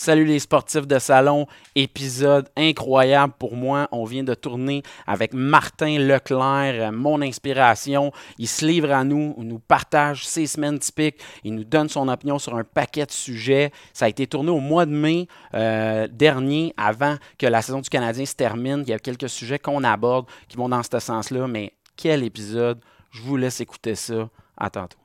Salut 0.00 0.24
les 0.24 0.38
sportifs 0.38 0.86
de 0.86 0.98
salon, 0.98 1.46
épisode 1.74 2.48
incroyable 2.56 3.34
pour 3.38 3.54
moi. 3.54 3.86
On 3.92 4.04
vient 4.04 4.24
de 4.24 4.32
tourner 4.32 4.82
avec 5.06 5.34
Martin 5.34 5.98
Leclerc, 5.98 6.90
mon 6.90 7.20
inspiration. 7.20 8.10
Il 8.38 8.48
se 8.48 8.64
livre 8.64 8.92
à 8.92 9.04
nous, 9.04 9.34
il 9.36 9.46
nous 9.46 9.58
partage 9.58 10.26
ses 10.26 10.46
semaines 10.46 10.78
typiques, 10.78 11.20
il 11.44 11.54
nous 11.54 11.64
donne 11.64 11.90
son 11.90 12.08
opinion 12.08 12.38
sur 12.38 12.56
un 12.56 12.64
paquet 12.64 13.04
de 13.04 13.10
sujets. 13.10 13.72
Ça 13.92 14.06
a 14.06 14.08
été 14.08 14.26
tourné 14.26 14.50
au 14.50 14.60
mois 14.60 14.86
de 14.86 14.92
mai 14.92 15.28
euh, 15.52 16.08
dernier, 16.10 16.72
avant 16.78 17.16
que 17.36 17.44
la 17.44 17.60
saison 17.60 17.82
du 17.82 17.90
Canadien 17.90 18.24
se 18.24 18.34
termine. 18.34 18.82
Il 18.86 18.88
y 18.88 18.94
a 18.94 18.98
quelques 18.98 19.28
sujets 19.28 19.58
qu'on 19.58 19.84
aborde 19.84 20.24
qui 20.48 20.56
vont 20.56 20.70
dans 20.70 20.82
ce 20.82 20.98
sens-là, 20.98 21.46
mais 21.46 21.74
quel 21.96 22.24
épisode! 22.24 22.80
Je 23.10 23.20
vous 23.20 23.36
laisse 23.36 23.60
écouter 23.60 23.96
ça. 23.96 24.30
À 24.56 24.70
tantôt. 24.70 24.96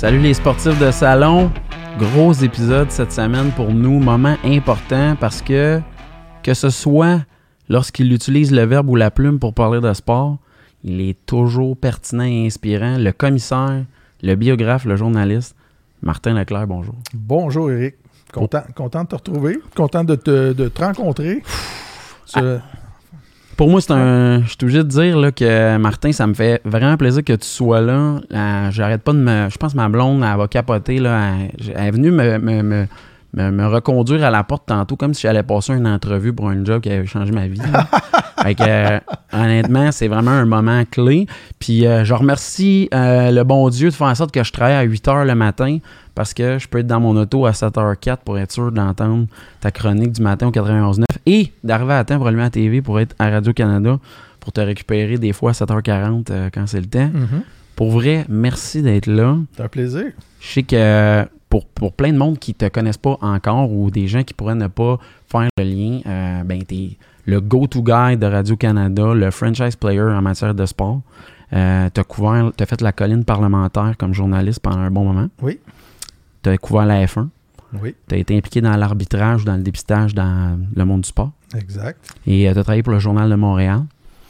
Salut 0.00 0.20
les 0.20 0.32
sportifs 0.32 0.78
de 0.78 0.90
salon. 0.90 1.52
Gros 1.98 2.32
épisode 2.32 2.90
cette 2.90 3.12
semaine 3.12 3.50
pour 3.50 3.70
nous, 3.70 4.00
moment 4.00 4.38
important 4.42 5.14
parce 5.20 5.42
que 5.42 5.78
que 6.42 6.54
ce 6.54 6.70
soit 6.70 7.20
lorsqu'il 7.68 8.10
utilise 8.10 8.50
le 8.50 8.62
verbe 8.62 8.88
ou 8.88 8.96
la 8.96 9.10
plume 9.10 9.38
pour 9.38 9.52
parler 9.52 9.78
de 9.78 9.92
sport, 9.92 10.38
il 10.84 11.02
est 11.02 11.26
toujours 11.26 11.76
pertinent 11.76 12.24
et 12.24 12.46
inspirant. 12.46 12.96
Le 12.96 13.12
commissaire, 13.12 13.84
le 14.22 14.34
biographe, 14.36 14.86
le 14.86 14.96
journaliste, 14.96 15.54
Martin 16.00 16.32
Leclerc, 16.32 16.66
bonjour. 16.66 16.94
Bonjour 17.12 17.70
Eric. 17.70 17.96
Content, 18.32 18.62
content 18.74 19.02
de 19.02 19.08
te 19.08 19.16
retrouver, 19.16 19.58
content 19.76 20.04
de 20.04 20.14
te, 20.14 20.54
de 20.54 20.68
te 20.68 20.82
rencontrer. 20.82 21.42
Ah. 22.32 22.62
Pour 23.60 23.68
moi, 23.68 23.82
c'est 23.82 23.92
un. 23.92 24.40
Je 24.40 24.48
suis 24.48 24.56
obligé 24.62 24.78
de 24.78 24.88
dire 24.88 25.18
là, 25.18 25.32
que 25.32 25.76
Martin, 25.76 26.12
ça 26.12 26.26
me 26.26 26.32
fait 26.32 26.62
vraiment 26.64 26.96
plaisir 26.96 27.22
que 27.22 27.34
tu 27.34 27.46
sois 27.46 27.82
là. 27.82 28.18
Euh, 28.32 28.70
j'arrête 28.70 29.02
pas 29.02 29.12
de 29.12 29.18
me. 29.18 29.50
Je 29.50 29.58
pense 29.58 29.72
que 29.72 29.76
ma 29.76 29.90
blonde, 29.90 30.24
elle 30.24 30.38
va 30.38 30.48
capoter. 30.48 30.98
Là. 30.98 31.34
Elle, 31.58 31.88
est 31.88 31.90
venue 31.90 32.10
me, 32.10 32.38
me, 32.38 32.62
me, 32.62 32.86
reconduire 33.34 34.24
à 34.24 34.30
la 34.30 34.44
porte 34.44 34.66
tantôt, 34.66 34.96
comme 34.96 35.14
si 35.14 35.22
j'allais 35.22 35.42
passer 35.42 35.72
une 35.74 35.86
entrevue 35.86 36.32
pour 36.32 36.48
un 36.48 36.64
job 36.64 36.82
qui 36.82 36.90
avait 36.90 37.06
changé 37.06 37.32
ma 37.32 37.46
vie. 37.46 37.60
fait 38.42 38.54
que, 38.54 38.62
euh, 38.66 39.00
honnêtement, 39.32 39.92
c'est 39.92 40.08
vraiment 40.08 40.32
un 40.32 40.46
moment 40.46 40.84
clé. 40.90 41.26
Puis 41.58 41.86
euh, 41.86 42.04
je 42.04 42.14
remercie 42.14 42.88
le 42.92 43.42
bon 43.42 43.68
Dieu 43.68 43.90
de 43.90 43.94
faire 43.94 44.08
en 44.08 44.14
sorte 44.14 44.32
que 44.32 44.42
je 44.42 44.52
travaille 44.52 44.74
à 44.74 44.82
8 44.82 45.06
h 45.06 45.26
le 45.26 45.34
matin 45.34 45.78
parce 46.14 46.34
que 46.34 46.58
je 46.58 46.68
peux 46.68 46.78
être 46.78 46.86
dans 46.86 47.00
mon 47.00 47.16
auto 47.16 47.46
à 47.46 47.52
7h04 47.52 48.18
pour 48.24 48.38
être 48.38 48.52
sûr 48.52 48.72
d'entendre 48.72 49.26
ta 49.60 49.70
chronique 49.70 50.12
du 50.12 50.22
matin 50.22 50.48
au 50.48 50.50
91.9 50.50 51.04
et 51.26 51.52
d'arriver 51.64 51.94
à 51.94 52.04
temps 52.04 52.18
pour 52.18 52.26
allumer 52.26 52.42
la 52.42 52.50
TV 52.50 52.82
pour 52.82 53.00
être 53.00 53.14
à 53.18 53.30
Radio-Canada 53.30 53.98
pour 54.40 54.52
te 54.52 54.60
récupérer 54.60 55.18
des 55.18 55.32
fois 55.32 55.50
à 55.50 55.54
7h40 55.54 56.26
euh, 56.30 56.50
quand 56.52 56.66
c'est 56.66 56.80
le 56.80 56.86
temps. 56.86 57.08
Mm-hmm. 57.08 57.42
Pour 57.76 57.90
vrai, 57.90 58.24
merci 58.28 58.82
d'être 58.82 59.06
là. 59.06 59.36
C'est 59.56 59.62
un 59.62 59.68
plaisir. 59.68 60.06
Je 60.40 60.46
sais 60.46 60.62
que 60.62 61.26
pour, 61.50 61.66
pour, 61.66 61.92
plein 61.92 62.12
de 62.12 62.16
monde 62.16 62.38
qui 62.38 62.54
te 62.54 62.66
connaissent 62.68 62.96
pas 62.96 63.18
encore 63.20 63.70
ou 63.70 63.90
des 63.90 64.08
gens 64.08 64.22
qui 64.22 64.32
pourraient 64.32 64.54
ne 64.54 64.68
pas 64.68 64.98
faire 65.28 65.48
le 65.58 65.64
lien, 65.64 66.00
euh, 66.06 66.44
ben 66.44 66.62
t'es 66.62 66.96
le 67.26 67.40
go-to 67.40 67.82
guy 67.82 68.16
de 68.16 68.26
Radio-Canada, 68.26 69.14
le 69.14 69.30
franchise 69.30 69.76
player 69.76 70.00
en 70.00 70.22
matière 70.22 70.54
de 70.54 70.64
sport. 70.64 71.02
Euh, 71.52 71.88
tu 71.92 72.00
as 72.00 72.04
couvert, 72.04 72.52
as 72.58 72.66
fait 72.66 72.80
la 72.80 72.92
colline 72.92 73.24
parlementaire 73.24 73.94
comme 73.98 74.14
journaliste 74.14 74.60
pendant 74.60 74.78
un 74.78 74.90
bon 74.90 75.04
moment. 75.04 75.28
Oui. 75.42 75.58
Tu 76.42 76.50
as 76.50 76.58
couvert 76.58 76.86
la 76.86 77.04
F1. 77.04 77.28
Oui. 77.82 77.94
Tu 78.08 78.14
as 78.14 78.18
été 78.18 78.36
impliqué 78.36 78.60
dans 78.60 78.76
l'arbitrage, 78.76 79.44
dans 79.44 79.56
le 79.56 79.62
dépistage 79.62 80.14
dans 80.14 80.58
le 80.74 80.84
monde 80.84 81.02
du 81.02 81.08
sport. 81.08 81.32
Exact. 81.56 81.98
Et 82.26 82.48
euh, 82.48 82.52
tu 82.52 82.58
as 82.58 82.62
travaillé 82.62 82.82
pour 82.82 82.92
le 82.92 82.98
Journal 82.98 83.28
de 83.28 83.34
Montréal. 83.34 83.82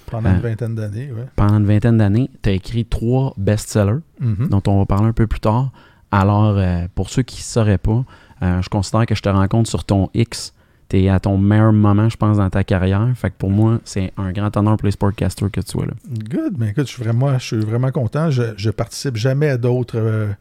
Pendant 0.06 0.30
une 0.30 0.36
euh, 0.36 0.40
vingtaine 0.40 0.74
d'années, 0.74 1.10
oui. 1.14 1.22
Pendant 1.36 1.58
une 1.58 1.66
vingtaine 1.66 1.98
d'années, 1.98 2.30
tu 2.42 2.50
as 2.50 2.52
écrit 2.52 2.84
trois 2.84 3.32
best-sellers, 3.36 4.00
mm-hmm. 4.20 4.48
dont 4.48 4.62
on 4.66 4.78
va 4.78 4.86
parler 4.86 5.08
un 5.08 5.12
peu 5.12 5.26
plus 5.26 5.40
tard. 5.40 5.70
Alors, 6.12 6.56
euh, 6.56 6.86
pour 6.94 7.10
ceux 7.10 7.22
qui 7.22 7.38
ne 7.38 7.42
sauraient 7.42 7.78
pas, 7.78 8.04
je 8.42 8.68
considère 8.70 9.04
que 9.04 9.14
je 9.14 9.22
te 9.22 9.28
rencontre 9.28 9.68
sur 9.68 9.84
ton 9.84 10.08
X. 10.14 10.54
Tu 10.88 11.02
es 11.02 11.08
à 11.10 11.20
ton 11.20 11.36
meilleur 11.36 11.72
moment, 11.72 12.08
je 12.08 12.16
pense, 12.16 12.38
dans 12.38 12.48
ta 12.48 12.64
carrière. 12.64 13.06
Fait 13.14 13.30
que 13.30 13.36
pour 13.36 13.50
moi, 13.50 13.80
c'est 13.84 14.12
un 14.16 14.32
grand 14.32 14.56
honneur 14.56 14.78
pour 14.78 14.86
les 14.86 14.92
sportcasters 14.92 15.50
que 15.50 15.60
tu 15.60 15.70
sois 15.70 15.84
là. 15.84 15.92
Good. 16.08 16.54
Mais 16.58 16.70
écoute, 16.70 16.86
je 16.86 16.92
suis 16.92 17.04
vraiment, 17.04 17.38
je 17.38 17.44
suis 17.44 17.58
vraiment 17.58 17.90
content. 17.90 18.30
Je, 18.30 18.54
je 18.56 18.70
participe 18.70 19.16
jamais 19.16 19.50
à 19.50 19.58
d'autres 19.58 20.34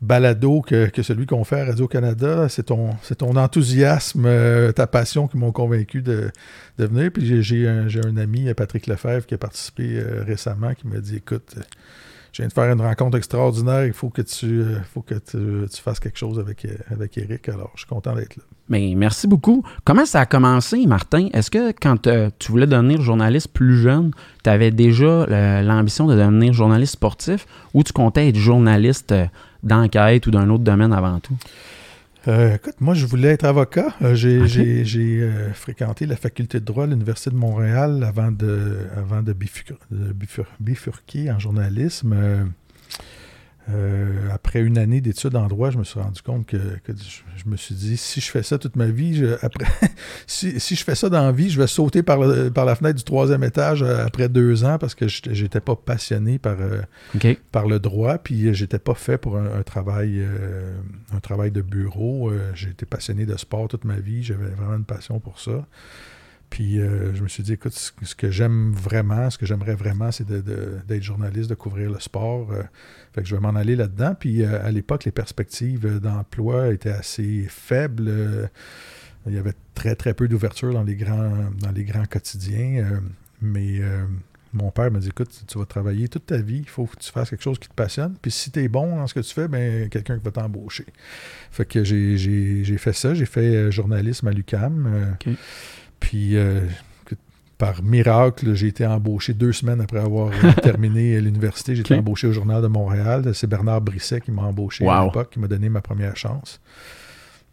balado 0.00 0.62
que, 0.62 0.90
celui 1.02 1.26
qu'on 1.26 1.44
fait 1.44 1.60
à 1.60 1.64
Radio-Canada. 1.66 2.48
C'est 2.48 2.64
ton, 2.64 2.90
ton 3.16 3.36
enthousiasme, 3.36 4.24
euh, 4.26 4.72
ta 4.72 4.86
passion 4.86 5.26
qui 5.26 5.36
m'ont 5.36 5.52
convaincu 5.52 6.02
de, 6.02 6.30
de, 6.78 6.86
venir. 6.86 7.10
Puis 7.12 7.42
j'ai 7.42 7.68
un, 7.68 7.86
un, 8.04 8.16
ami, 8.16 8.52
Patrick 8.54 8.86
Lefebvre, 8.86 9.26
qui 9.26 9.34
a 9.34 9.38
participé 9.38 9.98
euh, 9.98 10.22
récemment, 10.24 10.74
qui 10.74 10.86
m'a 10.86 10.98
dit 10.98 11.16
Écoute, 11.16 11.56
je 12.38 12.42
viens 12.44 12.48
de 12.48 12.52
faire 12.52 12.72
une 12.72 12.80
rencontre 12.80 13.16
extraordinaire, 13.16 13.84
il 13.84 13.92
faut 13.92 14.10
que 14.10 14.22
tu, 14.22 14.60
euh, 14.60 14.78
faut 14.94 15.02
que 15.02 15.14
tu, 15.16 15.82
fasses 15.82 15.98
quelque 15.98 16.16
chose 16.18 16.38
avec, 16.38 16.68
avec 16.88 17.18
Eric. 17.18 17.48
Alors, 17.48 17.72
je 17.74 17.80
suis 17.80 17.88
content 17.88 18.14
d'être 18.14 18.36
là. 18.36 18.44
Mais 18.68 18.92
merci 18.96 19.26
beaucoup. 19.26 19.64
Comment 19.82 20.06
ça 20.06 20.20
a 20.20 20.26
commencé, 20.26 20.86
Martin? 20.86 21.30
Est-ce 21.32 21.50
que 21.50 21.72
quand 21.72 22.08
tu 22.38 22.52
voulais 22.52 22.68
devenir 22.68 23.00
journaliste 23.00 23.48
plus 23.48 23.78
jeune, 23.78 24.12
tu 24.44 24.50
avais 24.50 24.70
déjà 24.70 25.26
l'ambition 25.62 26.06
de 26.06 26.14
devenir 26.14 26.52
journaliste 26.52 26.92
sportif 26.92 27.44
ou 27.74 27.82
tu 27.82 27.92
comptais 27.92 28.28
être 28.28 28.36
journaliste 28.36 29.12
d'enquête 29.64 30.24
ou 30.28 30.30
d'un 30.30 30.48
autre 30.48 30.62
domaine 30.62 30.92
avant 30.92 31.18
tout? 31.18 31.34
Euh, 32.28 32.56
écoute, 32.56 32.80
moi, 32.80 32.94
je 32.94 33.06
voulais 33.06 33.28
être 33.28 33.44
avocat. 33.44 33.94
Euh, 34.02 34.14
j'ai 34.14 35.22
euh, 35.22 35.52
fréquenté 35.54 36.04
la 36.04 36.16
faculté 36.16 36.60
de 36.60 36.64
droit 36.64 36.84
à 36.84 36.86
l'Université 36.86 37.30
de 37.30 37.36
Montréal 37.36 38.04
avant 38.04 38.30
de, 38.30 38.80
avant 38.96 39.22
de, 39.22 39.34
bifurquer 40.60 41.30
en 41.30 41.38
journalisme. 41.38 42.14
Euh, 43.70 44.30
après 44.32 44.60
une 44.60 44.78
année 44.78 45.00
d'études 45.00 45.36
en 45.36 45.46
droit, 45.46 45.70
je 45.70 45.78
me 45.78 45.84
suis 45.84 46.00
rendu 46.00 46.22
compte 46.22 46.46
que, 46.46 46.56
je, 46.56 47.48
me 47.48 47.56
suis 47.56 47.74
dit, 47.74 47.96
si 47.98 48.20
je 48.20 48.30
fais 48.30 48.42
ça 48.42 48.58
toute 48.58 48.76
ma 48.76 48.86
vie, 48.86 49.22
après, 49.42 49.66
si, 50.26 50.58
je 50.58 50.84
fais 50.84 50.94
ça 50.94 51.10
dans 51.10 51.22
la 51.22 51.32
vie, 51.32 51.50
je 51.50 51.60
vais 51.60 51.66
sauter 51.66 52.02
par, 52.02 52.18
par 52.54 52.64
la 52.64 52.74
fenêtre 52.74 52.96
du 52.96 53.04
troisième 53.04 53.44
étage 53.44 53.82
euh, 53.82 54.06
après 54.06 54.28
deux 54.28 54.64
ans 54.64 54.78
parce 54.78 54.94
que 54.94 55.06
j'étais 55.08 55.60
pas 55.60 55.76
passionné 55.76 56.38
par, 56.38 56.56
euh, 56.60 57.34
par 57.52 57.66
le 57.66 57.78
droit, 57.78 58.16
puis 58.18 58.54
j'étais 58.54 58.78
pas 58.78 58.94
fait 58.94 59.18
pour 59.18 59.36
un, 59.36 59.62
travail, 59.62 60.26
un 61.14 61.20
travail 61.20 61.50
de 61.50 61.60
bureau. 61.60 62.32
J'ai 62.54 62.70
été 62.70 62.86
passionné 62.86 63.26
de 63.26 63.36
sport 63.36 63.68
toute 63.68 63.84
ma 63.84 63.96
vie, 63.96 64.22
j'avais 64.22 64.48
vraiment 64.48 64.76
une 64.76 64.84
passion 64.84 65.20
pour 65.20 65.40
ça. 65.40 65.66
Puis 66.50 66.80
euh, 66.80 67.14
je 67.14 67.22
me 67.22 67.28
suis 67.28 67.42
dit, 67.42 67.52
écoute, 67.52 67.74
ce 67.74 68.14
que 68.14 68.30
j'aime 68.30 68.72
vraiment, 68.72 69.30
ce 69.30 69.38
que 69.38 69.46
j'aimerais 69.46 69.74
vraiment, 69.74 70.10
c'est 70.10 70.26
d'être 70.26 71.02
journaliste, 71.02 71.50
de 71.50 71.54
couvrir 71.54 71.90
le 71.90 72.00
sport. 72.00 72.50
Euh, 72.52 72.62
fait 73.12 73.22
que 73.22 73.28
je 73.28 73.34
vais 73.34 73.40
m'en 73.40 73.54
aller 73.54 73.76
là-dedans. 73.76 74.14
Puis 74.18 74.42
euh, 74.42 74.64
à 74.64 74.70
l'époque, 74.70 75.04
les 75.04 75.12
perspectives 75.12 76.00
d'emploi 76.00 76.68
étaient 76.68 76.90
assez 76.90 77.46
faibles. 77.48 78.10
il 79.26 79.34
y 79.34 79.38
avait 79.38 79.54
très, 79.74 79.94
très 79.94 80.14
peu 80.14 80.26
d'ouverture 80.26 80.72
dans, 80.72 80.84
les 80.84 80.96
grands, 80.96 81.50
dans 81.60 81.72
les 81.72 81.84
grands 81.84 82.06
quotidiens. 82.06 83.00
mais 83.42 83.80
mon 84.54 84.70
père 84.70 84.90
m'a 84.90 84.98
dit, 84.98 85.08
écoute, 85.08 85.44
tu 85.46 85.58
vas 85.58 85.66
travailler 85.66 86.08
toute 86.08 86.24
ta 86.24 86.38
vie, 86.38 86.60
il 86.60 86.68
faut 86.68 86.86
que 86.86 86.96
tu 86.96 87.12
fasses 87.12 87.28
quelque 87.28 87.42
chose 87.42 87.58
qui 87.58 87.68
te 87.68 87.74
passionne. 87.74 88.16
Puis 88.22 88.30
si 88.30 88.50
tu 88.50 88.60
es 88.60 88.68
bon 88.68 88.96
dans 88.96 89.06
ce 89.06 89.12
que 89.12 89.20
tu 89.20 89.34
fais, 89.34 89.46
ben 89.46 89.90
quelqu'un 89.90 90.18
va 90.24 90.30
t'embaucher. 90.30 90.86
Fait 91.50 91.66
que 91.66 91.84
j'ai 91.84 92.78
fait 92.78 92.94
ça, 92.94 93.12
j'ai 93.12 93.26
fait 93.26 93.70
journalisme 93.70 94.28
à 94.28 94.32
l'UCAM. 94.32 95.16
Puis, 96.00 96.36
euh, 96.36 96.60
par 97.58 97.82
miracle, 97.82 98.54
j'ai 98.54 98.68
été 98.68 98.86
embauché 98.86 99.34
deux 99.34 99.52
semaines 99.52 99.80
après 99.80 99.98
avoir 99.98 100.28
euh, 100.28 100.52
terminé 100.62 101.20
l'université. 101.20 101.74
J'ai 101.74 101.80
été 101.80 101.96
embauché 101.96 102.28
au 102.28 102.32
Journal 102.32 102.62
de 102.62 102.68
Montréal. 102.68 103.28
C'est 103.34 103.48
Bernard 103.48 103.80
Brisset 103.80 104.20
qui 104.20 104.30
m'a 104.30 104.42
embauché 104.42 104.86
à 104.86 105.04
l'époque, 105.04 105.30
qui 105.30 105.40
m'a 105.40 105.48
donné 105.48 105.68
ma 105.68 105.80
première 105.80 106.16
chance. 106.16 106.60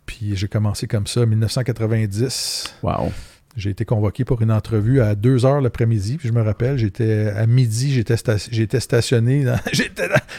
Puis 0.05 0.35
j'ai 0.35 0.47
commencé 0.47 0.87
comme 0.87 1.07
ça 1.07 1.21
en 1.21 1.25
1990. 1.25 2.75
Wow. 2.83 3.11
J'ai 3.57 3.69
été 3.69 3.85
convoqué 3.85 4.25
pour 4.25 4.41
une 4.41 4.51
entrevue 4.51 5.01
à 5.01 5.15
2 5.15 5.45
heures 5.45 5.61
l'après-midi. 5.61 6.17
Puis 6.17 6.27
je 6.27 6.33
me 6.33 6.41
rappelle, 6.41 6.77
j'étais 6.77 7.29
à 7.29 7.47
midi, 7.47 7.93
j'étais, 7.93 8.79
stationné. 8.79 9.43
Dans, 9.45 9.57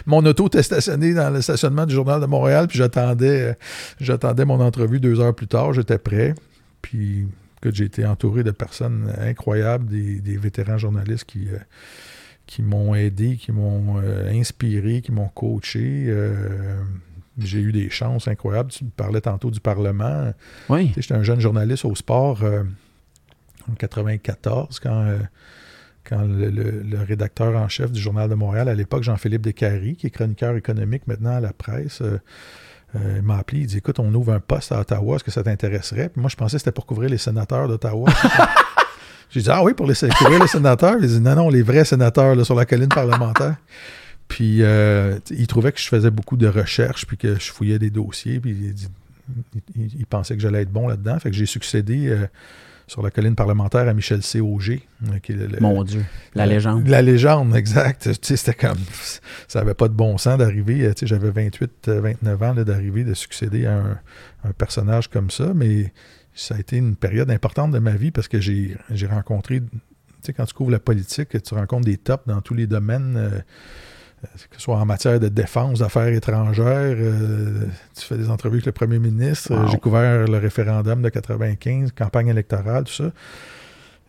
mon 0.05 0.25
auto 0.27 0.47
était 0.47 0.63
stationnée 0.63 1.15
dans 1.15 1.31
le 1.31 1.41
stationnement 1.41 1.87
du 1.87 1.95
Journal 1.95 2.21
de 2.21 2.27
Montréal. 2.27 2.69
Puis 2.69 2.79
j'attendais, 2.79 3.57
j'attendais 4.01 4.45
mon 4.45 4.61
entrevue 4.61 5.01
deux 5.01 5.19
heures 5.19 5.35
plus 5.35 5.49
tard. 5.49 5.73
J'étais 5.73 5.99
prêt. 5.99 6.35
Puis 6.83 7.27
j'ai 7.65 7.85
été 7.85 8.07
entouré 8.07 8.45
de 8.45 8.51
personnes 8.51 9.13
incroyables, 9.19 9.87
des, 9.87 10.37
vétérans 10.37 10.79
journalistes 10.79 11.25
qui, 11.25 11.49
euh, 11.49 11.59
qui 12.47 12.63
m'ont 12.63 12.95
aidé, 12.95 13.37
qui 13.37 13.53
m'ont 13.53 13.99
euh, 13.99 14.31
inspiré, 14.31 15.01
qui 15.01 15.13
m'ont 15.13 15.29
coaché. 15.29 16.07
Euh, 16.09 16.83
j'ai 17.39 17.61
eu 17.61 17.73
des 17.73 17.91
chances 17.91 18.29
incroyables. 18.29 18.71
Tu 18.71 18.85
parlais 18.85 19.21
tantôt 19.21 19.51
du 19.51 19.61
Parlement. 19.61 20.33
Oui. 20.69 20.93
J'étais 20.97 21.15
un 21.15 21.23
jeune 21.23 21.41
journaliste 21.41 21.85
au 21.85 21.95
sport 21.95 22.43
en 23.69 23.75
94 23.75 24.81
quand, 24.81 25.19
quand 26.05 26.23
le, 26.23 26.99
rédacteur 27.03 27.55
en 27.57 27.69
chef 27.69 27.93
du 27.93 28.01
Journal 28.01 28.31
de 28.31 28.35
Montréal, 28.35 28.71
à 28.71 28.75
l'époque, 28.75 29.03
Jean-Philippe 29.03 29.43
Descaries, 29.43 29.97
qui 29.97 30.07
est 30.07 30.11
chroniqueur 30.11 30.57
économique 30.57 31.07
maintenant 31.07 31.37
à 31.37 31.41
la 31.41 31.53
presse, 31.53 32.03
il 33.17 33.23
m'a 33.23 33.39
appelé, 33.39 33.61
il 33.61 33.67
dit 33.67 33.79
Écoute, 33.79 33.99
on 33.99 34.13
ouvre 34.15 34.33
un 34.33 34.41
poste 34.41 34.73
à 34.73 34.81
Ottawa, 34.81 35.17
est-ce 35.17 35.25
que 35.25 35.31
ça 35.31 35.43
t'intéresserait? 35.43 36.09
Puis 36.09 36.21
moi, 36.21 36.31
je 36.31 36.37
pensais 36.37 36.57
que 36.57 36.61
c'était 36.61 36.73
pour 36.73 36.87
couvrir 36.87 37.11
les 37.11 37.19
sénateurs 37.19 37.69
d'Ottawa. 37.69 38.09
J'ai 39.31 39.43
dit 39.43 39.51
Ah 39.51 39.63
oui, 39.63 39.75
pour 39.75 39.87
les, 39.87 39.95
couvrir 39.95 40.41
les 40.41 40.49
sénateurs? 40.49 40.97
Il 41.01 41.09
dit 41.09 41.21
Non, 41.21 41.35
non, 41.35 41.49
les 41.49 41.63
vrais 41.63 41.85
sénateurs 41.85 42.45
sur 42.45 42.55
la 42.55 42.67
colline 42.67 42.89
parlementaire. 42.89 43.57
Puis 44.29 44.63
euh, 44.63 45.19
il 45.31 45.47
trouvait 45.47 45.73
que 45.73 45.81
je 45.81 45.89
faisais 45.89 46.11
beaucoup 46.11 46.37
de 46.37 46.49
recherches, 46.49 47.07
puis 47.07 47.17
que 47.17 47.39
je 47.39 47.53
fouillais 47.53 47.79
des 47.79 47.91
dossiers, 47.91 48.41
puis 48.41 48.75
il, 49.77 50.07
pensait 50.07 50.35
que 50.35 50.43
j'allais 50.43 50.63
être 50.63 50.73
bon 50.73 50.89
là-dedans. 50.89 51.19
Fait 51.19 51.31
que 51.31 51.37
j'ai 51.37 51.47
succédé 51.47 52.09
euh, 52.09 52.27
sur 52.87 53.03
la 53.03 53.11
colline 53.11 53.35
parlementaire 53.35 53.89
à 53.89 53.95
Michel 53.95 54.23
C. 54.23 54.41
Auger. 54.41 54.87
Euh, 55.09 55.49
Mon 55.61 55.83
Dieu, 55.83 56.05
la 56.35 56.47
légende. 56.47 56.87
La 56.87 57.03
légende, 57.03 57.55
exact. 57.57 58.09
C'était 58.23 58.55
comme. 58.55 58.79
Ça 59.49 59.61
n'avait 59.61 59.75
pas 59.75 59.89
de 59.89 59.95
bon 59.95 60.19
sens 60.19 60.39
d'arriver. 60.39 60.93
J'avais 61.03 61.31
28, 61.31 61.89
29 61.89 62.43
ans 62.43 62.55
d'arriver, 62.55 63.05
de 63.05 63.15
succéder 63.15 63.67
à 63.67 63.99
un, 64.45 64.53
personnage 64.53 65.09
comme 65.09 65.31
ça, 65.31 65.53
mais 65.55 65.93
ça 66.33 66.55
a 66.55 66.59
été 66.59 66.77
une 66.77 66.95
période 66.95 67.31
importante 67.31 67.73
de 67.73 67.81
ma 67.81 67.93
vie 67.93 68.13
parce 68.13 68.29
que 68.29 68.41
j'ai 68.41 68.77
rencontré. 69.11 69.61
Tu 69.61 69.79
sais, 70.23 70.33
quand 70.33 70.45
tu 70.45 70.55
couvres 70.55 70.71
la 70.71 70.79
politique, 70.79 71.41
tu 71.43 71.55
rencontres 71.55 71.87
des 71.87 71.99
tops 71.99 72.27
dans 72.27 72.41
tous 72.41 72.55
les 72.55 72.67
domaines 72.67 73.43
que 74.23 74.57
ce 74.57 74.63
soit 74.63 74.77
en 74.77 74.87
matière 74.87 75.21
de 75.21 75.29
défense, 75.29 75.81
d'affaires 75.81 76.09
étrangères, 76.09 76.97
euh, 76.99 77.67
tu 77.95 78.05
fais 78.05 78.17
des 78.17 78.31
entrevues 78.31 78.57
avec 78.57 78.67
le 78.67 78.73
premier 78.73 78.99
ministre, 78.99 79.53
j'ai 79.71 79.79
couvert 79.79 80.27
le 80.27 80.39
référendum 80.39 81.03
de 81.03 81.09
95, 81.09 81.93
campagne 81.93 82.29
électorale, 82.29 82.85
tout 82.85 82.93
ça. 82.93 83.11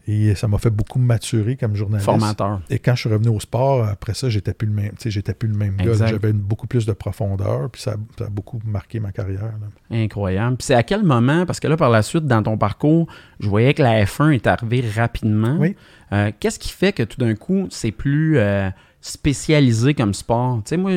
Et 0.09 0.35
ça 0.35 0.47
m'a 0.47 0.57
fait 0.57 0.69
beaucoup 0.69 0.99
maturer 0.99 1.57
comme 1.57 1.75
journaliste. 1.75 2.05
Formateur. 2.05 2.61
Et 2.69 2.79
quand 2.79 2.95
je 2.95 3.01
suis 3.01 3.09
revenu 3.09 3.27
au 3.27 3.41
sport, 3.41 3.85
après 3.85 4.13
ça, 4.13 4.29
j'étais 4.29 4.53
plus 4.53 4.67
le 4.67 4.73
même. 4.73 4.93
J'étais 5.05 5.33
plus 5.33 5.49
le 5.49 5.57
même 5.57 5.75
gars. 5.75 5.93
J'avais 6.07 6.31
beaucoup 6.31 6.65
plus 6.65 6.85
de 6.85 6.93
profondeur. 6.93 7.69
Puis 7.69 7.81
ça, 7.81 7.95
a 8.21 8.29
beaucoup 8.29 8.61
marqué 8.65 9.01
ma 9.01 9.11
carrière. 9.11 9.51
Incroyable. 9.91 10.55
Puis 10.55 10.67
c'est 10.67 10.75
à 10.75 10.83
quel 10.83 11.03
moment, 11.03 11.45
parce 11.45 11.59
que 11.59 11.67
là, 11.67 11.75
par 11.75 11.89
la 11.89 12.03
suite, 12.03 12.25
dans 12.25 12.41
ton 12.41 12.57
parcours, 12.57 13.07
je 13.41 13.49
voyais 13.49 13.73
que 13.73 13.83
la 13.83 14.05
F1 14.05 14.31
est 14.31 14.47
arrivée 14.47 14.81
rapidement. 14.95 15.57
Oui. 15.59 15.75
Euh, 16.13 16.31
qu'est-ce 16.39 16.57
qui 16.57 16.69
fait 16.69 16.93
que 16.93 17.03
tout 17.03 17.19
d'un 17.19 17.35
coup, 17.35 17.67
c'est 17.69 17.91
plus. 17.91 18.37
Euh, 18.37 18.69
spécialisé 19.07 19.93
comme 19.93 20.13
sport. 20.13 20.61
Tu 20.65 20.69
sais, 20.69 20.77
moi, 20.77 20.91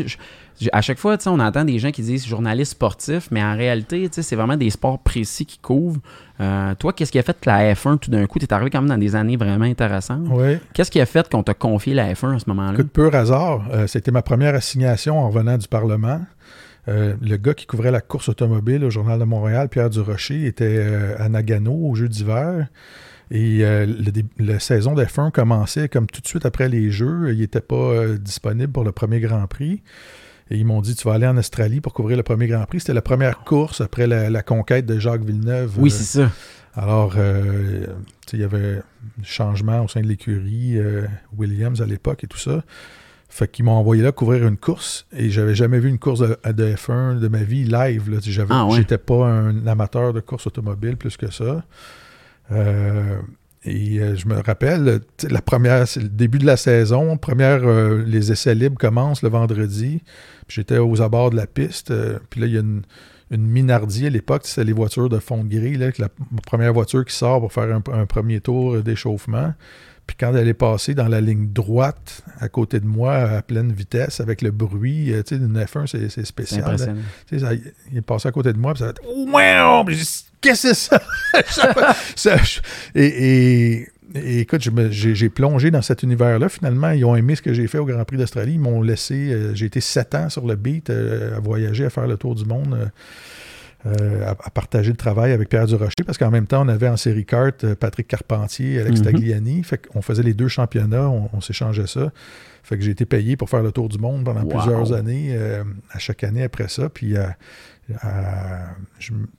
à 0.72 0.82
chaque 0.82 0.98
fois, 0.98 1.16
on 1.26 1.40
entend 1.40 1.64
des 1.64 1.78
gens 1.78 1.90
qui 1.90 2.02
disent 2.02 2.26
journaliste 2.26 2.72
sportif, 2.72 3.28
mais 3.30 3.42
en 3.42 3.56
réalité, 3.56 4.08
c'est 4.10 4.36
vraiment 4.36 4.56
des 4.56 4.70
sports 4.70 4.98
précis 4.98 5.46
qui 5.46 5.58
couvrent. 5.58 6.00
Euh, 6.40 6.74
toi, 6.74 6.92
qu'est-ce 6.92 7.12
qui 7.12 7.18
a 7.18 7.22
fait 7.22 7.38
que 7.38 7.48
la 7.48 7.74
F1, 7.74 7.98
tout 7.98 8.10
d'un 8.10 8.26
coup, 8.26 8.38
tu 8.38 8.44
es 8.44 8.52
arrivé 8.52 8.70
quand 8.70 8.80
même 8.80 8.90
dans 8.90 8.98
des 8.98 9.16
années 9.16 9.36
vraiment 9.36 9.64
intéressantes? 9.64 10.26
Oui. 10.30 10.58
Qu'est-ce 10.74 10.90
qui 10.90 11.00
a 11.00 11.06
fait 11.06 11.28
qu'on 11.28 11.42
t'a 11.42 11.54
confié 11.54 11.94
la 11.94 12.12
F1 12.12 12.36
à 12.36 12.38
ce 12.38 12.44
moment-là? 12.48 12.76
De 12.76 12.82
pur 12.82 13.14
hasard. 13.14 13.64
Euh, 13.72 13.86
c'était 13.86 14.10
ma 14.10 14.22
première 14.22 14.54
assignation 14.54 15.18
en 15.18 15.28
revenant 15.30 15.56
du 15.56 15.68
Parlement. 15.68 16.20
Euh, 16.88 17.14
le 17.22 17.36
gars 17.36 17.54
qui 17.54 17.66
couvrait 17.66 17.90
la 17.90 18.00
course 18.00 18.28
automobile 18.28 18.84
au 18.84 18.90
Journal 18.90 19.18
de 19.18 19.24
Montréal, 19.24 19.68
Pierre 19.68 19.90
Durocher, 19.90 20.46
était 20.46 20.82
à 21.18 21.28
Nagano 21.28 21.72
au 21.72 21.94
jeu 21.94 22.08
d'hiver. 22.08 22.66
Et 23.30 23.64
euh, 23.64 23.86
la 24.38 24.58
saison 24.58 24.94
d'F1 24.94 25.30
commençait 25.30 25.88
comme 25.88 26.06
tout 26.06 26.20
de 26.20 26.26
suite 26.26 26.44
après 26.44 26.68
les 26.68 26.90
Jeux. 26.90 27.32
Il 27.32 27.38
n'était 27.38 27.60
pas 27.60 27.76
euh, 27.76 28.18
disponible 28.18 28.72
pour 28.72 28.82
le 28.82 28.90
premier 28.90 29.20
Grand 29.20 29.46
Prix. 29.46 29.82
Et 30.50 30.56
ils 30.56 30.66
m'ont 30.66 30.80
dit 30.80 30.96
Tu 30.96 31.06
vas 31.06 31.14
aller 31.14 31.28
en 31.28 31.36
Australie 31.36 31.80
pour 31.80 31.94
couvrir 31.94 32.16
le 32.16 32.24
premier 32.24 32.48
Grand 32.48 32.64
Prix. 32.64 32.80
C'était 32.80 32.94
la 32.94 33.02
première 33.02 33.40
course 33.44 33.80
après 33.80 34.08
la, 34.08 34.42
conquête 34.42 34.84
de 34.84 34.98
Jacques 34.98 35.22
Villeneuve. 35.22 35.74
Oui, 35.78 35.90
c'est 35.90 36.18
ça. 36.18 36.30
Alors, 36.74 37.14
euh, 37.16 37.86
il 38.32 38.40
y 38.40 38.44
avait 38.44 38.78
un 38.78 39.24
changement 39.24 39.84
au 39.84 39.88
sein 39.88 40.00
de 40.00 40.06
l'écurie, 40.06 40.78
Williams 41.36 41.80
à 41.80 41.86
l'époque 41.86 42.24
et 42.24 42.26
tout 42.26 42.38
ça. 42.38 42.64
Fait 43.28 43.48
qu'ils 43.48 43.64
m'ont 43.64 43.72
envoyé 43.72 44.02
là 44.02 44.10
couvrir 44.10 44.44
une 44.44 44.56
course 44.56 45.06
et 45.12 45.30
j'avais 45.30 45.54
jamais 45.54 45.78
vu 45.78 45.88
une 45.88 46.00
course 46.00 46.18
de, 46.18 46.36
F1 46.44 47.20
de 47.20 47.28
ma 47.28 47.44
vie 47.44 47.62
live. 47.62 48.20
Ah 48.50 48.66
j'étais 48.74 48.98
pas 48.98 49.26
un 49.26 49.68
amateur 49.68 50.12
de 50.12 50.18
course 50.18 50.48
automobile 50.48 50.96
plus 50.96 51.16
que 51.16 51.30
ça. 51.30 51.62
Euh, 52.52 53.18
et 53.64 53.98
euh, 53.98 54.16
je 54.16 54.26
me 54.26 54.40
rappelle, 54.40 55.00
la 55.28 55.42
première, 55.42 55.86
c'est 55.86 56.00
le 56.00 56.08
début 56.08 56.38
de 56.38 56.46
la 56.46 56.56
saison. 56.56 57.16
Première, 57.16 57.60
euh, 57.64 58.02
les 58.06 58.32
essais 58.32 58.54
libres 58.54 58.78
commencent 58.78 59.22
le 59.22 59.28
vendredi. 59.28 60.02
J'étais 60.48 60.78
aux 60.78 61.02
abords 61.02 61.30
de 61.30 61.36
la 61.36 61.46
piste. 61.46 61.92
puis 62.30 62.40
là, 62.40 62.46
il 62.46 62.52
y 62.54 62.56
a 62.56 62.60
une, 62.60 62.82
une 63.30 63.46
Minardi 63.46 64.06
à 64.06 64.10
l'époque, 64.10 64.42
c'était 64.44 64.64
les 64.64 64.72
voitures 64.72 65.08
de 65.08 65.18
fond 65.18 65.44
de 65.44 65.48
gris, 65.48 65.76
là, 65.76 65.90
la 65.98 66.08
première 66.46 66.72
voiture 66.72 67.04
qui 67.04 67.14
sort 67.14 67.40
pour 67.40 67.52
faire 67.52 67.80
un, 67.92 68.06
premier 68.06 68.40
tour 68.40 68.82
d'échauffement. 68.82 69.54
Puis 70.10 70.16
quand 70.18 70.34
elle 70.34 70.48
est 70.48 70.54
passée 70.54 70.94
dans 70.94 71.06
la 71.06 71.20
ligne 71.20 71.52
droite 71.52 72.24
à 72.40 72.48
côté 72.48 72.80
de 72.80 72.84
moi 72.84 73.14
à 73.14 73.42
pleine 73.42 73.70
vitesse 73.70 74.18
avec 74.18 74.42
le 74.42 74.50
bruit, 74.50 75.12
tu 75.14 75.22
sais, 75.24 75.38
d'une 75.38 75.56
F1, 75.56 75.86
c'est 75.86 76.24
spécial. 76.24 76.76
il 77.30 77.96
est 77.96 78.00
passé 78.00 78.28
à 78.28 78.32
côté 78.32 78.52
de 78.52 78.58
moi, 78.58 78.74
puis 78.74 78.82
ça 78.82 78.88
a 78.88 78.92
Qu'est-ce 80.40 80.68
que 80.68 80.74
c'est 80.74 80.98
ça? 82.16 82.60
et, 82.96 83.86
écoute, 84.16 84.68
j'ai 84.90 85.28
plongé 85.28 85.70
dans 85.70 85.82
cet 85.82 86.02
univers-là. 86.02 86.48
Finalement, 86.48 86.90
ils 86.90 87.04
ont 87.04 87.14
aimé 87.14 87.36
ce 87.36 87.42
que 87.42 87.54
j'ai 87.54 87.68
fait 87.68 87.78
au 87.78 87.84
Grand 87.84 88.04
Prix 88.04 88.16
d'Australie. 88.16 88.54
Ils 88.54 88.60
m'ont 88.60 88.82
laissé. 88.82 89.14
Euh, 89.14 89.54
j'ai 89.54 89.66
été 89.66 89.80
sept 89.80 90.16
ans 90.16 90.28
sur 90.28 90.44
le 90.44 90.56
beat 90.56 90.90
euh, 90.90 91.36
à 91.36 91.40
voyager, 91.40 91.84
à 91.84 91.90
faire 91.90 92.08
le 92.08 92.16
tour 92.16 92.34
du 92.34 92.44
monde. 92.46 92.74
Euh, 92.74 92.86
à, 93.84 94.50
partager 94.50 94.90
le 94.90 94.96
travail 94.96 95.32
avec 95.32 95.48
Pierre 95.48 95.66
Durocher, 95.66 96.04
parce 96.04 96.18
qu'en 96.18 96.30
même 96.30 96.46
temps, 96.46 96.64
on 96.64 96.68
avait 96.68 96.88
en 96.88 96.96
série 96.96 97.24
carte 97.24 97.74
Patrick 97.74 98.08
Carpentier, 98.08 98.80
Alex 98.80 99.00
mm-hmm. 99.00 99.04
Tagliani. 99.04 99.62
Fait 99.62 99.78
qu'on 99.78 100.02
faisait 100.02 100.22
les 100.22 100.34
deux 100.34 100.48
championnats, 100.48 101.08
on, 101.08 101.40
s'échangeait 101.40 101.86
ça. 101.86 102.12
Fait 102.62 102.76
que 102.76 102.84
j'ai 102.84 102.90
été 102.90 103.06
payé 103.06 103.36
pour 103.36 103.48
faire 103.48 103.62
le 103.62 103.72
tour 103.72 103.88
du 103.88 103.98
monde 103.98 104.24
pendant 104.24 104.44
plusieurs 104.44 104.92
années, 104.92 105.36
à 105.90 105.98
chaque 105.98 106.24
année 106.24 106.42
après 106.42 106.68
ça. 106.68 106.88
Puis 106.88 107.16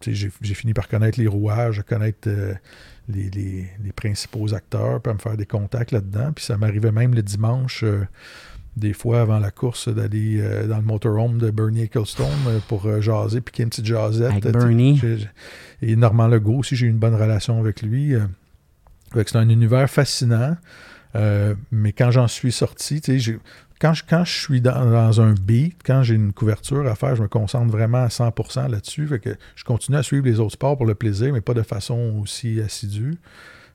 j'ai 0.02 0.54
fini 0.54 0.74
par 0.74 0.88
connaître 0.88 1.20
les 1.20 1.28
rouages, 1.28 1.84
connaître 1.88 2.28
euh, 2.28 2.54
les, 3.10 3.68
principaux 3.96 4.54
acteurs, 4.54 5.02
puis 5.02 5.12
à 5.12 5.14
me 5.14 5.20
faire 5.20 5.38
des 5.38 5.46
contacts 5.46 5.92
là-dedans. 5.92 6.32
Puis 6.34 6.46
ça 6.46 6.58
m'arrivait 6.58 6.92
même 6.92 7.14
le 7.14 7.22
dimanche, 7.22 7.84
euh, 7.84 8.06
des 8.78 8.94
fois 8.94 9.22
avant 9.22 9.40
la 9.40 9.52
course, 9.52 9.90
d'aller 9.90 10.40
euh, 10.40 10.68
dans 10.68 10.78
le 10.78 10.84
motorhome 10.84 11.38
de 11.38 11.52
Bernie 11.52 11.84
Ecclestone 11.84 12.28
pour 12.68 13.02
jaser, 13.02 13.42
piquer 13.42 13.64
une 13.64 13.70
petite 13.70 13.86
jasette. 13.86 14.32
Avec 14.32 14.44
Bernie. 14.48 15.02
Et 15.82 15.96
Normand 15.96 16.28
Legault 16.28 16.60
aussi, 16.60 16.76
j'ai 16.76 16.88
eu 16.88 16.90
une 16.90 17.00
bonne 17.00 17.16
relation 17.16 17.60
avec 17.60 17.82
lui. 17.82 18.14
c'est 19.14 19.36
un 19.36 19.50
univers 19.50 19.90
fascinant. 19.90 20.56
mais 21.72 21.92
quand 21.92 22.12
j'en 22.12 22.28
suis 22.28 22.52
sorti, 22.52 23.02
quand 23.82 23.94
je, 23.94 24.04
quand 24.08 24.24
je 24.24 24.40
suis 24.40 24.62
dans, 24.62 25.22
un 25.22 25.34
beat, 25.34 25.76
quand 25.84 26.04
j'ai 26.04 26.14
une 26.14 26.34
couverture 26.34 26.86
à 26.86 26.94
faire, 26.94 27.16
je 27.16 27.24
me 27.24 27.28
concentre 27.28 27.72
vraiment 27.72 28.04
à 28.04 28.08
100% 28.08 28.70
là-dessus. 28.70 29.08
Fait 29.08 29.20
que 29.20 29.36
je 29.56 29.64
continue 29.64 29.98
à 29.98 30.04
suivre 30.04 30.26
les 30.26 30.40
autres 30.40 30.54
sports 30.54 30.78
pour 30.78 30.86
le 30.86 30.94
plaisir, 30.94 31.34
mais 31.34 31.42
pas 31.42 31.56
de 31.56 31.64
façon 31.64 32.20
aussi 32.22 32.62
assidue. 32.62 33.18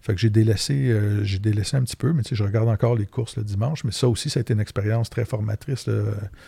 Fait 0.00 0.14
que 0.14 0.20
j'ai 0.20 0.30
délaissé, 0.30 0.74
euh, 0.74 1.24
j'ai 1.24 1.38
délaissé 1.38 1.76
un 1.76 1.82
petit 1.82 1.96
peu, 1.96 2.12
mais 2.12 2.22
tu 2.22 2.30
sais, 2.30 2.36
je 2.36 2.44
regarde 2.44 2.68
encore 2.68 2.94
les 2.94 3.06
courses 3.06 3.36
le 3.36 3.44
dimanche. 3.44 3.84
Mais 3.84 3.90
ça 3.90 4.08
aussi, 4.08 4.30
ça 4.30 4.40
a 4.40 4.42
été 4.42 4.54
une 4.54 4.60
expérience 4.60 5.10
très 5.10 5.24
formatrice. 5.24 5.88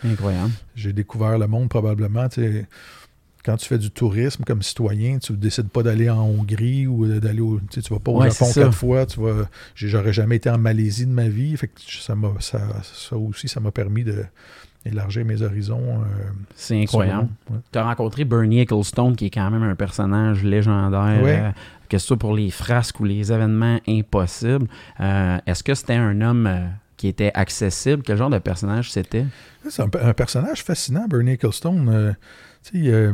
Incroyable. 0.05 0.51
J'ai 0.75 0.93
découvert 0.93 1.37
le 1.37 1.47
monde 1.47 1.69
probablement. 1.69 2.29
Tu 2.29 2.41
sais, 2.41 2.67
quand 3.43 3.57
tu 3.57 3.67
fais 3.67 3.77
du 3.77 3.91
tourisme 3.91 4.43
comme 4.43 4.61
citoyen, 4.61 5.17
tu 5.19 5.33
décides 5.33 5.69
pas 5.69 5.83
d'aller 5.83 6.09
en 6.09 6.21
Hongrie 6.21 6.87
ou 6.87 7.07
d'aller 7.07 7.41
au. 7.41 7.59
Tu, 7.69 7.81
sais, 7.81 7.89
vas 7.89 7.99
pas 7.99 8.11
au 8.11 8.23
Japon 8.23 8.51
quatre 8.53 8.73
fois. 8.73 9.05
Tu 9.05 9.19
vas. 9.19 9.49
J'aurais 9.75 10.13
jamais 10.13 10.37
été 10.37 10.49
en 10.49 10.57
Malaisie 10.57 11.05
de 11.05 11.11
ma 11.11 11.27
vie. 11.27 11.55
Fait 11.57 11.71
ça, 11.87 12.15
ça, 12.39 12.59
ça 12.83 13.17
aussi, 13.17 13.47
ça 13.47 13.59
m'a 13.59 13.71
permis 13.71 14.03
de 14.03 14.25
élargir 14.85 15.25
mes 15.25 15.41
horizons. 15.41 16.01
Euh, 16.01 16.29
c'est 16.55 16.81
incroyable. 16.81 17.29
Tu 17.71 17.79
as 17.79 17.83
rencontré 17.83 18.25
Bernie 18.25 18.59
Ecclestone, 18.59 19.15
qui 19.15 19.25
est 19.27 19.29
quand 19.29 19.49
même 19.49 19.63
un 19.63 19.75
personnage 19.75 20.43
légendaire, 20.43 21.21
euh, 21.23 21.51
que 21.89 21.97
ce 21.97 22.07
soit 22.07 22.17
pour 22.17 22.33
les 22.33 22.51
frasques 22.51 22.99
ou 22.99 23.03
les 23.03 23.31
événements 23.31 23.79
impossibles. 23.87 24.67
Euh, 24.99 25.37
est-ce 25.45 25.63
que 25.63 25.73
c'était 25.73 25.95
un 25.95 26.21
homme 26.21 26.69
qui 26.97 27.07
était 27.07 27.31
accessible? 27.33 28.03
Quel 28.03 28.17
genre 28.17 28.29
de 28.29 28.37
personnage 28.39 28.91
c'était? 28.91 29.25
C'est 29.67 29.81
un, 29.81 30.13
personnage 30.13 30.63
fascinant, 30.63 31.07
Bernie 31.07 31.31
Ecclestone. 31.31 32.15
Euh, 32.75 33.13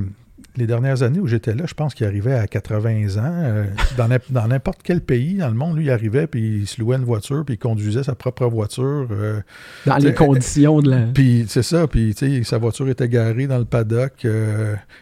les 0.57 0.67
dernières 0.67 1.03
années 1.03 1.19
où 1.19 1.27
j'étais 1.27 1.53
là, 1.53 1.65
je 1.67 1.74
pense 1.74 1.93
qu'il 1.93 2.05
arrivait 2.05 2.33
à 2.33 2.47
80 2.47 3.17
ans. 3.17 3.43
Euh, 3.43 3.65
dans 4.29 4.47
n'importe 4.47 4.79
quel 4.83 5.01
pays 5.01 5.35
dans 5.35 5.47
le 5.47 5.53
monde, 5.53 5.77
lui, 5.77 5.85
il 5.85 5.91
arrivait, 5.91 6.27
puis 6.27 6.59
il 6.59 6.67
se 6.67 6.79
louait 6.79 6.97
une 6.97 7.03
voiture, 7.03 7.43
puis 7.45 7.55
il 7.55 7.57
conduisait 7.57 8.03
sa 8.03 8.15
propre 8.15 8.45
voiture. 8.45 9.07
Euh, 9.12 9.41
dans 9.85 9.97
les 9.97 10.13
conditions 10.13 10.81
de 10.81 10.89
la... 10.89 10.97
Puis 11.13 11.45
c'est 11.47 11.63
ça, 11.63 11.88
puis 11.88 12.15
sa 12.43 12.57
voiture 12.57 12.89
était 12.89 13.07
garée 13.07 13.47
dans 13.47 13.57
le 13.57 13.65
paddock, 13.65 14.25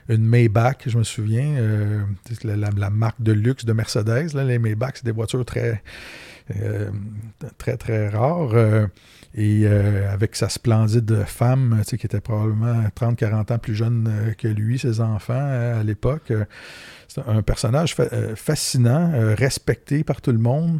une 0.09 0.25
Maybach, 0.25 0.77
je 0.85 0.97
me 0.97 1.03
souviens, 1.03 1.55
la, 2.43 2.89
marque 2.89 3.21
de 3.21 3.31
luxe 3.31 3.65
de 3.65 3.73
Mercedes. 3.73 4.33
Là, 4.33 4.43
les 4.43 4.59
Maybach, 4.59 4.93
c'est 4.95 5.05
des 5.05 5.11
voitures 5.11 5.45
très 5.45 5.81
très, 7.57 7.77
très 7.77 8.09
rare. 8.09 8.89
Et 9.35 9.65
avec 9.67 10.35
sa 10.35 10.49
splendide 10.49 11.23
femme, 11.25 11.81
qui 11.85 11.95
était 11.95 12.21
probablement 12.21 12.83
30-40 12.95 13.53
ans 13.53 13.57
plus 13.57 13.75
jeune 13.75 14.09
que 14.37 14.47
lui, 14.47 14.77
ses 14.77 15.01
enfants 15.01 15.33
à 15.33 15.83
l'époque. 15.83 16.31
C'est 17.07 17.21
un 17.27 17.41
personnage 17.41 17.95
fascinant, 18.35 19.11
respecté 19.35 20.03
par 20.03 20.21
tout 20.21 20.31
le 20.31 20.37
monde. 20.37 20.79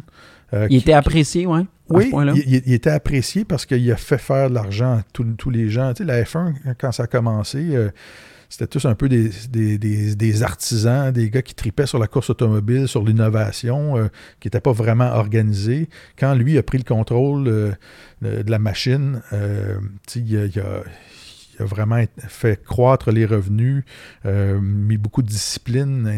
il 0.52 0.76
était 0.76 0.92
apprécié, 0.92 1.46
ouais, 1.46 1.62
oui. 1.90 2.10
Il, 2.46 2.62
il, 2.66 2.72
était 2.72 2.90
apprécié 2.90 3.44
parce 3.44 3.66
qu'il 3.66 3.90
a 3.90 3.96
fait 3.96 4.18
faire 4.18 4.48
de 4.48 4.54
l'argent 4.54 4.98
à 4.98 5.02
tous 5.12 5.50
les 5.50 5.68
gens. 5.68 5.92
Tu 5.92 6.02
sais, 6.02 6.04
la 6.04 6.22
F1, 6.22 6.54
quand 6.78 6.92
ça 6.92 7.04
a 7.04 7.06
commencé, 7.06 7.76
c'était 8.54 8.68
tous 8.68 8.84
un 8.84 8.94
peu 8.94 9.08
des, 9.08 10.42
artisans, 10.44 11.10
des 11.10 11.28
gars 11.28 11.42
qui 11.42 11.56
tripaient 11.56 11.86
sur 11.86 11.98
la 11.98 12.06
course 12.06 12.30
automobile, 12.30 12.86
sur 12.86 13.02
l'innovation, 13.02 13.96
euh, 13.96 14.06
qui 14.38 14.46
n'étaient 14.46 14.60
pas 14.60 14.70
vraiment 14.70 15.10
organisés. 15.10 15.88
Quand 16.16 16.34
lui 16.34 16.56
a 16.56 16.62
pris 16.62 16.78
le 16.78 16.84
contrôle 16.84 17.48
euh, 17.48 17.72
de, 18.22 18.48
la 18.48 18.60
machine, 18.60 19.22
euh, 19.32 19.78
il, 20.14 20.38
a, 20.38 20.46
il 20.46 20.60
a 20.60 21.64
vraiment 21.64 22.00
fait 22.28 22.62
croître 22.62 23.10
les 23.10 23.26
revenus, 23.26 23.82
mis 24.24 24.98
beaucoup 24.98 25.22
de 25.22 25.28
discipline, 25.28 26.08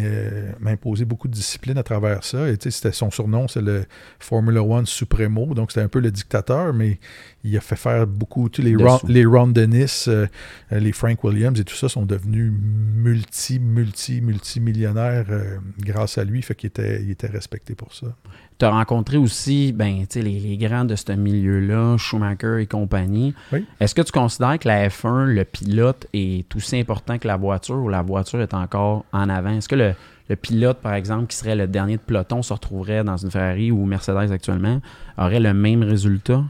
imposé 0.66 1.06
beaucoup 1.06 1.28
de 1.28 1.32
discipline 1.32 1.78
à 1.78 1.82
travers 1.82 2.22
ça. 2.22 2.50
Et 2.50 2.58
son 2.70 3.10
surnom, 3.10 3.48
c'est 3.48 3.62
le 3.62 3.86
Formula 4.18 4.62
One 4.62 4.84
Supremo, 4.84 5.54
donc 5.54 5.72
c'était 5.72 5.84
un 5.84 5.88
peu 5.88 6.00
le 6.00 6.10
dictateur, 6.10 6.74
mais 6.74 6.98
il 7.46 7.56
a 7.56 7.60
fait 7.60 7.76
faire 7.76 8.06
beaucoup. 8.06 8.48
Les, 8.58 8.76
Ron, 8.76 8.98
les 9.08 9.24
Ron 9.24 9.48
Dennis, 9.48 10.04
euh, 10.08 10.26
les 10.70 10.92
Frank 10.92 11.22
Williams 11.24 11.58
et 11.60 11.64
tout 11.64 11.74
ça 11.74 11.88
sont 11.88 12.04
devenus 12.04 12.52
multi, 12.52 13.58
multi, 13.58 14.20
multimillionnaires 14.20 15.26
grâce 15.80 16.18
à 16.18 16.24
lui, 16.24 16.42
fait 16.42 16.54
qu'il 16.54 16.68
était, 16.68 17.02
il 17.02 17.10
était 17.10 17.26
respecté 17.26 17.74
pour 17.74 17.94
ça 17.94 18.08
tu 18.58 18.64
as 18.64 18.70
rencontré 18.70 19.16
aussi 19.16 19.72
ben, 19.72 20.06
les, 20.14 20.22
les 20.22 20.56
grands 20.56 20.84
de 20.84 20.96
ce 20.96 21.12
milieu-là, 21.12 21.96
Schumacher 21.98 22.60
et 22.60 22.66
compagnie. 22.66 23.34
Est-ce 23.80 23.94
que 23.94 24.02
tu 24.02 24.12
considères 24.12 24.58
que 24.58 24.68
la 24.68 24.88
F1, 24.88 25.24
le 25.26 25.44
pilote, 25.44 26.06
est 26.12 26.54
aussi 26.54 26.78
important 26.78 27.18
que 27.18 27.28
la 27.28 27.36
voiture 27.36 27.76
ou 27.76 27.88
la 27.88 28.02
voiture 28.02 28.40
est 28.40 28.54
encore 28.54 29.04
en 29.12 29.28
avant? 29.28 29.50
Est-ce 29.50 29.68
que 29.68 29.74
le, 29.74 29.94
le 30.28 30.36
pilote, 30.36 30.78
par 30.78 30.94
exemple, 30.94 31.26
qui 31.26 31.36
serait 31.36 31.56
le 31.56 31.66
dernier 31.66 31.96
de 31.96 32.02
peloton, 32.02 32.42
se 32.42 32.52
retrouverait 32.52 33.04
dans 33.04 33.16
une 33.16 33.30
Ferrari 33.30 33.70
ou 33.70 33.84
Mercedes 33.84 34.32
actuellement, 34.32 34.80
aurait 35.18 35.40
le 35.40 35.52
même 35.52 35.82
résultat? 35.82 36.42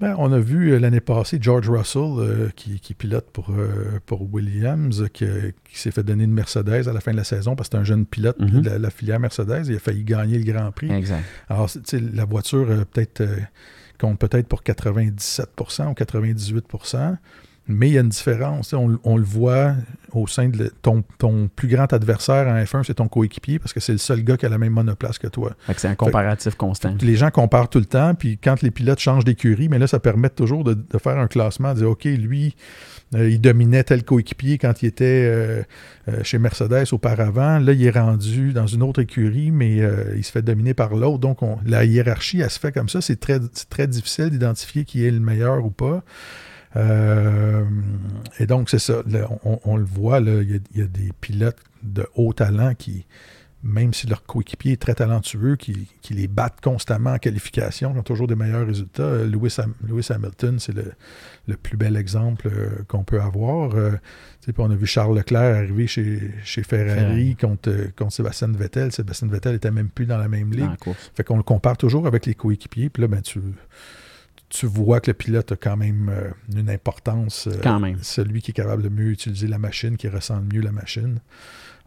Ben, 0.00 0.14
on 0.16 0.32
a 0.32 0.38
vu 0.38 0.72
euh, 0.72 0.78
l'année 0.78 1.00
passée 1.00 1.36
George 1.38 1.68
Russell, 1.68 2.02
euh, 2.16 2.48
qui, 2.56 2.94
pilote 2.94 3.28
pour, 3.30 3.50
euh, 3.50 4.00
pour 4.06 4.32
Williams, 4.32 5.04
qui, 5.12 5.26
s'est 5.74 5.90
fait 5.90 6.02
donner 6.02 6.24
une 6.24 6.32
Mercedes 6.32 6.88
à 6.88 6.92
la 6.94 7.00
fin 7.00 7.12
de 7.12 7.18
la 7.18 7.24
saison 7.24 7.54
parce 7.54 7.68
que 7.68 7.76
c'est 7.76 7.80
un 7.82 7.84
jeune 7.84 8.06
pilote 8.06 8.40
mhm. 8.40 8.62
de 8.62 8.70
la, 8.70 8.90
filière 8.90 9.20
Mercedes. 9.20 9.66
Il 9.66 9.76
a 9.76 9.78
failli 9.78 10.02
gagner 10.02 10.38
le 10.38 10.50
Grand 10.50 10.72
Prix. 10.72 10.90
Exact. 10.90 11.22
Alors, 11.50 11.68
la 12.14 12.24
voiture 12.24 12.66
peut-être 12.90 13.22
compte 13.98 14.18
peut-être 14.18 14.48
pour 14.48 14.62
97% 14.62 15.90
ou 15.90 15.94
98 15.94 16.66
mais 17.70 17.88
il 17.88 17.94
y 17.94 17.98
a 17.98 18.00
une 18.00 18.08
différence. 18.08 18.72
On, 18.72 19.16
le 19.16 19.22
voit 19.22 19.74
au 20.12 20.26
sein 20.26 20.48
de 20.48 20.72
ton, 20.82 21.04
ton 21.18 21.48
plus 21.54 21.68
grand 21.68 21.92
adversaire 21.92 22.48
en 22.48 22.56
F1, 22.56 22.84
c'est 22.84 22.94
ton 22.94 23.08
coéquipier 23.08 23.58
parce 23.58 23.72
que 23.72 23.80
c'est 23.80 23.92
le 23.92 23.98
seul 23.98 24.22
gars 24.22 24.36
qui 24.36 24.46
a 24.46 24.48
la 24.48 24.58
même 24.58 24.72
monoplace 24.72 25.18
que 25.18 25.28
toi. 25.28 25.52
C'est 25.76 25.88
un 25.88 25.94
comparatif 25.94 26.54
constant. 26.56 26.94
Les 27.00 27.16
gens 27.16 27.30
comparent 27.30 27.68
tout 27.68 27.78
le 27.78 27.84
temps, 27.84 28.14
puis 28.14 28.38
quand 28.38 28.62
les 28.62 28.70
pilotes 28.70 28.98
changent 28.98 29.24
d'écurie, 29.24 29.68
mais 29.68 29.78
là, 29.78 29.86
ça 29.86 30.00
permet 30.00 30.30
toujours 30.30 30.64
de, 30.64 30.76
faire 30.98 31.18
un 31.18 31.28
classement, 31.28 31.72
de 31.74 31.80
dire 31.80 31.90
OK, 31.90 32.04
lui, 32.04 32.54
euh, 33.14 33.28
il 33.28 33.40
dominait 33.40 33.82
tel 33.82 34.04
coéquipier 34.04 34.58
quand 34.58 34.82
il 34.82 34.86
était 34.86 35.04
euh, 35.04 35.62
euh, 36.08 36.22
chez 36.22 36.38
Mercedes 36.38 36.92
auparavant. 36.92 37.58
Là, 37.58 37.72
il 37.72 37.84
est 37.84 37.90
rendu 37.90 38.52
dans 38.52 38.66
une 38.66 38.82
autre 38.82 39.00
écurie, 39.00 39.50
mais 39.50 39.80
il 40.16 40.24
se 40.24 40.32
fait 40.32 40.42
dominer 40.42 40.74
par 40.74 40.94
l'autre. 40.94 41.18
Donc, 41.18 41.38
la 41.64 41.84
hiérarchie, 41.84 42.40
elle 42.40 42.50
se 42.50 42.58
fait 42.58 42.72
comme 42.72 42.88
ça. 42.88 43.00
C'est 43.00 43.18
très, 43.18 43.38
très 43.68 43.86
difficile 43.86 44.30
d'identifier 44.30 44.84
qui 44.84 45.04
est 45.04 45.10
le 45.10 45.20
meilleur 45.20 45.64
ou 45.64 45.70
pas. 45.70 46.02
Euh, 46.76 47.64
et 48.38 48.46
donc, 48.46 48.70
c'est 48.70 48.78
ça. 48.78 49.02
on, 49.44 49.76
le 49.76 49.84
voit, 49.84 50.20
il 50.20 50.60
y, 50.74 50.82
a 50.82 50.86
des 50.86 51.10
pilotes 51.20 51.58
de 51.82 52.06
haut 52.14 52.32
talent 52.32 52.74
qui, 52.74 53.06
même 53.62 53.92
si 53.92 54.06
leur 54.06 54.24
coéquipier 54.24 54.72
est 54.72 54.80
très 54.80 54.94
talentueux, 54.94 55.56
qui, 55.56 55.88
les 56.10 56.28
battent 56.28 56.60
constamment 56.60 57.12
en 57.12 57.18
qualification, 57.18 57.92
qui 57.92 57.98
ont 57.98 58.04
toujours 58.04 58.28
des 58.28 58.36
meilleurs 58.36 58.66
résultats. 58.66 59.02
Euh, 59.02 59.26
Lewis, 59.26 60.08
Hamilton, 60.10 60.58
c'est 60.60 60.74
le, 60.74 61.56
plus 61.56 61.76
bel 61.76 61.96
exemple 61.96 62.48
euh, 62.48 62.84
qu'on 62.86 63.02
peut 63.02 63.20
avoir. 63.20 63.74
on 64.58 64.70
a 64.70 64.74
vu 64.76 64.86
Charles 64.86 65.16
Leclerc 65.16 65.56
arriver 65.56 65.88
chez, 65.88 66.62
Ferrari 66.62 67.34
contre, 67.34 67.92
contre, 67.96 68.12
Sébastien 68.12 68.48
Vettel. 68.48 68.92
Sébastien 68.92 69.26
Vettel 69.26 69.54
n'était 69.54 69.72
même 69.72 69.88
plus 69.88 70.06
dans 70.06 70.18
la 70.18 70.28
même 70.28 70.52
ligue. 70.52 70.70
Fait 71.14 71.24
qu'on 71.24 71.36
le 71.36 71.42
compare 71.42 71.76
toujours 71.76 72.06
avec 72.06 72.26
les 72.26 72.34
coéquipiers. 72.34 72.90
Puis 72.90 73.00
là, 73.00 73.08
ben, 73.08 73.22
tu 73.22 73.40
tu 74.50 74.66
vois 74.66 75.00
que 75.00 75.10
le 75.10 75.14
pilote 75.14 75.52
a 75.52 75.56
quand 75.56 75.76
même 75.76 76.10
euh, 76.10 76.30
une 76.54 76.68
importance. 76.68 77.46
Euh, 77.46 77.58
quand 77.62 77.80
même. 77.80 77.98
Celui 78.02 78.42
qui 78.42 78.50
est 78.50 78.54
capable 78.54 78.82
de 78.82 78.88
mieux 78.88 79.10
utiliser 79.10 79.46
la 79.46 79.58
machine, 79.58 79.96
qui 79.96 80.08
ressent 80.08 80.40
mieux 80.52 80.60
la 80.60 80.72
machine. 80.72 81.20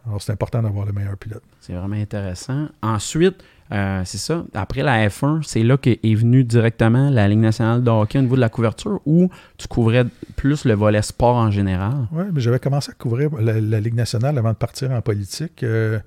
Alors, 0.06 0.20
c'est 0.20 0.32
important 0.32 0.62
d'avoir 0.62 0.86
le 0.86 0.92
meilleur 0.92 1.16
pilote. 1.16 1.42
C'est 1.60 1.74
vraiment 1.74 1.96
intéressant. 1.96 2.68
Ensuite, 2.82 3.42
euh, 3.72 4.02
c'est 4.04 4.18
ça. 4.18 4.44
Après 4.52 4.82
la 4.82 5.08
F1, 5.08 5.42
c'est 5.42 5.62
là 5.62 5.78
qu'est 5.78 5.98
venue 6.04 6.44
directement 6.44 7.08
la 7.08 7.26
Ligue 7.28 7.38
nationale 7.38 7.82
de 7.82 7.90
hockey 7.90 8.18
au 8.18 8.22
niveau 8.22 8.36
de 8.36 8.40
la 8.40 8.50
couverture 8.50 9.00
ou 9.06 9.30
tu 9.56 9.68
couvrais 9.68 10.04
plus 10.36 10.66
le 10.66 10.74
volet 10.74 11.00
sport 11.00 11.36
en 11.36 11.50
général? 11.50 12.06
Oui, 12.12 12.24
mais 12.32 12.40
j'avais 12.40 12.58
commencé 12.58 12.90
à 12.90 12.94
couvrir 12.94 13.30
la, 13.40 13.80
Ligue 13.80 13.94
nationale 13.94 14.36
avant 14.38 14.50
de 14.50 14.56
partir 14.56 14.90
en 14.90 15.00
politique. 15.00 15.62
Euh, 15.62 15.98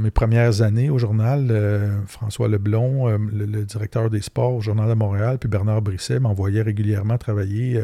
mes 0.00 0.10
premières 0.10 0.62
années 0.62 0.90
au 0.90 0.98
journal, 0.98 1.48
euh, 1.50 1.98
François 2.06 2.48
Leblon, 2.48 3.08
le, 3.08 3.64
directeur 3.64 4.08
des 4.08 4.22
sports 4.22 4.54
au 4.54 4.60
Journal 4.60 4.88
de 4.88 4.94
Montréal, 4.94 5.38
puis 5.38 5.48
Bernard 5.48 5.82
Brisset 5.82 6.20
m'envoyaient 6.20 6.62
régulièrement 6.62 7.18
travailler 7.18 7.82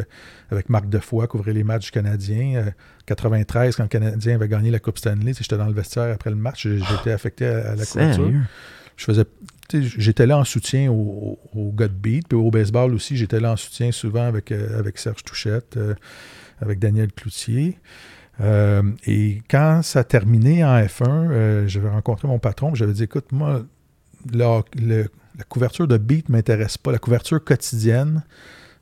avec 0.51 0.69
Marc 0.71 0.89
Defoy, 0.89 1.27
couvrir 1.27 1.55
les 1.55 1.65
matchs 1.65 1.91
canadiens. 1.91 2.73
93, 3.07 3.77
quand 3.77 3.83
le 3.83 3.89
Canadien 3.89 4.37
avait 4.37 4.49
gagné 4.49 4.71
la 4.71 4.79
Coupe 4.79 4.99
Stanley, 4.99 5.33
j'étais 5.39 5.57
dans 5.57 5.67
le 5.67 5.73
vestiaire 5.73 6.15
après 6.15 6.31
le 6.31 6.37
match, 6.37 6.67
j'étais 6.67 7.11
affecté 7.11 7.47
à, 7.47 7.75
la 7.75 7.85
couverture 7.85 8.31
je 8.99 9.05
faisais 9.05 9.25
j'étais 9.73 10.27
là 10.27 10.39
en 10.39 10.45
soutien 10.45 10.91
au, 10.91 11.39
au, 11.55 11.73
de 11.73 11.87
beat, 11.89 12.29
puis 12.29 12.39
au 12.39 12.51
baseball 12.51 12.95
aussi, 12.95 13.17
j'étais 13.17 13.41
là 13.41 13.53
en 13.53 13.57
soutien 13.57 13.93
souvent 13.93 14.27
avec, 14.27 14.53
euh, 14.53 14.83
Serge 14.95 15.23
Touchette, 15.25 15.77
euh, 15.77 15.95
avec 16.61 16.79
Daniel 16.79 17.13
Cloutier. 17.13 17.79
Euh, 18.41 18.83
et 19.07 19.43
quand 19.51 19.83
ça 19.83 20.01
a 20.01 20.05
terminé 20.05 20.65
en 20.65 20.81
F1, 20.81 21.67
j'avais 21.67 21.89
rencontré 21.89 22.29
mon 22.29 22.39
patron, 22.39 22.75
j'avais 22.75 22.93
dit 22.93 23.03
écoute, 23.05 23.33
moi, 23.33 23.63
la, 24.33 24.63
la 24.77 25.45
couverture 25.49 25.89
de 25.89 25.99
beat 25.99 26.29
ne 26.29 26.35
m'intéresse 26.35 26.79
pas, 26.79 26.93
la 26.93 26.99
couverture 26.99 27.43
quotidienne, 27.43 28.23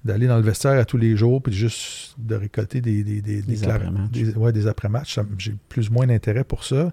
d'aller 0.07 0.27
dans 0.27 0.37
le 0.37 0.43
vestiaire 0.43 0.79
à 0.79 0.85
tous 0.85 0.97
les 0.97 1.17
jours, 1.17 1.43
puis 1.43 1.53
juste 1.53 2.15
de 2.19 2.35
récolter 2.35 2.81
des, 2.81 3.05
des, 3.05 3.21
des, 3.21 3.43
des, 3.43 4.67
après-matchs. 4.67 5.19
J'ai 5.39 5.55
plus 5.69 5.91
ou 5.91 5.93
moins 5.93 6.07
d'intérêt 6.07 6.45
pour 6.45 6.65
ça. 6.65 6.93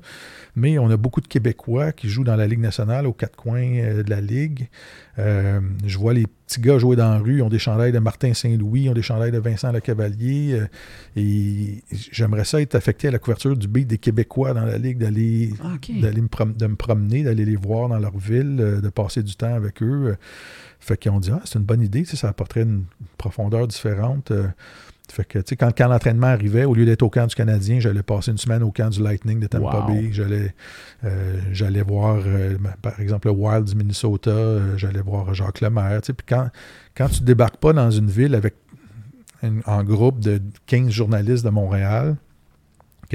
Mais 0.56 0.78
on 0.78 0.90
a 0.90 0.98
beaucoup 0.98 1.22
de 1.22 1.28
Québécois 1.28 1.92
qui 1.92 2.10
jouent 2.10 2.24
dans 2.24 2.36
la 2.36 2.48
Ligue 2.48 2.60
nationale, 2.60 3.08
aux 3.08 3.14
quatre 3.14 3.36
coins 3.36 3.76
euh, 3.76 4.04
de 4.04 4.10
la 4.10 4.22
Ligue. 4.22 4.70
Euh, 5.20 5.62
je 5.86 5.98
vois 5.98 6.14
les 6.14 6.26
petits 6.28 6.60
gars 6.60 6.78
jouer 6.78 6.96
dans 6.96 7.10
la 7.10 7.20
rue, 7.20 7.38
ils 7.38 7.42
ont 7.42 7.50
des 7.50 7.60
chandails 7.60 7.92
de 7.92 8.00
Martin 8.00 8.34
Saint-Louis, 8.34 8.84
ils 8.84 8.90
ont 8.90 8.94
des 8.94 9.02
chandails 9.02 9.32
de 9.32 9.38
Vincent 9.38 9.72
Le 9.72 9.80
Cavalier. 9.80 10.54
Euh, 10.54 10.66
et 11.16 11.84
j'aimerais 12.12 12.46
ça 12.46 12.62
être 12.62 12.76
affecté 12.76 13.08
à 13.08 13.12
la 13.12 13.20
couverture 13.20 13.56
du 13.56 13.68
beat 13.68 13.88
des 13.88 13.98
Québécois 13.98 14.54
dans 14.54 14.66
la 14.66 14.78
Ligue, 14.78 14.98
d'aller 14.98 15.54
ah, 15.64 15.78
me 15.86 16.76
promener, 16.76 17.24
d'aller 17.24 17.46
les 17.46 17.56
voir 17.56 17.90
dans 17.90 18.00
leur 18.00 18.18
ville, 18.18 18.56
de 18.56 18.90
passer 18.90 19.24
du 19.24 19.36
temps 19.36 19.54
avec 19.54 19.82
eux. 19.82 20.18
Fait 20.84 20.98
qu'ils 20.98 21.12
ont 21.12 21.20
dit, 21.20 21.32
ah, 21.32 21.40
c'est 21.46 21.58
une 21.60 21.66
bonne 21.66 21.82
idée, 21.82 22.04
ça 22.04 22.28
apporterait 22.28 22.64
une 22.64 22.84
profondeur 23.18 23.68
différente. 23.70 24.32
Euh. 24.32 24.48
fait 25.10 25.24
que, 25.24 25.40
quand, 25.56 25.72
quand 25.76 25.88
l'entraînement 25.88 26.28
arrivait, 26.28 26.66
au 26.66 26.74
lieu 26.74 26.86
d'être 26.86 27.04
au 27.04 27.10
camp 27.10 27.26
du 27.26 27.36
Canadien, 27.36 27.80
j'allais 27.80 28.04
passer 28.04 28.32
une 28.32 28.38
semaine 28.38 28.64
au 28.64 28.72
camp 28.72 28.90
du 28.90 29.02
Lightning 29.02 29.40
de 29.40 29.48
Tampa 29.48 29.86
Bay. 29.88 30.10
J'allais, 30.12 30.54
euh, 31.06 31.40
j'allais 31.54 31.84
voir, 31.84 32.22
euh, 32.26 32.58
ben, 32.60 32.74
par 32.82 33.00
exemple, 33.00 33.30
le 33.30 33.34
Wild 33.34 33.64
du 33.64 33.76
Minnesota. 33.76 34.76
j'allais 34.76 35.00
voir 35.00 35.34
Jacques 35.34 35.62
Lemaire. 35.62 36.02
Puis 36.02 36.16
quand, 36.28 36.50
quand 36.98 37.08
tu 37.08 37.24
débarques 37.24 37.58
pas 37.58 37.72
dans 37.72 37.90
une 37.90 38.10
ville 38.10 38.36
avec 38.36 38.56
un 39.66 39.84
groupe 39.86 40.20
de 40.20 40.42
15 40.68 40.90
journalistes 40.90 41.46
de 41.46 41.50
Montréal, 41.50 42.18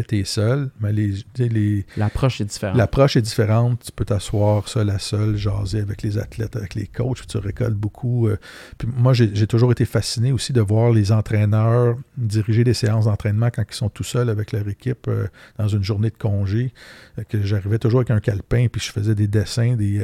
que 0.02 0.08
tu 0.08 0.18
es 0.18 0.24
seul, 0.24 0.70
mais 0.80 0.92
les, 0.92 1.84
l'approche 1.96 2.40
est 2.40 2.44
différente. 2.44 2.76
L'approche 2.76 3.16
est 3.16 3.22
différente. 3.22 3.82
Tu 3.86 3.92
peux 3.92 4.04
t'asseoir 4.04 4.68
seul 4.68 4.90
à 4.90 4.98
seul, 4.98 5.36
jaser 5.36 5.80
avec 5.80 6.02
les 6.02 6.18
athlètes, 6.18 6.56
avec 6.56 6.74
les 6.74 6.86
coachs, 6.86 7.26
tu 7.26 7.38
récoltes 7.38 7.74
beaucoup. 7.74 8.28
Euh. 8.28 8.38
puis 8.78 8.88
moi, 8.96 9.12
j'ai, 9.12 9.46
toujours 9.46 9.72
été 9.72 9.84
fasciné 9.84 10.30
aussi 10.30 10.52
de 10.52 10.60
voir 10.60 10.92
les 10.92 11.10
entraîneurs 11.10 11.96
diriger 12.16 12.64
des 12.64 12.74
séances 12.74 13.06
d'entraînement 13.06 13.48
quand 13.50 13.64
ils 13.68 13.74
sont 13.74 13.88
tout 13.88 14.04
seuls 14.04 14.28
avec 14.28 14.52
leur 14.52 14.68
équipe 14.68 15.08
euh, 15.08 15.26
dans 15.58 15.68
une 15.68 15.82
journée 15.82 16.10
de 16.10 16.16
congé. 16.16 16.72
Euh, 17.18 17.24
que 17.28 17.42
j'arrivais 17.42 17.78
toujours 17.78 18.00
avec 18.00 18.10
un 18.10 18.20
calepin, 18.20 18.68
puis 18.70 18.80
je 18.80 18.92
faisais 18.92 19.14
des 19.14 19.26
dessins, 19.26 19.74
des, 19.74 20.02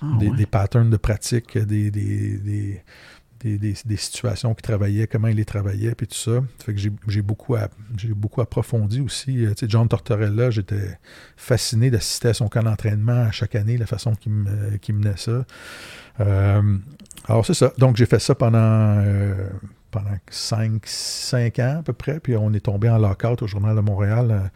ah, 0.00 0.06
des, 0.18 0.46
patterns 0.46 0.90
de 0.90 0.96
pratique, 0.96 1.58
des, 1.58 1.90
des 1.90 2.82
des, 3.44 3.96
situations 3.96 4.54
qu'ils 4.54 4.62
travaillaient, 4.62 5.06
comment 5.06 5.28
ils 5.28 5.36
les 5.36 5.44
travaillaient, 5.44 5.94
puis 5.94 6.06
tout 6.06 6.14
ça. 6.14 6.42
Fait 6.64 6.74
que 6.74 6.80
j'ai 6.80 7.22
beaucoup, 7.22 7.56
beaucoup 8.10 8.40
approfondi 8.40 9.00
aussi. 9.00 9.34
tu 9.34 9.54
sais, 9.56 9.66
John 9.68 9.88
Tortorella, 9.88 10.50
j'étais 10.50 10.98
fasciné 11.36 11.90
d'assister 11.90 12.28
à 12.28 12.34
son 12.34 12.48
camp 12.48 12.62
d'entraînement 12.62 13.30
chaque 13.32 13.54
année, 13.54 13.76
la 13.76 13.86
façon 13.86 14.14
qu'il 14.14 14.94
menait 14.94 15.16
ça. 15.16 15.44
alors, 16.18 17.46
c'est 17.46 17.54
ça. 17.54 17.72
Donc, 17.78 17.96
j'ai 17.96 18.06
fait 18.06 18.20
ça 18.20 18.34
pendant 18.34 19.02
pendant 19.94 20.16
5, 20.28 21.58
ans 21.60 21.76
à 21.78 21.82
peu 21.84 21.92
près, 21.92 22.18
puis 22.18 22.36
on 22.36 22.52
est 22.52 22.64
tombé 22.64 22.90
en 22.90 22.98
lockout 22.98 23.42
au 23.42 23.46
Journal 23.46 23.76
de 23.76 23.80
Montréal 23.80 24.50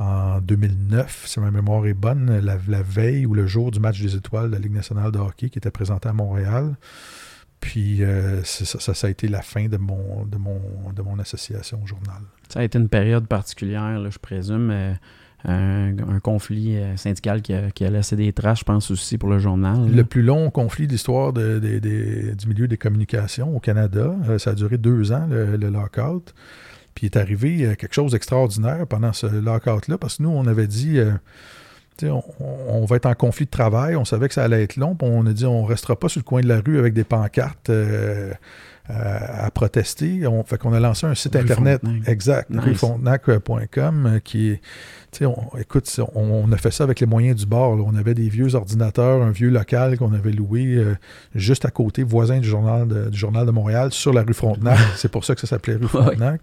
euh, 0.00 0.34
en 0.36 0.40
2009, 0.40 1.24
si 1.26 1.38
ma 1.38 1.50
mémoire 1.50 1.86
est 1.86 1.92
bonne, 1.92 2.40
la, 2.40 2.82
veille 2.82 3.26
ou 3.26 3.34
le 3.34 3.46
jour 3.46 3.70
du 3.70 3.78
match 3.78 4.00
des 4.00 4.16
étoiles 4.16 4.48
de 4.48 4.54
la 4.54 4.58
Ligue 4.58 4.72
nationale 4.72 5.12
de 5.12 5.18
hockey 5.18 5.50
qui 5.50 5.58
était 5.58 5.70
présenté 5.70 6.08
à 6.08 6.14
Montréal. 6.14 6.76
Puis 7.60 8.02
euh, 8.02 8.42
ça, 8.44 8.94
ça, 8.94 9.06
a 9.06 9.10
été 9.10 9.28
la 9.28 9.42
fin 9.42 9.66
de 9.66 9.76
mon, 9.76 10.24
de 10.24 10.38
mon, 10.38 10.60
de 10.94 11.02
mon 11.02 11.18
association 11.18 11.82
au 11.82 11.86
journal. 11.86 12.22
Ça 12.48 12.60
a 12.60 12.62
été 12.64 12.78
une 12.78 12.88
période 12.88 13.26
particulière, 13.26 14.10
je 14.10 14.18
présume. 14.18 14.70
Euh, 15.48 15.92
un, 16.06 16.20
conflit 16.20 16.76
euh, 16.76 16.96
syndical 16.96 17.40
qui 17.40 17.54
a, 17.54 17.90
laissé 17.90 18.14
des 18.14 18.32
traces, 18.32 18.60
je 18.60 18.64
pense 18.64 18.90
aussi 18.90 19.16
pour 19.16 19.30
le 19.30 19.38
journal. 19.38 19.90
Le 19.90 20.04
plus 20.04 20.22
long 20.22 20.50
conflit 20.50 20.86
d'histoire 20.86 21.32
de, 21.32 21.58
du 21.58 22.46
milieu 22.46 22.68
des 22.68 22.76
communications 22.76 23.56
au 23.56 23.60
Canada. 23.60 24.14
Euh, 24.28 24.38
ça 24.38 24.50
a 24.50 24.54
duré 24.54 24.76
deux 24.76 25.12
ans, 25.12 25.26
le, 25.30 25.56
lockout. 25.56 26.34
Puis 26.94 27.06
il 27.06 27.10
est 27.10 27.16
arrivé 27.16 27.74
quelque 27.78 27.94
chose 27.94 28.12
d'extraordinaire 28.12 28.86
pendant 28.86 29.12
ce 29.12 29.26
lockout-là, 29.26 29.96
parce 29.96 30.18
que 30.18 30.24
nous, 30.24 30.30
on 30.30 30.46
avait 30.46 30.66
dit. 30.66 30.98
On, 32.08 32.84
va 32.84 32.96
être 32.96 33.06
en 33.06 33.14
conflit 33.14 33.46
de 33.46 33.50
travail, 33.50 33.96
on 33.96 34.04
savait 34.04 34.28
que 34.28 34.34
ça 34.34 34.44
allait 34.44 34.62
être 34.62 34.76
long, 34.76 34.94
puis 34.94 35.08
on 35.10 35.26
a 35.26 35.32
dit 35.32 35.46
on 35.46 35.64
restera 35.64 35.96
pas 35.96 36.08
sur 36.08 36.20
le 36.20 36.24
coin 36.24 36.40
de 36.40 36.48
la 36.48 36.60
rue 36.60 36.78
avec 36.78 36.94
des 36.94 37.04
pancartes 37.04 37.70
à 38.88 39.50
protester. 39.50 40.26
On, 40.26 40.42
fait 40.44 40.58
qu'on 40.58 40.72
a 40.72 40.80
lancé 40.80 41.06
un 41.06 41.14
site 41.14 41.36
internet 41.36 41.82
exact, 42.06 42.50
nice. 42.50 42.62
qui 42.64 42.70
est 42.70 42.84
on, 45.22 45.58
écoute, 45.58 46.00
on, 46.14 46.50
a 46.52 46.56
fait 46.56 46.70
ça 46.70 46.84
avec 46.84 47.00
les 47.00 47.06
moyens 47.06 47.36
du 47.36 47.46
bord. 47.46 47.72
On 47.84 47.94
avait 47.94 48.14
des 48.14 48.28
vieux 48.28 48.54
ordinateurs, 48.54 49.22
un 49.22 49.30
vieux 49.30 49.50
local 49.50 49.98
qu'on 49.98 50.12
avait 50.12 50.30
loué 50.30 50.76
euh, 50.76 50.94
juste 51.34 51.64
à 51.64 51.70
côté, 51.70 52.02
voisin 52.02 52.38
du 52.38 52.48
journal 52.48 52.86
de, 52.86 53.10
du 53.10 53.18
journal 53.18 53.44
de 53.44 53.50
Montréal, 53.50 53.92
sur 53.92 54.12
la 54.12 54.22
rue 54.22 54.34
Frontenac. 54.34 54.78
C'est 54.96 55.10
pour 55.10 55.24
ça 55.24 55.34
que 55.34 55.40
ça 55.40 55.46
s'appelait 55.46 55.74
rue 55.74 55.88
Frontenac. 55.88 56.42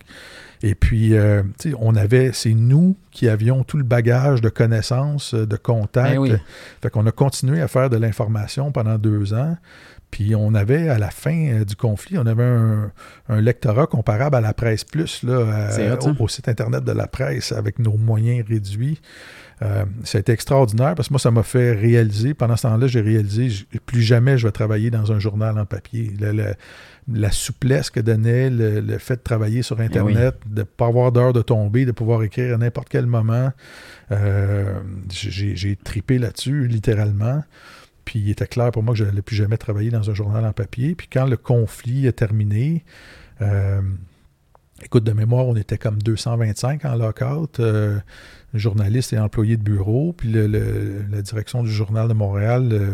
Et 0.64 0.76
puis, 0.76 1.16
euh, 1.16 1.44
on 1.80 1.96
avait, 1.96 2.32
c'est 2.34 2.54
nous 2.54 2.96
qui 3.12 3.30
avions 3.30 3.64
tout 3.64 3.78
le 3.78 3.84
bagage 3.84 4.42
de 4.42 4.50
connaissances, 4.50 5.34
de 5.34 5.56
contacts. 5.56 6.20
Ben 6.20 6.40
fait 6.82 6.90
qu'on 6.90 7.06
a 7.06 7.12
continué 7.12 7.62
à 7.62 7.68
faire 7.68 7.90
de 7.90 7.98
l'information 7.98 8.72
pendant 8.72 8.98
deux 8.98 9.34
ans. 9.34 9.56
Puis 10.12 10.36
on 10.36 10.54
avait, 10.54 10.90
à 10.90 10.98
la 10.98 11.10
fin 11.10 11.50
euh, 11.50 11.66
du 11.66 11.76
conflit, 11.76 12.18
on 12.18 12.26
avait 12.26 12.44
un, 12.44 13.42
lectorat 13.42 13.88
comparable 13.88 14.36
à 14.36 14.42
la 14.42 14.54
presse 14.54 14.84
plus, 14.84 15.24
là, 15.24 15.34
euh, 15.34 15.98
au, 16.20 16.28
site 16.28 16.48
Internet 16.48 16.84
de 16.84 16.94
la 16.94 17.08
presse, 17.08 17.52
avec 17.52 17.78
nos 17.80 17.98
moyens 17.98 18.46
réduits. 18.48 19.02
Euh, 19.64 19.86
ça 20.04 20.20
a 20.20 20.22
été 20.22 20.32
extraordinaire 20.32 20.94
parce 20.96 21.08
que 21.08 21.14
moi, 21.14 21.20
ça 21.20 21.32
m'a 21.32 21.44
fait 21.44 21.72
réaliser, 21.74 22.34
pendant 22.34 22.56
ce 22.56 22.64
temps-là, 22.64 22.88
j'ai 22.88 23.02
réalisé, 23.02 23.50
plus 23.86 24.04
jamais 24.04 24.38
je 24.38 24.46
vais 24.48 24.52
travailler 24.52 24.92
dans 24.92 25.12
un 25.12 25.20
journal 25.20 25.58
en 25.58 25.66
papier. 25.66 26.14
la 27.12 27.32
souplesse 27.32 27.90
que 27.90 28.00
donnait 28.00 28.50
le, 28.50 28.98
fait 29.00 29.16
de 29.16 29.22
travailler 29.22 29.64
sur 29.64 29.82
eh 29.82 29.86
Internet, 29.86 30.36
de 30.46 30.60
ne 30.60 30.64
pas 30.64 30.88
avoir 30.88 31.12
d'heure 31.12 31.34
de 31.34 31.42
tomber, 31.42 31.86
de 31.86 31.92
pouvoir 31.92 32.24
écrire 32.24 32.56
à 32.56 32.58
n'importe 32.58 32.90
quel 32.90 33.08
moment. 33.08 33.52
j'ai 35.10 35.76
tripé 35.76 36.20
là-dessus, 36.20 36.68
littéralement. 36.68 37.44
Puis 38.08 38.20
il 38.20 38.30
était 38.30 38.48
clair 38.48 38.72
pour 38.72 38.84
moi 38.84 38.94
que 38.94 39.00
je 39.00 39.04
n'allais 39.04 39.22
plus 39.22 39.36
jamais 39.36 39.58
travailler 39.58 39.90
dans 39.90 40.10
un 40.10 40.14
journal 40.14 40.46
en 40.46 40.54
papier. 40.54 40.96
Puis 40.96 41.10
quand 41.12 41.26
le 41.26 41.36
conflit 41.36 42.08
est 42.08 42.14
terminé, 42.14 42.86
euh, 43.42 43.82
écoute, 44.82 45.04
de 45.04 45.12
mémoire, 45.12 45.46
on 45.46 45.58
était 45.58 45.78
comme 45.78 46.02
225 46.02 46.86
en 46.86 46.96
lockout, 46.96 47.60
euh, 47.60 48.00
journalistes 48.54 49.14
et 49.14 49.20
employés 49.20 49.58
de 49.58 49.64
bureau. 49.64 50.14
Puis 50.14 50.32
la 50.32 51.22
direction 51.22 51.64
du 51.64 51.72
journal 51.72 52.08
de 52.08 52.14
Montréal 52.14 52.70
euh, 52.72 52.94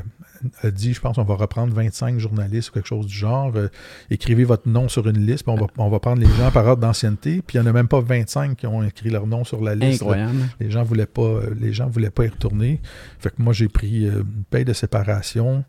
a 0.62 0.72
dit, 0.72 0.94
je 0.94 1.00
pense, 1.00 1.18
on 1.18 1.24
va 1.24 1.36
reprendre 1.36 1.74
25 1.74 2.20
journalistes 2.20 2.70
ou 2.70 2.74
quelque 2.74 2.88
chose 2.88 3.06
du 3.06 3.14
genre. 3.14 3.52
Euh, 3.56 3.68
écrivez 4.10 4.44
votre 4.44 4.68
nom 4.68 4.90
sur 4.90 5.08
une 5.08 5.26
liste, 5.26 5.46
puis 5.46 5.56
on 5.78 5.90
va, 5.90 6.00
prendre 6.00 6.22
les 6.22 6.28
gens 6.38 6.52
par 6.52 6.66
ordre 6.66 6.82
d'ancienneté. 6.82 7.42
Puis 7.46 7.58
il 7.58 7.62
n'y 7.62 7.68
en 7.68 7.70
a 7.70 7.74
même 7.74 7.88
pas 7.88 8.02
25 8.02 8.58
qui 8.58 8.68
ont 8.68 8.84
écrit 8.84 9.10
leur 9.10 9.28
nom 9.28 9.44
sur 9.44 9.62
la 9.62 9.76
liste. 9.76 10.02
Incroyable. 10.02 10.40
Les 10.60 10.72
gens 10.72 10.84
voulaient 10.84 11.06
pas, 11.06 11.22
euh, 11.22 11.56
les 11.60 11.74
gens 11.74 11.88
voulaient 11.88 12.10
pas 12.10 12.26
y 12.26 12.30
retourner. 12.30 12.82
Fait 13.20 13.30
que 13.30 13.42
moi, 13.42 13.54
j'ai 13.54 13.68
pris 13.68 14.06
une 14.06 14.44
paye 14.50 14.66
de 14.66 14.74
séparation. 14.74 15.64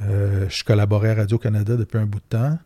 je 0.00 0.64
collaborais 0.64 1.10
à 1.10 1.14
Radio-Canada 1.16 1.76
depuis 1.76 1.98
un 1.98 2.06
bout 2.06 2.20
de 2.20 2.36
temps. 2.36 2.58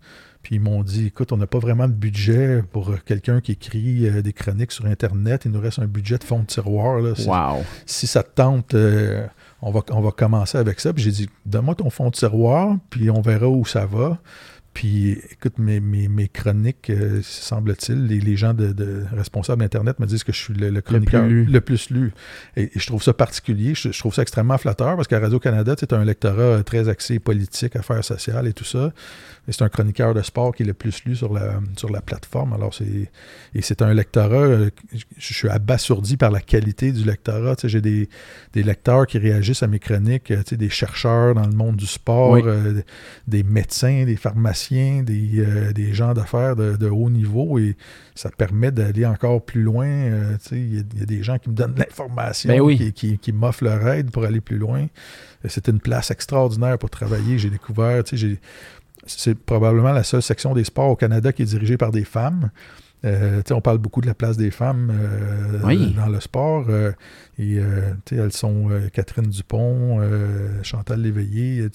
Puis 0.42 0.56
ils 0.56 0.60
m'ont 0.60 0.82
dit, 0.82 1.06
écoute, 1.06 1.32
on 1.32 1.36
n'a 1.36 1.46
pas 1.46 1.58
vraiment 1.58 1.86
de 1.86 1.92
budget 1.92 2.62
pour 2.72 2.92
quelqu'un 3.04 3.40
qui 3.40 3.52
écrit 3.52 4.10
des 4.22 4.32
chroniques 4.32 4.72
sur 4.72 4.86
Internet. 4.86 5.42
Il 5.44 5.52
nous 5.52 5.60
reste 5.60 5.78
un 5.78 5.86
budget 5.86 6.18
de 6.18 6.24
fond 6.24 6.40
de 6.40 6.46
tiroir. 6.46 6.98
Là. 6.98 7.12
Wow. 7.26 7.62
Si 7.86 8.06
ça 8.06 8.22
te 8.22 8.34
tente, 8.34 8.74
on 9.62 9.70
va, 9.70 9.80
on 9.90 10.00
va 10.00 10.10
commencer 10.10 10.58
avec 10.58 10.80
ça. 10.80 10.92
Puis 10.92 11.04
j'ai 11.04 11.12
dit, 11.12 11.30
donne-moi 11.46 11.76
ton 11.76 11.90
fond 11.90 12.10
de 12.10 12.14
tiroir, 12.14 12.76
puis 12.90 13.08
on 13.10 13.20
verra 13.20 13.48
où 13.48 13.64
ça 13.64 13.86
va. 13.86 14.18
Puis, 14.74 15.18
écoute, 15.30 15.58
mes, 15.58 15.80
mes, 15.80 16.28
chroniques, 16.28 16.88
euh, 16.88 17.20
semble-t-il, 17.22 18.06
les, 18.06 18.36
gens 18.36 18.54
de, 18.54 19.04
responsables 19.12 19.60
d'Internet 19.60 19.98
me 20.00 20.06
disent 20.06 20.24
que 20.24 20.32
je 20.32 20.38
suis 20.38 20.54
le, 20.54 20.80
chroniqueur 20.80 21.26
le 21.26 21.60
plus, 21.60 21.90
lu. 21.90 22.12
Et, 22.56 22.70
je 22.74 22.86
trouve 22.86 23.02
ça 23.02 23.12
particulier, 23.12 23.74
je, 23.74 23.90
trouve 23.98 24.14
ça 24.14 24.22
extrêmement 24.22 24.56
flatteur 24.56 24.96
parce 24.96 25.08
qu'à 25.08 25.20
Radio-Canada, 25.20 25.74
as 25.78 25.94
un 25.94 26.04
lectorat 26.04 26.62
très 26.62 26.88
axé 26.88 27.18
politique, 27.18 27.76
affaires 27.76 28.02
sociales 28.02 28.46
et 28.46 28.54
tout 28.54 28.64
ça. 28.64 28.92
Et 29.46 29.52
c'est 29.52 29.62
un 29.62 29.68
chroniqueur 29.68 30.14
de 30.14 30.22
sport 30.22 30.54
qui 30.54 30.62
est 30.62 30.66
le 30.66 30.72
plus 30.72 31.04
lu 31.04 31.16
sur 31.16 31.32
la, 31.32 31.60
sur 31.76 31.90
la 31.90 32.00
plateforme. 32.00 32.54
Alors, 32.54 32.72
c'est. 32.72 33.10
Et 33.54 33.60
c'est 33.60 33.82
un 33.82 33.92
lectorat, 33.92 34.36
euh, 34.36 34.70
je 35.18 35.34
suis 35.34 35.48
abasourdi 35.48 36.16
par 36.16 36.30
la 36.30 36.40
qualité 36.40 36.92
du 36.92 37.04
lectorat. 37.04 37.56
Tu 37.56 37.62
sais, 37.62 37.68
j'ai 37.68 37.80
des, 37.80 38.08
des, 38.54 38.62
lecteurs 38.62 39.06
qui 39.06 39.18
réagissent 39.18 39.62
à 39.62 39.66
mes 39.66 39.80
chroniques, 39.80 40.24
tu 40.24 40.36
sais, 40.46 40.56
des 40.56 40.70
chercheurs 40.70 41.34
dans 41.34 41.46
le 41.46 41.52
monde 41.52 41.76
du 41.76 41.86
sport, 41.86 42.36
euh, 42.36 42.80
des 43.26 43.42
médecins, 43.42 44.04
des 44.04 44.16
pharmaciens 44.16 44.61
euh, 44.70 45.72
des, 45.72 45.94
gens 45.94 46.14
d'affaires 46.14 46.56
de, 46.56 46.88
haut 46.88 47.10
niveau 47.10 47.58
et 47.58 47.76
ça 48.14 48.30
permet 48.30 48.70
d'aller 48.70 49.06
encore 49.06 49.44
plus 49.44 49.62
loin. 49.62 49.86
Euh, 49.86 50.36
il 50.52 50.76
y, 50.76 51.02
a 51.02 51.06
des 51.06 51.22
gens 51.22 51.38
qui 51.38 51.50
me 51.50 51.54
donnent 51.54 51.74
de 51.74 51.80
l'information, 51.80 52.48
ben 52.48 52.92
qui, 52.92 53.18
qui, 53.18 53.32
m'offrent 53.32 53.64
leur 53.64 53.86
aide 53.88 54.10
pour 54.10 54.24
aller 54.24 54.40
plus 54.40 54.58
loin. 54.58 54.86
C'est 55.48 55.68
une 55.68 55.80
place 55.80 56.10
extraordinaire 56.10 56.78
pour 56.78 56.90
travailler. 56.90 57.38
J'ai 57.38 57.50
découvert, 57.50 58.02
c'est 59.06 59.34
probablement 59.34 59.92
la 59.92 60.04
seule 60.04 60.22
section 60.22 60.54
des 60.54 60.64
sports 60.64 60.90
au 60.90 60.96
Canada 60.96 61.32
qui 61.32 61.42
est 61.42 61.46
dirigée 61.46 61.76
par 61.76 61.90
des 61.90 62.04
femmes. 62.04 62.50
Euh, 63.04 63.42
on 63.50 63.60
parle 63.60 63.78
beaucoup 63.78 64.00
de 64.00 64.06
la 64.06 64.14
place 64.14 64.36
des 64.36 64.50
femmes 64.50 64.92
euh, 64.92 65.92
dans 65.96 66.06
le 66.06 66.20
sport. 66.20 66.66
Euh, 66.68 66.92
et 67.38 67.60
elles 68.10 68.32
sont 68.32 68.70
Catherine 68.92 69.28
Dupont, 69.28 70.00
Chantal 70.62 71.00
Léveillé, 71.00 71.66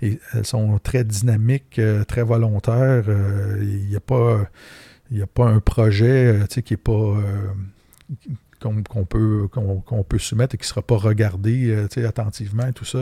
et 0.00 0.18
elles 0.32 0.46
sont 0.46 0.78
très 0.78 1.04
dynamiques, 1.04 1.80
très 2.08 2.22
volontaires. 2.22 3.04
Il 3.60 3.86
n'y 3.88 3.96
a 3.96 4.00
pas. 4.00 4.48
a 5.12 5.26
pas 5.26 5.46
un 5.46 5.60
projet 5.60 6.40
qui 6.48 6.72
n'est 6.72 6.76
pas 6.76 7.14
qu'on 8.62 9.04
peut, 9.04 9.48
peut 10.08 10.18
soumettre 10.18 10.54
et 10.54 10.58
qui 10.58 10.62
ne 10.62 10.68
sera 10.68 10.82
pas 10.82 10.96
regardé 10.96 11.68
euh, 11.70 12.08
attentivement 12.08 12.66
et 12.66 12.72
tout 12.72 12.84
ça. 12.84 12.98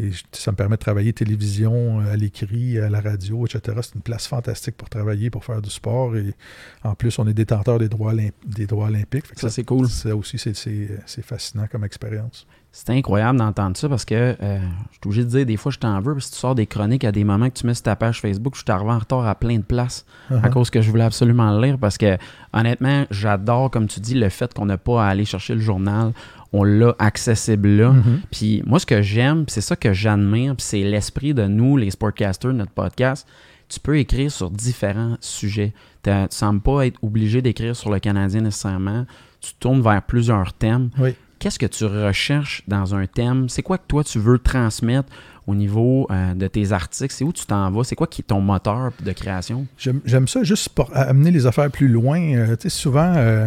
Et, 0.00 0.10
ça 0.32 0.52
me 0.52 0.56
permet 0.56 0.76
de 0.76 0.80
travailler 0.80 1.12
télévision, 1.12 2.00
euh, 2.00 2.12
à 2.12 2.16
l'écrit, 2.16 2.78
à 2.78 2.88
la 2.88 3.00
radio, 3.00 3.46
etc. 3.46 3.78
C'est 3.82 3.94
une 3.94 4.02
place 4.02 4.26
fantastique 4.26 4.76
pour 4.76 4.88
travailler, 4.88 5.30
pour 5.30 5.44
faire 5.44 5.62
du 5.62 5.70
sport. 5.70 6.16
Et 6.16 6.34
en 6.82 6.94
plus, 6.94 7.18
on 7.18 7.26
est 7.26 7.34
détenteur 7.34 7.78
des 7.78 7.88
droits, 7.88 8.14
des 8.46 8.66
droits 8.66 8.86
olympiques. 8.86 9.26
Ça, 9.36 9.50
c'est 9.50 9.64
cool. 9.64 9.88
Ça 9.88 10.16
aussi, 10.16 10.38
c'est 10.38 11.22
fascinant 11.22 11.66
comme 11.70 11.84
expérience. 11.84 12.46
C'est 12.70 12.90
incroyable 12.90 13.38
d'entendre 13.38 13.76
ça 13.76 13.88
parce 13.88 14.04
que 14.04 14.14
euh, 14.14 14.58
je 14.90 14.94
suis 14.94 15.00
obligé 15.06 15.24
de 15.24 15.28
dire, 15.30 15.46
des 15.46 15.56
fois, 15.56 15.72
je 15.72 15.78
t'en 15.78 16.00
veux. 16.00 16.20
si 16.20 16.30
tu 16.30 16.36
sors 16.36 16.54
des 16.54 16.66
chroniques 16.66 17.02
à 17.02 17.12
des 17.12 17.24
moments 17.24 17.48
que 17.48 17.58
tu 17.58 17.66
mets 17.66 17.74
sur 17.74 17.84
ta 17.84 17.96
page 17.96 18.20
Facebook, 18.20 18.54
je 18.54 18.60
suis 18.60 18.70
arrivé 18.70 18.90
en 18.90 18.98
retard 18.98 19.26
à 19.26 19.34
plein 19.34 19.56
de 19.56 19.62
places 19.62 20.04
à 20.30 20.34
uh-huh. 20.34 20.50
cause 20.50 20.70
que 20.70 20.82
je 20.82 20.90
voulais 20.90 21.04
absolument 21.04 21.50
le 21.50 21.64
lire 21.64 21.78
parce 21.78 21.96
que, 21.96 22.18
honnêtement, 22.52 23.06
j'adore, 23.10 23.70
comme 23.70 23.88
tu 23.88 24.00
dis, 24.00 24.14
le 24.14 24.28
fait 24.28 24.52
qu'on 24.52 24.66
n'a 24.66 24.76
pas 24.76 25.04
à 25.04 25.08
aller 25.08 25.24
chercher 25.24 25.54
le 25.54 25.60
journal. 25.60 26.12
On 26.52 26.62
l'a 26.62 26.94
accessible 26.98 27.68
là. 27.68 27.92
Mm-hmm. 27.92 28.20
Puis 28.30 28.62
moi, 28.66 28.78
ce 28.78 28.86
que 28.86 29.02
j'aime, 29.02 29.44
c'est 29.48 29.60
ça 29.60 29.76
que 29.76 29.92
j'admire, 29.92 30.54
puis 30.56 30.64
c'est 30.64 30.82
l'esprit 30.82 31.34
de 31.34 31.46
nous, 31.46 31.76
les 31.76 31.90
sportcasters, 31.90 32.52
notre 32.52 32.72
podcast. 32.72 33.26
Tu 33.68 33.80
peux 33.80 33.98
écrire 33.98 34.30
sur 34.30 34.50
différents 34.50 35.16
sujets. 35.20 35.74
Tu 36.02 36.10
ne 36.10 36.26
sembles 36.30 36.60
pas 36.60 36.86
être 36.86 36.98
obligé 37.02 37.42
d'écrire 37.42 37.76
sur 37.76 37.90
le 37.90 37.98
Canadien 37.98 38.40
nécessairement. 38.40 39.04
Tu 39.40 39.52
tournes 39.60 39.82
vers 39.82 40.02
plusieurs 40.02 40.52
thèmes. 40.54 40.90
Oui 40.98 41.14
qu'est-ce 41.38 41.58
que 41.58 41.66
tu 41.66 41.84
recherches 41.84 42.62
dans 42.68 42.94
un 42.94 43.06
thème? 43.06 43.48
C'est 43.48 43.62
quoi 43.62 43.78
que 43.78 43.86
toi 43.86 44.04
tu 44.04 44.18
veux 44.18 44.38
transmettre 44.38 45.08
au 45.46 45.54
niveau 45.54 46.06
euh, 46.10 46.34
de 46.34 46.46
tes 46.46 46.72
articles? 46.72 47.14
C'est 47.14 47.24
où 47.24 47.32
tu 47.32 47.46
t'en 47.46 47.70
vas? 47.70 47.84
C'est 47.84 47.96
quoi 47.96 48.06
qui 48.06 48.22
est 48.22 48.24
ton 48.24 48.40
moteur 48.40 48.92
de 49.04 49.12
création? 49.12 49.66
J'aime 49.76 50.28
ça 50.28 50.42
juste 50.42 50.70
pour 50.70 50.90
amener 50.94 51.30
les 51.30 51.46
affaires 51.46 51.70
plus 51.70 51.88
loin. 51.88 52.20
Euh, 52.20 52.56
tu 52.56 52.62
sais, 52.62 52.68
souvent, 52.68 53.14
euh, 53.16 53.46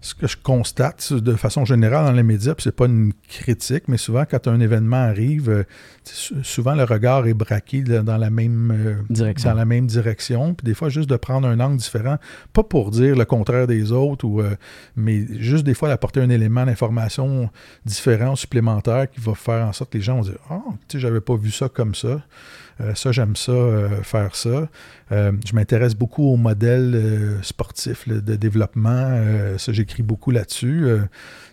ce 0.00 0.14
que 0.14 0.26
je 0.26 0.36
constate 0.36 1.12
de 1.12 1.34
façon 1.34 1.64
générale 1.64 2.06
dans 2.06 2.12
les 2.12 2.22
médias, 2.22 2.54
puis 2.54 2.62
c'est 2.62 2.74
pas 2.74 2.86
une 2.86 3.12
critique, 3.28 3.88
mais 3.88 3.96
souvent 3.96 4.24
quand 4.24 4.46
un 4.46 4.60
événement 4.60 4.96
arrive, 4.96 5.50
euh, 5.50 5.64
souvent 6.42 6.74
le 6.74 6.84
regard 6.84 7.26
est 7.26 7.34
braqué 7.34 7.82
dans 7.82 8.16
la 8.16 8.30
même 8.30 8.72
euh, 8.72 8.94
direction. 9.10 9.50
Dans 9.50 9.56
la 9.56 9.64
même 9.64 9.86
direction. 9.86 10.54
Puis 10.54 10.64
des 10.64 10.74
fois, 10.74 10.88
juste 10.88 11.10
de 11.10 11.16
prendre 11.16 11.48
un 11.48 11.58
angle 11.60 11.76
différent, 11.76 12.16
pas 12.52 12.62
pour 12.62 12.90
dire 12.90 13.16
le 13.16 13.24
contraire 13.24 13.66
des 13.66 13.92
autres, 13.92 14.24
ou, 14.24 14.40
euh, 14.40 14.54
mais 14.96 15.26
juste 15.40 15.64
des 15.64 15.74
fois 15.74 15.88
d'apporter 15.88 16.20
un 16.20 16.30
élément 16.30 16.64
d'information 16.64 17.50
différent, 17.84 18.36
supplémentaire, 18.36 19.10
qui 19.10 19.20
va 19.20 19.34
faire 19.34 19.66
en 19.66 19.72
sorte 19.72 19.90
que 19.90 19.98
les 19.98 20.04
gens 20.04 20.16
vont 20.16 20.22
dire 20.22 20.38
Ah, 20.50 20.60
oh, 20.66 20.74
tu 20.88 20.96
sais, 20.96 21.00
j'avais 21.00 21.20
pas 21.20 21.36
vu 21.36 21.50
ça 21.50 21.68
comme 21.68 21.94
ça. 21.94 22.22
Ça, 22.94 23.12
j'aime 23.12 23.36
ça, 23.36 23.52
faire 24.02 24.34
ça. 24.36 24.68
je 25.10 25.54
m'intéresse 25.54 25.94
beaucoup 25.94 26.24
aux 26.24 26.36
modèles 26.36 27.38
sportifs 27.42 28.08
de 28.08 28.36
développement. 28.36 29.20
ça, 29.58 29.72
j'écris 29.72 30.02
beaucoup 30.02 30.30
là-dessus. 30.30 30.86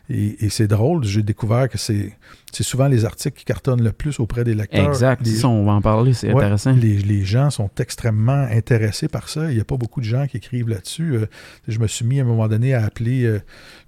Et, 0.09 0.49
c'est 0.49 0.67
drôle, 0.67 1.03
j'ai 1.03 1.23
découvert 1.23 1.67
que 1.67 1.77
c'est 1.77 2.13
souvent 2.63 2.87
les 2.87 3.05
articles 3.05 3.37
qui 3.37 3.45
cartonnent 3.45 3.83
le 3.83 3.91
plus 3.91 4.19
auprès 4.19 4.43
des 4.43 4.53
lecteurs. 4.53 4.87
Exact, 4.87 5.21
on 5.43 5.65
va 5.65 5.73
en 5.73 5.81
parler, 5.81 6.13
c'est 6.13 6.31
intéressant. 6.31 6.73
Les, 6.73 7.25
gens 7.25 7.49
sont 7.49 7.69
extrêmement 7.79 8.47
intéressés 8.51 9.07
par 9.07 9.29
ça. 9.29 9.49
Il 9.49 9.55
n'y 9.55 9.61
a 9.61 9.63
pas 9.63 9.77
beaucoup 9.77 9.99
de 9.99 10.05
gens 10.05 10.27
qui 10.27 10.37
écrivent 10.37 10.69
là-dessus. 10.69 11.15
Euh, 11.15 11.25
je 11.67 11.79
me 11.79 11.87
suis 11.87 12.05
mis 12.05 12.19
à 12.19 12.23
un 12.23 12.25
moment 12.25 12.47
donné 12.47 12.73
à 12.73 12.85
appeler 12.85 13.23
euh, 13.23 13.41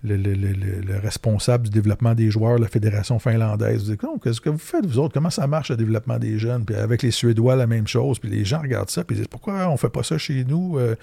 le, 0.03 0.99
responsable 0.99 1.65
du 1.65 1.69
développement 1.69 2.15
des 2.15 2.31
joueurs, 2.31 2.57
la 2.57 2.67
Fédération 2.67 3.19
finlandaise. 3.19 3.85
Je 3.85 3.91
dis, 3.91 3.97
qu'est-ce 4.23 4.41
que 4.41 4.49
vous 4.49 4.57
faites, 4.57 4.85
vous 4.85 4.97
autres? 4.97 5.13
Comment 5.13 5.29
ça 5.29 5.45
marche 5.45 5.69
le 5.69 5.77
développement 5.77 6.17
des 6.17 6.39
jeunes? 6.39 6.65
Puis 6.65 6.75
avec 6.75 7.03
les 7.03 7.11
Suédois, 7.11 7.55
la 7.55 7.67
même 7.67 7.87
chose. 7.87 8.17
Puis 8.19 8.29
les 8.29 8.43
gens 8.43 8.61
regardent 8.61 8.89
ça, 8.89 9.03
puis 9.03 9.15
ils 9.15 9.19
disent, 9.19 9.27
pourquoi 9.27 9.67
on 9.67 9.73
ne 9.73 9.77
fait 9.77 9.89
pas 9.89 10.03
ça 10.03 10.17
chez 10.17 10.43
nous? 10.43 10.77
Euh, 10.77 10.95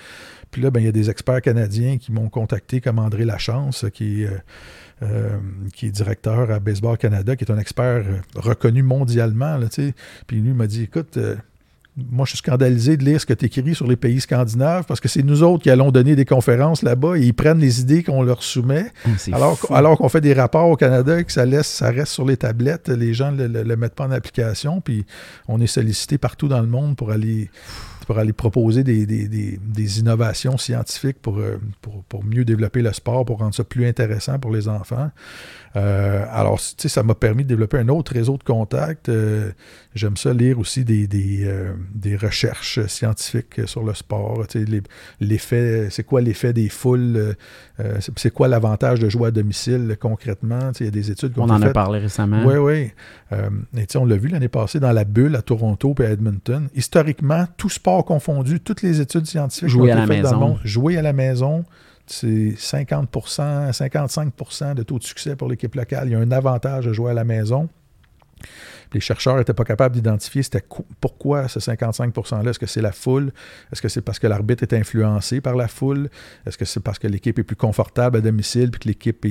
puis 0.50 0.62
là, 0.62 0.70
ben, 0.70 0.80
il 0.80 0.86
y 0.86 0.88
a 0.88 0.92
des 0.92 1.10
experts 1.10 1.42
canadiens 1.42 1.98
qui 1.98 2.10
m'ont 2.12 2.28
contacté, 2.28 2.80
comme 2.80 2.98
André 2.98 3.24
Lachance, 3.24 3.86
qui 3.92 4.24
qui 5.74 5.86
est 5.86 5.90
directeur 5.90 6.50
à 6.50 6.60
Baseball 6.60 6.96
Canada, 6.96 7.36
qui 7.36 7.44
est 7.44 7.50
un 7.50 7.53
expert 7.58 8.04
euh, 8.06 8.20
reconnu 8.36 8.82
mondialement. 8.82 9.56
Là, 9.56 9.66
puis 10.26 10.40
lui 10.40 10.52
m'a 10.52 10.66
dit 10.66 10.82
Écoute, 10.84 11.16
euh, 11.16 11.36
moi, 11.96 12.24
je 12.24 12.30
suis 12.30 12.38
scandalisé 12.38 12.96
de 12.96 13.04
lire 13.04 13.20
ce 13.20 13.26
que 13.26 13.34
tu 13.34 13.44
écris 13.44 13.74
sur 13.74 13.86
les 13.86 13.94
pays 13.94 14.20
scandinaves 14.20 14.84
parce 14.84 14.98
que 14.98 15.08
c'est 15.08 15.22
nous 15.22 15.44
autres 15.44 15.62
qui 15.62 15.70
allons 15.70 15.92
donner 15.92 16.16
des 16.16 16.24
conférences 16.24 16.82
là-bas 16.82 17.16
et 17.16 17.22
ils 17.22 17.34
prennent 17.34 17.60
les 17.60 17.80
idées 17.80 18.02
qu'on 18.02 18.22
leur 18.22 18.42
soumet. 18.42 18.86
Ah, 19.06 19.10
alors, 19.36 19.58
alors 19.70 19.98
qu'on 19.98 20.08
fait 20.08 20.20
des 20.20 20.34
rapports 20.34 20.68
au 20.68 20.76
Canada 20.76 21.20
et 21.20 21.24
que 21.24 21.30
ça, 21.30 21.44
laisse, 21.44 21.68
ça 21.68 21.90
reste 21.90 22.12
sur 22.12 22.24
les 22.24 22.36
tablettes, 22.36 22.88
les 22.88 23.14
gens 23.14 23.30
ne 23.30 23.46
le, 23.46 23.62
le, 23.62 23.76
mettent 23.76 23.94
pas 23.94 24.06
en 24.06 24.10
application. 24.10 24.80
Puis 24.80 25.06
on 25.46 25.60
est 25.60 25.68
sollicité 25.68 26.18
partout 26.18 26.48
dans 26.48 26.60
le 26.60 26.66
monde 26.66 26.96
pour 26.96 27.12
aller 27.12 27.48
pour 28.04 28.18
aller 28.18 28.32
proposer 28.32 28.84
des, 28.84 29.98
innovations 30.00 30.56
scientifiques 30.56 31.18
euh, 31.26 31.58
pour, 31.80 32.02
pour, 32.04 32.24
mieux 32.24 32.44
développer 32.44 32.82
le 32.82 32.92
sport, 32.92 33.24
pour 33.24 33.38
rendre 33.38 33.54
ça 33.54 33.64
plus 33.64 33.86
intéressant 33.86 34.38
pour 34.38 34.52
les 34.52 34.68
enfants. 34.68 35.10
Euh, 35.76 36.24
alors, 36.30 36.58
tu 36.58 36.74
sais, 36.78 36.88
ça 36.88 37.02
m'a 37.02 37.14
permis 37.14 37.44
de 37.44 37.48
développer 37.48 37.78
un 37.78 37.88
autre 37.88 38.12
réseau 38.12 38.36
de 38.36 38.42
contacts. 38.42 39.08
Euh, 39.08 39.50
j'aime 39.94 40.16
ça 40.16 40.32
lire 40.32 40.58
aussi 40.58 40.84
des, 40.84 41.06
des, 41.06 42.16
recherches 42.16 42.86
scientifiques 42.86 43.66
sur 43.66 43.82
le 43.82 43.94
sport. 43.94 44.46
Tu 44.48 44.64
sais, 44.64 44.82
l'effet, 45.20 45.88
c'est 45.90 46.04
quoi 46.04 46.20
l'effet 46.20 46.52
des 46.52 46.68
foules? 46.68 47.36
C'est 48.16 48.30
quoi 48.30 48.48
l'avantage 48.48 49.00
de 49.00 49.08
jouer 49.08 49.28
à 49.28 49.30
domicile 49.30 49.96
concrètement? 50.00 50.70
Il 50.78 50.86
y 50.86 50.88
a 50.88 50.92
des 50.92 51.10
études 51.10 51.34
qu'on 51.34 51.48
On 51.48 51.50
en 51.50 51.62
a 51.62 51.70
parlé 51.70 51.98
récemment. 51.98 52.44
Oui, 52.44 52.56
oui. 52.56 52.90
et 53.76 53.86
sais, 53.88 53.98
on 53.98 54.04
l'a 54.04 54.16
vu 54.16 54.28
l'année 54.28 54.48
passée 54.48 54.80
dans 54.80 54.92
la 54.92 55.04
bulle 55.04 55.34
à 55.36 55.42
Toronto 55.42 55.94
et 56.00 56.06
à 56.06 56.10
Edmonton. 56.10 56.68
Historiquement, 56.74 57.46
tout 57.56 57.70
sport 57.70 58.04
confondu, 58.04 58.60
toutes 58.60 58.82
les 58.82 59.00
études 59.00 59.26
scientifiques 59.26 59.68
jouer 59.68 59.90
à 59.90 59.96
la 59.96 60.06
maison. 60.06 60.58
jouer 60.64 60.96
à 60.98 61.02
la 61.02 61.12
maison, 61.12 61.64
c'est 62.06 62.54
50% 62.56 63.70
55% 63.72 64.74
de 64.74 64.82
taux 64.82 64.98
de 64.98 65.04
succès 65.04 65.36
pour 65.36 65.48
l'équipe 65.48 65.74
locale. 65.74 66.08
Il 66.08 66.12
y 66.12 66.14
a 66.14 66.18
un 66.18 66.30
avantage 66.30 66.86
de 66.86 66.92
jouer 66.92 67.10
à 67.10 67.14
la 67.14 67.24
maison 67.24 67.68
les 68.94 69.00
chercheurs 69.00 69.36
n'étaient 69.36 69.52
pas 69.52 69.64
capables 69.64 69.94
d'identifier 69.94 70.42
c'était 70.42 70.62
pourquoi 71.00 71.48
ce 71.48 71.60
55 71.60 72.14
%-là. 72.14 72.50
Est-ce 72.50 72.58
que 72.58 72.66
c'est 72.66 72.82
la 72.82 72.92
foule? 72.92 73.32
Est-ce 73.72 73.82
que 73.82 73.88
c'est 73.88 74.00
parce 74.00 74.18
que 74.18 74.26
l'arbitre 74.26 74.62
est 74.62 74.72
influencé 74.72 75.40
par 75.40 75.56
la 75.56 75.68
foule? 75.68 76.08
Est-ce 76.46 76.58
que 76.58 76.64
c'est 76.64 76.80
parce 76.80 76.98
que 76.98 77.06
l'équipe 77.06 77.38
est 77.38 77.44
plus 77.44 77.56
confortable 77.56 78.18
à 78.18 78.20
domicile 78.20 78.70
puis 78.70 78.80
que 78.80 78.88
l'équipe 78.88 79.26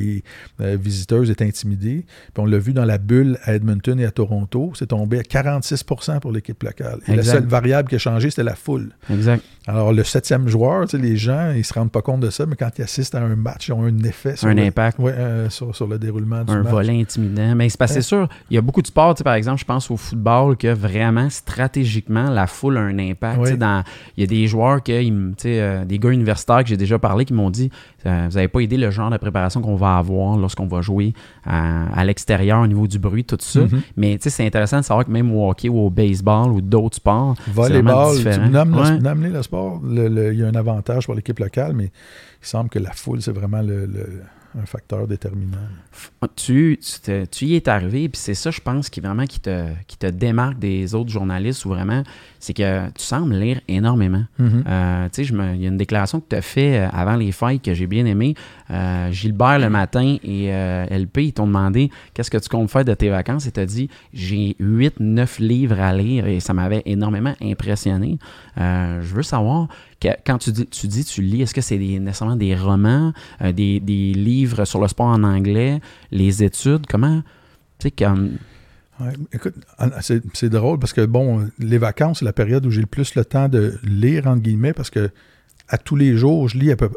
euh, 0.61 0.77
visiteuse 0.79 1.29
est 1.29 1.41
intimidée? 1.41 2.05
Puis 2.33 2.43
on 2.43 2.45
l'a 2.45 2.57
vu 2.57 2.73
dans 2.73 2.85
la 2.85 2.97
bulle 2.97 3.37
à 3.43 3.53
Edmonton 3.53 3.99
et 3.99 4.05
à 4.05 4.11
Toronto, 4.11 4.73
c'est 4.75 4.87
tombé 4.87 5.19
à 5.19 5.21
46% 5.21 6.19
pour 6.19 6.31
l'équipe 6.31 6.61
locale. 6.61 6.99
Et 7.07 7.15
la 7.15 7.23
seule 7.23 7.45
variable 7.45 7.89
qui 7.89 7.95
a 7.95 7.99
changé, 7.99 8.29
c'était 8.29 8.43
la 8.43 8.55
foule. 8.55 8.95
Exact. 9.09 9.43
Alors, 9.65 9.93
le 9.93 10.03
septième 10.03 10.47
joueur, 10.49 10.85
les 10.93 11.15
gens, 11.15 11.53
ils 11.55 11.63
se 11.63 11.73
rendent 11.73 11.91
pas 11.91 12.01
compte 12.01 12.19
de 12.19 12.29
ça, 12.29 12.45
mais 12.45 12.55
quand 12.55 12.69
ils 12.77 12.81
assistent 12.81 13.15
à 13.15 13.21
un 13.21 13.35
match, 13.35 13.69
ils 13.69 13.73
ont 13.73 13.83
un 13.83 13.97
effet 13.99 14.35
sur, 14.35 14.49
un 14.49 14.55
le, 14.55 14.63
impact. 14.63 14.99
Euh, 14.99 15.49
sur, 15.49 15.87
le 15.87 15.97
déroulement 15.97 16.43
du 16.43 16.51
un 16.51 16.63
match. 16.63 16.67
Un 16.67 16.71
volet 16.71 17.01
intimidant. 17.01 17.55
Mais 17.55 17.69
c'est 17.69 17.77
pas 17.77 17.87
sûr, 17.87 18.27
il 18.49 18.55
y 18.55 18.57
a 18.57 18.61
beaucoup 18.61 18.81
de 18.81 18.87
sports, 18.87 19.15
par 19.23 19.35
exemple, 19.35 19.52
je 19.55 19.65
pense 19.65 19.89
au 19.91 19.97
football, 19.97 20.57
que 20.57 20.67
vraiment, 20.67 21.29
stratégiquement, 21.29 22.29
la 22.29 22.47
foule 22.47 22.77
a 22.77 22.81
un 22.81 22.99
impact. 22.99 23.57
Dans, 23.57 23.83
il 24.17 24.21
y 24.21 24.23
a 24.23 24.27
des 24.27 24.47
joueurs, 24.47 24.81
que, 24.81 24.91
euh, 24.91 25.85
des 25.85 25.99
gars 25.99 26.09
universitaires 26.09 26.63
que 26.63 26.69
j'ai 26.69 26.77
déjà 26.77 26.99
parlé, 26.99 27.25
qui 27.25 27.33
m'ont 27.33 27.49
dit 27.49 27.69
euh, 28.05 28.27
Vous 28.29 28.35
n'avez 28.35 28.47
pas 28.47 28.59
aidé 28.59 28.77
le 28.77 28.91
genre 28.91 29.09
de 29.09 29.17
préparation 29.17 29.61
qu'on 29.61 29.75
va 29.75 29.97
avoir 29.97 30.37
lorsqu'on 30.37 30.67
va 30.67 30.81
jouer 30.81 31.13
à, 31.45 32.03
l'extérieur 32.05 32.61
au 32.61 32.67
niveau 32.67 32.87
du 32.87 32.99
bruit, 32.99 33.23
tout 33.23 33.37
ça. 33.39 33.61
Mm-hmm. 33.61 33.81
Mais 33.97 34.17
c'est 34.19 34.45
intéressant 34.45 34.79
de 34.79 34.85
savoir 34.85 35.05
que 35.05 35.11
même 35.11 35.31
au 35.33 35.49
hockey 35.49 35.69
ou 35.69 35.79
au 35.79 35.89
baseball 35.89 36.51
ou 36.51 36.61
d'autres 36.61 36.97
sports, 36.97 37.35
Volleyball, 37.47 38.17
tu 38.17 38.39
nommes, 38.49 39.23
le, 39.23 39.41
sport, 39.41 39.81
il 39.89 40.35
y 40.35 40.43
a 40.43 40.47
un 40.47 40.55
avantage 40.55 41.05
pour 41.05 41.15
l'équipe 41.15 41.39
locale, 41.39 41.73
mais 41.73 41.85
il 41.85 42.47
semble 42.47 42.69
que 42.69 42.79
la 42.79 42.91
foule, 42.91 43.21
c'est 43.21 43.31
vraiment 43.31 43.61
le 43.61 43.87
un 44.61 44.65
facteur 44.65 45.07
déterminant. 45.07 45.57
Tu, 46.35 46.79
tu, 47.31 47.45
y 47.45 47.55
es 47.55 47.69
arrivé, 47.69 48.09
puis 48.09 48.19
c'est 48.19 48.35
ça, 48.35 48.51
je 48.51 48.61
pense, 48.61 48.89
qui 48.89 48.99
vraiment 48.99 49.25
qui 49.25 49.39
te, 49.39 49.67
qui 49.87 49.97
te 49.97 50.07
démarque 50.07 50.59
des 50.59 50.93
autres 50.93 51.09
journalistes, 51.09 51.65
ou 51.65 51.69
vraiment, 51.69 52.03
c'est 52.39 52.53
que 52.53 52.87
tu 52.89 53.03
sembles 53.03 53.35
lire 53.35 53.61
énormément. 53.67 54.23
Mm-hmm. 54.39 54.63
Euh, 54.67 55.09
tu 55.11 55.25
sais, 55.25 55.33
il 55.33 55.61
y 55.61 55.65
a 55.65 55.69
une 55.69 55.77
déclaration 55.77 56.19
que 56.19 56.27
tu 56.29 56.35
as 56.35 56.41
fait 56.41 56.77
euh, 56.77 56.89
avant 56.91 57.15
les 57.15 57.31
fêtes 57.31 57.61
que 57.61 57.73
j'ai 57.73 57.87
bien 57.87 58.05
aimé. 58.05 58.35
Euh, 58.69 59.11
Gilbert, 59.11 59.59
le 59.59 59.69
matin, 59.69 60.17
et 60.23 60.49
LP, 60.89 61.17
ils 61.17 61.33
t'ont 61.33 61.47
demandé 61.47 61.89
qu'est-ce 62.13 62.29
que 62.31 62.37
tu 62.37 62.49
comptes 62.49 62.69
faire 62.69 62.85
de 62.85 62.93
tes 62.93 63.09
vacances, 63.09 63.47
et 63.47 63.51
tu 63.51 63.59
as 63.59 63.65
dit 63.65 63.89
j'ai 64.13 64.55
8-9 64.59 65.41
livres 65.41 65.79
à 65.79 65.93
lire, 65.93 66.27
et 66.27 66.39
ça 66.39 66.53
m'avait 66.53 66.83
énormément 66.85 67.33
impressionné. 67.41 68.17
je 68.57 69.13
veux 69.13 69.23
savoir, 69.23 69.67
quand 70.25 70.37
tu 70.37 70.51
dis, 70.51 70.67
tu 70.67 70.87
dis 70.87 71.05
tu 71.05 71.21
lis, 71.21 71.41
est-ce 71.41 71.53
que 71.53 71.61
c'est 71.61 71.77
nécessairement 71.77 72.35
des 72.35 72.55
romans, 72.55 73.13
euh, 73.41 73.51
des, 73.51 73.79
livres 73.79 74.65
sur 74.65 74.81
le 74.81 74.87
sport 74.87 75.07
en 75.07 75.23
anglais, 75.23 75.79
les 76.11 76.43
études? 76.43 76.85
Comment, 76.87 77.21
tu 77.79 77.87
sais, 77.87 77.91
comme... 77.91 78.37
écoute, 79.31 79.55
c'est 80.33 80.49
drôle 80.49 80.79
parce 80.79 80.93
que, 80.93 81.05
bon, 81.05 81.47
les 81.59 81.77
vacances, 81.77 82.19
c'est 82.19 82.25
la 82.25 82.33
période 82.33 82.65
où 82.65 82.71
j'ai 82.71 82.81
le 82.81 82.87
plus 82.87 83.15
le 83.15 83.25
temps 83.25 83.49
de 83.49 83.79
lire, 83.83 84.27
entre 84.27 84.41
guillemets, 84.41 84.73
parce 84.73 84.89
que 84.89 85.09
à 85.69 85.77
tous 85.77 85.95
les 85.95 86.17
jours, 86.17 86.49
je 86.49 86.57
lis 86.57 86.71
à 86.71 86.75
peu 86.75 86.89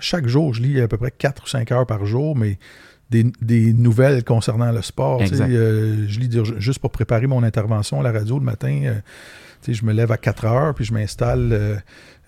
chaque 0.00 0.26
jour, 0.26 0.52
je 0.52 0.62
lis 0.62 0.80
à 0.80 0.88
peu 0.88 0.96
près 0.96 1.10
4 1.10 1.44
ou 1.44 1.46
5 1.46 1.72
heures 1.72 1.86
par 1.86 2.04
jour, 2.04 2.36
mais 2.36 2.58
des, 3.10 3.72
nouvelles 3.72 4.24
concernant 4.24 4.70
le 4.70 4.82
sport. 4.82 5.22
Euh, 5.22 6.04
je 6.06 6.20
lis 6.20 6.30
juste 6.58 6.78
pour 6.78 6.90
préparer 6.90 7.26
mon 7.26 7.42
intervention 7.42 8.00
à 8.00 8.02
la 8.02 8.12
radio 8.12 8.38
le 8.38 8.44
matin. 8.44 8.82
Euh, 8.84 9.00
je 9.66 9.84
me 9.84 9.92
lève 9.92 10.12
à 10.12 10.18
4 10.18 10.44
heures, 10.44 10.74
puis 10.74 10.84
je 10.84 10.92
m'installe 10.92 11.50
euh, 11.52 11.76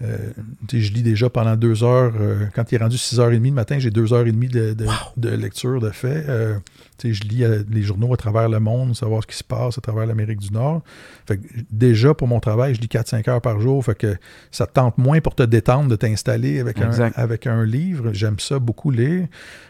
je 0.00 0.92
lis 0.92 1.02
déjà 1.02 1.28
pendant 1.28 1.56
deux 1.56 1.84
heures. 1.84 2.12
Euh, 2.18 2.46
quand 2.54 2.72
il 2.72 2.76
est 2.76 2.78
rendu 2.78 2.96
6h30 2.96 3.42
le 3.42 3.50
matin, 3.50 3.78
j'ai 3.78 3.90
deux 3.90 4.12
heures 4.12 4.26
et 4.26 4.32
demie 4.32 4.48
de, 4.48 4.74
de, 5.16 5.28
lecture 5.28 5.80
de 5.80 5.90
fait. 5.90 6.24
Euh, 6.28 6.58
je 7.02 7.22
lis 7.22 7.44
les 7.70 7.82
journaux 7.82 8.12
à 8.12 8.16
travers 8.16 8.48
le 8.48 8.60
monde, 8.60 8.94
savoir 8.94 9.22
ce 9.22 9.26
qui 9.26 9.36
se 9.36 9.44
passe 9.44 9.78
à 9.78 9.80
travers 9.80 10.06
l'Amérique 10.06 10.40
du 10.40 10.52
Nord. 10.52 10.82
Fait 11.26 11.40
déjà, 11.70 12.14
pour 12.14 12.28
mon 12.28 12.40
travail, 12.40 12.74
je 12.74 12.80
lis 12.80 12.88
4-5 12.88 13.28
heures 13.30 13.40
par 13.40 13.60
jour. 13.60 13.84
Fait 13.84 13.94
que 13.94 14.16
ça 14.50 14.66
tente 14.66 14.98
moins 14.98 15.20
pour 15.20 15.34
te 15.34 15.42
détendre 15.42 15.88
de 15.88 15.96
t'installer 15.96 16.60
avec 16.60 16.80
un, 16.80 16.90
avec 17.14 17.46
un 17.46 17.64
livre. 17.64 18.12
J'aime 18.12 18.38
ça 18.38 18.58
beaucoup 18.58 18.90
lire. 18.90 19.26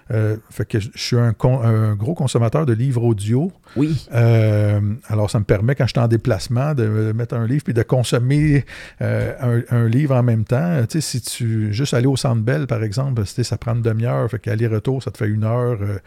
fait 0.08 0.64
que 0.68 0.80
je 0.80 0.90
suis 0.96 1.16
un, 1.16 1.34
un, 1.42 1.94
gros 1.94 2.14
consommateur 2.14 2.66
de 2.66 2.72
livres 2.72 3.04
audio. 3.04 3.52
Oui. 3.76 4.08
alors, 4.10 5.30
ça 5.30 5.38
me 5.38 5.44
permet, 5.44 5.76
quand 5.76 5.86
je 5.86 5.92
suis 5.92 6.00
en 6.00 6.08
déplacement, 6.08 6.74
de 6.74 7.12
mettre 7.12 7.36
un 7.36 7.46
livre 7.46 7.62
puis 7.62 7.74
de 7.74 7.82
consommer 7.82 8.64
un, 9.00 9.62
un 9.70 9.86
livre 9.86 10.16
en 10.16 10.19
en 10.20 10.22
même 10.22 10.44
temps. 10.44 10.84
Tu 10.88 11.00
sais, 11.00 11.18
si 11.18 11.20
tu 11.20 11.72
juste 11.72 11.94
aller 11.94 12.06
au 12.06 12.16
Centre 12.16 12.42
Bell, 12.42 12.66
par 12.66 12.82
exemple, 12.82 13.24
ça 13.26 13.58
prend 13.58 13.74
une 13.74 13.82
demi-heure, 13.82 14.30
fait 14.30 14.38
qu'aller-retour, 14.38 15.02
ça 15.02 15.10
te 15.10 15.18
fait 15.18 15.28
une 15.28 15.44
heure, 15.44 15.78
euh, 15.80 15.98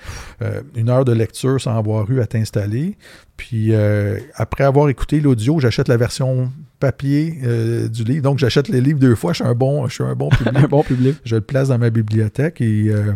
euh, 0.41 0.62
une 0.76 0.89
heure 0.89 1.06
de 1.06 1.12
lecture 1.12 1.60
sans 1.60 1.78
avoir 1.78 2.10
eu 2.10 2.21
à 2.21 2.28
t'installer. 2.28 2.97
Puis 3.38 3.74
euh, 3.74 4.19
après 4.36 4.63
avoir 4.63 4.89
écouté 4.89 5.19
l'audio, 5.19 5.60
j'achète 5.60 5.88
la 5.88 5.98
version 5.98 6.52
papier 6.80 7.39
euh, 7.43 7.88
du 7.88 8.04
livre. 8.04 8.22
Donc 8.22 8.38
j'achète 8.38 8.67
les 8.67 8.80
livres 8.80 9.00
deux 9.00 9.15
fois. 9.15 9.34
Je 9.34 9.38
suis 9.38 9.46
un 9.46 9.56
bon, 9.56 9.88
je 9.88 9.93
suis 9.96 10.04
un 10.04 10.13
bon 10.13 10.30
public. 10.38 10.56
un 10.56 10.67
bon 10.67 10.84
public. 10.84 11.17
Je 11.26 11.36
le 11.36 11.41
place 11.41 11.69
dans 11.69 11.80
ma 11.80 11.89
bibliothèque 11.89 12.62
et 12.62 12.89
euh, 12.89 13.13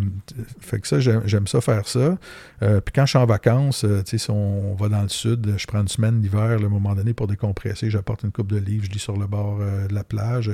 fait 0.60 0.80
que 0.80 0.88
ça, 0.88 0.99
j'aime 0.99 1.45
ça 1.45 1.62
faire 1.62 1.88
ça. 1.88 2.17
puis 2.60 2.93
quand 2.95 3.06
je 3.06 3.10
suis 3.12 3.19
en 3.19 3.25
vacances, 3.27 3.86
tu 3.88 3.88
sais, 4.06 4.17
si 4.17 4.32
on, 4.32 4.73
va 4.73 4.89
dans 4.89 5.03
le 5.03 5.10
sud, 5.10 5.53
je 5.56 5.67
prends 5.67 5.82
une 5.82 5.88
semaine 5.88 6.19
d'hiver, 6.19 6.41
à 6.41 6.53
un 6.56 6.69
moment 6.69 6.95
donné, 6.95 7.13
pour 7.13 7.27
décompresser, 7.27 7.89
j'apporte 7.89 8.23
une 8.23 8.32
coupe 8.32 8.51
de 8.51 8.58
livres, 8.58 8.86
je 8.86 8.91
lis 8.91 8.99
sur 8.99 9.17
le 9.17 9.27
bord 9.27 9.60
de 9.60 9.93
la 9.93 10.03
plage. 10.03 10.49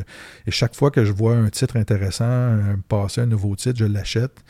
Et 0.46 0.52
chaque 0.52 0.76
fois 0.76 0.92
que 0.92 1.06
je 1.06 1.12
vois 1.12 1.36
un 1.36 1.50
titre 1.50 1.78
intéressant, 1.78 2.58
passer 2.90 3.22
un 3.22 3.28
nouveau 3.28 3.56
titre, 3.56 3.78
je 3.80 3.86
l'achète. 3.86 4.44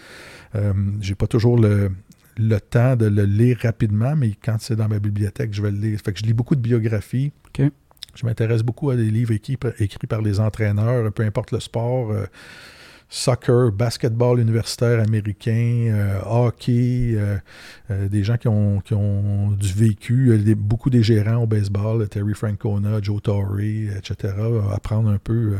j'ai 1.02 1.16
pas 1.16 1.28
toujours 1.28 1.60
le, 1.60 1.92
le 2.38 2.60
temps 2.60 2.96
de 2.96 3.06
le 3.06 3.24
lire 3.24 3.58
rapidement, 3.62 4.16
mais 4.16 4.32
quand 4.44 4.58
c'est 4.60 4.76
dans 4.76 4.88
ma 4.88 5.00
bibliothèque, 5.00 5.54
je 5.54 5.62
vais 5.62 5.72
le 5.72 5.78
lire. 5.78 6.00
Fait 6.04 6.14
que 6.14 6.20
je 6.20 6.26
lis 6.26 6.34
beaucoup 6.34 6.56
de 6.56 6.62
biographies. 6.62 7.32
Je 8.16 8.26
m'intéresse 8.26 8.62
beaucoup 8.62 8.92
à 8.92 8.96
des 8.96 9.10
livres 9.10 9.32
écrits, 9.32 9.58
écrits, 9.80 10.08
par 10.08 10.22
les 10.22 10.40
entraîneurs, 10.40 11.12
peu 11.12 11.24
importe 11.24 11.52
le 11.52 11.60
sport. 11.60 12.12
Euh, 12.12 12.26
soccer, 13.10 13.72
basketball 13.72 14.40
universitaire 14.40 15.00
américain, 15.00 15.92
euh, 15.92 16.20
hockey, 16.26 17.16
euh, 17.16 17.38
des 18.10 18.24
gens 18.24 18.38
qui 18.38 18.48
ont, 18.48 18.80
qui 18.82 18.96
ont 18.96 19.52
du 19.52 19.72
vécu, 19.72 20.36
beaucoup 20.58 20.90
des 20.90 21.04
gérants 21.04 21.44
au 21.44 21.48
baseball, 21.48 22.08
Terry 22.10 22.34
Francona, 22.34 23.02
Joe 23.02 23.22
Torre, 23.22 23.60
etc., 23.60 24.34
apprendre 24.74 25.10
un 25.10 25.20
peu 25.20 25.58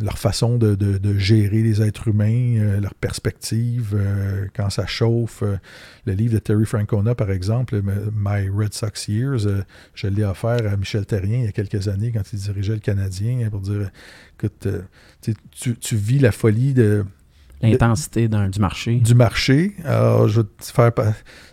leur 0.00 0.18
façon 0.18 0.58
de, 0.58 1.18
gérer 1.18 1.62
les 1.62 1.82
êtres 1.82 2.08
humains, 2.08 2.56
euh, 2.58 2.80
leur 2.80 2.94
perspective, 2.94 3.94
euh, 3.94 4.46
quand 4.54 4.70
ça 4.70 4.86
chauffe. 4.86 5.42
Euh, 5.42 5.56
le 6.06 6.12
livre 6.14 6.34
de 6.34 6.38
Terry 6.38 6.64
Francona, 6.64 7.14
par 7.14 7.30
exemple, 7.30 7.82
My 8.14 8.48
Red 8.48 8.74
Sox 8.74 9.08
Years, 9.08 9.46
je 9.94 10.06
l'ai 10.06 10.24
offert 10.24 10.66
à 10.66 10.76
Michel 10.76 11.06
Terrien 11.06 11.38
il 11.38 11.44
y 11.44 11.48
a 11.48 11.52
quelques 11.52 11.88
années 11.88 12.10
quand 12.12 12.32
il 12.32 12.38
dirigeait 12.38 12.74
le 12.74 12.80
Canadien 12.80 13.48
pour 13.50 13.60
dire, 13.60 13.90
écoute, 14.38 14.66
tu, 15.52 15.76
tu, 15.76 15.96
vis 15.96 16.18
la 16.18 16.32
folie 16.32 16.72
de 16.72 17.04
L'intensité 17.62 18.26
du 18.28 18.60
marché. 18.60 18.96
Du 18.96 19.14
marché. 19.14 19.74
Alors, 19.84 20.28
je 20.28 20.40
vais 20.40 20.46
te 20.58 20.64
faire. 20.64 20.92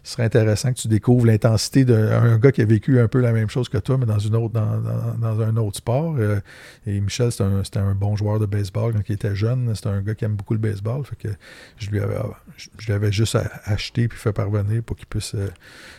Ce 0.03 0.13
serait 0.13 0.23
intéressant 0.23 0.71
que 0.71 0.79
tu 0.79 0.87
découvres 0.87 1.25
l'intensité 1.25 1.83
d'un 1.83 2.37
gars 2.37 2.53
qui 2.53 2.61
a 2.61 2.65
vécu 2.65 2.99
un 2.99 3.09
peu 3.09 3.19
la 3.19 3.33
même 3.33 3.49
chose 3.49 3.67
que 3.67 3.77
toi, 3.77 3.97
mais 3.97 4.05
dans, 4.05 4.19
une 4.19 4.35
autre, 4.37 4.53
dans, 4.53 5.41
un 5.41 5.57
autre 5.57 5.77
sport. 5.77 6.15
Euh, 6.17 6.39
et 6.85 7.01
Michel, 7.01 7.29
c'était 7.31 7.79
un, 7.79 7.93
bon 7.93 8.15
joueur 8.15 8.39
de 8.39 8.45
baseball 8.45 8.93
quand 8.93 9.01
il 9.09 9.13
était 9.13 9.35
jeune. 9.35 9.75
C'était 9.75 9.89
un 9.89 10.01
gars 10.01 10.15
qui 10.15 10.23
aime 10.23 10.35
beaucoup 10.35 10.53
le 10.53 10.59
baseball. 10.59 11.03
Fait 11.03 11.17
que 11.17 11.27
je 11.77 11.89
lui 11.89 11.99
avais, 11.99 12.15
je, 12.77 12.93
avais 12.93 13.11
juste 13.11 13.37
acheté 13.65 14.07
puis 14.07 14.17
fait 14.17 14.31
parvenir 14.31 14.83
pour 14.83 14.95
qu'il 14.95 15.07
puisse 15.07 15.35
euh, 15.35 15.49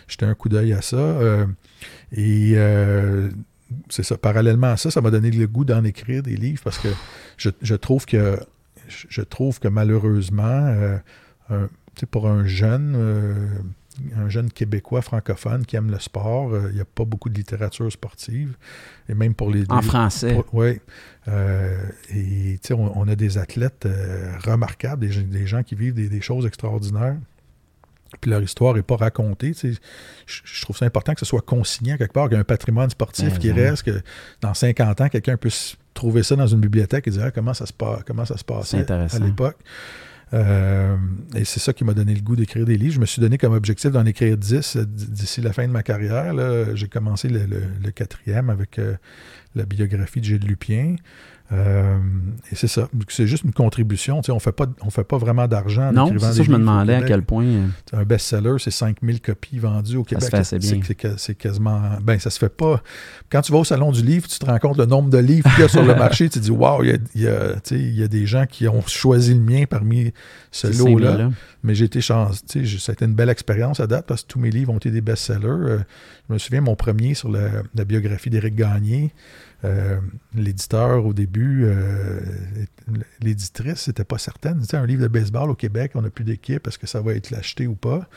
jeter 0.07 0.25
un 0.25 0.35
coup 0.35 0.49
d'œil 0.49 0.73
à 0.73 0.81
ça. 0.81 0.97
Euh, 0.97 1.45
et 2.13 2.57
c'est 3.91 4.05
ça. 4.05 4.17
Parallèlement 4.17 4.69
à 4.69 4.79
ça, 4.79 4.91
ça 4.91 5.03
m'a 5.03 5.11
donné 5.11 5.31
le 5.31 5.47
goût 5.47 5.67
d'en 5.67 5.85
écrire 5.85 6.23
des 6.23 6.37
livres 6.37 6.63
parce 6.65 6.79
que 6.79 6.89
je, 7.37 7.51
je 7.61 7.75
trouve 7.75 8.07
que 8.07 8.39
je 8.89 9.23
trouve 9.23 9.61
que 9.61 9.69
malheureusement, 9.69 10.99
euh, 11.51 11.67
pour 12.11 12.29
un 12.29 12.47
jeune, 12.47 12.95
euh, 12.97 13.49
un 14.17 14.29
jeune 14.29 14.51
Québécois 14.51 15.03
francophone 15.03 15.67
qui 15.67 15.77
aime 15.77 15.91
le 15.91 15.99
sport, 15.99 16.53
euh, 16.53 16.69
il 16.71 16.77
n'y 16.77 16.81
a 16.81 16.85
pas 16.85 17.05
beaucoup 17.05 17.29
de 17.29 17.35
littérature 17.35 17.91
sportive. 17.91 18.57
Et 19.09 19.15
même 19.15 19.35
pour 19.35 19.51
les. 19.51 19.65
En 19.69 19.83
français. 19.83 20.41
Oui. 20.53 20.81
et 22.15 22.59
on, 22.71 22.93
on, 22.99 23.09
a 23.09 23.17
des 23.17 23.39
athlètes 23.39 23.89
remarquables, 24.45 25.07
des, 25.07 25.47
gens 25.47 25.63
qui 25.63 25.75
vivent 25.75 25.95
des, 25.95 26.21
choses 26.21 26.47
extraordinaires. 26.47 27.17
Puis 28.21 28.31
leur 28.31 28.43
histoire 28.43 28.75
n'est 28.75 28.83
pas 28.83 28.97
racontée. 28.97 29.53
Je, 29.55 29.73
je, 30.27 30.63
trouve 30.63 30.77
ça 30.77 30.87
important 30.87 31.13
que 31.13 31.21
ce 31.21 31.27
soit 31.27 31.43
consigné 31.43 31.99
quelque 31.99 32.13
part, 32.13 32.29
qu'il 32.29 32.35
y 32.35 32.37
ait 32.37 32.41
un 32.41 32.45
patrimoine 32.45 32.89
sportif 32.89 33.39
qui 33.39 33.53
reste, 33.53 33.83
que 33.83 34.01
dans 34.41 34.55
50 34.55 35.01
ans, 35.03 35.09
quelqu'un 35.09 35.37
puisse 35.37 35.77
trouver 35.99 36.23
ça 36.23 36.37
dans 36.37 36.47
une 36.47 36.61
bibliothèque 36.61 37.09
et 37.09 37.11
dire 37.11 37.25
ah, 37.27 37.31
comment, 37.33 37.55
ça 37.55 37.67
se 37.67 37.73
passe, 37.73 38.01
comment 38.07 38.25
ça 38.25 38.37
se 38.37 38.45
passait 38.45 38.91
à 38.91 39.19
l'époque? 39.19 39.57
Euh, 40.35 40.97
et 41.35 41.45
c'est 41.45 41.59
ça 41.59 41.73
qui 41.73 41.85
m'a 41.85 41.95
donné 41.95 42.15
le 42.15 42.21
goût 42.21 42.37
d'écrire 42.37 42.65
des 42.65 42.77
livres. 42.77 42.95
Je 42.95 43.01
me 43.01 43.07
suis 43.07 43.21
donné 43.21 43.39
comme 43.39 43.55
objectif 43.55 43.91
d'en 43.91 44.05
écrire 44.05 44.37
10 44.37 44.77
euh, 44.77 44.85
d'ici 44.85 45.41
la 45.41 45.53
fin 45.53 45.67
de 45.67 45.73
ma 45.73 45.83
carrière. 45.83 46.35
J'ai 46.77 46.87
commencé 46.87 47.29
le, 47.29 47.91
quatrième 47.91 48.51
avec 48.51 48.79
euh, 48.79 48.95
la 49.55 49.65
biographie 49.65 50.21
de 50.21 50.27
Gilles 50.27 50.47
Lupien. 50.47 50.97
Euh, 51.51 51.97
et 52.53 52.55
c'est 52.55 52.69
ça. 52.69 52.89
C'est 53.09 53.27
juste 53.27 53.45
une 53.45 53.53
contribution. 53.53 54.21
on 54.29 54.35
ne 54.35 54.39
fait 54.91 55.05
pas 55.05 55.17
vraiment 55.17 55.49
d'argent 55.49 55.89
en 55.89 55.93
non, 55.93 56.13
c'est 56.19 56.33
ça, 56.33 56.43
je 56.43 56.51
me 56.51 56.59
demandais 56.59 56.95
à 56.95 57.03
quel 57.03 57.23
point. 57.23 57.45
Euh, 57.45 57.67
un 57.95 58.05
best-seller, 58.05 58.57
c'est 58.59 58.71
5000 58.71 59.23
copies 59.23 59.59
vendues 59.59 59.97
au 59.97 60.05
Québec. 60.05 60.29
Ça 60.31 60.45
se 60.45 60.59
fait 60.59 60.59
bien. 60.59 60.81
C'est 61.17 61.35
quasiment. 61.35 61.81
Ben, 62.03 62.19
ça 62.19 62.29
se 62.29 62.39
fait 62.39 62.55
pas. 62.55 62.83
Quand 63.31 63.41
tu 63.41 63.53
vas 63.53 63.59
au 63.59 63.65
Salon 63.65 63.93
du 63.93 64.03
Livre, 64.03 64.29
tu 64.29 64.39
te 64.39 64.45
rends 64.45 64.59
compte 64.59 64.77
le 64.77 64.85
nombre 64.85 65.09
de 65.09 65.19
livres 65.19 65.49
qu'il 65.55 65.63
y 65.63 65.65
a 65.65 65.69
sur 65.69 65.83
le 65.83 65.95
marché. 65.97 66.29
Tu 66.29 66.39
te 66.39 66.45
dis, 66.45 66.51
waouh, 66.51 66.85
il 66.85 67.01
y 67.15 67.27
a, 67.27 67.55
y 67.71 68.03
a, 68.03 68.09
des 68.09 68.27
gens 68.27 68.45
qui 68.45 68.69
ont 68.69 68.83
choisi 68.87 69.33
le 69.33 69.41
mien 69.41 69.65
parmi 69.69 70.13
ce 70.51 70.67
lot-là. 70.67 71.31
Mais 71.63 71.75
j'ai 71.75 71.87
été 71.87 72.01
chance. 72.01 72.45
Ça 72.47 72.93
a 72.93 72.93
été 72.93 73.05
une 73.05 73.15
belle 73.15 73.31
expérience 73.31 73.81
à 73.81 73.87
date 73.87 74.07
parce 74.07 74.23
que 74.23 74.29
tous 74.29 74.39
mes 74.39 74.51
livres 74.51 74.73
ont 74.73 74.77
été 74.77 74.91
des 74.91 75.01
best-sellers. 75.01 75.47
Euh, 75.47 75.79
je 76.29 76.35
me 76.35 76.39
souviens, 76.39 76.61
mon 76.61 76.77
premier 76.77 77.15
sur 77.15 77.31
la, 77.31 77.49
la 77.75 77.85
biographie 77.85 78.31
d'Éric 78.31 78.55
Gagné. 78.55 79.13
Euh, 79.65 79.99
l'éditeur, 80.35 81.05
au 81.05 81.13
début, 81.13 81.65
euh, 81.65 82.21
l'éditrice 83.21 83.89
n'était 83.89 84.05
pas 84.05 84.19
certaine. 84.19 84.65
Tu 84.65 84.77
un 84.77 84.87
livre 84.87 85.03
de 85.03 85.09
baseball 85.09 85.51
au 85.51 85.57
Québec, 85.57 85.93
on 85.95 86.03
n'a 86.03 86.11
plus 86.11 86.25
d'équipe, 86.25 86.67
est-ce 86.69 86.79
que 86.79 86.87
ça 86.87 87.01
va 87.01 87.15
être 87.15 87.35
acheté 87.35 87.67
ou 87.67 87.75
pas? 87.75 88.09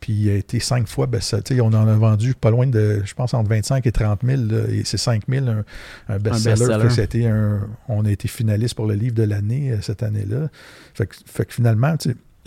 Puis 0.00 0.12
il 0.12 0.30
a 0.30 0.34
été 0.34 0.60
cinq 0.60 0.88
fois 0.88 1.06
best-seller. 1.06 1.60
On 1.60 1.68
en 1.68 1.86
a 1.88 1.94
vendu 1.94 2.34
pas 2.34 2.50
loin 2.50 2.66
de, 2.66 3.02
je 3.04 3.14
pense, 3.14 3.34
entre 3.34 3.48
25 3.48 3.86
et 3.86 3.92
30 3.92 4.20
000. 4.24 4.42
et 4.68 4.84
c'est 4.84 4.98
5 4.98 5.22
000 5.28 5.46
un, 6.08 6.18
best-seller. 6.18 7.60
on 7.88 8.04
a 8.04 8.10
été 8.10 8.28
finaliste 8.28 8.74
pour 8.74 8.86
le 8.86 8.94
livre 8.94 9.14
de 9.14 9.22
l'année 9.22 9.72
euh, 9.72 9.80
cette 9.80 10.02
année-là. 10.02 10.48
Fait, 10.94 11.08
fait, 11.26 11.46
que 11.46 11.54
finalement, 11.54 11.96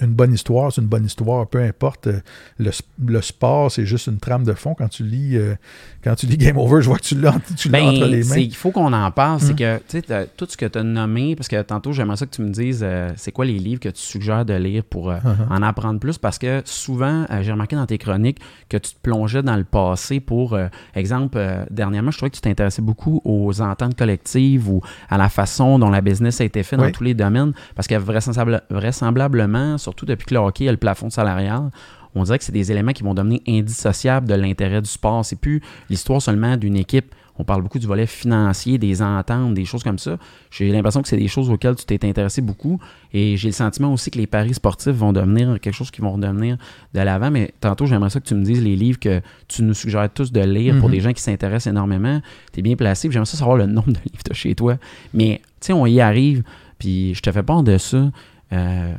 une 0.05 0.13
bonne 0.13 0.33
histoire, 0.33 0.71
c'est 0.71 0.81
une 0.81 0.87
bonne 0.87 1.05
histoire, 1.05 1.47
peu 1.47 1.61
importe. 1.61 2.07
Euh, 2.07 2.21
le, 2.57 3.21
sport, 3.21 3.71
c'est 3.71 3.85
juste 3.85 4.07
une 4.07 4.17
trame 4.17 4.43
de 4.43 4.53
fond. 4.53 4.73
Quand 4.73 4.87
tu 4.87 5.03
lis 5.03 5.37
euh, 5.37 5.55
quand 6.03 6.15
tu 6.15 6.25
lis 6.25 6.37
Game 6.37 6.57
Over, 6.57 6.81
je 6.81 6.87
vois 6.87 6.97
que 6.97 7.03
tu 7.03 7.15
l'as 7.15 7.35
ben, 7.69 7.89
entre 7.89 8.05
les 8.05 8.23
mains. 8.23 8.37
Il 8.37 8.55
faut 8.55 8.71
qu'on 8.71 8.93
en 8.93 9.11
parle. 9.11 9.39
C'est 9.39 9.51
hum. 9.51 9.55
que 9.55 9.79
tu 9.87 10.01
tout 10.37 10.47
ce 10.47 10.57
que 10.57 10.65
tu 10.65 10.77
as 10.77 10.83
nommé, 10.83 11.35
parce 11.35 11.47
que 11.47 11.61
tantôt, 11.61 11.91
j'aimerais 11.91 12.17
ça 12.17 12.25
que 12.25 12.35
tu 12.35 12.41
me 12.41 12.49
dises 12.49 12.81
euh, 12.83 13.11
c'est 13.15 13.31
quoi 13.31 13.45
les 13.45 13.59
livres 13.59 13.79
que 13.79 13.89
tu 13.89 14.01
suggères 14.01 14.45
de 14.45 14.53
lire 14.53 14.83
pour 14.83 15.11
uh-huh. 15.11 15.21
en 15.49 15.61
apprendre 15.61 15.99
plus? 15.99 16.17
Parce 16.17 16.37
que 16.37 16.61
souvent, 16.65 17.25
j'ai 17.41 17.51
remarqué 17.51 17.75
dans 17.75 17.85
tes 17.85 17.97
chroniques 17.97 18.39
que 18.69 18.77
tu 18.77 18.91
te 18.91 18.99
plongeais 19.01 19.43
dans 19.43 19.57
le 19.57 19.63
passé 19.63 20.19
pour, 20.19 20.57
exemple, 20.95 21.39
dernièrement, 21.69 22.11
je 22.11 22.17
trouvais 22.17 22.29
que 22.29 22.35
tu 22.35 22.41
t'intéressais 22.41 22.81
beaucoup 22.81 23.21
aux 23.25 23.61
ententes 23.61 23.95
collectives 23.95 24.69
ou 24.69 24.81
à 25.09 25.17
la 25.17 25.29
façon 25.29 25.79
dont 25.79 25.89
la 25.89 26.01
business 26.01 26.41
a 26.41 26.43
été 26.43 26.63
faite 26.63 26.79
dans 26.79 26.91
tous 26.91 27.03
les 27.03 27.13
domaines. 27.13 27.53
Parce 27.75 27.87
que 27.87 27.95
vraisemblablement, 27.95 29.77
surtout 29.89 30.05
depuis 30.05 30.25
que 30.25 30.35
le 30.35 30.39
hockey 30.39 30.67
a 30.67 30.71
le 30.71 30.77
plafond 30.77 31.09
salarial, 31.09 31.71
on 32.15 32.23
dirait 32.23 32.37
que 32.37 32.43
c'est 32.43 32.51
des 32.51 32.71
éléments 32.71 32.93
qui 32.93 33.03
vont 33.03 33.13
devenir 33.13 33.39
indissociables 33.47 34.27
de 34.27 34.35
l'intérêt 34.35 34.81
du 34.81 34.89
sport. 34.89 35.25
C'est 35.25 35.39
plus 35.39 35.61
l'histoire 35.89 36.21
seulement 36.21 36.57
d'une 36.57 36.75
équipe. 36.75 37.13
On 37.41 37.45
parle 37.45 37.61
beaucoup 37.61 37.79
du 37.79 37.87
volet 37.87 38.05
financier, 38.05 38.77
des 38.77 39.01
ententes, 39.01 39.53
des 39.53 39.63
choses 39.63 39.81
comme 39.81 39.97
ça. 39.97 40.17
J'ai 40.51 40.69
l'impression 40.71 41.01
que 41.01 41.07
c'est 41.07 41.17
des 41.17 41.29
choses 41.29 41.49
auxquelles 41.49 41.75
tu 41.75 41.85
t'es 41.85 42.05
intéressé 42.05 42.41
beaucoup. 42.41 42.79
Et 43.13 43.37
j'ai 43.37 43.47
le 43.47 43.53
sentiment 43.53 43.93
aussi 43.93 44.11
que 44.11 44.17
les 44.17 44.27
paris 44.27 44.53
sportifs 44.55 44.93
vont 44.93 45.13
devenir 45.13 45.57
quelque 45.61 45.73
chose 45.73 45.89
qui 45.89 46.01
vont 46.01 46.11
redevenir 46.11 46.57
de 46.93 46.99
l'avant. 46.99 47.31
Mais 47.31 47.53
tantôt, 47.61 47.85
j'aimerais 47.85 48.09
ça 48.09 48.19
que 48.19 48.27
tu 48.27 48.35
me 48.35 48.43
dises 48.43 48.61
les 48.61 48.75
livres 48.75 48.99
que 48.99 49.21
tu 49.47 49.63
nous 49.63 49.73
suggères 49.73 50.09
tous 50.13 50.33
de 50.33 50.41
lire 50.41 50.77
pour 50.79 50.89
mhm. 50.89 50.95
des 50.95 50.99
gens 50.99 51.13
qui 51.13 51.21
s'intéressent 51.21 51.71
énormément. 51.71 52.21
Tu 52.51 52.59
es 52.59 52.63
bien 52.63 52.75
placé. 52.75 53.09
J'aimerais 53.09 53.25
ça 53.25 53.37
savoir 53.37 53.55
le 53.55 53.67
nombre 53.67 53.87
de 53.87 53.99
livres 53.99 54.23
de 54.29 54.33
chez 54.33 54.53
toi. 54.53 54.75
Mais, 55.13 55.39
tu 55.61 55.67
sais, 55.67 55.73
on 55.73 55.85
y 55.85 56.01
arrive. 56.01 56.43
Puis 56.77 57.13
je 57.13 57.21
te 57.21 57.31
fais 57.31 57.43
part 57.43 57.63
de 57.63 57.77
ça. 57.77 58.11
Euh, 58.51 58.93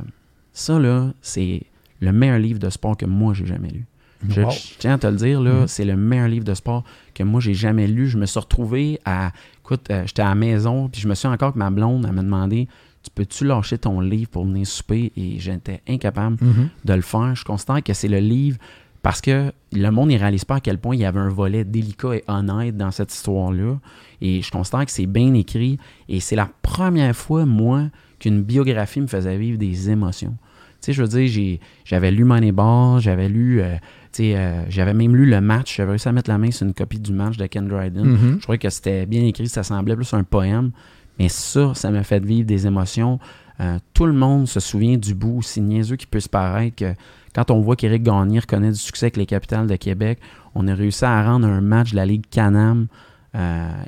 ça, 0.53 0.79
là, 0.79 1.13
c'est 1.21 1.63
le 1.99 2.11
meilleur 2.11 2.39
livre 2.39 2.59
de 2.59 2.69
sport 2.69 2.97
que 2.97 3.05
moi, 3.05 3.33
j'ai 3.33 3.45
jamais 3.45 3.69
lu. 3.69 3.85
Je, 4.29 4.41
tiens 4.77 4.93
à 4.93 4.97
te 4.97 5.07
le 5.07 5.15
dire, 5.15 5.41
là, 5.41 5.63
mm-hmm. 5.63 5.67
c'est 5.67 5.85
le 5.85 5.95
meilleur 5.95 6.27
livre 6.27 6.45
de 6.45 6.53
sport 6.53 6.83
que 7.15 7.23
moi, 7.23 7.41
j'ai 7.41 7.53
jamais 7.53 7.87
lu. 7.87 8.07
Je 8.07 8.17
me 8.17 8.25
suis 8.25 8.39
retrouvé 8.39 8.99
à. 9.05 9.31
Écoute, 9.63 9.89
euh, 9.89 10.03
j'étais 10.05 10.21
à 10.21 10.29
la 10.29 10.35
maison, 10.35 10.89
puis 10.89 11.01
je 11.01 11.07
me 11.07 11.15
suis 11.15 11.27
encore 11.27 11.53
que 11.53 11.57
ma 11.57 11.71
blonde, 11.71 12.05
elle 12.07 12.13
m'a 12.13 12.21
demandé 12.21 12.67
Tu 13.03 13.09
peux-tu 13.09 13.45
lâcher 13.45 13.77
ton 13.79 13.99
livre 13.99 14.29
pour 14.29 14.45
venir 14.45 14.67
souper 14.67 15.11
Et 15.15 15.39
j'étais 15.39 15.81
incapable 15.87 16.35
mm-hmm. 16.35 16.67
de 16.85 16.93
le 16.93 17.01
faire. 17.01 17.35
Je 17.35 17.43
constate 17.43 17.83
que 17.83 17.93
c'est 17.93 18.07
le 18.07 18.19
livre 18.19 18.57
parce 19.01 19.21
que 19.21 19.51
le 19.71 19.89
monde 19.89 20.11
ne 20.11 20.19
réalise 20.19 20.45
pas 20.45 20.55
à 20.55 20.59
quel 20.59 20.77
point 20.77 20.95
il 20.95 21.01
y 21.01 21.05
avait 21.05 21.19
un 21.19 21.29
volet 21.29 21.63
délicat 21.63 22.15
et 22.15 22.23
honnête 22.27 22.77
dans 22.77 22.91
cette 22.91 23.11
histoire-là. 23.11 23.79
Et 24.21 24.41
je 24.41 24.51
constate 24.51 24.85
que 24.85 24.91
c'est 24.91 25.07
bien 25.07 25.33
écrit. 25.33 25.79
Et 26.07 26.19
c'est 26.19 26.35
la 26.35 26.49
première 26.61 27.15
fois, 27.15 27.45
moi, 27.45 27.85
qu'une 28.19 28.43
biographie 28.43 29.01
me 29.01 29.07
faisait 29.07 29.37
vivre 29.37 29.57
des 29.57 29.89
émotions. 29.89 30.35
Sais, 30.81 30.93
je 30.93 31.03
veux 31.03 31.07
dire, 31.07 31.59
j'avais 31.85 32.11
lu 32.11 32.23
Moneyball, 32.23 32.99
j'avais 32.99 33.29
lu, 33.29 33.61
euh, 33.61 33.75
euh, 34.19 34.63
j'avais 34.67 34.93
même 34.95 35.15
lu 35.15 35.27
le 35.27 35.39
match, 35.39 35.77
j'avais 35.77 35.91
réussi 35.91 36.09
à 36.09 36.11
mettre 36.11 36.29
la 36.29 36.39
main 36.39 36.49
sur 36.49 36.65
une 36.65 36.73
copie 36.73 36.99
du 36.99 37.13
match 37.13 37.37
de 37.37 37.45
Ken 37.45 37.67
Dryden. 37.67 38.05
Mm-hmm. 38.05 38.35
Je 38.37 38.41
trouvais 38.41 38.57
que 38.57 38.69
c'était 38.69 39.05
bien 39.05 39.23
écrit, 39.23 39.47
ça 39.47 39.61
semblait 39.61 39.95
plus 39.95 40.11
un 40.13 40.23
poème. 40.23 40.71
Mais 41.19 41.29
ça, 41.29 41.73
ça 41.75 41.91
m'a 41.91 42.03
fait 42.03 42.23
vivre 42.25 42.47
des 42.47 42.65
émotions. 42.65 43.19
Euh, 43.59 43.77
tout 43.93 44.07
le 44.07 44.13
monde 44.13 44.47
se 44.47 44.59
souvient 44.59 44.97
du 44.97 45.13
bout, 45.13 45.37
aussi 45.37 45.61
niaiseux 45.61 45.97
qui 45.97 46.07
peut 46.07 46.19
se 46.19 46.29
paraître, 46.29 46.77
que 46.77 46.93
quand 47.35 47.51
on 47.51 47.61
voit 47.61 47.75
qu'Éric 47.75 48.01
Gagné 48.01 48.41
connaît 48.41 48.71
du 48.71 48.79
succès 48.79 49.05
avec 49.05 49.17
les 49.17 49.27
capitales 49.27 49.67
de 49.67 49.75
Québec, 49.75 50.19
on 50.55 50.67
a 50.67 50.73
réussi 50.73 51.05
à 51.05 51.23
rendre 51.23 51.47
un 51.47 51.61
match 51.61 51.91
de 51.91 51.97
la 51.97 52.07
Ligue 52.07 52.25
Canam 52.31 52.87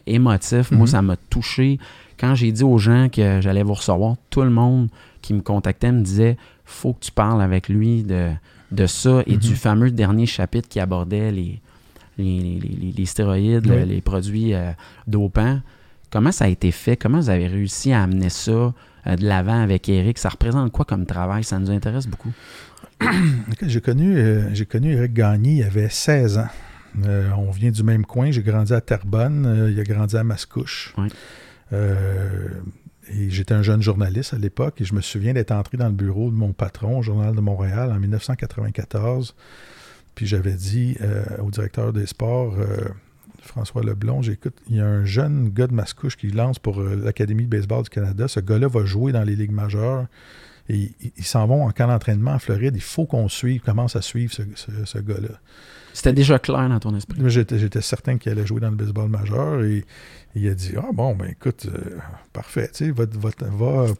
émotif. 0.05 0.71
Moi, 0.71 0.85
mm-hmm. 0.85 0.89
ça 0.89 1.01
m'a 1.01 1.17
touché 1.17 1.79
quand 2.19 2.35
j'ai 2.35 2.51
dit 2.51 2.63
aux 2.63 2.77
gens 2.77 3.09
que 3.09 3.41
j'allais 3.41 3.63
vous 3.63 3.73
recevoir, 3.73 4.15
tout 4.29 4.43
le 4.43 4.49
monde 4.49 4.87
qui 5.23 5.33
me 5.33 5.41
contactait 5.41 5.91
me 5.91 6.01
disait 6.01 6.37
faut 6.65 6.93
que 6.93 6.99
tu 7.05 7.11
parles 7.11 7.41
avec 7.41 7.69
lui 7.69 8.03
de, 8.03 8.29
de 8.71 8.85
ça 8.85 9.23
et 9.25 9.37
du 9.37 9.49
mhm. 9.49 9.55
fameux 9.55 9.91
dernier 9.91 10.27
chapitre 10.27 10.69
qui 10.69 10.79
abordait 10.79 11.31
les, 11.31 11.59
les, 12.17 13.05
stéroïdes, 13.05 13.65
les 13.65 14.01
produits 14.01 14.53
euh, 14.53 14.71
dopants. 15.07 15.59
Comment 16.13 16.31
ça 16.31 16.45
a 16.45 16.47
été 16.47 16.69
fait? 16.69 16.95
Comment 16.95 17.19
vous 17.19 17.31
avez 17.31 17.47
réussi 17.47 17.91
à 17.91 18.03
amener 18.03 18.29
ça 18.29 18.51
euh, 18.51 19.15
de 19.15 19.25
l'avant 19.25 19.59
avec 19.59 19.89
Eric? 19.89 20.19
Ça 20.19 20.29
représente 20.29 20.71
quoi 20.71 20.85
comme 20.85 21.07
travail? 21.07 21.43
Ça 21.43 21.57
nous 21.57 21.71
intéresse 21.71 22.05
beaucoup. 22.05 22.31
j'ai 23.63 23.81
connu, 23.81 24.15
euh, 24.15 24.53
j'ai 24.53 24.67
connu 24.67 24.93
Eric 24.93 25.11
Gagné, 25.13 25.53
il 25.53 25.63
avait 25.63 25.89
16 25.89 26.37
ans. 26.37 26.49
Euh, 27.07 27.31
on 27.35 27.49
vient 27.49 27.71
du 27.71 27.81
même 27.81 28.05
coin. 28.05 28.29
J'ai 28.29 28.43
grandi 28.43 28.73
à 28.73 28.81
Terrebonne. 28.81 29.71
il 29.71 29.79
a 29.79 29.83
grandi 29.83 30.15
à 30.15 30.23
Mascouche. 30.23 30.93
Et 33.09 33.29
j'étais 33.29 33.53
un 33.53 33.63
jeune 33.63 33.81
journaliste 33.81 34.33
à 34.33 34.37
l'époque. 34.37 34.81
Et 34.81 34.85
je 34.85 34.93
me 34.93 35.01
souviens 35.01 35.33
d'être 35.33 35.51
entré 35.51 35.77
dans 35.77 35.87
le 35.87 35.93
bureau 35.93 36.29
de 36.29 36.35
mon 36.35 36.53
patron 36.53 36.99
au 36.99 37.01
Journal 37.01 37.35
de 37.35 37.41
Montréal 37.41 37.91
en 37.91 37.99
1994. 37.99 39.35
Puis 40.15 40.27
j'avais 40.27 40.53
dit 40.53 40.97
au 41.39 41.49
directeur 41.49 41.91
des 41.91 42.05
sports, 42.05 42.55
François 43.43 43.83
Leblond, 43.83 44.21
j'écoute, 44.21 44.55
il 44.69 44.77
y 44.77 44.79
a 44.79 44.85
un 44.85 45.05
jeune 45.05 45.49
gars 45.49 45.67
de 45.67 45.73
Mascouche 45.73 46.15
qui 46.15 46.27
lance 46.27 46.59
pour 46.59 46.79
euh, 46.79 46.95
l'Académie 46.95 47.43
de 47.43 47.49
baseball 47.49 47.83
du 47.83 47.89
Canada. 47.89 48.27
Ce 48.27 48.39
gars-là 48.39 48.67
va 48.67 48.85
jouer 48.85 49.11
dans 49.11 49.23
les 49.23 49.35
ligues 49.35 49.51
majeures. 49.51 50.07
Et 50.69 50.91
ils 51.17 51.25
s'en 51.25 51.45
vont 51.45 51.65
en 51.65 51.71
camp 51.71 51.87
d'entraînement 51.87 52.31
en 52.31 52.39
Floride. 52.39 52.73
Il 52.75 52.81
faut 52.81 53.05
qu'on 53.05 53.27
suive, 53.27 53.59
commence 53.61 53.97
à 53.97 54.01
suivre 54.01 54.33
ce 54.33 54.99
gars-là. 54.99 55.39
C'était 55.91 56.13
déjà 56.13 56.39
clair 56.39 56.69
dans 56.69 56.79
ton 56.79 56.95
esprit. 56.95 57.19
J'étais 57.27 57.81
certain 57.81 58.17
qu'il 58.17 58.31
allait 58.31 58.45
jouer 58.45 58.61
dans 58.61 58.69
le 58.69 58.77
baseball 58.77 59.09
majeur 59.09 59.61
et, 59.61 59.83
il 60.35 60.49
a 60.49 60.53
dit 60.53 60.73
Ah 60.77 60.89
bon, 60.93 61.15
ben 61.15 61.29
écoute, 61.29 61.67
euh, 61.67 61.97
parfait, 62.31 62.69
tu 62.73 62.85
sais, 62.85 62.91
va, 62.91 63.05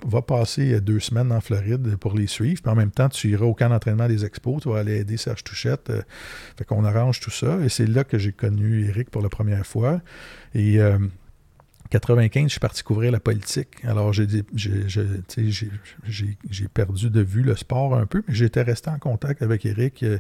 va, 0.06 0.22
passer 0.22 0.82
deux 0.82 1.00
semaines 1.00 1.32
en 1.32 1.42
Floride 1.42 1.96
pour 1.98 2.16
les 2.16 2.28
suivre. 2.28 2.62
Puis 2.62 2.72
en 2.72 2.76
même 2.76 2.92
temps, 2.92 3.10
tu 3.10 3.30
iras 3.30 3.46
au 3.46 3.54
camp 3.54 3.70
d'entraînement 3.70 4.08
des 4.08 4.26
expos, 4.26 4.62
tu 4.62 4.70
vas 4.70 4.80
aller 4.80 4.98
aider 4.98 5.18
Serge 5.18 5.44
Touchette. 5.44 5.90
Euh, 5.90 6.02
fait 6.58 6.66
qu'on 6.66 6.86
arrange 6.86 7.20
tout 7.20 7.32
ça. 7.32 7.60
Et 7.64 7.70
c'est 7.70 7.86
là 7.86 8.04
que 8.04 8.18
j'ai 8.18 8.32
connu 8.32 8.88
Eric 8.88 9.10
pour 9.10 9.22
la 9.22 9.30
première 9.30 9.66
fois. 9.66 10.02
Et. 10.54 10.80
Euh, 10.80 10.98
95, 12.00 12.46
je 12.46 12.50
suis 12.50 12.60
parti 12.60 12.82
couvrir 12.82 13.12
la 13.12 13.20
politique. 13.20 13.68
Alors, 13.84 14.12
j'ai 14.14 14.28
perdu 16.74 17.10
de 17.12 17.22
vue 17.22 17.44
le 17.44 17.56
sport 17.56 17.96
un 17.96 18.08
peu, 18.08 18.24
mais 18.28 18.34
j'étais 18.34 18.64
resté 18.64 18.90
en 18.90 18.98
contact 18.98 19.44
avec 19.44 19.64
Eric. 19.64 20.02
Euh, 20.02 20.18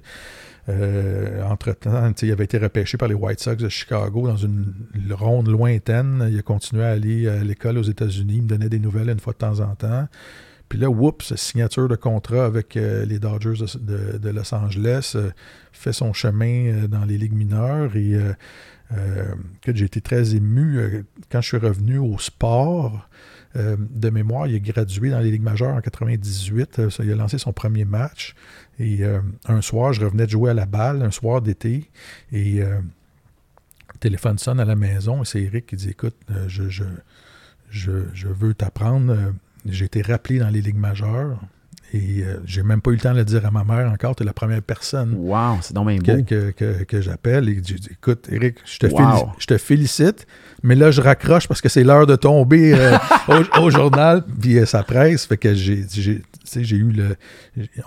euh, 0.69 1.43
entre-temps, 1.43 2.11
il 2.21 2.31
avait 2.31 2.43
été 2.43 2.59
repêché 2.59 2.97
par 2.97 3.07
les 3.07 3.15
White 3.15 3.39
Sox 3.39 3.57
de 3.57 3.69
Chicago 3.69 4.27
dans 4.27 4.37
une 4.37 4.71
ronde 5.09 5.47
lointaine. 5.47 6.27
Il 6.29 6.37
a 6.37 6.43
continué 6.43 6.83
à 6.83 6.91
aller 6.91 7.27
à 7.27 7.43
l'école 7.43 7.79
aux 7.79 7.83
États-Unis. 7.83 8.35
Il 8.35 8.43
me 8.43 8.47
donnait 8.47 8.69
des 8.69 8.79
nouvelles 8.79 9.09
une 9.09 9.19
fois 9.19 9.33
de 9.33 9.39
temps 9.39 9.59
en 9.59 9.73
temps. 9.73 10.07
Puis 10.69 10.77
là, 10.77 10.89
oups, 10.91 11.33
signature 11.35 11.87
de 11.87 11.95
contrat 11.95 12.45
avec 12.45 12.77
euh, 12.77 13.03
les 13.05 13.17
Dodgers 13.17 13.65
de, 13.79 14.29
Los 14.29 14.53
Angeles, 14.53 15.17
fait 15.71 15.93
son 15.93 16.13
chemin 16.13 16.85
dans 16.87 17.03
les 17.03 17.17
ligues 17.17 17.33
mineures 17.35 17.95
et 17.95 18.15
que 19.61 19.75
j'ai 19.75 19.85
été 19.85 20.01
très 20.01 20.35
ému 20.35 21.03
quand 21.31 21.41
je 21.41 21.47
suis 21.47 21.57
revenu 21.57 21.97
au 21.97 22.19
sport. 22.19 23.09
de 23.55 24.09
mémoire, 24.09 24.47
il 24.47 24.55
a 24.55 24.59
gradué 24.59 25.09
dans 25.09 25.19
les 25.19 25.31
ligues 25.31 25.41
majeures 25.41 25.75
en 25.75 25.81
98. 25.81 26.81
il 26.99 27.11
a 27.11 27.15
lancé 27.15 27.37
son 27.37 27.53
premier 27.53 27.85
match. 27.85 28.35
Et 28.79 29.03
euh, 29.03 29.21
un 29.45 29.61
soir, 29.61 29.93
je 29.93 30.03
revenais 30.03 30.25
de 30.25 30.31
jouer 30.31 30.51
à 30.51 30.53
la 30.53 30.65
balle, 30.65 31.01
un 31.03 31.11
soir 31.11 31.41
d'été, 31.41 31.89
et 32.31 32.61
euh, 32.61 32.79
le 33.93 33.99
téléphone 33.99 34.37
sonne 34.37 34.59
à 34.59 34.65
la 34.65 34.75
maison, 34.75 35.21
et 35.21 35.25
c'est 35.25 35.41
Eric 35.41 35.67
qui 35.67 35.75
dit 35.75 35.89
Écoute, 35.89 36.15
euh, 36.31 36.45
je, 36.47 36.69
je, 36.69 36.83
je, 37.69 37.91
je, 38.13 38.27
veux 38.27 38.53
t'apprendre. 38.53 39.33
J'ai 39.65 39.85
été 39.85 40.01
rappelé 40.01 40.39
dans 40.39 40.49
les 40.49 40.61
ligues 40.61 40.75
majeures. 40.75 41.39
Et 41.93 42.23
j'ai 42.45 42.63
même 42.63 42.81
pas 42.81 42.89
eu 42.91 42.95
le 42.95 42.99
temps 42.99 43.13
de 43.13 43.19
le 43.19 43.25
dire 43.25 43.45
à 43.45 43.51
ma 43.51 43.63
mère 43.63 43.91
encore. 43.91 44.15
Tu 44.15 44.23
es 44.23 44.25
la 44.25 44.33
première 44.33 44.61
personne 44.61 45.13
wow, 45.15 45.59
que, 46.03 46.51
que, 46.51 46.83
que, 46.83 47.01
j'appelle. 47.01 47.47
Et 47.49 47.55
je 47.55 47.59
dis 47.59 47.87
Écoute, 47.91 48.27
Eric, 48.31 48.57
je 48.65 48.79
te, 48.79 48.87
félicite, 48.87 49.27
je 49.37 49.45
te 49.45 49.57
félicite, 49.57 50.27
mais 50.63 50.75
là, 50.75 50.89
je 50.89 51.01
raccroche 51.01 51.47
parce 51.47 51.61
que 51.61 51.69
c'est 51.69 51.83
l'heure 51.83 52.07
de 52.07 52.15
tomber 52.15 52.73
au, 53.27 53.61
au, 53.61 53.69
journal. 53.69 54.23
Puis 54.41 54.65
ça 54.65 54.81
presse. 54.83 55.27
Fait 55.27 55.37
que 55.37 55.53
j'ai 55.53 55.85
j'ai 56.61 56.75
eu 56.75 56.91
le. 56.91 57.15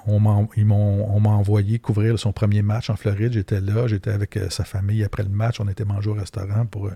On 0.07 0.19
m'a 0.19 1.31
envoyé 1.31 1.79
couvrir 1.79 2.19
son 2.19 2.33
premier 2.33 2.63
match 2.63 2.91
en 2.91 2.97
Floride. 2.97 3.33
J'étais 3.33 3.61
là, 3.61 3.87
j'étais 3.87 4.11
avec 4.11 4.37
euh, 4.37 4.49
sa 4.51 4.65
famille 4.65 5.05
après 5.05 5.23
le 5.23 5.29
match. 5.29 5.61
On 5.61 5.69
était 5.69 5.85
manger 5.85 6.11
au 6.11 6.15
restaurant 6.15 6.67
pour, 6.67 6.87
euh, 6.87 6.93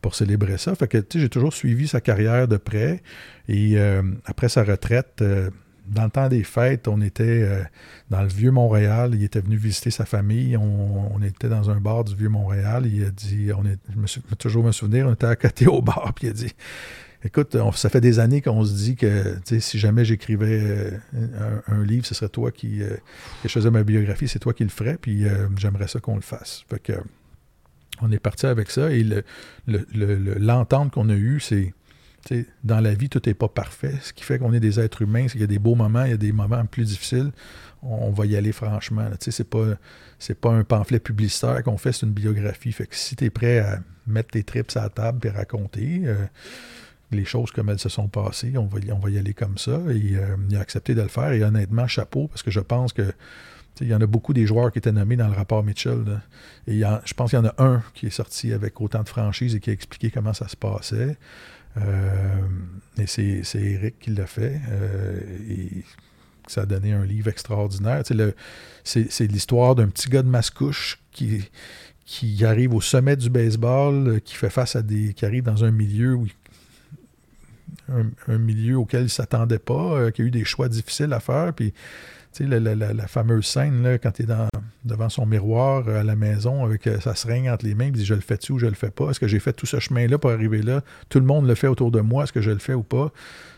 pour 0.00 0.14
célébrer 0.14 0.58
ça. 0.58 0.74
Fait 0.74 0.88
que 0.88 1.04
j'ai 1.14 1.28
toujours 1.28 1.52
suivi 1.52 1.86
sa 1.88 2.00
carrière 2.00 2.48
de 2.48 2.56
près. 2.56 3.02
Et 3.48 3.78
euh, 3.78 4.02
après 4.24 4.48
sa 4.48 4.64
retraite, 4.64 5.22
dans 5.88 6.04
le 6.04 6.10
temps 6.10 6.28
des 6.28 6.44
fêtes, 6.44 6.88
on 6.88 7.00
était 7.00 7.48
dans 8.10 8.22
le 8.22 8.28
vieux 8.28 8.50
Montréal. 8.50 9.12
Il 9.14 9.22
était 9.22 9.40
venu 9.40 9.56
visiter 9.56 9.90
sa 9.90 10.04
famille. 10.04 10.56
On, 10.56 11.20
était 11.22 11.48
dans 11.48 11.70
un 11.70 11.80
bar 11.80 12.04
du 12.04 12.14
vieux 12.14 12.28
Montréal. 12.28 12.86
Il 12.86 13.04
a 13.04 13.10
dit, 13.10 13.50
on 13.56 13.64
est, 13.64 13.78
je 13.92 13.98
me 13.98 14.34
toujours 14.36 14.64
me 14.64 14.72
souvenir, 14.72 15.06
on 15.06 15.14
était 15.14 15.26
à 15.26 15.36
côté 15.36 15.66
au 15.66 15.82
bar, 15.82 16.12
puis 16.14 16.26
il 16.28 16.30
a 16.30 16.32
dit 16.32 16.52
Écoute, 17.26 17.56
ça 17.74 17.88
fait 17.88 18.00
des 18.00 18.20
années 18.20 18.40
qu'on 18.40 18.64
se 18.64 18.72
dit 18.72 18.94
que 18.94 19.36
si 19.58 19.80
jamais 19.80 20.04
j'écrivais 20.04 20.60
euh, 20.62 21.60
un, 21.66 21.82
livre, 21.82 22.06
ce 22.06 22.14
serait 22.14 22.28
toi 22.28 22.52
qui, 22.52 22.82
euh, 22.84 22.96
faisais 23.48 23.70
ma 23.70 23.82
biographie, 23.82 24.28
c'est 24.28 24.38
toi 24.38 24.54
qui 24.54 24.62
le 24.62 24.70
ferais, 24.70 24.96
puis 24.96 25.26
euh, 25.26 25.48
j'aimerais 25.56 25.88
ça 25.88 25.98
qu'on 25.98 26.14
le 26.14 26.20
fasse. 26.20 26.64
Fait 26.68 26.78
que, 26.78 26.92
on 28.00 28.12
est 28.12 28.20
parti 28.20 28.46
avec 28.46 28.70
ça 28.70 28.92
et 28.92 29.04
l'entente 29.66 30.92
qu'on 30.92 31.08
a 31.08 31.14
eue, 31.14 31.40
c'est 31.40 31.74
dans 32.64 32.80
la 32.80 32.94
vie, 32.94 33.08
tout 33.08 33.22
n'est 33.24 33.34
pas 33.34 33.48
parfait. 33.48 33.94
Ce 34.02 34.12
qui 34.12 34.24
fait 34.24 34.38
qu'on 34.38 34.52
est 34.52 34.60
des 34.60 34.80
êtres 34.80 35.02
humains, 35.02 35.24
c'est 35.24 35.32
qu'il 35.32 35.40
y 35.42 35.44
a 35.44 35.48
des 35.48 35.58
beaux 35.58 35.74
moments, 35.74 36.04
il 36.04 36.10
y 36.10 36.14
a 36.14 36.18
des 36.18 36.32
moments 36.32 36.64
plus 36.66 36.84
difficiles. 36.84 37.32
On, 37.82 38.10
va 38.10 38.26
y 38.26 38.36
aller 38.36 38.52
franchement. 38.52 39.08
Ce 39.20 39.30
n'est 39.30 39.46
pas, 39.46 39.76
pas 40.40 40.50
un 40.54 40.64
pamphlet 40.64 40.98
publicitaire 40.98 41.62
qu'on 41.62 41.76
fait, 41.76 41.92
c'est 41.92 42.06
une 42.06 42.12
biographie. 42.12 42.72
Fait 42.72 42.86
que 42.86 42.96
si 42.96 43.16
tu 43.16 43.24
es 43.24 43.30
prêt 43.30 43.58
à 43.60 43.80
mettre 44.06 44.30
tes 44.30 44.42
trips 44.42 44.76
à 44.76 44.82
la 44.82 44.88
table 44.88 45.26
et 45.26 45.30
raconter, 45.30 46.02
les 47.12 47.24
choses 47.24 47.50
comme 47.50 47.68
elles 47.68 47.78
se 47.78 47.88
sont 47.88 48.08
passées. 48.08 48.54
On 48.56 48.66
va 48.66 48.78
y, 48.80 48.92
on 48.92 48.98
va 48.98 49.10
y 49.10 49.18
aller 49.18 49.34
comme 49.34 49.58
ça. 49.58 49.80
Et 49.90 50.16
euh, 50.16 50.36
il 50.48 50.56
a 50.56 50.60
accepté 50.60 50.94
de 50.94 51.02
le 51.02 51.08
faire. 51.08 51.32
Et 51.32 51.42
honnêtement, 51.42 51.86
chapeau, 51.86 52.28
parce 52.28 52.42
que 52.42 52.50
je 52.50 52.60
pense 52.60 52.92
que 52.92 53.12
il 53.82 53.88
y 53.88 53.94
en 53.94 54.00
a 54.00 54.06
beaucoup 54.06 54.32
des 54.32 54.46
joueurs 54.46 54.72
qui 54.72 54.78
étaient 54.78 54.90
nommés 54.90 55.16
dans 55.16 55.28
le 55.28 55.34
rapport 55.34 55.62
Mitchell. 55.62 56.22
Et 56.66 56.80
je 56.80 57.14
pense 57.14 57.30
qu'il 57.30 57.38
y 57.38 57.42
en 57.42 57.44
a 57.44 57.54
un 57.58 57.82
qui 57.92 58.06
est 58.06 58.10
sorti 58.10 58.54
avec 58.54 58.80
autant 58.80 59.02
de 59.02 59.08
franchise 59.08 59.54
et 59.54 59.60
qui 59.60 59.68
a 59.68 59.72
expliqué 59.74 60.10
comment 60.10 60.32
ça 60.32 60.48
se 60.48 60.56
passait. 60.56 61.18
Euh, 61.78 62.40
et 62.98 63.06
c'est, 63.06 63.42
Eric 63.54 63.98
qui 64.00 64.10
l'a 64.10 64.26
fait. 64.26 64.60
Euh, 64.70 65.20
et 65.48 65.84
ça 66.46 66.62
a 66.62 66.66
donné 66.66 66.92
un 66.92 67.04
livre 67.04 67.28
extraordinaire. 67.28 68.02
c'est, 68.84 69.26
l'histoire 69.26 69.74
d'un 69.74 69.88
petit 69.88 70.08
gars 70.08 70.22
de 70.22 70.28
Mascouche 70.28 70.98
qui, 71.12 71.48
qui 72.04 72.44
arrive 72.44 72.74
au 72.74 72.80
sommet 72.80 73.16
du 73.16 73.30
baseball, 73.30 74.20
qui 74.24 74.34
fait 74.34 74.50
face 74.50 74.76
à 74.76 74.82
des. 74.82 75.12
qui 75.12 75.24
arrive 75.24 75.44
dans 75.44 75.64
un 75.64 75.70
milieu 75.70 76.14
où 76.14 76.26
un, 78.28 78.38
milieu 78.38 78.78
auquel 78.78 79.02
il 79.02 79.04
ne 79.04 79.08
s'attendait 79.08 79.58
pas, 79.58 79.94
euh, 79.94 80.10
qui 80.10 80.22
a 80.22 80.24
eu 80.24 80.30
des 80.30 80.44
choix 80.44 80.68
difficiles 80.68 81.12
à 81.12 81.20
faire. 81.20 81.52
Puis, 81.52 81.72
tu 82.32 82.48
sais, 82.48 82.60
la, 82.60 83.06
fameuse 83.06 83.46
scène, 83.46 83.82
là, 83.82 83.98
quand 83.98 84.12
tu 84.12 84.22
es 84.22 84.26
devant 84.86 85.08
son 85.08 85.26
miroir 85.26 85.84
euh, 85.86 86.00
à 86.00 86.04
la 86.04 86.16
maison 86.16 86.64
avec 86.64 86.86
euh, 86.86 87.00
sa 87.00 87.14
seringue 87.14 87.48
entre 87.48 87.66
les 87.66 87.74
mains, 87.74 87.86
il 87.86 87.92
dit 87.92 88.04
Je 88.04 88.14
le 88.14 88.20
fais-tu 88.20 88.52
ou 88.52 88.58
je 88.58 88.66
le 88.66 88.74
fais 88.74 88.90
pas? 88.90 89.10
Est-ce 89.10 89.20
que 89.20 89.28
j'ai 89.28 89.40
fait 89.40 89.52
tout 89.52 89.66
ce 89.66 89.78
chemin-là 89.78 90.18
pour 90.18 90.30
arriver 90.30 90.62
là? 90.62 90.82
Tout 91.08 91.20
le 91.20 91.26
monde 91.26 91.46
le 91.46 91.54
fait 91.54 91.66
autour 91.66 91.90
de 91.90 92.00
moi. 92.00 92.24
Est-ce 92.24 92.32
que 92.32 92.40
je 92.40 92.50
le 92.50 92.58
fais 92.58 92.74
ou 92.74 92.82
pas? 92.82 93.12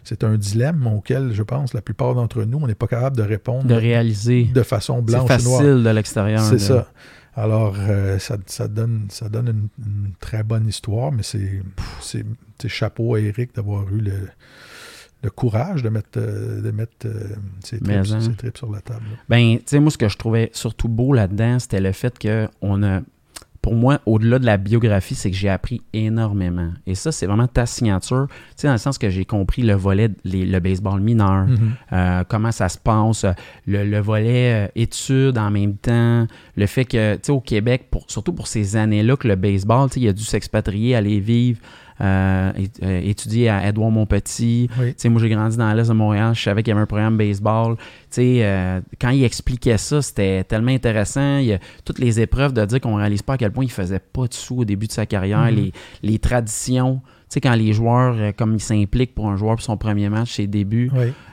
C'est 0.05 0.25
un 0.25 0.37
dilemme 0.37 0.87
auquel, 0.87 1.33
je 1.33 1.43
pense, 1.43 1.75
la 1.75 1.83
plupart 1.83 2.15
d'entre 2.15 2.43
nous, 2.45 2.59
on 2.59 2.67
n'est 2.67 2.75
pas 2.75 2.87
capable 2.87 3.17
de 3.17 3.23
répondre. 3.23 3.65
De 3.65 3.75
réaliser. 3.75 4.45
De 4.45 4.63
façon 4.63 5.03
blanche 5.03 5.29
C'est 5.29 5.43
facile 5.43 5.83
de 5.83 5.91
l'extérieur. 5.91 6.41
C'est 6.41 6.59
ça. 6.59 6.91
Alors, 7.37 7.77
ça, 8.19 8.67
donne, 8.67 9.07
ça 9.11 9.29
donne 9.29 9.69
une, 9.79 10.13
très 10.19 10.43
bonne 10.43 10.67
histoire, 10.67 11.13
mais 11.13 11.23
c'est 11.23 12.25
chapeau 12.67 13.15
à 13.15 13.21
Eric 13.21 13.55
d'avoir 13.55 13.89
eu 13.93 14.01
le, 14.01 14.29
courage 15.27 15.83
de 15.83 15.89
mettre, 15.89 16.19
euh, 16.19 16.63
de 16.63 16.71
mettre 16.71 17.07
euh, 17.07 17.35
ses, 17.65 17.81
trips, 17.81 18.57
sur 18.57 18.71
la 18.71 18.81
table. 18.81 19.05
Ben, 19.29 19.59
tu 19.59 19.65
sais, 19.67 19.81
moi, 19.81 19.91
ce 19.91 19.99
que 19.99 20.09
je 20.09 20.17
trouvais 20.17 20.51
surtout 20.53 20.89
beau 20.89 21.13
là-dedans, 21.13 21.59
c'était 21.59 21.81
le 21.81 21.93
fait 21.93 22.17
qu'on 22.19 22.83
a 22.83 23.01
pour 23.61 23.75
moi, 23.75 24.01
au-delà 24.07 24.39
de 24.39 24.47
la 24.47 24.57
biographie, 24.57 25.15
c'est 25.15 25.31
que 25.31 25.37
j'ai 25.37 25.49
appris 25.49 25.83
énormément. 25.93 26.71
Et 26.87 26.95
ça, 26.95 27.11
c'est 27.11 27.27
vraiment 27.27 27.49
ta 27.49 27.67
signature. 27.67 28.27
Tu 28.31 28.37
sais, 28.57 28.67
dans 28.69 28.73
le 28.73 28.79
sens 28.79 28.99
que 28.99 29.11
j'ai 29.11 29.25
compris 29.25 29.63
le 29.63 29.75
volet, 29.75 30.11
le 30.25 30.59
baseball 30.61 31.01
mineur, 31.01 31.47
mm-hmm. 31.47 31.71
euh, 31.93 32.25
comment 32.29 32.53
ça 32.53 32.69
se 32.69 32.79
passe, 32.79 33.27
le, 33.67 33.99
volet 33.99 34.71
études 34.77 35.37
en 35.37 35.51
même 35.51 35.75
temps, 35.75 36.27
le 36.57 36.67
fait 36.67 36.85
que, 36.85 37.17
tu 37.17 37.21
sais, 37.25 37.33
au 37.33 37.41
Québec, 37.41 37.89
pour, 37.91 38.05
surtout 38.09 38.33
pour 38.33 38.47
ces 38.47 38.77
années-là, 38.77 39.17
que 39.17 39.27
le 39.27 39.37
baseball, 39.37 39.91
tu 39.91 39.95
sais, 39.95 40.01
il 40.01 40.09
a 40.09 40.13
dû 40.13 40.25
s'expatrier, 40.25 40.95
aller 40.95 41.21
vivre 41.21 41.61
euh, 42.01 42.53
étudié 43.03 43.49
à 43.49 43.69
Edouard 43.69 43.91
Montpetit. 43.91 44.69
Moi, 44.77 45.21
j'ai 45.21 45.29
grandi 45.29 45.57
dans 45.57 45.73
l'Est 45.73 45.89
de 45.89 45.95
Montréal. 45.95 46.35
Je 46.35 46.43
savais 46.43 46.63
qu'il 46.63 46.71
y 46.71 46.73
avait 46.73 46.83
un 46.83 46.87
programme 46.87 47.17
baseball. 47.17 47.77
Euh, 48.19 48.81
quand 49.01 49.11
il 49.11 49.25
expliquait 49.25 49.79
ça, 49.79 50.03
c'était 50.03 50.45
tellement 50.45 50.73
intéressant. 50.73 51.39
Il 51.39 51.47
y 51.47 51.53
a 51.53 51.59
toutes 51.85 51.99
les 51.99 52.21
épreuves 52.21 52.53
de 52.53 52.65
dire 52.65 52.81
qu'on 52.81 52.97
ne 52.97 53.01
réalise 53.01 53.23
pas 53.23 53.35
à 53.35 53.39
quel 53.39 53.53
point 53.53 53.65
il 53.65 53.71
faisait 53.71 53.99
pas 53.99 54.27
de 54.27 54.35
sous 54.35 54.59
au 54.59 54.65
début 54.65 54.87
de 54.87 54.93
sa 54.93 55.07
carrière. 55.07 55.47
Mm-hmm. 55.47 55.55
les, 55.55 55.73
les 56.03 56.19
traditions 56.19 57.01
sais, 57.31 57.41
quand 57.41 57.55
les 57.55 57.73
joueurs, 57.73 58.15
euh, 58.19 58.33
comme 58.37 58.55
ils 58.55 58.61
s'impliquent 58.61 59.15
pour 59.15 59.29
un 59.29 59.37
joueur 59.37 59.57
pour 59.57 59.63
son 59.63 59.77
premier 59.77 60.09
match, 60.09 60.35
ses 60.35 60.47
débuts, 60.47 60.91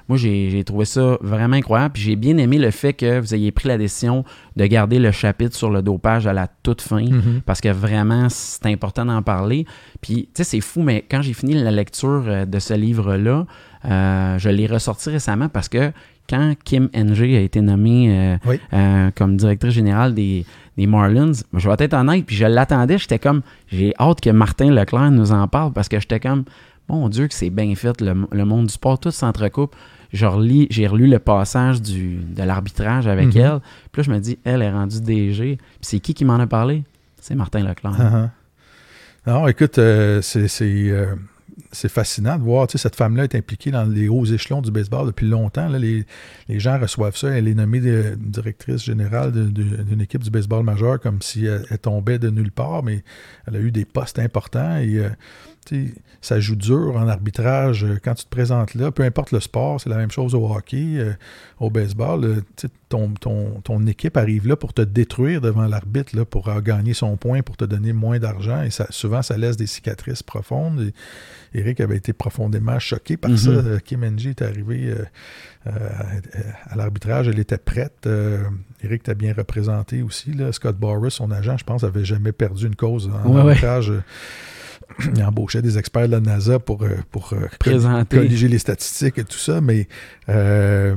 moi, 0.07 0.17
j'ai 0.17 0.63
trouvé 0.63 0.85
ça 0.85 1.17
vraiment 1.21 1.55
incroyable. 1.55 1.93
Puis 1.93 2.03
j'ai 2.03 2.15
bien 2.15 2.37
aimé 2.37 2.59
le 2.59 2.69
fait 2.69 2.93
que 2.93 3.19
vous 3.19 3.33
ayez 3.33 3.51
pris 3.51 3.67
la 3.67 3.77
décision 3.77 4.23
de 4.55 4.65
garder 4.67 4.99
le 4.99 5.11
chapitre 5.11 5.55
sur 5.55 5.71
le 5.71 5.81
dopage 5.81 6.27
à 6.27 6.33
la 6.33 6.47
toute 6.47 6.81
fin, 6.81 7.01
mm-hmm. 7.01 7.41
parce 7.45 7.59
que 7.59 7.69
vraiment, 7.69 8.27
c'est 8.29 8.67
important 8.67 9.05
d'en 9.05 9.23
parler. 9.23 9.65
Puis, 10.01 10.25
tu 10.25 10.29
sais, 10.35 10.43
c'est 10.43 10.61
fou, 10.61 10.83
mais 10.83 11.03
quand 11.09 11.23
j'ai 11.23 11.33
fini 11.33 11.55
la 11.55 11.71
lecture 11.71 12.23
euh, 12.27 12.45
de 12.45 12.59
ce 12.59 12.73
livre-là, 12.73 13.45
Euh, 13.87 14.39
je 14.39 14.49
l'ai 14.49 14.65
ressorti 14.65 15.11
récemment 15.11 15.47
parce 15.47 15.69
que 15.69 15.91
quand 16.29 16.53
Kim 16.63 16.89
NG 16.95 17.21
a 17.35 17.39
été 17.41 17.61
nommée 17.61 18.07
euh, 18.09 18.37
Oui. 18.45 18.59
euh, 18.73 19.11
comme 19.15 19.37
directrice 19.37 19.73
générale 19.73 20.13
des, 20.13 20.45
des 20.77 20.87
Marlins, 20.87 21.31
je 21.53 21.69
vais 21.69 21.75
être 21.79 21.93
honnête, 21.93 22.25
puis 22.25 22.35
je 22.35 22.45
l'attendais, 22.45 22.97
j'étais 22.97 23.19
comme, 23.19 23.41
j'ai 23.71 23.93
hâte 23.99 24.21
que 24.21 24.29
Martin 24.31 24.71
Leclerc 24.71 25.11
nous 25.11 25.31
en 25.31 25.47
parle 25.47 25.71
parce 25.73 25.87
que 25.89 25.99
j'étais 25.99 26.19
comme, 26.19 26.43
mon 26.89 27.09
Dieu, 27.09 27.27
que 27.27 27.33
c'est 27.33 27.49
bien 27.49 27.73
fait, 27.75 27.99
le, 28.01 28.13
le 28.31 28.45
monde 28.45 28.67
du 28.67 28.73
sport, 28.73 28.99
tout 28.99 29.11
s'entrecoupe. 29.11 29.75
J'ai 30.13 30.27
relu 30.27 31.07
le 31.07 31.17
passage 31.19 31.81
du, 31.81 32.17
de 32.17 32.43
l'arbitrage 32.43 33.05
avec 33.07 33.35
Mhm. 33.35 33.41
elle, 33.41 33.59
puis 33.91 34.01
là, 34.01 34.03
je 34.03 34.11
me 34.11 34.19
dis, 34.19 34.37
elle 34.45 34.61
est 34.61 34.71
rendue 34.71 35.01
DG. 35.01 35.57
Puis 35.57 35.65
c'est 35.81 35.99
qui 35.99 36.13
qui 36.13 36.23
m'en 36.25 36.35
a 36.39 36.47
parlé? 36.47 36.83
C'est 37.19 37.35
Martin 37.35 37.63
Leclerc. 37.67 38.29
Non, 39.27 39.47
écoute, 39.47 39.77
euh, 39.79 40.21
c'est 40.21 40.47
c'est, 41.71 41.89
fascinant 41.89 42.37
de 42.37 42.43
voir, 42.43 42.67
cette 42.73 42.95
femme-là 42.95 43.23
est 43.23 43.35
impliquée 43.35 43.71
dans 43.71 43.85
les 43.85 44.07
hauts 44.07 44.25
échelons 44.25 44.61
du 44.61 44.71
baseball 44.71 45.07
depuis 45.07 45.27
longtemps. 45.27 45.67
là. 45.67 45.79
les, 45.79 46.05
les 46.47 46.59
gens 46.59 46.79
reçoivent 46.79 47.15
ça. 47.15 47.29
Elle 47.29 47.47
est 47.47 47.53
nommée 47.53 47.81
directrice 48.17 48.83
générale 48.83 49.31
d'une 49.31 50.01
équipe 50.01 50.23
du 50.23 50.29
baseball 50.29 50.63
majeur 50.63 50.99
comme 50.99 51.21
si 51.21 51.45
elle, 51.45 51.65
tombait 51.79 52.19
de 52.19 52.29
nulle 52.29 52.51
part, 52.51 52.83
mais 52.83 53.03
elle 53.47 53.55
a 53.55 53.59
eu 53.59 53.71
des 53.71 53.85
postes 53.85 54.19
importants 54.19 54.77
et 54.77 54.97
euh, 54.97 55.09
ça 56.21 56.39
joue 56.39 56.55
dur 56.55 56.95
en 56.95 57.07
arbitrage 57.07 57.83
euh, 57.83 57.97
quand 58.03 58.13
tu 58.13 58.25
te 58.25 58.29
présentes 58.29 58.75
là. 58.75 58.91
Peu 58.91 59.03
importe 59.03 59.31
le 59.31 59.39
sport, 59.39 59.81
c'est 59.81 59.89
la 59.89 59.97
même 59.97 60.11
chose 60.11 60.35
au 60.35 60.45
hockey, 60.45 60.97
euh, 60.97 61.13
au 61.59 61.69
baseball. 61.69 62.43
ton, 62.89 63.09
ton, 63.13 63.61
ton 63.61 63.85
équipe 63.87 64.17
arrive 64.17 64.47
là 64.47 64.55
pour 64.55 64.73
te 64.73 64.81
détruire 64.81 65.41
devant 65.41 65.67
l'arbitre, 65.67 66.23
pour 66.23 66.51
gagner 66.61 66.93
son 66.93 67.17
point, 67.17 67.41
pour 67.41 67.57
te 67.57 67.65
donner 67.65 67.93
moins 67.93 68.19
d'argent. 68.19 68.61
Et 68.61 68.69
souvent, 68.89 69.21
ça 69.21 69.37
laisse 69.37 69.57
des 69.57 69.67
cicatrices 69.67 70.23
profondes. 70.23 70.91
Eric 71.57 71.79
avait 71.79 71.97
été 71.97 72.13
profondément 72.13 72.77
choqué 72.79 73.17
par 73.17 73.31
Mhm. 73.31 73.37
ça. 73.37 73.49
Euh, 73.49 73.79
Kim 73.79 74.03
NG 74.03 74.27
est 74.27 74.41
arrivé 74.41 74.87
euh, 74.87 75.05
euh, 75.67 75.71
à, 76.67 76.73
à 76.73 76.75
l'arbitrage, 76.75 77.27
elle 77.27 77.39
était 77.39 77.57
prête. 77.57 78.07
Eric 78.83 79.03
t'a 79.03 79.13
bien 79.13 79.33
représenté 79.33 80.01
aussi. 80.01 80.33
Là. 80.33 80.51
Scott 80.51 80.77
Boris, 80.77 81.13
son 81.13 81.31
agent, 81.31 81.57
je 81.57 81.63
pense, 81.63 81.83
avait 81.83 82.05
jamais 82.05 82.31
perdu 82.31 82.67
une 82.67 82.75
cause 82.75 83.09
en 83.25 83.29
Ouais, 83.29 83.41
ouais. 83.41 83.55
Il 85.15 85.23
embauchait 85.23 85.61
des 85.61 85.77
experts 85.77 86.07
de 86.07 86.13
la 86.13 86.19
NASA 86.19 86.59
pour, 86.59 86.83
euh, 86.83 86.97
pour 87.11 87.33
euh, 87.33 87.47
Présenter. 87.59 88.17
colliger 88.17 88.47
les 88.47 88.59
statistiques 88.59 89.17
et 89.17 89.23
tout 89.23 89.37
ça, 89.37 89.61
mais 89.61 89.87
euh, 90.29 90.95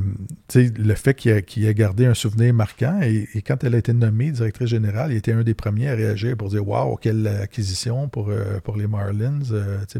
tu 0.49 0.67
sais, 0.67 0.73
le 0.79 0.95
fait 0.95 1.15
qu'il 1.15 1.33
ait, 1.33 1.43
qu'il 1.43 1.67
ait 1.67 1.75
gardé 1.75 2.07
un 2.07 2.15
souvenir 2.15 2.55
marquant, 2.55 3.01
et, 3.03 3.29
et 3.35 3.43
quand 3.43 3.65
elle 3.65 3.75
a 3.75 3.79
été 3.79 3.93
nommée 3.93 4.31
directrice 4.31 4.69
générale, 4.69 5.13
il 5.13 5.17
était 5.17 5.33
un 5.33 5.43
des 5.43 5.55
premiers 5.55 5.89
à 5.89 5.95
réagir 5.95 6.37
pour 6.37 6.49
dire 6.49 6.67
Waouh, 6.67 6.97
quelle 6.97 7.27
acquisition 7.27 8.09
pour, 8.09 8.29
euh, 8.31 8.61
pour 8.63 8.77
les 8.77 8.87
Marlins, 8.87 9.41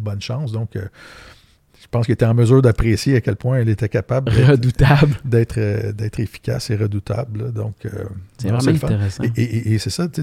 bonne 0.01 0.21
chance. 0.21 0.53
Donc, 0.53 0.77
je 1.81 1.87
pense 1.91 2.07
qu'il 2.07 2.13
était 2.13 2.27
en 2.27 2.35
mesure 2.35 2.61
d'apprécier 2.61 3.17
à 3.17 3.21
quel 3.21 3.37
point 3.37 3.59
elle 3.59 3.69
était 3.69 3.89
capable 3.89 4.33
d'être- 4.33 4.51
Redoutable. 4.51 5.15
d'être 5.25 5.59
euh, 5.59 5.93
d'être 5.93 6.21
efficace 6.21 6.71
et 6.71 6.77
redoutable. 6.77 7.45
là. 7.45 7.51
Donc, 7.51 7.75
euh, 7.85 7.91
C'est 8.39 8.49
vraiment 8.49 8.69
intéressant. 8.85 9.25
Et, 9.37 9.43
et- 9.43 9.73
et 9.75 9.79
c'est 9.79 9.91
ça, 9.91 10.09
tu 10.09 10.23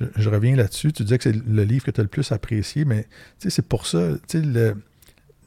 je, 0.00 0.06
je 0.16 0.28
reviens 0.30 0.56
là-dessus. 0.56 0.92
Tu 0.92 1.02
disais 1.02 1.18
que 1.18 1.24
c'est 1.24 1.36
le 1.46 1.64
livre 1.64 1.84
que 1.84 1.90
tu 1.90 2.00
as 2.00 2.04
le 2.04 2.08
plus 2.08 2.30
apprécié, 2.32 2.84
mais 2.84 3.02
tu 3.40 3.48
sais, 3.48 3.50
c'est 3.50 3.66
pour 3.66 3.86
ça, 3.86 4.08
tu 4.28 4.40
sais, 4.40 4.44
le- 4.44 4.76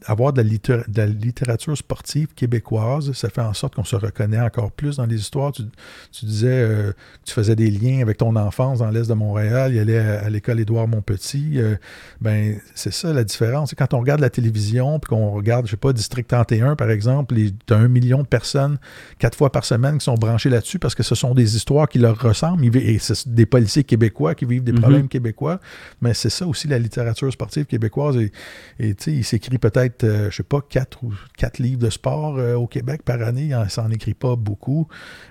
avoir 0.07 0.33
de 0.33 0.41
la, 0.41 0.47
de 0.87 0.97
la 0.97 1.05
littérature 1.05 1.77
sportive 1.77 2.27
québécoise, 2.35 3.11
ça 3.13 3.29
fait 3.29 3.41
en 3.41 3.53
sorte 3.53 3.75
qu'on 3.75 3.83
se 3.83 3.95
reconnaît 3.95 4.39
encore 4.39 4.71
plus 4.71 4.97
dans 4.97 5.05
les 5.05 5.17
histoires. 5.19 5.51
Tu, 5.51 5.63
tu 6.11 6.25
disais 6.25 6.47
euh, 6.49 6.91
que 6.91 6.95
tu 7.25 7.33
faisais 7.33 7.55
des 7.55 7.69
liens 7.69 8.01
avec 8.01 8.17
ton 8.17 8.35
enfance 8.35 8.79
dans 8.79 8.89
l'Est 8.89 9.07
de 9.09 9.13
Montréal, 9.13 9.73
il 9.73 9.79
allait 9.79 9.99
à, 9.99 10.23
à 10.25 10.29
l'école 10.29 10.59
Édouard 10.59 10.87
Montpetit. 10.87 11.53
euh, 11.59 11.75
ben, 12.21 12.57
c'est 12.73 12.93
ça 12.93 13.13
la 13.13 13.23
différence. 13.23 13.73
Quand 13.77 13.93
on 13.93 13.99
regarde 13.99 14.21
la 14.21 14.29
télévision, 14.29 14.99
puis 14.99 15.09
qu'on 15.09 15.31
regarde, 15.31 15.65
je 15.65 15.71
sais 15.71 15.77
pas, 15.77 15.93
District 15.93 16.27
31, 16.27 16.75
par 16.75 16.89
exemple, 16.89 17.35
tu 17.35 17.73
as 17.73 17.77
un 17.77 17.87
million 17.87 18.21
de 18.23 18.27
personnes, 18.27 18.77
quatre 19.19 19.37
fois 19.37 19.51
par 19.51 19.65
semaine, 19.65 19.97
qui 19.97 20.05
sont 20.05 20.15
branchées 20.15 20.49
là-dessus 20.49 20.79
parce 20.79 20.95
que 20.95 21.03
ce 21.03 21.15
sont 21.15 21.33
des 21.33 21.55
histoires 21.55 21.87
qui 21.89 21.99
leur 21.99 22.17
ressemblent. 22.19 22.65
Et 22.77 22.97
c'est 22.99 23.27
des 23.27 23.45
policiers 23.45 23.83
québécois 23.83 24.35
qui 24.35 24.45
vivent 24.45 24.63
des 24.63 24.71
Mhm. 24.71 24.79
problèmes 24.79 25.07
québécois. 25.07 25.59
Mais 26.01 26.13
c'est 26.13 26.29
ça 26.29 26.47
aussi 26.47 26.67
la 26.67 26.79
littérature 26.79 27.31
sportive 27.31 27.65
québécoise. 27.65 28.15
Et, 28.17 28.31
et 28.79 28.95
tu 28.95 29.03
sais, 29.03 29.11
il 29.13 29.23
s'écrit 29.23 29.57
peut-être, 29.57 29.96
euh, 30.03 30.29
je 30.31 30.35
sais 30.37 30.43
pas, 30.43 30.61
quatre 30.61 31.03
ou 31.03 31.13
quatre 31.37 31.59
livres 31.59 31.79
de 31.81 31.89
sport 31.89 32.37
euh, 32.37 32.55
au 32.55 32.67
Québec 32.67 33.01
par 33.03 33.21
année. 33.21 33.45
Il 33.45 33.55
en- 33.55 33.67
s'en 33.69 33.89
écrit 33.91 34.13
pas 34.13 34.35
beaucoup. 34.35 34.87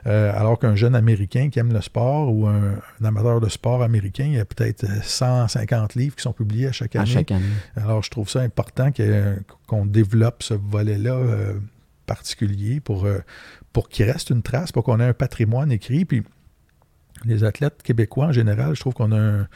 Euh, 0.06 0.32
alors 0.36 0.58
qu'un 0.58 0.74
jeune 0.76 0.94
Américain 0.94 1.48
qui 1.50 1.58
aime 1.58 1.72
le 1.72 1.80
sport 1.80 2.34
ou 2.34 2.46
un, 2.46 2.74
un 3.00 3.04
amateur 3.04 3.40
de 3.40 3.48
sport 3.48 3.82
américain, 3.82 4.24
il 4.26 4.34
y 4.34 4.38
a 4.40 4.44
peut-être 4.44 4.84
euh, 4.84 5.00
150 5.02 5.94
livres 5.94 6.16
qui 6.16 6.22
sont 6.22 6.32
publiés 6.32 6.68
à 6.68 6.72
chaque 6.72 6.96
À 6.96 7.00
année. 7.02 7.10
chaque 7.10 7.30
année. 7.30 7.44
Alors, 7.76 8.02
je 8.02 8.10
trouve 8.10 8.28
ça 8.28 8.40
important 8.40 8.90
qu'on 9.66 9.86
développe 9.86 10.42
ce 10.42 10.54
volet-là 10.54 11.14
euh, 11.14 11.54
particulier 12.06 12.80
pour, 12.80 13.04
euh, 13.06 13.18
pour 13.72 13.88
qu'il 13.88 14.08
reste 14.10 14.30
une 14.30 14.42
trace, 14.42 14.72
pour 14.72 14.84
qu'on 14.84 15.00
ait 15.00 15.04
un 15.04 15.12
patrimoine 15.14 15.72
écrit. 15.72 16.04
Puis, 16.04 16.22
les 17.24 17.44
athlètes 17.44 17.82
québécois, 17.82 18.26
en 18.26 18.32
général, 18.32 18.74
je 18.76 18.80
trouve 18.80 18.94
qu'on 18.94 19.10
a 19.12 19.18
un, 19.18 19.48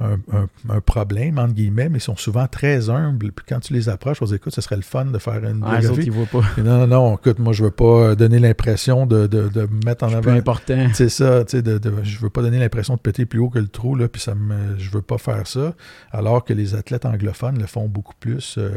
un- 0.00 0.18
un- 0.36 0.48
un 0.68 0.80
problème, 0.80 1.38
entre 1.38 1.54
guillemets, 1.54 1.88
mais 1.88 1.98
ils 1.98 2.02
sont 2.02 2.16
souvent 2.16 2.46
très 2.48 2.90
humbles. 2.90 3.30
Puis 3.32 3.46
quand 3.48 3.60
tu 3.60 3.72
les 3.72 3.88
approches, 3.88 4.20
on 4.22 4.24
dit, 4.24 4.34
écoute, 4.34 4.52
ce 4.54 4.60
serait 4.60 4.76
le 4.76 4.82
fun 4.82 5.04
de 5.06 5.18
faire 5.18 5.44
une 5.44 5.62
Ah, 5.64 5.78
autres, 5.78 6.00
ils 6.00 6.12
pas. 6.26 6.40
Non, 6.58 6.78
non, 6.78 6.86
non, 6.88 7.16
écoute, 7.16 7.38
moi, 7.38 7.52
je 7.52 7.62
veux 7.64 7.70
pas 7.70 8.14
donner 8.16 8.40
l'impression 8.40 9.06
de, 9.06 9.26
de, 9.28 9.48
de 9.48 9.62
me 9.62 9.84
mettre 9.84 10.04
en 10.04 10.08
C'est 10.08 10.16
avant. 10.16 10.32
important. 10.32 10.88
C'est 10.94 11.08
ça, 11.08 11.44
tu 11.44 11.52
sais, 11.58 11.62
de, 11.62 11.78
de- 11.78 11.92
je 12.02 12.18
veux 12.18 12.30
pas 12.30 12.42
donner 12.42 12.58
l'impression 12.58 12.94
de 12.94 13.00
péter 13.00 13.24
plus 13.24 13.38
haut 13.38 13.50
que 13.50 13.58
le 13.60 13.68
trou, 13.68 13.94
là, 13.94 14.08
puis 14.08 14.20
ça 14.20 14.34
me, 14.34 14.76
je 14.78 14.90
veux 14.90 15.02
pas 15.02 15.18
faire 15.18 15.46
ça, 15.46 15.74
alors 16.10 16.44
que 16.44 16.52
les 16.52 16.74
athlètes 16.74 17.06
anglophones 17.06 17.58
le 17.58 17.66
font 17.66 17.86
beaucoup 17.88 18.14
plus. 18.18 18.56
euh, 18.58 18.70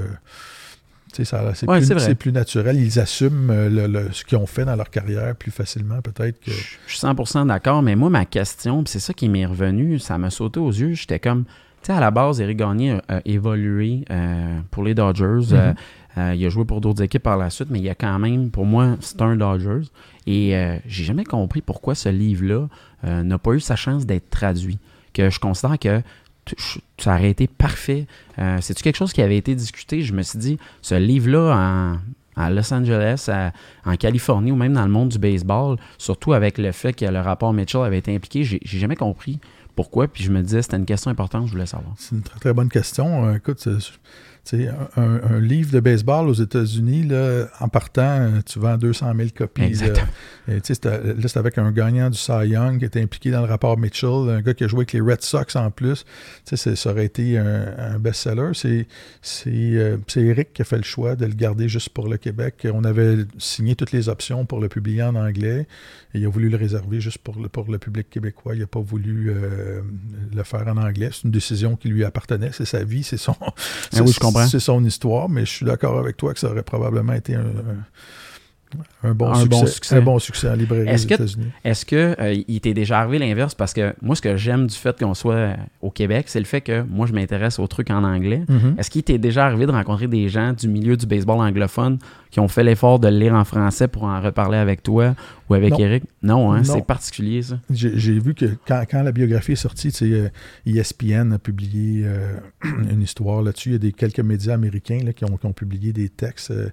c'est 1.26 1.68
Ouais, 1.68 2.16
plus, 2.16 2.32
naturel. 2.32 2.78
Ils 2.78 3.00
assument 3.00 3.50
euh, 3.52 3.70
le- 3.70 3.88
le- 3.88 4.12
ce 4.12 4.24
qu'ils 4.26 4.38
ont 4.38 4.46
fait 4.46 4.66
dans 4.66 4.76
leur 4.76 4.90
carrière 4.90 5.36
plus 5.36 5.52
facilement, 5.52 6.02
peut-être 6.02 6.40
que. 6.40 6.52
Je 6.52 6.96
suis 6.96 7.00
100% 7.00 7.48
d'accord, 7.48 7.82
mais 7.82 7.96
moi, 7.96 8.10
ma 8.10 8.26
question, 8.26 8.84
c'est 8.86 9.00
ça 9.00 9.14
qui 9.14 9.30
m'est 9.30 9.46
revenu, 9.46 10.00
ça 10.00 10.18
m'a 10.18 10.30
sauté 10.30 10.60
aux 10.60 10.72
yeux. 10.72 10.94
J'étais 10.94 11.20
comme, 11.20 11.44
tu 11.46 11.88
sais, 11.88 11.94
à 11.94 12.00
la 12.00 12.12
base, 12.12 12.42
Eric 12.42 12.58
Gagné 12.58 13.00
a, 13.08 13.22
évolué 13.26 14.06
euh, 14.10 14.60
pour 14.72 14.84
les 14.84 14.94
Dodgers. 14.96 15.54
Euh, 15.54 15.74
euh, 16.18 16.34
il 16.36 16.46
a 16.46 16.50
joué 16.50 16.66
pour 16.66 16.82
d'autres 16.82 17.04
équipes 17.04 17.24
par 17.24 17.38
la 17.38 17.50
suite, 17.50 17.70
mais 17.70 17.80
il 17.80 17.86
y 17.86 17.90
a 17.90 17.96
quand 17.96 18.18
même, 18.20 18.50
pour 18.50 18.66
moi, 18.66 18.98
c'est 19.02 19.22
un 19.22 19.36
Dodgers. 19.36 19.88
Et 20.26 20.56
euh, 20.56 20.78
j'ai 20.88 21.04
jamais 21.04 21.24
compris 21.24 21.62
pourquoi 21.62 21.96
ce 21.96 22.10
livre-là 22.10 22.68
n'a 23.04 23.38
pas 23.38 23.52
eu 23.52 23.60
sa 23.60 23.76
chance 23.76 24.06
d'être 24.06 24.30
traduit. 24.32 24.80
Que 25.14 25.30
je 25.30 25.40
considère 25.40 25.78
que 25.80 26.02
ça 26.98 27.16
aurait 27.16 27.30
été 27.30 27.48
parfait. 27.48 28.08
Euh, 28.40 28.58
C'est-tu 28.62 28.84
quelque 28.84 28.98
chose 28.98 29.14
qui 29.14 29.22
avait 29.22 29.38
été 29.38 29.56
discuté? 29.56 30.02
Je 30.02 30.14
me 30.14 30.22
suis 30.22 30.40
dit, 30.40 30.58
ce 30.82 30.96
livre-là, 30.96 31.98
à 32.36 32.50
Los 32.50 32.74
Angeles, 32.74 33.30
en 33.86 33.96
Californie 33.96 34.52
ou 34.52 34.56
même 34.56 34.74
dans 34.74 34.86
le 34.86 34.92
monde 34.92 35.10
du 35.10 35.20
baseball, 35.20 35.78
surtout 35.98 36.34
avec 36.34 36.58
le 36.58 36.72
fait 36.72 36.94
que 36.94 37.06
le 37.06 37.20
rapport 37.20 37.54
Mitchell 37.54 37.82
avait 37.82 37.98
été 37.98 38.14
impliqué, 38.16 38.44
j'ai 38.44 38.60
jamais 38.80 38.96
compris 38.96 39.40
pourquoi. 39.76 40.08
Puis 40.08 40.24
je 40.24 40.32
me 40.32 40.42
disais, 40.42 40.62
c'était 40.62 40.78
une 40.78 40.86
question 40.86 41.10
importante, 41.10 41.48
je 41.48 41.52
voulais 41.52 41.66
savoir. 41.66 41.94
C'est 41.98 42.16
une 42.16 42.24
très, 42.24 42.40
très 42.40 42.54
bonne 42.54 42.70
question. 42.70 43.26
Euh, 43.26 43.36
écoute, 43.36 43.66
un, 44.54 45.20
un- 45.24 45.40
livre 45.40 45.72
de 45.72 45.80
baseball 45.80 46.28
aux 46.30 46.34
États-Unis, 46.34 47.08
en 47.60 47.68
partant, 47.70 48.02
euh, 48.22 48.30
tu 48.46 48.60
vends 48.60 48.78
200 48.78 49.14
000 49.16 49.30
copies. 49.36 49.62
là. 49.62 49.68
Exactement. 49.68 50.08
Et, 50.50 50.60
c'était- 50.64 50.90
là, 51.04 51.14
c'était 51.24 51.38
avec 51.40 51.58
un 51.58 51.72
gagnant 51.72 52.10
du 52.10 52.18
Cy 52.18 52.32
Young 52.48 52.80
qui 52.80 52.86
était 52.86 53.02
impliqué 53.02 53.32
dans 53.32 53.42
le 53.42 53.48
rapport 53.48 53.78
Mitchell, 53.78 54.30
un 54.30 54.42
gars 54.42 54.54
qui 54.54 54.64
a 54.64 54.68
joué 54.68 54.80
avec 54.80 54.94
les 54.94 55.02
Red 55.02 55.22
Sox 55.22 55.56
en 55.56 55.72
plus. 55.72 56.06
Ça 56.46 56.90
aurait 56.92 57.06
été 57.06 57.38
un, 57.38 57.74
un 57.78 58.00
best-seller. 58.00 58.52
C'est, 58.54 58.88
c'est, 59.22 59.50
euh, 59.54 59.98
c'est 60.08 60.22
Eric 60.22 60.54
qui 60.54 60.62
a 60.62 60.66
fait 60.66 60.78
le 60.78 60.84
choix 60.84 61.16
de 61.16 61.26
le 61.26 61.34
garder 61.34 61.68
juste 61.68 61.90
pour 61.90 62.08
le 62.08 62.18
Québec. 62.18 62.66
On 62.74 62.84
avait 62.84 63.18
signé 63.38 63.76
toutes 63.76 63.92
les 63.92 64.08
options 64.10 64.46
pour 64.46 64.60
le 64.60 64.70
publier 64.70 65.04
en 65.04 65.16
anglais 65.16 65.68
et 66.14 66.20
il 66.20 66.26
a 66.26 66.30
voulu 66.30 66.50
le 66.50 66.58
réserver 66.58 67.02
juste 67.02 67.18
pour 67.20 67.38
le, 67.40 67.50
pour 67.50 67.70
le 67.72 67.78
public 67.78 68.10
québécois. 68.10 68.56
Il 68.56 68.62
n'a 68.62 68.68
pas 68.68 68.80
voulu 68.80 69.30
euh, 69.32 69.82
le 70.34 70.44
faire 70.44 70.66
en 70.68 70.78
anglais. 70.78 71.10
C'est 71.12 71.24
une 71.26 71.32
décision 71.32 71.76
qui 71.76 71.90
lui 71.90 72.04
appartenait. 72.06 72.52
C'est 72.54 72.66
sa 72.66 72.84
vie, 72.84 73.04
c'est 73.04 73.18
son, 73.18 73.36
c'est, 73.92 74.00
Ah 74.00 74.04
oui, 74.04 74.12
je 74.14 74.20
comprends. 74.20 74.37
C'est 74.46 74.60
son 74.60 74.84
histoire, 74.84 75.30
mais 75.30 75.46
je 75.46 75.52
suis 75.52 75.66
d'accord 75.66 75.98
avec 75.98 76.18
toi 76.18 76.34
que 76.34 76.40
ça 76.40 76.50
aurait 76.50 76.64
probablement 76.64 77.14
été 77.14 77.36
un, 77.36 77.44
un 79.04 79.14
bon, 79.14 79.30
Un 79.30 79.36
succès, 79.36 79.50
bon 79.50 79.66
succès. 79.68 79.96
un 79.96 80.02
bon 80.02 80.20
succès 80.20 80.50
en 80.50 80.54
librairie 80.56 80.88
Est-ce 80.88 81.06
aux 81.08 81.14
États-Unis. 81.16 81.48
Est-ce 81.64 81.86
que 81.86 82.16
euh, 82.20 82.44
il 82.48 82.62
t'est 82.62 82.74
déjà 82.74 83.00
arrivé 83.00 83.20
l'inverse? 83.20 83.56
Parce 83.56 83.74
que 83.74 83.94
moi, 84.02 84.16
ce 84.16 84.22
que 84.22 84.38
j'aime 84.38 84.68
du 84.68 84.76
fait 84.76 84.98
qu'on 85.00 85.14
soit 85.14 85.56
au 85.82 85.90
Québec, 85.92 86.26
c'est 86.28 86.40
le 86.40 86.46
fait 86.46 86.62
que 86.62 86.82
moi, 86.84 87.08
je 87.08 87.14
m'intéresse 87.14 87.60
aux 87.60 87.68
trucs 87.68 87.90
en 87.92 88.04
anglais. 88.04 88.44
Mhm. 88.48 88.76
Est-ce 88.78 88.90
qu'il 88.90 89.04
t'est 89.04 89.18
déjà 89.18 89.46
arrivé 89.46 89.66
de 89.66 89.72
rencontrer 89.72 90.08
des 90.08 90.30
gens 90.30 90.54
du 90.54 90.68
milieu 90.68 90.98
du 90.98 91.06
baseball 91.06 91.40
anglophone 91.40 92.00
qui 92.30 92.40
ont 92.40 92.48
fait 92.48 92.64
l'effort 92.64 93.00
de 93.00 93.08
le 93.08 93.18
lire 93.18 93.34
en 93.34 93.46
français 93.46 93.88
pour 93.88 94.04
en 94.04 94.20
reparler 94.22 94.58
avec 94.58 94.84
toi 94.84 95.16
ou 95.50 95.54
avec 95.54 95.72
Non. 95.72 95.80
Eric? 95.80 96.04
Non, 96.22 96.52
hein? 96.52 96.58
Non. 96.58 96.64
c'est 96.76 96.86
particulier, 96.86 97.42
ça. 97.42 97.58
J'ai 97.70 97.98
j'ai 97.98 98.20
vu 98.20 98.34
que 98.34 98.46
quand, 98.68 98.84
quand 98.90 99.02
la 99.02 99.12
biographie 99.14 99.54
est 99.54 99.56
sortie, 99.56 99.92
tu 99.92 99.98
sais, 99.98 100.12
euh, 100.12 100.30
ESPN 100.66 101.32
a 101.34 101.40
publié 101.40 102.04
euh, 102.06 102.38
une 102.92 103.02
histoire 103.02 103.42
là-dessus. 103.42 103.70
Il 103.70 103.72
y 103.74 103.76
a 103.76 103.80
des, 103.80 103.94
quelques 103.94 104.20
médias 104.20 104.54
américains 104.54 105.00
là, 105.06 105.14
qui, 105.14 105.24
ont, 105.24 105.38
qui 105.38 105.46
ont 105.46 105.54
publié 105.54 105.94
des 105.94 106.10
textes 106.10 106.52
euh, 106.52 106.70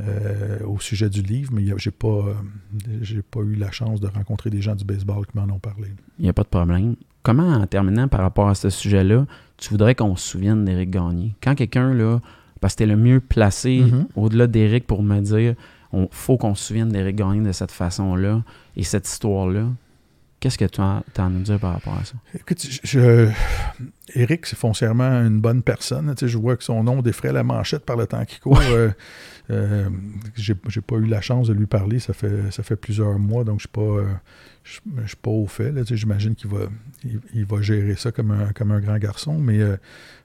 euh, 0.00 0.58
au 0.66 0.80
sujet 0.80 1.08
du 1.08 1.22
livre, 1.22 1.50
mais 1.52 1.62
il 1.62 1.74
j'ai 1.76 1.90
pas, 1.92 2.08
euh, 2.08 3.22
pas 3.30 3.40
eu 3.40 3.54
la 3.54 3.70
chance 3.70 4.00
de 4.00 4.08
rencontrer 4.08 4.50
des 4.50 4.60
gens 4.60 4.74
du 4.74 4.84
baseball 4.84 5.24
qui 5.26 5.38
m'en 5.38 5.44
ont 5.54 5.58
parlé. 5.60 5.88
Il 6.18 6.24
n'y 6.24 6.28
a 6.28 6.32
pas 6.32 6.42
de 6.42 6.48
problème. 6.48 6.96
Comment, 7.22 7.48
en 7.52 7.66
terminant 7.66 8.08
par 8.08 8.20
rapport 8.20 8.48
à 8.48 8.54
ce 8.54 8.70
sujet-là, 8.70 9.24
tu 9.56 9.70
voudrais 9.70 9.94
qu'on 9.94 10.16
se 10.16 10.28
souvienne 10.28 10.64
d'Éric 10.64 10.90
Gagné? 10.90 11.34
Quand 11.42 11.54
quelqu'un 11.54 11.94
là, 11.94 12.20
parce 12.60 12.74
que 12.74 12.78
t'es 12.78 12.86
le 12.86 12.96
mieux 12.96 13.20
placé 13.20 13.80
Mhm. 13.80 14.06
au-delà 14.16 14.46
d'Éric 14.46 14.86
pour 14.86 15.02
me 15.02 15.20
dire 15.20 15.54
on 15.92 16.08
faut 16.10 16.36
qu'on 16.38 16.54
se 16.56 16.64
souvienne 16.66 16.88
d'Éric 16.88 17.16
Gagné 17.16 17.40
de 17.46 17.52
cette 17.52 17.70
façon-là 17.70 18.42
et 18.76 18.82
cette 18.82 19.06
histoire-là. 19.08 19.68
Qu'est-ce 20.40 20.58
que 20.58 20.64
tu 20.64 20.80
en, 20.80 21.02
t'as 21.14 21.24
à 21.24 21.28
nous 21.28 21.40
dire 21.40 21.58
par 21.58 21.72
rapport 21.72 21.94
à 21.94 22.04
ça? 22.04 22.14
Écoute, 22.34 22.66
je, 22.82 23.30
Eric, 24.14 24.46
c'est 24.46 24.58
foncièrement 24.58 25.24
une 25.24 25.40
bonne 25.40 25.62
personne. 25.62 26.14
Tu 26.14 26.26
sais, 26.26 26.28
je 26.28 26.36
vois 26.36 26.56
que 26.56 26.64
son 26.64 26.84
nom 26.84 27.00
défraie 27.00 27.32
la 27.32 27.42
manchette 27.42 27.84
par 27.84 27.96
le 27.96 28.06
temps 28.06 28.24
qui 28.24 28.40
court. 28.40 28.60
Euh, 28.60 28.90
euh, 29.50 29.88
j'ai, 30.36 30.54
pas 30.54 30.96
eu 30.96 31.06
la 31.06 31.20
chance 31.20 31.48
de 31.48 31.52
lui 31.52 31.66
parler. 31.66 31.98
Ça 31.98 32.12
fait, 32.12 32.50
ça 32.50 32.62
fait 32.62 32.76
plusieurs 32.76 33.18
mois, 33.18 33.44
donc 33.44 33.60
je 33.60 33.62
suis 33.62 33.68
pas, 33.68 33.80
euh, 33.80 34.06
je, 34.64 34.80
je 35.02 35.08
suis 35.08 35.16
pas 35.16 35.30
au 35.30 35.46
fait. 35.46 35.70
là. 35.70 35.82
Tu 35.82 35.88
sais, 35.88 35.96
j'imagine 35.96 36.34
qu'il 36.34 36.50
va, 36.50 36.66
il, 37.04 37.20
il 37.34 37.44
va 37.44 37.62
gérer 37.62 37.96
ça 37.96 38.12
comme 38.12 38.30
un, 38.30 38.52
comme 38.52 38.72
un 38.72 38.80
grand 38.80 38.98
garçon, 38.98 39.38
mais 39.38 39.60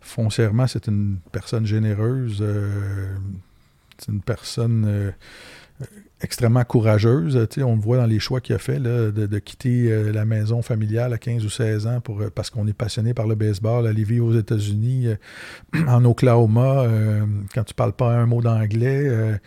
foncièrement, 0.02 0.68
c'est 0.68 0.88
une 0.88 1.18
personne 1.32 1.66
généreuse. 1.66 2.44
c'est 3.98 4.12
une 4.12 4.22
personne 4.22 5.14
extrêmement 6.22 6.64
courageuse. 6.64 7.48
On 7.58 7.76
le 7.76 7.82
voit 7.82 7.98
dans 7.98 8.06
les 8.06 8.20
choix 8.20 8.42
qu'il 8.42 8.56
a 8.56 8.60
fait 8.60 8.80
là, 8.80 9.12
de, 9.12 9.40
quitter 9.40 9.92
euh, 9.92 10.12
la 10.12 10.26
maison 10.26 10.62
familiale 10.62 11.14
à 11.14 11.18
15 11.18 11.46
ou 11.46 11.50
16 11.50 11.88
ans 11.88 12.02
pour, 12.02 12.22
euh, 12.22 12.30
parce 12.34 12.50
qu'on 12.50 12.68
est 12.68 12.74
passionné 12.74 13.14
par 13.14 13.28
le 13.28 13.36
baseball, 13.36 13.88
aller 13.88 14.04
vivre 14.04 14.28
aux 14.28 14.38
États-Unis, 14.38 15.08
euh, 15.08 15.16
en 15.88 16.04
Oklahoma, 16.06 16.88
quand 17.54 17.64
tu 17.64 17.74
parles 17.74 17.94
pas 17.94 18.14
un 18.14 18.26
mot 18.26 18.42
d'anglais. 18.42 19.40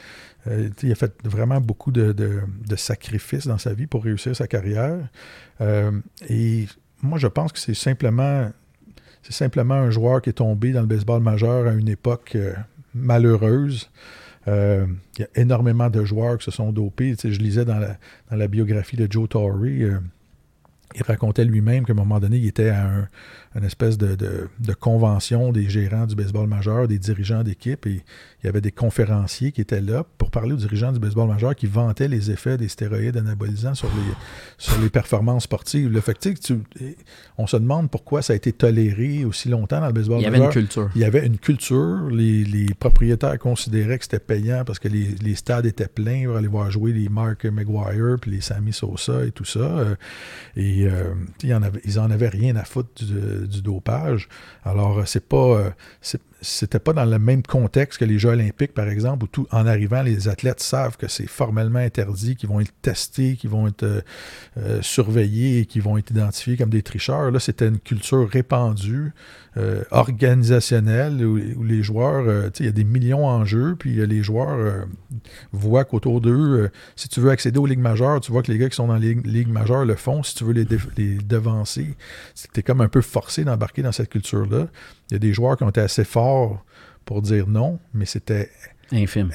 il 0.82 0.92
a 0.92 0.94
fait 0.94 1.12
vraiment 1.24 1.60
beaucoup 1.60 1.92
de, 1.92 2.12
de- 2.12 2.76
sacrifices 2.76 3.46
dans 3.46 3.58
sa 3.58 3.74
vie 3.74 3.86
pour 3.86 4.04
réussir 4.04 4.34
sa 4.34 4.46
carrière. 4.46 4.98
Et 6.28 6.66
moi, 7.02 7.18
je 7.18 7.26
pense 7.26 7.52
que 7.52 7.58
c'est 7.58 7.74
simplement, 7.74 8.50
c'est 9.22 9.32
simplement 9.32 9.74
un 9.74 9.90
joueur 9.90 10.22
qui 10.22 10.30
est 10.30 10.34
tombé 10.34 10.72
dans 10.72 10.80
le 10.80 10.86
baseball 10.86 11.20
majeur 11.20 11.66
à 11.66 11.72
une 11.72 11.88
époque 11.88 12.32
euh, 12.36 12.54
malheureuse. 14.46 14.86
Euh, 14.86 14.86
il 15.18 15.20
y 15.20 15.24
a 15.24 15.40
énormément 15.40 15.90
de 15.90 16.04
joueurs 16.04 16.38
qui 16.38 16.44
se 16.44 16.50
sont 16.50 16.72
dopés. 16.72 17.14
Je 17.22 17.38
lisais 17.38 17.64
dans 17.64 17.78
la, 17.78 17.96
dans 18.30 18.36
la 18.36 18.48
biographie 18.48 18.96
de 18.96 19.06
Joe 19.10 19.28
Torre, 19.28 19.56
euh, 19.62 19.98
il 20.94 21.02
racontait 21.04 21.44
lui-même 21.44 21.84
qu'à 21.86 21.92
un 21.92 21.96
moment 21.96 22.20
donné, 22.20 22.36
il 22.36 22.46
était 22.46 22.68
à 22.68 22.86
un, 22.86 23.08
une 23.54 23.64
espèce 23.64 23.98
de, 23.98 24.14
de- 24.14 24.48
de 24.58 24.72
convention 24.72 25.52
des 25.52 25.68
gérants 25.68 26.06
du 26.06 26.14
baseball 26.14 26.46
majeur, 26.48 26.88
des 26.88 26.98
dirigeants 26.98 27.42
d'équipe, 27.42 27.86
et 27.86 28.02
il 28.42 28.46
y 28.46 28.48
avait 28.48 28.60
des 28.60 28.72
conférenciers 28.72 29.52
qui 29.52 29.60
étaient 29.60 29.80
là 29.80 30.04
pour 30.18 30.30
parler 30.30 30.52
aux 30.52 30.56
dirigeants 30.56 30.90
du 30.92 30.98
baseball 30.98 31.28
majeur 31.28 31.54
qui 31.54 31.66
vantaient 31.66 32.08
les 32.08 32.30
effets 32.30 32.56
des 32.56 32.68
stéroïdes 32.68 33.16
anabolisants 33.16 33.74
sur 33.74 33.88
les, 33.88 34.14
sur 34.58 34.80
les 34.80 34.88
performances 34.90 35.44
sportives. 35.44 35.90
Le 35.92 36.00
fait 36.00 36.14
que, 36.14 36.28
tu 36.28 36.34
tu- 36.40 36.96
on 37.38 37.46
se 37.46 37.56
demande 37.56 37.90
pourquoi 37.90 38.22
ça 38.22 38.32
a 38.32 38.36
été 38.36 38.52
toléré 38.52 39.24
aussi 39.24 39.48
longtemps 39.48 39.80
dans 39.80 39.86
le 39.86 39.92
baseball 39.92 40.20
Il 40.20 40.24
y 40.24 40.26
avait 40.26 40.36
une 40.38 40.42
majeur. 40.44 40.52
culture. 40.62 40.90
Il 40.94 41.00
y 41.00 41.04
avait 41.04 41.26
une 41.26 41.38
culture, 41.38 42.08
les, 42.10 42.44
les 42.44 42.66
propriétaires 42.74 43.38
considéraient 43.38 43.98
que 43.98 44.04
c'était 44.04 44.18
payant 44.18 44.64
parce 44.64 44.78
que 44.78 44.88
les, 44.88 45.08
les 45.22 45.34
stades 45.34 45.66
étaient 45.66 45.88
pleins 45.88 46.24
pour 46.26 46.36
aller 46.36 46.48
voir 46.48 46.70
jouer 46.70 46.92
les 46.92 47.08
Mark 47.08 47.44
McGuire 47.44 48.16
puis 48.20 48.30
les 48.30 48.40
Sammy 48.40 48.72
Sosa 48.72 49.24
et 49.26 49.30
tout 49.30 49.44
ça. 49.44 49.60
Euh, 49.60 49.94
Et 50.56 50.86
euh, 50.86 51.12
il 51.42 51.48
y 51.50 51.54
en 51.54 51.62
avait- 51.62 51.80
ils 51.84 51.98
en 51.98 52.10
avaient 52.10 52.28
rien 52.28 52.56
à 52.56 52.64
foutre 52.64 53.04
du, 53.04 53.41
du 53.46 53.62
dopage. 53.62 54.28
Alors, 54.64 54.98
euh, 54.98 55.02
c'est 55.06 55.26
pas. 55.26 55.36
euh, 55.36 55.70
c'était 56.44 56.80
pas 56.80 56.92
dans 56.92 57.04
le 57.04 57.18
même 57.20 57.44
contexte 57.44 58.00
que 58.00 58.04
les 58.04 58.18
Jeux 58.18 58.30
olympiques, 58.30 58.74
par 58.74 58.88
exemple, 58.88 59.24
où 59.24 59.28
tout, 59.28 59.46
en 59.52 59.64
arrivant, 59.64 60.02
les 60.02 60.26
athlètes 60.26 60.58
savent 60.58 60.96
que 60.96 61.06
c'est 61.06 61.28
formellement 61.28 61.78
interdit, 61.78 62.34
qu'ils 62.34 62.48
vont 62.48 62.58
être 62.58 62.72
testés, 62.82 63.36
qu'ils 63.36 63.50
vont 63.50 63.68
être 63.68 64.02
euh, 64.58 64.82
surveillés 64.82 65.66
qu'ils 65.66 65.82
vont 65.82 65.96
être 65.98 66.10
identifiés 66.10 66.56
comme 66.56 66.70
des 66.70 66.82
tricheurs. 66.82 67.30
Là, 67.30 67.38
c'était 67.38 67.68
une 67.68 67.78
culture 67.78 68.28
répandue, 68.28 69.12
euh, 69.56 69.82
organisationnelle, 69.90 71.24
où, 71.24 71.38
où 71.56 71.64
les 71.64 71.82
joueurs, 71.82 72.24
euh, 72.26 72.50
tu 72.50 72.62
il 72.62 72.66
y 72.66 72.68
a 72.68 72.72
des 72.72 72.84
millions 72.84 73.26
en 73.26 73.44
jeu, 73.44 73.76
puis 73.78 73.98
euh, 73.98 74.06
les 74.06 74.22
joueurs 74.22 74.58
euh, 74.58 74.84
voient 75.52 75.84
qu'autour 75.84 76.20
d'eux, 76.20 76.70
si 76.96 77.08
tu 77.08 77.20
veux 77.20 77.30
accéder 77.30 77.58
aux 77.58 77.66
ligues 77.66 77.78
majeures, 77.78 78.20
tu 78.20 78.32
vois 78.32 78.42
que 78.42 78.50
les 78.50 78.58
gars 78.58 78.68
qui 78.68 78.76
sont 78.76 78.88
dans 78.88 78.96
les 78.96 79.14
ligues, 79.14 79.48
majeures 79.48 79.84
le 79.84 79.94
font. 79.94 80.22
Si 80.22 80.34
tu 80.34 80.44
veux 80.44 80.52
les, 80.52 80.64
devancer, 80.64 81.96
c'était 82.34 82.62
comme 82.62 82.80
un 82.80 82.88
peu 82.88 83.02
forcé 83.02 83.44
d'embarquer 83.44 83.82
dans 83.82 83.92
cette 83.92 84.08
culture-là. 84.08 84.68
Il 85.10 85.14
y 85.14 85.16
a 85.16 85.18
des 85.18 85.32
joueurs 85.32 85.56
qui 85.56 85.64
ont 85.64 85.68
été 85.68 85.80
assez 85.80 86.04
forts 86.04 86.64
pour 87.04 87.20
dire 87.20 87.46
non, 87.48 87.78
mais 87.92 88.06
c'était 88.06 88.50
Infime. 88.92 89.30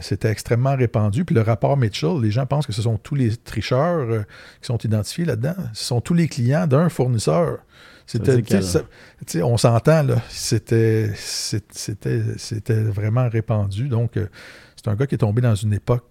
c'était 0.00 0.30
extrêmement 0.30 0.76
répandu. 0.76 1.24
Puis 1.24 1.34
le 1.34 1.42
rapport 1.42 1.76
Mitchell, 1.76 2.20
les 2.22 2.30
gens 2.30 2.46
pensent 2.46 2.66
que 2.66 2.72
ce 2.72 2.82
sont 2.82 2.96
tous 2.96 3.14
les 3.14 3.36
tricheurs 3.36 4.10
euh, 4.10 4.22
qui 4.60 4.66
sont 4.66 4.78
identifiés 4.78 5.26
là-dedans. 5.26 5.54
Ce 5.74 5.84
sont 5.84 6.00
tous 6.00 6.14
les 6.14 6.26
clients 6.26 6.66
d'un 6.66 6.88
fournisseur. 6.88 7.58
C'était, 8.06 9.42
on 9.42 9.56
s'entend, 9.56 10.02
là. 10.02 10.16
C'était, 10.28 11.10
c'est- 11.14 11.64
c'était, 11.72 12.22
c'était 12.36 12.82
vraiment 12.82 13.28
répandu. 13.28 13.88
Donc, 13.88 14.16
euh, 14.16 14.26
c'est 14.76 14.88
un 14.88 14.94
gars 14.94 15.06
qui 15.06 15.14
est 15.14 15.18
tombé 15.18 15.40
dans 15.40 15.54
une 15.54 15.72
époque 15.72 16.04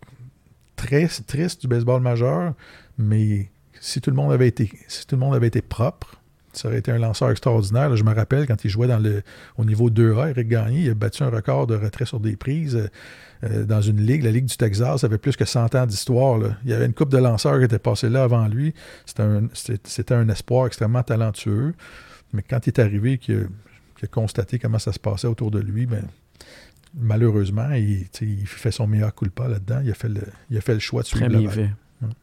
très 0.76 1.08
triste 1.28 1.62
du 1.62 1.68
baseball 1.68 2.02
majeur, 2.02 2.54
mais 2.98 3.52
si 3.80 4.02
tout 4.02 4.10
le 4.10 4.16
monde 4.16 4.32
avait 4.32 4.48
été, 4.48 4.72
si 4.88 5.06
tout 5.06 5.16
le 5.16 5.20
monde 5.20 5.36
avait 5.36 5.48
été 5.48 5.62
propre, 5.62 6.16
ça 6.52 6.68
aurait 6.68 6.80
été 6.80 6.92
un 6.92 7.00
lanceur 7.00 7.30
extraordinaire. 7.32 7.90
Là, 7.90 7.96
je 7.96 8.04
me 8.04 8.14
rappelle 8.14 8.48
quand 8.48 8.64
il 8.64 8.70
jouait 8.70 8.88
dans 8.88 9.00
le, 9.00 9.24
au 9.58 9.66
niveau 9.66 9.90
2A, 9.90 10.30
Eric 10.30 10.48
Gagné, 10.48 10.82
il 10.82 10.90
a 10.90 10.94
battu 10.94 11.24
un 11.24 11.30
record 11.30 11.68
de 11.68 11.76
retrait 11.76 12.06
sur 12.06 12.20
des 12.20 12.36
prises 12.36 12.90
euh, 13.44 13.66
dans 13.66 13.82
une 13.82 14.00
ligue. 14.00 14.24
La 14.24 14.32
Ligue 14.32 14.46
du 14.46 14.56
Texas 14.58 15.04
avait 15.04 15.18
plus 15.18 15.36
que 15.36 15.46
100 15.46 15.76
ans 15.76 15.86
d'histoire. 15.86 16.40
Il 16.64 16.70
y 16.72 16.74
avait 16.74 16.86
une 16.86 16.94
coupe 16.94 17.10
de 17.10 17.18
lanceurs 17.18 17.60
qui 17.60 17.66
était 17.66 17.80
passée 17.80 18.10
là 18.10 18.24
avant 18.24 18.48
lui. 18.48 18.74
C'était 19.06 19.24
un, 19.24 19.48
c'était- 19.54 19.82
c'était 19.84 20.14
un 20.14 20.30
espoir 20.30 20.68
extrêmement 20.68 21.04
talentueux. 21.04 21.74
Mais 22.32 22.42
quand 22.42 22.66
il 22.66 22.70
est 22.70 22.80
arrivé, 22.80 23.18
qu'il 23.18 23.48
a, 24.02 24.08
constaté 24.08 24.60
comment 24.60 24.80
ça 24.80 24.92
se 24.92 25.00
passait 25.00 25.28
autour 25.28 25.50
de 25.52 25.60
lui, 25.60 25.86
ben, 25.86 26.04
malheureusement, 26.94 27.70
il, 27.72 28.06
fait 28.46 28.72
son 28.72 28.88
meilleur 28.88 29.14
culpa 29.16 29.48
là-dedans. 29.48 29.82
Il 29.84 29.92
a 29.92 29.94
fait 29.94 30.10
le, 30.10 30.22
il 30.50 30.58
a 30.58 30.62
fait 30.62 30.74
le 30.74 30.80
choix 30.80 31.02
de 31.04 31.08
suivre 31.08 31.28
Très 31.28 31.38
bien 31.38 31.50
fait. 31.50 31.70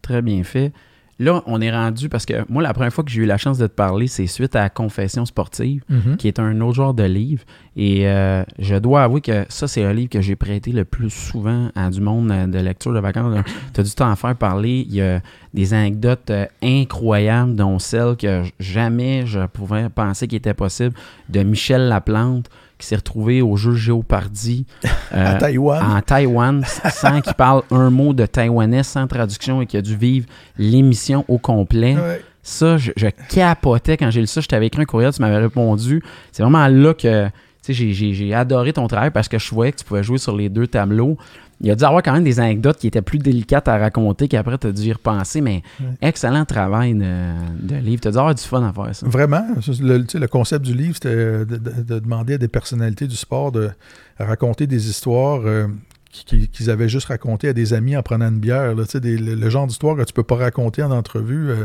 Très 0.03 0.23
bien 0.23 0.45
fait. 0.45 0.73
Là, 1.21 1.43
on 1.47 1.61
est 1.61 1.71
rendu 1.71 2.09
parce 2.09 2.25
que 2.27 2.33
moi, 2.49 2.63
la 2.63 2.73
première 2.73 2.93
fois 2.93 3.05
que 3.05 3.11
j'ai 3.11 3.21
eu 3.23 3.27
la 3.27 3.37
chance 3.37 3.59
de 3.59 3.67
te 3.67 3.73
parler, 3.75 4.07
c'est 4.07 4.27
suite 4.27 4.57
à 4.57 4.69
Confession 4.71 5.25
sportive, 5.27 5.85
Mhm. 5.89 6.17
qui 6.17 6.27
est 6.29 6.39
un 6.39 6.59
autre 6.63 6.75
genre 6.77 6.95
de 6.95 7.03
livre. 7.05 7.43
Et 7.77 8.09
euh, 8.09 8.43
je 8.59 8.75
dois 8.77 9.03
avouer 9.05 9.21
que 9.21 9.45
ça, 9.51 9.69
c'est 9.69 9.85
un 9.85 9.93
livre 9.93 10.09
que 10.09 10.21
j'ai 10.23 10.35
prêté 10.35 10.73
le 10.73 10.85
plus 10.87 11.11
souvent 11.11 11.69
à 11.75 11.91
du 11.91 12.01
monde 12.01 12.31
euh, 12.33 12.47
de 12.47 12.59
lecture 12.59 12.93
de 12.95 13.01
vacances. 13.01 13.37
Tu 13.75 13.81
as 13.81 13.85
du 13.85 13.91
temps 13.91 14.11
à 14.11 14.17
faire 14.17 14.35
parler. 14.35 14.85
Il 14.89 14.95
y 14.95 15.03
a 15.03 15.21
des 15.55 15.75
anecdotes 15.75 16.31
euh, 16.31 16.47
incroyables, 16.63 17.55
dont 17.55 17.79
celle 17.79 18.17
que 18.17 18.43
jamais 18.59 19.27
je 19.27 19.47
pouvais 19.47 19.89
penser 19.89 20.27
qu'il 20.27 20.39
était 20.39 20.55
possible, 20.55 20.95
de 21.29 21.43
Michel 21.43 21.89
Laplante, 21.89 22.49
qui 22.81 22.87
s'est 22.87 22.97
retrouvé 22.97 23.43
au 23.43 23.57
jeu 23.57 23.75
Géopardy. 23.75 24.67
À 25.13 25.35
euh, 25.35 25.39
Taïwan. 25.41 25.83
en 25.83 26.01
Taïwan 26.03 26.65
sans 26.65 27.21
qu'il 27.21 27.35
parle 27.35 27.63
un 27.73 27.91
mot 27.91 28.13
de 28.13 28.27
taïwanais 28.27 28.85
sans 28.85 29.09
traduction 29.09 29.61
et 29.61 29.67
qu'il 29.67 29.79
a 29.81 29.83
dû 29.83 29.97
vivre 29.97 30.27
l'émission 30.57 31.25
au 31.27 31.37
complet. 31.39 31.97
Ouais. 31.97 32.23
Ça, 32.45 32.77
je, 32.77 32.93
je 32.97 33.09
capotais 33.29 33.97
quand 33.97 34.09
j'ai 34.11 34.21
lu 34.21 34.29
ça. 34.29 34.41
Je 34.41 34.47
t'avais 34.47 34.69
écrit 34.69 34.83
un 34.83 34.85
courriel, 34.85 35.13
tu 35.13 35.21
m'avais 35.21 35.39
répondu. 35.39 36.01
C'est 36.31 36.45
vraiment 36.45 36.69
là 36.69 36.95
que 36.95 37.29
j'ai 37.69 38.35
adoré 38.35 38.73
ton 38.73 38.87
travail 38.87 39.11
parce 39.11 39.29
que 39.29 39.39
je 39.39 39.51
voyais 39.53 39.73
que 39.73 39.79
tu 39.79 39.85
pouvais 39.85 40.03
jouer 40.03 40.19
sur 40.19 40.37
les 40.37 40.49
deux 40.49 40.67
tableaux. 40.67 41.17
Il 41.61 41.67
y 41.67 41.71
a 41.71 41.75
dû 41.77 41.85
avoir 41.85 42.03
quand 42.03 42.13
même 42.15 42.25
des 42.25 42.41
anecdotes 42.41 42.79
qui 42.79 42.87
étaient 42.87 43.03
plus 43.03 43.19
délicates 43.19 43.69
à 43.69 43.77
raconter 43.77 44.29
qu'après 44.29 44.57
tu 44.57 44.69
as 44.69 44.73
dû 44.73 44.83
y 44.83 44.93
repenser, 44.93 45.41
mais 45.43 45.63
excellent 46.01 46.45
travail 46.47 46.95
de, 46.95 47.33
de 47.61 47.77
livre. 47.77 48.01
Tu 48.01 48.09
as 48.09 48.13
dû 48.13 48.19
avoir 48.19 48.35
du 48.35 48.43
fun 48.43 48.63
à 48.67 48.73
faire 48.73 48.95
ça. 48.95 49.07
Vraiment? 49.07 49.45
Le, 49.81 49.99
tu 50.05 50.13
sais, 50.13 50.19
le 50.19 50.29
concept 50.29 50.65
du 50.65 50.73
livre, 50.75 50.95
c'était 50.95 51.09
euh, 51.11 51.45
de, 51.45 51.57
de- 51.59 51.83
de 51.83 51.99
demander 51.99 52.35
à 52.35 52.39
des 52.39 52.49
personnalités 52.49 53.07
du 53.07 53.17
sport 53.17 53.53
de 53.53 53.71
raconter 54.19 54.67
des 54.67 54.89
histoires 54.89 55.43
euh, 55.45 55.67
qui- 56.11 56.25
qui- 56.25 56.49
qu'ils 56.49 56.71
avaient 56.71 56.89
juste 56.89 57.09
racontées 57.09 57.49
à 57.49 57.53
des 57.53 57.73
amis 57.75 57.95
en 57.97 58.03
prenant 58.03 58.29
une 58.29 58.41
bière. 58.41 58.75
là. 58.75 58.85
Des- 58.95 59.19
le, 59.19 59.35
le 59.35 59.51
genre 59.51 59.67
d'histoire 59.67 59.97
que 59.97 60.03
tu 60.05 60.13
peux 60.15 60.23
pas 60.23 60.37
raconter 60.37 60.83
en 60.83 60.91
entrevue 60.91 61.51
euh, 61.51 61.65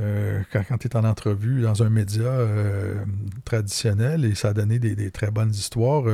euh, 0.00 0.40
quand, 0.52 0.78
tu 0.78 0.88
es 0.88 0.96
en 0.96 1.04
entrevue 1.04 1.60
dans 1.60 1.82
un 1.82 1.90
média 1.90 2.22
euh, 2.24 2.94
traditionnel 3.44 4.24
et 4.24 4.34
ça 4.34 4.48
a 4.48 4.52
donné 4.54 4.78
des, 4.78 4.94
des 4.96 5.10
très 5.10 5.30
bonnes 5.30 5.50
histoires. 5.50 6.04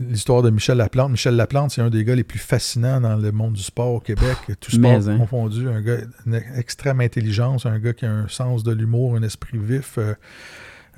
L'histoire 0.00 0.40
de 0.42 0.48
Michel 0.50 0.78
Laplante. 0.78 1.10
Michel 1.10 1.36
Laplante, 1.36 1.72
c'est 1.72 1.82
un 1.82 1.90
des 1.90 2.04
gars 2.04 2.14
les 2.14 2.24
plus 2.24 2.38
fascinants 2.38 3.00
dans 3.02 3.16
le 3.16 3.32
monde 3.32 3.52
du 3.52 3.62
sport 3.62 3.92
au 3.94 4.00
Québec. 4.00 4.36
Tout 4.58 4.70
sport 4.70 4.80
Mais, 4.98 5.08
hein. 5.08 5.18
confondu. 5.18 5.68
Un 5.68 5.82
gars 5.82 5.98
d'une 6.24 6.40
extrême 6.56 7.00
intelligence, 7.00 7.66
un 7.66 7.78
gars 7.78 7.92
qui 7.92 8.06
a 8.06 8.10
un 8.10 8.26
sens 8.28 8.62
de 8.64 8.72
l'humour, 8.72 9.16
un 9.16 9.22
esprit 9.22 9.58
vif. 9.58 9.98
Euh, 9.98 10.14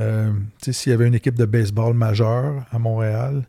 euh, 0.01 0.31
s'il 0.61 0.91
y 0.91 0.95
avait 0.95 1.07
une 1.09 1.15
équipe 1.15 1.35
de 1.37 1.45
baseball 1.45 1.95
majeure 1.95 2.65
à 2.71 2.79
Montréal, 2.79 3.43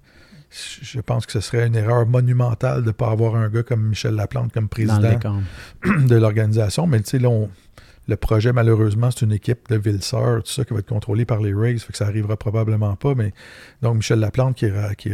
je 0.82 0.99
pense 1.01 1.26
que 1.26 1.32
ce 1.32 1.39
serait 1.39 1.68
une 1.68 1.76
erreur 1.76 2.06
monumentale 2.08 2.82
de 2.82 2.88
ne 2.88 2.91
pas 2.91 3.10
avoir 3.12 3.36
un 3.36 3.49
gars 3.49 3.64
comme 3.64 3.88
Michel 3.89 4.16
Laplante 4.16 4.51
comme 4.51 4.70
président 4.70 4.99
de 5.86 6.16
l'organisation. 6.16 6.88
Mais 6.88 6.99
tu 7.01 7.12
sais, 7.12 7.20
là, 7.20 7.30
on- 7.30 7.49
le 8.06 8.18
projet, 8.18 8.51
malheureusement, 8.51 9.12
c'est 9.12 9.24
une 9.24 9.32
équipe 9.32 9.70
de 9.70 9.78
Vilseur, 9.78 10.43
tout 10.43 10.51
ça, 10.51 10.66
qui 10.66 10.74
va 10.74 10.80
être 10.80 10.89
contrôlée 10.89 11.24
par 11.24 11.39
les 11.39 11.54
Rays, 11.54 11.78
fait 11.78 11.93
que 11.93 11.97
ça 11.97 12.06
arrivera 12.06 12.36
probablement 12.36 12.97
pas. 12.97 13.16
Mais 13.16 13.32
donc, 13.82 13.95
Michel 13.95 14.20
Laplante, 14.20 14.58
qui 14.58 14.68
qui 14.97 15.12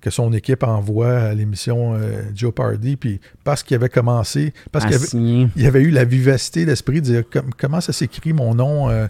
que 0.00 0.10
son 0.10 0.32
équipe 0.32 0.62
envoie 0.62 1.18
à 1.18 1.34
l'émission 1.34 1.94
euh, 1.94 2.22
Joe 2.34 2.52
Pardy, 2.54 2.96
puis 2.96 3.20
parce 3.44 3.62
qu'il 3.62 3.74
avait 3.74 3.88
commencé, 3.88 4.52
parce 4.72 4.86
qu'il 4.86 4.94
avait, 4.94 5.48
il 5.56 5.66
avait 5.66 5.82
eu 5.82 5.90
la 5.90 6.04
vivacité 6.04 6.64
d'esprit 6.64 7.00
de 7.00 7.06
dire 7.06 7.22
comment 7.58 7.80
ça 7.80 7.92
s'écrit 7.92 8.32
mon 8.32 8.54
nom 8.54 8.88
euh, 8.90 9.08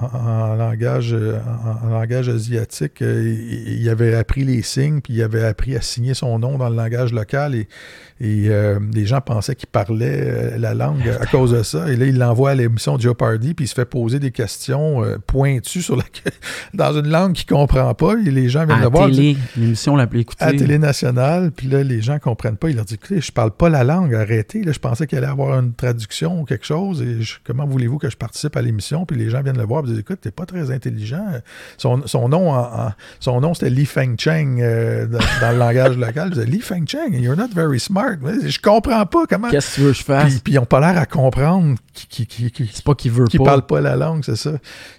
en, 0.00 0.54
langage, 0.54 1.14
en, 1.14 1.88
langage 1.88 2.28
asiatique. 2.28 3.00
il, 3.00 3.88
avait 3.88 4.14
appris 4.14 4.44
les 4.44 4.62
signes, 4.62 5.00
puis 5.00 5.14
il 5.14 5.22
avait 5.22 5.44
appris 5.44 5.76
à 5.76 5.80
signer 5.80 6.14
son 6.14 6.38
nom 6.38 6.56
dans 6.56 6.68
le 6.68 6.76
langage 6.76 7.12
local, 7.12 7.54
et, 7.54 7.68
et 8.20 8.50
les 8.92 9.06
gens 9.06 9.20
pensaient 9.20 9.54
qu'il 9.54 9.68
parlait 9.68 10.58
la 10.58 10.74
langue 10.74 11.08
à 11.20 11.26
cause 11.26 11.52
de 11.52 11.62
ça. 11.62 11.88
Et 11.90 11.96
là, 11.96 12.06
il 12.06 12.18
l'envoie 12.18 12.50
à 12.50 12.54
l'émission 12.54 12.98
Joe 12.98 13.16
Pardy, 13.16 13.54
puis 13.54 13.64
il 13.64 13.68
se 13.68 13.74
fait 13.74 13.84
poser 13.84 14.18
des 14.18 14.30
questions 14.30 15.02
pointues 15.26 15.82
sur 15.82 15.96
la, 15.96 16.04
dans 16.74 16.92
une 16.92 17.08
langue 17.08 17.32
qu'il 17.32 17.46
comprend 17.46 17.94
pas, 17.94 18.14
et 18.24 18.30
les 18.30 18.48
gens 18.48 18.66
viennent 18.66 18.80
le 18.80 18.88
voir. 18.88 19.08
télé, 19.08 19.36
l'émission 19.56 19.96
la 19.96 20.06
plus 20.06 20.20
écoutée. 20.20 20.44
À 20.44 20.52
Télé 20.52 20.78
Nationale, 20.78 21.50
puis 21.50 21.68
là, 21.68 21.82
les 21.82 22.02
gens 22.02 22.18
comprennent 22.18 22.56
pas. 22.56 22.70
Ils 22.70 22.76
leur 22.76 22.84
disent 22.84 22.94
Écoutez, 22.96 23.20
je 23.20 23.32
parle 23.32 23.50
pas 23.50 23.68
la 23.68 23.84
langue, 23.84 24.14
arrêtez. 24.14 24.62
Là, 24.62 24.72
je 24.72 24.78
pensais 24.78 25.06
qu'il 25.06 25.18
allait 25.18 25.26
avoir 25.26 25.58
une 25.58 25.74
traduction 25.74 26.40
ou 26.40 26.44
quelque 26.44 26.66
chose, 26.66 27.02
et 27.02 27.18
comment 27.44 27.66
voulez-vous 27.66 27.98
que 27.98 28.10
je 28.10 28.16
participe 28.16 28.56
à 28.56 28.62
l'émission? 28.62 29.04
Puis 29.06 29.16
les 29.16 29.30
gens 29.30 29.42
viennent 29.42 29.58
le 29.58 29.64
voir, 29.64 29.84
et 29.84 29.88
disent 29.88 29.98
Écoute, 29.98 30.20
t'es 30.20 30.30
pas 30.30 30.46
très 30.46 30.70
intelligent. 30.70 31.24
Son, 31.76 31.98
nom, 32.28 32.52
son 33.20 33.40
nom 33.40 33.54
c'était 33.54 33.70
Li 33.70 33.86
Feng 33.86 34.16
Cheng 34.18 34.60
euh, 34.60 35.06
dans, 35.06 35.52
le 35.52 35.58
langage 35.58 35.96
local. 35.96 36.28
Ils 36.28 36.34
disaient 36.34 36.46
Li 36.46 36.60
Feng 36.60 36.86
Cheng, 36.86 37.14
you're 37.14 37.36
not 37.36 37.48
very 37.54 37.80
smart. 37.80 38.03
Je 38.46 38.58
comprends 38.60 39.06
pas 39.06 39.26
comment. 39.28 39.50
Qu'est-ce 39.50 39.70
que 39.70 39.74
tu 39.74 39.80
veux 39.82 39.92
que 39.92 39.98
je 39.98 40.04
fasse? 40.04 40.40
Puis, 40.40 40.54
ils 40.54 40.56
n'ont 40.56 40.66
pas 40.66 40.80
l'air 40.80 41.00
à 41.00 41.06
comprendre 41.06 41.76
qui, 41.92 42.26
qui, 42.26 42.50
qui, 42.50 42.70
c'est 42.72 42.84
pas 42.84 42.94
qu'il 42.94 43.12
veut 43.12 43.26
qui 43.26 43.38
parle 43.38 43.66
pas 43.66 43.80
la 43.80 43.96
langue, 43.96 44.24
c'est 44.24 44.36
ça. 44.36 44.52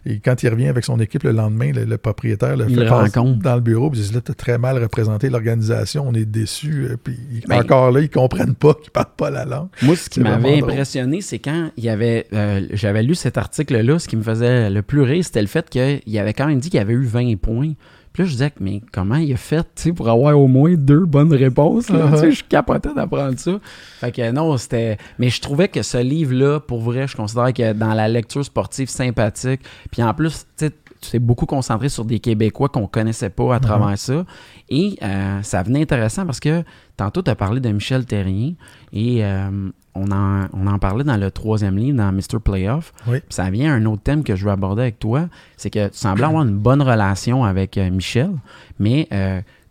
Et 0.06 0.20
quand 0.20 0.41
il 0.43 0.49
revient 0.49 0.68
avec 0.68 0.86
son 0.86 0.99
équipe 0.99 1.24
le 1.24 1.32
lendemain, 1.32 1.72
le, 1.74 1.97
propriétaire 1.97 2.56
le 2.56 2.68
fait 2.68 2.88
rencontre. 2.88 3.39
dans 3.39 3.56
le 3.56 3.62
bureau, 3.62 3.89
puis 3.89 3.99
il 3.99 4.08
dit 4.08 4.14
là, 4.14 4.22
t'as 4.22 4.34
très 4.34 4.58
mal 4.58 4.82
représenté 4.82 5.30
l'organisation, 5.30 6.06
on 6.08 6.14
est 6.14 6.26
déçus. 6.26 6.88
Euh, 6.89 6.97
puis 7.01 7.18
ben, 7.47 7.60
encore 7.60 7.91
là, 7.91 8.01
ils 8.01 8.10
comprennent 8.10 8.56
pas 8.56 8.74
qu'ils 8.74 8.91
parlent 8.91 9.08
pas 9.18 9.30
la 9.30 9.45
langue. 9.45 9.68
Moi, 9.82 9.95
ce 9.95 10.10
qui 10.10 10.20
m'avait 10.20 10.60
impressionné, 10.60 11.22
c'est 11.22 11.39
quand 11.39 11.72
il 11.78 11.84
y 11.84 11.89
avait, 11.89 12.28
euh, 12.34 12.66
j'avais 12.72 13.03
lu 13.03 13.16
cet 13.16 13.38
article-là, 13.38 13.99
ce 13.99 14.08
qui 14.08 14.16
me 14.16 14.24
faisait 14.24 14.70
le 14.70 14.82
plus 14.82 15.01
rire, 15.01 15.24
c'était 15.24 15.41
le 15.41 15.47
fait 15.47 15.70
qu'il 15.70 16.20
avait 16.20 16.34
quand 16.34 16.47
même 16.47 16.60
dit 16.60 16.70
qu'il 16.70 16.80
avait 16.80 16.93
eu 16.93 17.06
20 17.06 17.38
points. 17.38 17.74
Puis 18.16 18.24
là, 18.24 18.30
je 18.30 18.32
disais, 18.32 18.51
mais 18.61 18.82
comment 18.93 19.18
il 19.18 19.34
a 19.34 19.36
fait 19.36 19.89
pour 19.93 20.07
avoir 20.07 20.39
au 20.39 20.47
moins 20.47 20.74
deux 20.76 21.03
bonnes 21.03 21.34
réponses? 21.34 21.89
Uh-huh. 21.89 22.24
Je 22.30 22.36
suis 22.36 22.45
capoté 22.45 22.88
d'apprendre 22.95 23.38
ça. 23.38 23.59
Fait 23.99 24.13
que 24.13 24.32
non, 24.32 24.55
c'était. 24.55 24.97
Mais 25.20 25.30
je 25.30 25.41
trouvais 25.41 25.68
que 25.68 25.82
ce 25.82 25.97
livre-là, 25.97 26.61
pour 26.61 26.80
vrai, 26.80 27.09
je 27.09 27.18
considère 27.18 27.51
que 27.51 27.74
dans 27.74 27.93
la 27.93 28.07
lecture 28.07 28.45
sportive 28.45 28.88
sympathique, 28.88 29.59
puis 29.91 30.01
en 30.01 30.13
plus, 30.13 30.45
tu 30.57 30.72
t'es 31.12 31.20
beaucoup 31.20 31.45
concentré 31.45 31.89
sur 31.89 32.06
des 32.06 32.20
Québécois 32.20 32.70
qu'on 32.70 32.88
connaissait 32.88 33.30
pas 33.30 33.56
à 33.56 33.58
uh-huh. 33.58 33.62
travers 33.62 33.97
ça. 33.97 34.26
Et 34.70 34.97
euh, 35.01 35.41
ça 35.41 35.64
venait 35.64 35.82
intéressant 35.82 36.26
parce 36.26 36.39
que 36.39 36.64
tantôt, 36.97 37.22
tu 37.22 37.30
as 37.30 37.36
parlé 37.36 37.60
de 37.60 37.70
Michel 37.70 38.06
Terrien 38.06 38.53
et 38.93 39.24
euh, 39.24 39.70
on 39.93 40.12
en, 40.12 40.80
parlait 40.80 41.03
dans 41.03 41.18
le 41.18 41.32
troisième 41.32 41.78
livre, 41.78 41.97
dans 41.97 42.12
Mr. 42.12 42.39
Playoff. 42.43 42.93
Ça 43.30 43.49
vient 43.49 43.74
à 43.74 43.76
un 43.76 43.86
autre 43.86 44.03
thème 44.03 44.24
que 44.24 44.36
je 44.36 44.45
veux 44.45 44.51
aborder 44.51 44.84
avec 44.84 44.99
toi. 44.99 45.28
C'est 45.58 45.70
que 45.70 45.88
tu 45.88 45.97
semblais 45.97 46.26
avoir 46.26 46.43
une 46.43 46.58
bonne 46.58 46.82
relation 46.82 47.45
avec 47.45 47.78
euh, 47.78 47.89
Michel, 47.89 48.32
mais 48.80 49.08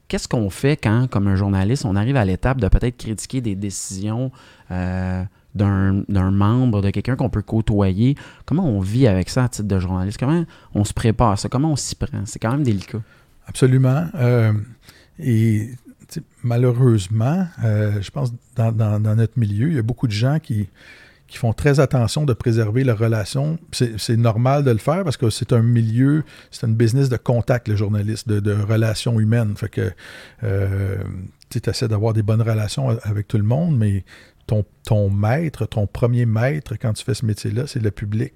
qu'est-ce 0.08 0.28
qu'on 0.28 0.50
fait 0.50 0.76
quand, 0.76 1.08
comme 1.10 1.26
un 1.26 1.36
journaliste, 1.36 1.84
on 1.84 1.96
arrive 1.96 2.16
à 2.16 2.24
l'étape 2.24 2.60
de 2.60 2.68
peut-être 2.68 2.96
critiquer 2.96 3.40
des 3.40 3.54
décisions 3.54 4.30
d'un 5.54 6.30
membre, 6.30 6.82
de 6.82 6.90
quelqu'un 6.90 7.16
qu'on 7.16 7.30
peut 7.30 7.42
côtoyer? 7.42 8.16
Comment 8.46 8.66
on 8.66 8.80
vit 8.80 9.06
avec 9.06 9.28
ça 9.28 9.44
à 9.44 9.48
titre 9.48 9.68
de 9.68 9.78
journaliste? 9.78 10.18
Comment 10.18 10.44
on 10.74 10.84
se 10.84 10.92
prépare 10.92 11.32
à 11.32 11.36
ça? 11.36 11.48
Comment 11.48 11.72
on 11.72 11.76
s'y 11.76 11.94
prend? 11.94 12.24
C'est 12.26 12.38
quand 12.38 12.52
même 12.52 12.62
délicat. 12.62 13.00
Absolument. 13.46 14.06
et 15.18 15.70
malheureusement, 16.42 17.46
euh, 17.64 18.00
je 18.00 18.10
pense 18.10 18.32
dans, 18.56 18.72
dans, 18.72 19.16
notre 19.16 19.38
milieu, 19.38 19.68
il 19.68 19.74
y 19.74 19.78
a 19.78 19.82
beaucoup 19.82 20.06
de 20.06 20.12
gens 20.12 20.38
qui, 20.38 20.68
qui 21.26 21.38
font 21.38 21.52
très 21.52 21.80
attention 21.80 22.24
de 22.24 22.32
préserver 22.32 22.84
leurs 22.84 22.98
relations. 22.98 23.58
C'est 23.72 24.16
normal 24.16 24.64
de 24.64 24.70
le 24.70 24.78
faire 24.78 25.04
parce 25.04 25.16
que 25.16 25.30
c'est 25.30 25.52
un 25.52 25.62
milieu, 25.62 26.24
c'est 26.50 26.66
un 26.66 26.70
business 26.70 27.08
de 27.08 27.16
contact, 27.16 27.68
le 27.68 27.76
journaliste, 27.76 28.28
de, 28.28 28.40
de 28.40 28.52
relations 28.52 29.18
humaines. 29.18 29.54
Fait 29.56 29.68
que 29.68 29.92
euh, 30.42 31.02
tu 31.50 31.60
essaies 31.66 31.88
d'avoir 31.88 32.12
des 32.12 32.22
bonnes 32.22 32.42
relations 32.42 32.90
avec 33.02 33.28
tout 33.28 33.38
le 33.38 33.44
monde, 33.44 33.76
mais 33.76 34.04
ton, 34.46 34.64
ton 34.84 35.10
maître, 35.10 35.66
ton 35.66 35.86
premier 35.86 36.26
maître 36.26 36.74
quand 36.80 36.92
tu 36.92 37.04
fais 37.04 37.14
ce 37.14 37.24
métier-là, 37.24 37.66
c'est 37.66 37.82
le 37.82 37.90
public. 37.90 38.34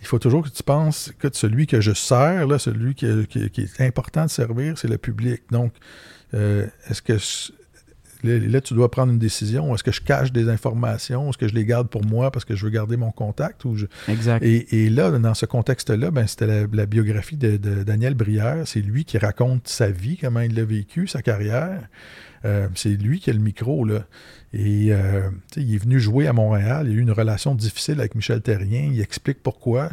Il 0.00 0.06
faut 0.06 0.18
toujours 0.18 0.44
que 0.44 0.50
tu 0.50 0.62
penses 0.62 1.12
que 1.18 1.28
celui 1.32 1.66
que 1.66 1.80
je 1.80 1.92
sers, 1.92 2.46
là, 2.46 2.58
celui 2.58 2.94
qui, 2.94 3.26
qui, 3.28 3.50
qui 3.50 3.62
est 3.62 3.80
important 3.80 4.24
de 4.24 4.30
servir, 4.30 4.78
c'est 4.78 4.88
le 4.88 4.98
public. 4.98 5.42
Donc, 5.50 5.72
euh, 6.34 6.66
est-ce 6.88 7.02
que 7.02 7.18
là, 8.26 8.60
tu 8.60 8.74
dois 8.74 8.90
prendre 8.90 9.12
une 9.12 9.18
décision. 9.18 9.74
Est-ce 9.74 9.84
que 9.84 9.92
je 9.92 10.00
cache 10.00 10.32
des 10.32 10.48
informations? 10.48 11.30
Est-ce 11.30 11.38
que 11.38 11.48
je 11.48 11.54
les 11.54 11.64
garde 11.64 11.88
pour 11.88 12.04
moi 12.04 12.30
parce 12.30 12.44
que 12.44 12.54
je 12.54 12.64
veux 12.64 12.70
garder 12.70 12.96
mon 12.96 13.10
contact? 13.10 13.64
Ou 13.64 13.76
je... 13.76 13.86
Exact. 14.08 14.42
Et, 14.42 14.88
là, 14.90 15.10
dans 15.10 15.34
ce 15.34 15.46
contexte-là, 15.46 16.10
ben, 16.10 16.26
c'était 16.26 16.66
la, 16.72 16.86
biographie 16.86 17.36
de, 17.36 17.56
Daniel 17.56 18.14
Brière. 18.14 18.62
C'est 18.66 18.80
lui 18.80 19.04
qui 19.04 19.18
raconte 19.18 19.68
sa 19.68 19.90
vie, 19.90 20.16
comment 20.16 20.40
il 20.40 20.54
l'a 20.54 20.64
vécu, 20.64 21.06
sa 21.06 21.22
carrière. 21.22 21.88
Euh, 22.44 22.68
c'est 22.74 22.90
lui 22.90 23.20
qui 23.20 23.30
a 23.30 23.32
le 23.32 23.38
micro. 23.38 23.84
Là. 23.84 24.06
Et 24.52 24.88
euh, 24.92 25.30
il 25.56 25.74
est 25.74 25.78
venu 25.78 25.98
jouer 25.98 26.26
à 26.26 26.32
Montréal. 26.32 26.86
Il 26.88 26.92
a 26.92 26.94
eu 26.94 27.00
une 27.00 27.10
relation 27.10 27.54
difficile 27.54 28.00
avec 28.00 28.14
Michel 28.14 28.42
Terrien. 28.42 28.90
Il 28.92 29.00
explique 29.00 29.42
pourquoi 29.42 29.90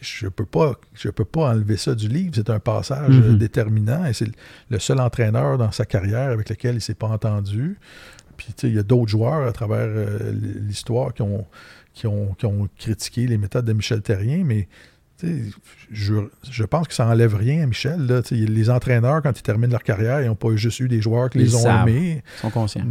je 0.00 0.26
ne 0.26 0.30
peux, 0.30 0.44
pas, 0.44 0.74
peux 1.14 1.24
pas 1.24 1.50
enlever 1.50 1.76
ça 1.76 1.94
du 1.94 2.08
livre. 2.08 2.32
C'est 2.34 2.50
un 2.50 2.60
passage 2.60 3.16
euh, 3.16 3.32
mhm. 3.32 3.38
déterminant 3.38 4.04
et 4.04 4.12
c'est 4.12 4.30
le 4.70 4.78
seul 4.78 5.00
entraîneur 5.00 5.58
dans 5.58 5.72
sa 5.72 5.84
carrière 5.84 6.30
avec 6.30 6.48
lequel 6.48 6.72
il 6.72 6.76
ne 6.76 6.80
s'est 6.80 6.94
pas 6.94 7.08
entendu. 7.08 7.78
Puis, 8.36 8.54
il 8.62 8.74
y 8.74 8.78
a 8.78 8.82
d'autres 8.82 9.08
joueurs 9.08 9.46
à 9.46 9.52
travers 9.52 9.88
euh, 9.88 10.32
l'histoire 10.32 11.12
qui 11.12 11.22
ont, 11.22 11.46
qui, 11.94 12.06
ont, 12.06 12.34
qui 12.34 12.46
ont 12.46 12.68
critiqué 12.78 13.26
les 13.26 13.38
méthodes 13.38 13.64
de 13.64 13.72
Michel 13.72 14.00
Terrien, 14.00 14.44
mais 14.44 14.68
je, 15.90 16.14
je, 16.48 16.64
pense 16.64 16.86
que 16.86 16.94
ça 16.94 17.04
n'enlève 17.04 17.34
rien 17.34 17.62
à 17.62 17.66
Michel. 17.66 18.06
Là. 18.06 18.22
Les 18.30 18.70
entraîneurs, 18.70 19.22
quand 19.22 19.36
ils 19.38 19.42
terminent 19.42 19.72
leur 19.72 19.82
carrière, 19.82 20.20
ils 20.22 20.26
n'ont 20.26 20.36
pas 20.36 20.54
juste 20.54 20.78
eu 20.80 20.88
des 20.88 21.00
joueurs 21.00 21.30
qui 21.30 21.38
les 21.38 21.54
ont 21.54 21.82
aimés. 21.82 22.22
Ils 22.36 22.40
sont 22.40 22.50
conscients. 22.50 22.84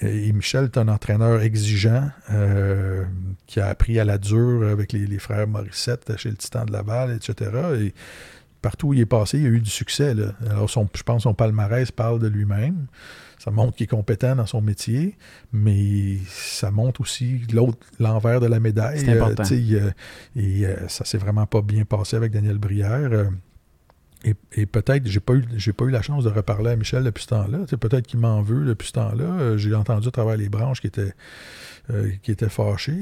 Et 0.00 0.32
Michel 0.32 0.64
est 0.64 0.78
un 0.78 0.88
entraîneur 0.88 1.42
exigeant 1.42 2.10
euh, 2.30 3.04
qui 3.46 3.60
a 3.60 3.66
appris 3.66 3.98
à 3.98 4.04
la 4.04 4.18
dure 4.18 4.68
avec 4.68 4.92
les, 4.92 5.18
frères 5.18 5.46
Morissette 5.46 6.16
chez 6.16 6.30
le 6.30 6.36
Titan 6.36 6.64
de 6.64 6.72
Laval, 6.72 7.16
etc. 7.16 7.50
Et 7.80 7.94
partout 8.60 8.88
où 8.88 8.94
il 8.94 9.00
est 9.00 9.06
passé, 9.06 9.38
il 9.38 9.46
a 9.46 9.50
eu 9.50 9.60
du 9.60 9.70
succès. 9.70 10.14
Alors, 10.48 10.68
je 10.68 11.02
pense 11.02 11.16
que 11.16 11.22
son 11.22 11.34
palmarès 11.34 11.90
parle 11.90 12.20
de 12.20 12.28
lui-même 12.28 12.86
ça 13.42 13.50
montre 13.50 13.74
qu'il 13.74 13.84
est 13.84 13.88
compétent 13.88 14.36
dans 14.36 14.46
son 14.46 14.60
métier, 14.60 15.16
mais 15.52 16.16
ça 16.28 16.70
montre 16.70 17.00
aussi 17.00 17.40
l'autre, 17.52 17.78
l'envers 17.98 18.38
de 18.38 18.46
la 18.46 18.60
médaille. 18.60 19.00
C'est 19.00 19.20
important. 19.20 19.42
Euh, 19.50 19.90
et 20.36 20.64
euh, 20.64 20.86
ça 20.86 21.04
s'est 21.04 21.18
vraiment 21.18 21.44
pas 21.46 21.60
bien 21.60 21.84
passé 21.84 22.14
avec 22.14 22.30
Daniel 22.30 22.58
Brière. 22.58 23.10
Euh, 23.10 23.24
et, 24.52 24.66
peut-être, 24.66 25.08
j'ai 25.08 25.18
pas 25.18 25.34
eu 25.34 25.42
j'ai 25.56 25.72
pas 25.72 25.86
eu 25.86 25.90
la 25.90 26.02
chance 26.02 26.22
de 26.22 26.28
reparler 26.28 26.70
à 26.70 26.76
Michel 26.76 27.02
depuis 27.02 27.24
ce 27.24 27.30
temps-là. 27.30 27.66
peut-être 27.80 28.06
qu'il 28.06 28.20
m'en 28.20 28.42
veut 28.42 28.64
depuis 28.64 28.86
ce 28.86 28.92
temps-là. 28.92 29.56
j'ai 29.56 29.74
entendu 29.74 30.06
à 30.06 30.12
travers 30.12 30.36
les 30.36 30.48
branches 30.48 30.80
qui 30.80 30.86
étaient 30.86 31.12
qui 32.22 32.30
était 32.30 32.48
fâché. 32.48 32.92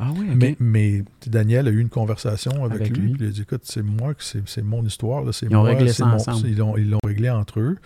ah 0.00 0.10
oui, 0.16 0.26
Mais, 0.34 0.56
mais, 0.58 1.04
Daniel 1.28 1.68
a 1.68 1.70
eu 1.70 1.78
une 1.78 1.88
conversation 1.88 2.64
avec, 2.64 2.96
lui, 2.96 3.14
il 3.16 3.24
a 3.24 3.30
dit 3.30 3.42
écoute, 3.42 3.60
c'est 3.62 3.82
moi, 3.84 4.14
c'est, 4.18 4.62
mon 4.62 4.84
histoire. 4.84 5.32
c'est 5.32 5.46
ils 5.46 5.54
ont 5.54 5.62
réglé 5.62 5.92
ça 5.92 6.06
ensemble. 6.06 6.48
Ils 6.48 6.58
l'ont, 6.58 6.76
ils 6.76 6.90
l'ont 6.90 6.98
réglé 7.04 7.30
entre 7.30 7.60
eux. 7.60 7.76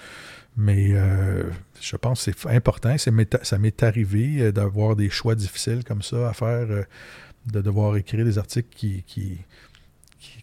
Mais 0.56 0.90
euh, 0.92 1.50
je 1.80 1.96
pense 1.96 2.24
que 2.24 2.32
c'est 2.32 2.50
important. 2.50 2.96
ça 2.98 3.58
m'est 3.58 3.82
arrivé 3.82 4.40
euh, 4.40 4.52
d'avoir 4.52 4.94
des 4.94 5.10
choix 5.10 5.34
difficiles 5.34 5.82
comme 5.84 6.02
ça 6.02 6.28
à 6.28 6.32
faire, 6.32 6.66
euh, 6.70 6.82
de 7.46 7.60
devoir 7.60 7.96
écrire 7.96 8.24
des 8.24 8.38
articles 8.38 8.68
qui, 8.74 9.02
qui, 9.02 9.38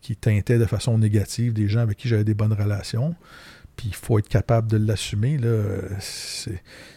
qui, 0.02 0.16
teintaient 0.16 0.60
de 0.60 0.66
façon 0.66 0.98
négative 0.98 1.54
des 1.54 1.68
gens 1.68 1.80
avec 1.80 1.98
qui 1.98 2.10
j'avais 2.10 2.26
des 2.26 2.34
bonnes 2.34 2.54
relations. 2.54 3.16
Puis 3.82 3.90
il 3.90 3.96
faut 3.96 4.20
être 4.20 4.30
capable 4.30 4.70
de 4.70 4.78
l'assumer. 4.78 5.40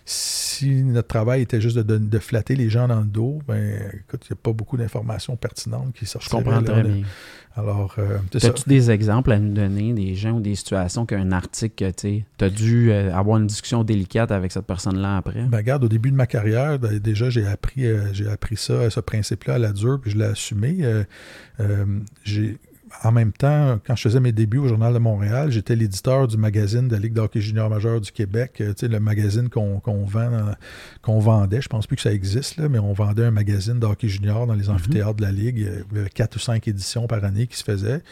Si 0.04 0.82
notre 0.82 1.08
travail 1.08 1.40
était 1.40 1.58
juste 1.58 1.78
de, 1.78 2.18
flatter 2.18 2.56
les 2.56 2.68
gens 2.68 2.88
dans 2.88 3.00
le 3.00 3.06
dos, 3.06 3.40
ben 3.48 3.90
écoute, 3.94 4.26
il 4.28 4.34
n'y 4.34 4.38
a 4.38 4.42
pas 4.42 4.52
beaucoup 4.52 4.76
d'informations 4.76 5.34
pertinentes 5.34 5.94
qui 5.94 6.04
sortent. 6.04 6.26
Je 6.26 6.28
comprends 6.28 6.62
très 6.62 6.82
bien. 6.82 7.04
Alors, 7.56 7.94
euh, 7.96 8.18
As-tu 8.34 8.68
des 8.68 8.90
exemples 8.90 9.32
à 9.32 9.38
nous 9.38 9.54
donner, 9.54 9.94
des 9.94 10.14
gens 10.14 10.32
ou 10.32 10.40
des 10.40 10.56
situations 10.56 11.06
qu'un 11.06 11.32
article, 11.32 11.90
tu 11.94 12.22
as 12.38 12.50
dû 12.50 12.92
euh, 12.92 13.14
avoir 13.14 13.38
une 13.38 13.46
discussion 13.46 13.82
délicate 13.82 14.30
avec 14.30 14.52
cette 14.52 14.66
personne-là 14.66 15.16
après? 15.16 15.44
Ben, 15.44 15.56
regarde, 15.56 15.84
au 15.84 15.88
début 15.88 16.10
de 16.10 16.16
ma 16.16 16.26
carrière, 16.26 16.78
ben, 16.78 16.98
déjà, 16.98 17.30
j'ai 17.30 17.46
appris, 17.46 17.86
euh, 17.86 18.12
j'ai 18.12 18.28
appris 18.28 18.58
ça, 18.58 18.90
ce 18.90 19.00
principe-là 19.00 19.54
à 19.54 19.58
la 19.58 19.72
dure, 19.72 19.98
puis 20.02 20.10
je 20.10 20.18
l'ai 20.18 20.26
assumé. 20.26 20.84
j'ai 22.24 22.58
en 23.02 23.12
même 23.12 23.32
temps, 23.32 23.78
quand 23.86 23.96
je 23.96 24.02
faisais 24.02 24.20
mes 24.20 24.32
débuts 24.32 24.58
au 24.58 24.68
Journal 24.68 24.94
de 24.94 24.98
Montréal, 24.98 25.50
j'étais 25.50 25.76
l'éditeur 25.76 26.28
du 26.28 26.36
magazine 26.36 26.88
de 26.88 26.92
la 26.94 26.98
Ligue 26.98 27.12
d'hockey 27.12 27.40
junior 27.40 27.68
majeur 27.68 28.00
du 28.00 28.12
Québec, 28.12 28.60
euh, 28.60 28.72
le 28.82 29.00
magazine 29.00 29.48
qu'on 29.48 29.80
vend, 30.04 30.54
qu'on 31.02 31.18
vendait. 31.18 31.60
Je 31.60 31.68
pense 31.68 31.86
plus 31.86 31.96
que 31.96 32.02
ça 32.02 32.12
existe, 32.12 32.56
là, 32.56 32.68
mais 32.68 32.78
on 32.78 32.92
vendait 32.92 33.24
un 33.24 33.30
magazine 33.30 33.78
d'hockey 33.78 34.08
junior 34.08 34.46
dans 34.46 34.54
les 34.54 34.68
mhm. 34.68 34.76
amphithéâtres 34.76 35.14
de 35.14 35.22
la 35.22 35.32
Ligue. 35.32 35.58
Il 35.58 35.96
y 35.96 36.00
avait 36.00 36.10
quatre 36.10 36.36
ou 36.36 36.38
cinq 36.38 36.68
éditions 36.68 37.06
par 37.06 37.24
année 37.24 37.46
qui 37.46 37.56
se 37.56 37.64
faisaient. 37.64 38.02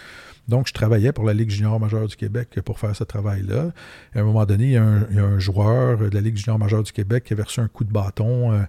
Donc, 0.49 0.67
je 0.67 0.73
travaillais 0.73 1.13
pour 1.13 1.25
la 1.25 1.35
Ligue 1.35 1.51
junior 1.51 1.79
majeure 1.79 2.07
du 2.09 2.17
Québec 2.17 2.61
pour 2.65 2.79
faire 2.79 2.97
ce 2.97 3.05
travail-là. 3.05 3.71
À 4.15 4.21
un 4.21 4.25
moment 4.25 4.45
donné, 4.45 4.65
il 4.65 4.73
y, 4.73 4.77
a 4.77 4.83
un, 4.83 5.39
joueur 5.39 5.99
de 5.99 6.15
la 6.15 6.21
Ligue 6.21 6.37
junior 6.37 6.59
majeure 6.59 6.83
du 6.83 6.93
Québec 6.93 7.25
qui 7.25 7.33
avait 7.33 7.45
reçu 7.45 7.61
un 7.61 7.69
coup 7.69 7.85
de 7.85 7.93
bâton 7.93 8.53
euh, 8.53 8.63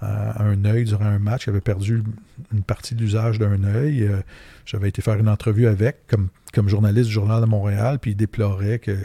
à 0.00 0.44
un 0.44 0.64
œil 0.64 0.84
durant 0.84 1.06
un 1.06 1.18
match. 1.18 1.46
Il 1.46 1.50
avait 1.50 1.60
perdu 1.60 2.04
une 2.52 2.62
partie 2.62 2.94
de 2.94 3.00
l'usage 3.00 3.38
d'un 3.38 3.64
œil. 3.64 4.04
Euh, 4.04 4.20
j'avais 4.66 4.88
été 4.88 5.00
faire 5.00 5.14
une 5.14 5.28
entrevue 5.28 5.66
avec, 5.66 6.06
comme, 6.08 6.28
comme 6.52 6.68
journaliste 6.68 7.08
du 7.08 7.14
Journal 7.14 7.40
de 7.40 7.46
Montréal, 7.46 7.98
puis 8.00 8.10
il 8.10 8.16
déplorait 8.16 8.78
que 8.78 8.98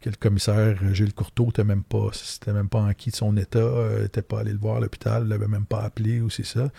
que 0.00 0.10
le 0.10 0.16
commissaire 0.16 0.76
Gilles 0.92 1.14
Courteau 1.14 1.46
n'était 1.46 1.64
même 1.64 1.82
pas 1.82 2.10
c'était 2.12 2.52
même 2.52 2.68
pas 2.68 2.92
qui 2.94 3.10
de 3.10 3.16
son 3.16 3.36
état, 3.36 3.58
n'était 4.00 4.20
euh, 4.20 4.28
pas 4.28 4.40
allé 4.40 4.52
le 4.52 4.58
voir 4.58 4.76
à 4.76 4.80
l'hôpital, 4.80 5.24
ne 5.24 5.28
l'avait 5.28 5.48
même 5.48 5.64
pas 5.64 5.82
appelé 5.82 6.20
ou 6.20 6.30
c'est 6.30 6.46
ça. 6.46 6.70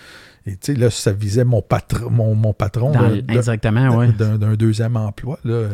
Et 0.45 0.51
tu 0.51 0.73
sais, 0.73 0.75
là, 0.75 0.89
ça 0.89 1.11
visait 1.11 1.43
mon, 1.43 1.61
patron 1.61 2.09
mon, 2.09 2.35
mon 2.35 2.53
patron 2.53 2.91
d'un 2.91 4.55
deuxième 4.55 4.95
emploi. 4.95 5.39
Là. 5.43 5.69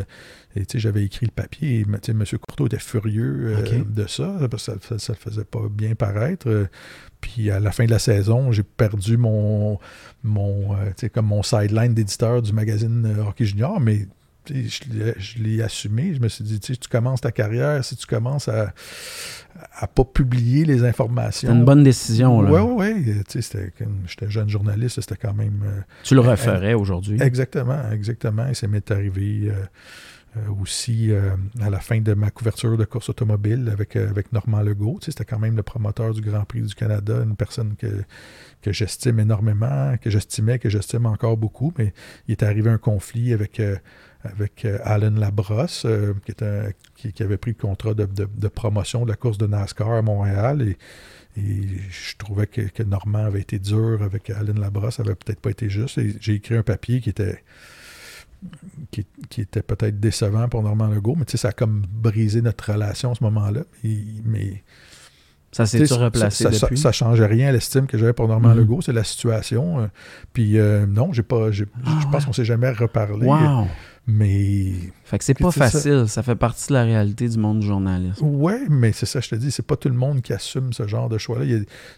Et 0.57 0.65
tu 0.65 0.73
sais, 0.73 0.79
j'avais 0.79 1.03
écrit 1.03 1.25
le 1.25 1.31
papier 1.31 1.79
et 1.79 1.81
M. 1.81 2.25
Courteau 2.41 2.67
était 2.67 2.79
furieux 2.79 3.57
euh, 3.57 3.83
de 3.85 4.07
ça, 4.07 4.37
parce 4.49 4.67
que 4.67 4.97
ça 4.97 5.13
ne 5.13 5.17
le 5.17 5.21
faisait 5.21 5.43
pas 5.43 5.67
bien 5.69 5.95
paraître. 5.95 6.67
Puis 7.19 7.51
à 7.51 7.59
la 7.59 7.71
fin 7.71 7.85
de 7.85 7.91
la 7.91 7.99
saison, 7.99 8.51
j'ai 8.51 8.63
perdu 8.63 9.17
mon, 9.17 9.79
mon, 10.23 10.75
euh, 10.75 11.09
comme 11.13 11.25
mon 11.25 11.43
sideline 11.43 11.93
d'éditeur 11.93 12.41
du 12.41 12.53
magazine 12.53 13.17
Hockey 13.27 13.45
Junior, 13.45 13.79
mais 13.79 14.07
je 14.47 15.43
l'ai 15.43 15.61
assumé. 15.61 16.13
Je 16.13 16.19
me 16.19 16.27
suis 16.27 16.43
dit, 16.43 16.59
tu 16.59 16.75
commences 16.89 17.21
ta 17.21 17.31
carrière, 17.31 17.83
si 17.83 17.95
tu 17.95 18.05
commences 18.05 18.47
à 18.47 18.73
ne 19.81 19.87
pas 19.87 20.03
publier 20.03 20.65
les 20.65 20.83
informations. 20.83 21.49
C'est 21.49 21.55
une 21.55 21.65
bonne 21.65 21.83
décision, 21.83 22.41
là. 22.41 22.51
Oui, 22.51 22.61
oui, 22.61 23.05
oui. 23.05 23.43
J'étais 24.07 24.29
jeune 24.29 24.49
journaliste, 24.49 25.01
c'était 25.01 25.17
quand 25.17 25.33
même. 25.33 25.63
Euh, 25.65 25.81
tu 26.03 26.15
le 26.15 26.21
referais 26.21 26.73
aujourd'hui. 26.73 27.21
Exactement, 27.21 27.91
exactement. 27.91 28.47
Et 28.47 28.53
ça 28.53 28.67
m'est 28.67 28.89
arrivé. 28.91 29.49
Euh, 29.49 29.65
euh, 30.37 30.51
aussi 30.61 31.13
à 31.61 31.69
la 31.69 31.79
fin 31.79 32.01
de 32.01 32.13
ma 32.13 32.29
couverture 32.29 32.77
de 32.77 32.83
course 32.83 33.07
automobile 33.07 33.69
avec, 33.71 33.95
avec 33.95 34.33
Normand 34.33 34.59
Legault. 34.59 34.99
C'était 35.01 35.23
quand 35.23 35.39
même 35.39 35.55
le 35.55 35.63
promoteur 35.63 36.13
du 36.13 36.19
Grand 36.19 36.43
Prix 36.43 36.61
du 36.61 36.75
Canada, 36.75 37.21
une 37.23 37.37
personne 37.37 37.77
que, 37.77 38.03
que 38.61 38.73
j'estime 38.73 39.21
énormément, 39.21 39.95
que 39.95 40.09
j'estimais, 40.09 40.59
que 40.59 40.69
j'estime 40.69 41.05
encore 41.05 41.37
beaucoup, 41.37 41.71
mais 41.77 41.93
il 42.27 42.33
est 42.33 42.43
arrivé 42.43 42.69
un 42.69 42.77
conflit 42.77 43.31
avec, 43.31 43.61
avec 44.31 44.65
euh, 44.65 44.77
Alan 44.83 45.11
Labrosse, 45.11 45.85
euh, 45.85 46.13
qui, 46.95 47.13
qui, 47.13 47.23
avait 47.23 47.37
pris 47.37 47.51
le 47.51 47.61
contrat 47.61 47.93
de, 47.93 48.47
promotion 48.47 49.05
de 49.05 49.09
la 49.09 49.15
course 49.15 49.37
de 49.37 49.47
NASCAR 49.47 49.91
à 49.91 50.01
Montréal. 50.01 50.61
Et, 50.61 50.77
je 51.37 52.15
trouvais 52.17 52.47
que, 52.47 52.61
que, 52.61 52.81
Normand 52.81 53.25
avait 53.25 53.41
été 53.41 53.59
dur 53.59 54.01
avec 54.01 54.29
Alan 54.29 54.53
Labrosse, 54.53 54.95
ça 54.95 55.03
n'avait 55.03 55.15
peut-être 55.15 55.41
pas 55.41 55.49
été 55.49 55.69
juste. 55.69 55.97
Et 55.97 56.15
j'ai 56.21 56.35
écrit 56.35 56.55
un 56.55 56.63
papier 56.63 57.01
qui 57.01 57.09
était 57.09 57.43
qui, 58.91 59.41
était 59.41 59.63
peut-être 59.63 59.99
décevant 59.99 60.47
pour 60.47 60.61
Normand 60.63 60.87
Legault, 60.87 61.15
mais 61.15 61.25
ça 61.27 61.49
a 61.49 61.51
comme 61.51 61.83
brisé 61.89 62.41
notre 62.41 62.71
relation 62.71 63.11
à 63.11 63.15
ce 63.15 63.23
moment-là. 63.23 63.61
Mais 63.83 64.63
ça 65.51 65.65
s'est 65.65 65.83
replacé 65.85 66.43
ça, 66.43 66.49
depuis? 66.49 66.77
Ça, 66.77 66.89
ne 66.89 66.93
changeait 66.93 67.25
rien 67.25 67.49
à 67.49 67.51
l'estime 67.51 67.87
que 67.87 67.97
j'avais 67.97 68.13
pour 68.13 68.27
Normand 68.27 68.49
mhm. 68.49 68.59
Legault, 68.59 68.81
c'est 68.81 68.93
la 68.93 69.03
situation. 69.03 69.79
Euh, 69.79 69.87
puis 70.33 70.57
non, 70.87 71.13
j'ai 71.13 71.23
pas, 71.23 71.51
je 71.51 71.65
ah 71.85 71.99
pense 72.11 72.25
qu'on 72.25 72.33
s'est 72.33 72.45
jamais 72.45 72.71
reparlé. 72.71 73.25
Wow. 73.25 73.67
Mais. 74.07 74.71
Fait 75.03 75.17
que 75.17 75.23
c'est 75.23 75.33
pas 75.33 75.51
facile, 75.51 76.05
ça. 76.07 76.21
fait 76.21 76.35
partie 76.35 76.67
de 76.69 76.73
la 76.73 76.83
réalité 76.83 77.27
du 77.27 77.37
monde 77.37 77.59
du 77.59 77.67
journalisme. 77.67 78.23
Oui, 78.23 78.53
mais 78.69 78.91
c'est 78.91 79.07
ça, 79.07 79.19
je 79.19 79.29
te 79.29 79.35
dis, 79.35 79.51
c'est 79.51 79.65
pas 79.65 79.75
tout 79.75 79.89
le 79.89 79.95
monde 79.95 80.21
qui 80.21 80.33
assume 80.33 80.73
ce 80.73 80.87
genre 80.87 81.09
de 81.09 81.17
choix-là. 81.17 81.45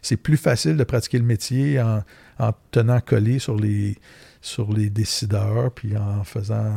C'est 0.02 0.18
plus 0.18 0.38
facile 0.38 0.78
de 0.78 0.84
pratiquer 0.84 1.18
le 1.18 1.26
métier 1.26 1.82
en, 1.82 2.04
en 2.40 2.52
tenant 2.72 3.02
collé 3.02 3.40
sur 3.40 3.58
les, 3.58 3.98
sur 4.42 4.72
les 4.72 4.90
décideurs, 4.90 5.72
puis 5.72 5.98
en 5.98 6.24
faisant 6.24 6.74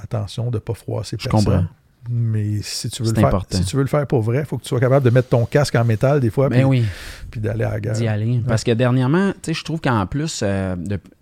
attention 0.00 0.50
de 0.50 0.56
ne 0.56 0.60
pas 0.60 0.74
froisser 0.74 1.16
je 1.18 1.28
Comprends. 1.28 1.64
Mais 2.08 2.62
si 2.62 2.88
tu 2.88 3.02
veux, 3.02 3.12
le 3.12 3.20
faire, 3.20 3.44
si 3.50 3.64
tu 3.64 3.76
veux 3.76 3.82
le 3.82 3.88
faire 3.88 4.06
pour 4.06 4.22
vrai, 4.22 4.40
il 4.40 4.44
faut 4.46 4.56
que 4.56 4.62
tu 4.62 4.68
sois 4.68 4.80
capable 4.80 5.04
de 5.04 5.10
mettre 5.10 5.28
ton 5.28 5.44
casque 5.44 5.74
en 5.74 5.84
métal 5.84 6.20
des 6.20 6.30
fois, 6.30 6.48
ben 6.48 6.66
puis, 6.68 6.82
puis 7.30 7.40
d'aller 7.40 7.64
à 7.64 7.72
la 7.72 7.80
guerre. 7.80 7.92
D'y 7.92 8.08
aller. 8.08 8.40
Parce 8.46 8.64
que 8.64 8.70
dernièrement, 8.70 9.32
je 9.46 9.64
trouve 9.64 9.82
qu'en 9.82 10.06
plus, 10.06 10.40
euh, 10.42 10.76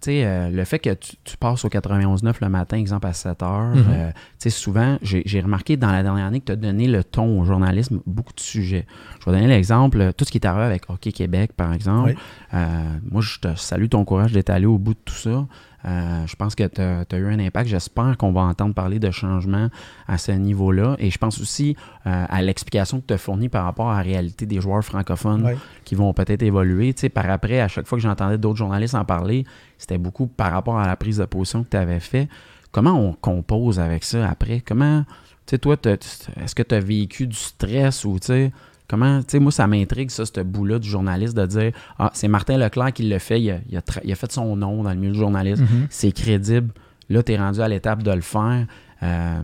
euh, 0.07 0.51
le 0.51 0.65
fait 0.65 0.79
que 0.79 0.95
tu, 0.95 1.37
passes 1.39 1.65
au 1.65 1.69
91.9 1.69 2.35
le 2.41 2.49
matin, 2.49 2.77
exemple 2.77 3.09
à 3.09 3.13
7 3.13 3.43
heures, 3.43 3.75
mm-hmm. 3.75 4.13
euh, 4.47 4.51
souvent, 4.51 4.99
j'ai 5.03 5.41
remarqué 5.41 5.77
dans 5.77 5.91
la 5.91 6.05
dernière 6.05 6.27
année 6.27 6.41
que 6.41 6.47
tu 6.47 6.53
as 6.53 6.57
donné 6.57 6.87
le 6.87 7.03
ton 7.03 7.41
au 7.41 7.45
journalisme 7.45 8.01
beaucoup 8.07 8.33
de 8.33 8.41
sujets. 8.41 8.87
Je 9.21 9.29
vais 9.29 9.37
donner 9.37 9.49
l'exemple, 9.49 10.13
tout 10.17 10.25
ce 10.25 10.31
qui 10.31 10.39
est 10.39 10.47
arrivé 10.47 10.65
avec 10.65 10.89
Hockey 10.89 11.11
Québec, 11.11 11.51
par 11.57 11.73
exemple. 11.73 12.15
Moi, 12.53 13.21
je 13.21 13.39
te 13.39 13.55
salue 13.57 13.89
ton 13.89 14.05
courage 14.05 14.33
d'être 14.33 14.51
allé 14.51 14.67
au 14.67 14.79
bout 14.79 14.95
de 14.95 15.01
tout 15.05 15.15
ça. 15.15 15.47
Euh, 15.85 16.27
je 16.27 16.35
pense 16.35 16.55
que 16.55 16.65
tu 16.65 16.81
as, 16.81 17.19
eu 17.19 17.33
un 17.33 17.39
impact. 17.39 17.69
J'espère 17.69 18.17
qu'on 18.17 18.33
va 18.33 18.43
entendre 18.43 18.75
parler 18.75 18.99
de 18.99 19.11
changements 19.11 19.69
à 20.07 20.19
ce 20.19 20.33
niveau-là. 20.33 20.97
Et 20.99 21.11
je 21.11 21.19
pense 21.19 21.41
aussi 21.41 21.77
euh, 22.07 22.25
à 22.29 22.43
l'explication 22.43 23.01
que 23.01 23.07
tu 23.07 23.15
as 23.15 23.19
fournie 23.19 23.49
par 23.49 23.65
rapport 23.65 23.91
à 23.91 23.97
la 23.97 24.03
réalité 24.03 24.47
des 24.47 24.61
joueurs 24.61 24.85
francophones 24.85 25.57
qui 25.85 25.95
vont 25.95 26.13
peut-être 26.13 26.43
évoluer. 26.43 26.93
Tu 26.95 27.03
sais, 27.03 27.09
par 27.09 27.29
après, 27.31 27.61
à 27.61 27.69
chaque 27.69 27.87
fois 27.87 27.97
que 27.97 28.03
j'entendais 28.03 28.39
d'autres 28.39 28.59
journalistes 28.59 28.95
en 28.95 29.05
parler, 29.05 29.45
c'était 29.77 29.99
beaucoup 29.99 30.27
par 30.27 30.53
rapport 30.53 30.79
à 30.79 30.87
la 30.87 30.97
prise 30.97 31.19
de 31.19 31.25
position 31.25 31.63
que 31.63 31.71
tu 31.71 31.77
avais 31.77 32.01
fait. 32.01 32.29
Comment 32.73 33.01
on 33.01 33.13
compose 33.13 33.81
avec 33.81 34.05
ça 34.05 34.29
après? 34.29 34.61
Comment, 34.61 35.05
tu 35.47 35.51
sais, 35.51 35.59
toi, 35.59 35.77
est-ce 35.85 36.55
que 36.55 36.63
tu 36.63 36.75
as 36.75 36.81
vécu 36.81 37.27
du 37.27 37.37
stress 37.37 38.05
ou, 38.05 38.19
tu 38.19 38.27
sais, 38.27 38.53
Comment, 38.89 39.21
tu 39.21 39.27
sais, 39.29 39.39
moi, 39.39 39.53
ça 39.53 39.67
m'intrigue, 39.67 40.11
ça, 40.11 40.25
ce 40.25 40.41
bout-là 40.41 40.79
du 40.79 40.89
journaliste, 40.89 41.37
de 41.37 41.45
dire 41.45 41.73
Ah, 41.99 42.11
c'est 42.15 42.29
Martin 42.29 42.57
Leclerc 42.57 42.95
qui 42.95 43.09
le 43.09 43.19
fait, 43.19 43.41
il 43.41 43.53
a, 43.53 44.15
fait 44.15 44.33
son 44.33 44.57
nom 44.57 44.83
dans 44.83 44.91
le 44.91 44.97
milieu 44.97 45.13
du 45.13 45.19
journalisme, 45.19 45.65
mm-hmm. 45.65 45.87
c'est 45.91 46.13
crédible. 46.13 46.73
Là, 47.11 47.23
tu 47.23 47.33
es 47.33 47.37
rendu 47.37 47.61
à 47.61 47.69
l'étape 47.69 48.03
de 48.03 48.11
le 48.11 48.21
faire. 48.21 48.67
Euh, 49.03 49.43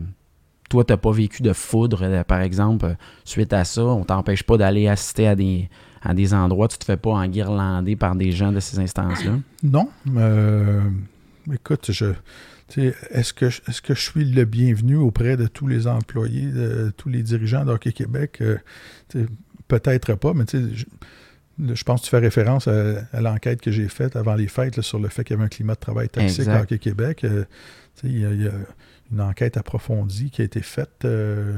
toi, 0.70 0.84
tu 0.84 0.92
n'as 0.92 0.97
pas 0.97 1.12
vécu 1.12 1.42
de 1.42 1.53
foudre, 1.53 2.01
euh, 2.03 2.24
par 2.24 2.40
exemple, 2.40 2.97
suite 3.24 3.53
à 3.53 3.64
ça. 3.64 3.84
On 3.84 4.05
t'empêche 4.05 4.42
pas 4.42 4.57
d'aller 4.57 4.88
assister 4.88 5.28
à 5.28 5.36
des, 5.36 5.68
à 6.03 6.14
des 6.14 6.34
endroits. 6.34 6.68
Tu 6.68 6.78
te 6.78 6.84
fais 6.84 6.97
pas 6.97 7.11
enguirlander 7.11 7.97
par 7.97 8.16
des 8.16 8.32
gens 8.32 8.53
de 8.53 8.61
ces 8.61 8.78
instances-là? 8.78 9.32
Non. 9.62 9.88
Euh, 10.16 10.82
écoute, 11.53 11.90
je. 11.90 12.07
Est-ce 12.76 13.32
que, 13.32 13.46
est 13.46 13.80
que 13.80 13.94
je 13.94 14.00
suis 14.00 14.24
le 14.24 14.44
bienvenu 14.44 14.96
auprès 14.96 15.36
de 15.36 15.46
tous 15.46 15.66
les 15.66 15.86
employés, 15.86 16.46
de 16.46 16.92
tous 16.96 17.08
les 17.08 17.22
dirigeants 17.22 17.64
d'Hockey 17.64 17.92
Québec? 17.92 18.42
Peut-être 19.68 20.14
pas, 20.14 20.34
mais 20.34 20.44
je, 20.52 20.84
je 21.58 21.84
pense 21.84 22.00
que 22.00 22.04
tu 22.06 22.10
fais 22.10 22.18
référence 22.18 22.68
à, 22.68 23.20
l'enquête 23.20 23.60
que 23.60 23.70
j'ai 23.70 23.88
faite 23.88 24.16
avant 24.16 24.34
les 24.34 24.48
fêtes 24.48 24.80
sur 24.80 24.98
le 24.98 25.08
fait 25.08 25.24
qu'il 25.24 25.34
y 25.34 25.36
avait 25.36 25.46
un 25.46 25.48
climat 25.48 25.74
de 25.74 25.80
travail 25.80 26.08
toxique 26.08 26.48
à 26.48 26.62
Hockey 26.62 26.78
Québec. 26.78 27.24
Euh, 27.24 27.44
il 28.02 28.18
y, 28.18 28.48
a 28.48 28.52
une 29.12 29.20
enquête 29.20 29.56
approfondie 29.56 30.30
qui 30.30 30.42
a 30.42 30.44
été 30.44 30.62
faite. 30.62 31.04
Euh, 31.04 31.56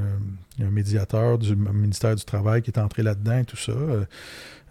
il 0.59 0.63
y 0.63 0.65
a 0.65 0.69
un 0.69 0.73
médiateur 0.73 1.39
du 1.39 1.57
ministère 1.57 2.15
du 2.15 2.25
Travail 2.25 2.61
qui 2.61 2.71
est 2.71 2.79
entré 2.79 3.03
là-dedans 3.03 3.39
et 3.39 3.45
tout 3.45 3.57
ça. 3.57 3.73
Euh, 3.73 4.05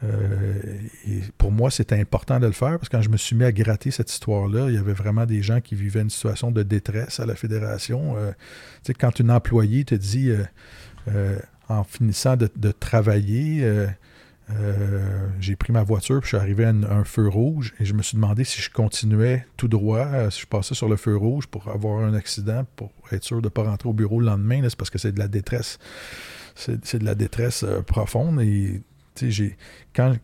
et 0.04 1.22
pour 1.38 1.52
moi, 1.52 1.72
c'était 1.72 2.00
important 2.00 2.40
de 2.40 2.46
le 2.46 2.52
faire 2.52 2.78
parce 2.78 2.90
que 2.90 2.98
quand 2.98 3.02
je 3.02 3.10
me 3.10 3.18
suis 3.18 3.36
mis 3.36 3.46
à 3.46 3.52
gratter 3.52 3.92
cette 3.92 4.12
histoire-là, 4.12 4.68
il 4.70 4.76
y 4.76 4.78
avait 4.78 4.94
vraiment 4.94 5.26
des 5.26 5.42
gens 5.42 5.62
qui 5.62 5.76
vivaient 5.76 6.02
une 6.02 6.10
situation 6.10 6.52
de 6.52 6.64
détresse 6.64 7.20
à 7.20 7.26
la 7.26 7.36
fédération. 7.36 8.18
Euh, 8.18 8.32
tu 8.84 8.88
sais, 8.88 8.94
quand 8.94 9.20
une 9.20 9.32
employée 9.32 9.86
te 9.86 9.96
dit, 9.96 10.32
euh, 11.08 11.40
en 11.70 11.84
finissant 11.84 12.36
de, 12.36 12.72
travailler, 12.72 13.88
j'ai 15.40 15.56
pris 15.56 15.74
ma 15.74 15.82
voiture, 15.82 16.20
puis 16.20 16.30
je 16.30 16.36
suis 16.36 16.38
arrivé 16.38 16.66
à 16.66 16.70
un, 16.70 17.04
feu 17.04 17.28
rouge 17.28 17.74
et 17.80 17.86
je 17.86 17.94
me 17.94 18.04
suis 18.04 18.16
demandé 18.16 18.44
si 18.44 18.62
je 18.62 18.70
continuais 18.70 19.46
tout 19.58 19.68
droit, 19.68 20.30
si 20.30 20.42
je 20.42 20.46
passais 20.46 20.76
sur 20.76 20.90
le 20.90 20.98
feu 20.98 21.16
rouge 21.16 21.48
pour 21.48 21.70
avoir 21.70 22.04
un 22.04 22.14
accident, 22.14 22.66
pour 22.76 22.92
être 23.12 23.24
sûr 23.24 23.42
de 23.42 23.48
ne 23.48 23.50
pas 23.50 23.64
rentrer 23.64 23.90
au 23.90 23.94
bureau 23.94 24.20
le 24.20 24.28
lendemain. 24.28 24.62
C'est 24.64 24.76
parce 24.76 24.92
que 24.92 25.00
c'est 25.00 25.14
de 25.14 25.20
la 25.20 25.28
détresse. 25.28 25.80
C'est 26.56 26.98
de 26.98 27.06
la 27.06 27.16
détresse 27.16 27.66
profonde 27.88 28.42
et 28.42 28.82
j'ai, 29.22 29.58
quand 29.96 30.16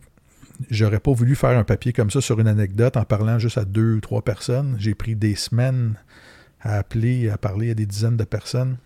j'aurais 0.70 1.00
pas 1.00 1.12
voulu 1.12 1.36
faire 1.36 1.58
un 1.58 1.64
papier 1.64 1.94
comme 1.94 2.12
ça 2.12 2.22
sur 2.22 2.40
une 2.40 2.48
anecdote 2.48 2.98
en 2.98 3.04
parlant 3.04 3.40
juste 3.40 3.58
à 3.58 3.66
deux 3.66 3.96
ou 3.96 4.00
trois 4.00 4.22
personnes, 4.22 4.76
j'ai 4.80 4.94
pris 4.94 5.16
des 5.16 5.36
semaines 5.36 5.96
à 6.62 6.78
appeler, 6.78 7.30
à 7.30 7.38
parler 7.38 7.72
à 7.72 7.74
des 7.74 7.86
dizaines 7.86 8.18
de 8.18 8.24
personnes. 8.24 8.78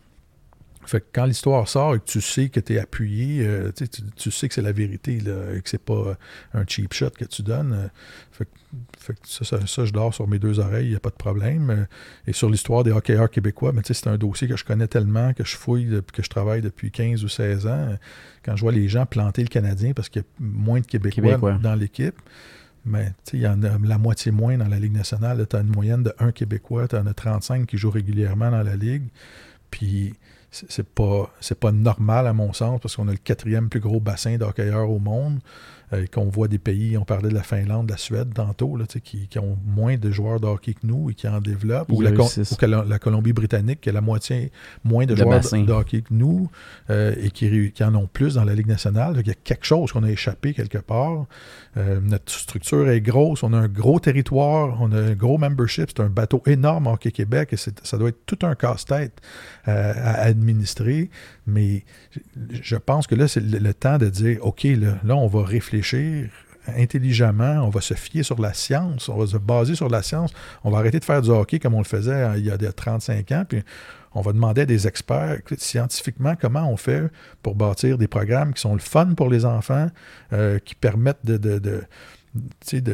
Fait 0.85 1.01
que 1.01 1.05
quand 1.13 1.25
l'histoire 1.25 1.67
sort 1.67 1.95
et 1.95 1.99
que 1.99 2.05
tu 2.05 2.21
sais 2.21 2.49
que 2.49 2.59
tu 2.59 2.75
es 2.75 2.79
appuyé, 2.79 3.45
euh, 3.45 3.71
tu, 4.15 4.31
sais 4.31 4.47
que 4.47 4.53
c'est 4.53 4.61
la 4.61 4.71
vérité, 4.71 5.19
là, 5.19 5.55
et 5.55 5.61
que 5.61 5.69
c'est 5.69 5.81
pas 5.81 6.17
un 6.53 6.63
cheap 6.67 6.93
shot 6.93 7.09
que 7.11 7.25
tu 7.25 7.41
donnes. 7.41 7.73
Euh, 7.73 7.87
fait, 8.31 8.47
fait 8.97 9.17
ça, 9.23 9.65
ça, 9.65 9.85
je 9.85 9.91
dors 9.91 10.13
sur 10.13 10.27
mes 10.27 10.37
deux 10.37 10.59
oreilles, 10.59 10.87
il 10.87 10.91
n'y 10.91 10.95
a 10.95 10.99
pas 10.99 11.09
de 11.09 11.15
problème. 11.15 11.69
Euh, 11.69 11.85
et 12.27 12.33
sur 12.33 12.49
l'histoire 12.49 12.83
des 12.83 12.91
hockeyeurs 12.91 13.31
québécois, 13.31 13.71
mais 13.73 13.81
c'est 13.83 14.07
un 14.07 14.17
dossier 14.17 14.47
que 14.47 14.57
je 14.57 14.63
connais 14.63 14.87
tellement, 14.87 15.33
que 15.33 15.43
je 15.43 15.55
fouille, 15.55 16.01
que 16.13 16.21
je 16.21 16.29
travaille 16.29 16.61
depuis 16.61 16.91
15 16.91 17.23
ou 17.23 17.29
16 17.29 17.67
ans. 17.67 17.97
Quand 18.43 18.55
je 18.55 18.61
vois 18.61 18.71
les 18.71 18.87
gens 18.87 19.05
planter 19.05 19.41
le 19.41 19.49
Canadien 19.49 19.93
parce 19.93 20.09
qu'il 20.09 20.21
y 20.21 20.25
a 20.25 20.27
moins 20.39 20.81
de 20.81 20.85
Québécois, 20.85 21.57
dans 21.61 21.75
l'équipe, 21.75 22.15
mais 22.85 23.13
il 23.33 23.39
y 23.39 23.47
en 23.47 23.63
a 23.63 23.79
la 23.83 23.97
moitié 23.97 24.31
moins 24.31 24.57
dans 24.57 24.67
la 24.67 24.77
Ligue 24.77 24.93
nationale. 24.93 25.43
Tu 25.49 25.55
as 25.55 25.61
une 25.61 25.69
moyenne 25.69 26.03
de 26.03 26.13
1 26.19 26.31
Québécois, 26.31 26.87
tu 26.87 26.95
en 26.95 27.07
as 27.07 27.13
35 27.15 27.65
qui 27.65 27.77
jouent 27.77 27.89
régulièrement 27.89 28.51
dans 28.51 28.61
la 28.61 28.75
Ligue. 28.75 29.07
Puis 29.71 30.13
c'est 30.69 30.87
pas, 30.87 31.29
pas 31.59 31.71
normal 31.71 32.27
à 32.27 32.33
mon 32.33 32.53
sens 32.53 32.79
parce 32.81 32.95
qu'on 32.95 33.07
a 33.07 33.11
le 33.11 33.17
quatrième 33.17 33.69
plus 33.69 33.79
gros 33.79 33.99
bassin 33.99 34.37
d'hockeyeurs 34.37 34.89
au 34.89 34.99
monde. 34.99 35.39
Euh, 35.95 36.05
qu'on 36.11 36.25
voit 36.25 36.47
des 36.47 36.57
pays, 36.57 36.97
on 36.97 37.05
parlait 37.05 37.29
de 37.29 37.33
la 37.33 37.43
Finlande, 37.43 37.87
de 37.87 37.91
la 37.91 37.97
Suède 37.97 38.33
tantôt, 38.33 38.77
là, 38.77 38.85
qui, 39.03 39.27
qui, 39.27 39.39
ont 39.39 39.57
moins 39.65 39.97
de 39.97 40.11
joueurs 40.11 40.39
de 40.39 40.47
hockey 40.47 40.73
que 40.73 40.85
nous 40.85 41.09
et 41.09 41.13
qui 41.13 41.27
en 41.27 41.39
développent, 41.39 41.91
ou, 41.91 42.01
la, 42.01 42.11
la, 42.11 42.99
Colombie-Britannique 42.99 43.81
qui 43.81 43.89
a 43.89 43.93
la 43.93 44.01
moitié 44.01 44.51
moins 44.83 45.05
de 45.05 45.15
joueurs 45.15 45.39
de, 45.39 45.71
hockey 45.71 46.01
que 46.01 46.13
nous 46.13 46.49
euh, 46.89 47.13
et 47.21 47.29
qui, 47.31 47.71
qui, 47.71 47.83
en 47.83 47.95
ont 47.95 48.07
plus 48.07 48.35
dans 48.35 48.43
la 48.43 48.53
Ligue 48.53 48.67
nationale. 48.67 49.15
il 49.19 49.27
y 49.27 49.31
a 49.31 49.35
quelque 49.35 49.65
chose 49.65 49.91
qu'on 49.91 50.03
a 50.03 50.09
échappé 50.09 50.53
quelque 50.53 50.77
part. 50.77 51.25
Euh, 51.77 51.99
notre 52.01 52.31
structure 52.31 52.89
est 52.89 53.01
grosse, 53.01 53.43
on 53.43 53.53
a 53.53 53.57
un 53.57 53.67
gros 53.67 53.99
territoire, 53.99 54.77
on 54.81 54.91
a 54.91 54.99
un 54.99 55.13
gros 55.13 55.37
membership, 55.37 55.89
c'est 55.95 56.01
un 56.01 56.09
bateau 56.09 56.41
énorme 56.45 56.87
Hockey 56.87 57.11
Québec 57.11 57.49
et 57.53 57.57
ça 57.57 57.97
doit 57.97 58.09
être 58.09 58.25
tout 58.25 58.39
un 58.45 58.55
casse-tête 58.55 59.21
à 59.65 60.21
administrer. 60.21 61.09
Mais 61.47 61.83
je 62.49 62.75
pense 62.75 63.07
que 63.07 63.15
là, 63.15 63.27
c'est 63.27 63.41
le, 63.41 63.73
temps 63.73 63.97
de 63.97 64.07
dire, 64.09 64.39
OK, 64.45 64.63
là, 64.63 65.15
on 65.15 65.27
va 65.27 65.43
réfléchir 65.43 65.84
intelligemment, 66.67 67.63
on 67.65 67.69
va 67.69 67.81
se 67.81 67.93
fier 67.93 68.23
sur 68.23 68.39
la 68.41 68.53
science, 68.53 69.09
on 69.09 69.17
va 69.17 69.27
se 69.27 69.37
baser 69.37 69.75
sur 69.75 69.89
la 69.89 70.01
science, 70.01 70.33
on 70.63 70.71
va 70.71 70.79
arrêter 70.79 70.99
de 70.99 71.05
faire 71.05 71.21
du 71.21 71.29
hockey 71.29 71.59
comme 71.59 71.73
on 71.73 71.79
le 71.79 71.85
faisait 71.85 72.11
euh, 72.11 72.37
il 72.37 72.45
y 72.45 72.51
a 72.51 72.57
35 72.57 73.31
ans, 73.31 73.45
puis 73.47 73.63
on 74.13 74.21
va 74.21 74.31
demander 74.31 74.61
à 74.61 74.65
des 74.65 74.87
experts 74.87 75.41
scientifiquement 75.57 76.35
comment 76.39 76.69
on 76.69 76.77
fait 76.77 77.03
pour 77.43 77.55
bâtir 77.55 77.97
des 77.97 78.07
programmes 78.07 78.53
qui 78.53 78.61
sont 78.61 78.73
le 78.73 78.79
fun 78.79 79.13
pour 79.13 79.29
les 79.29 79.45
enfants, 79.45 79.89
euh, 80.33 80.57
qui 80.59 80.73
permettent 80.73 81.25
de, 81.25 81.83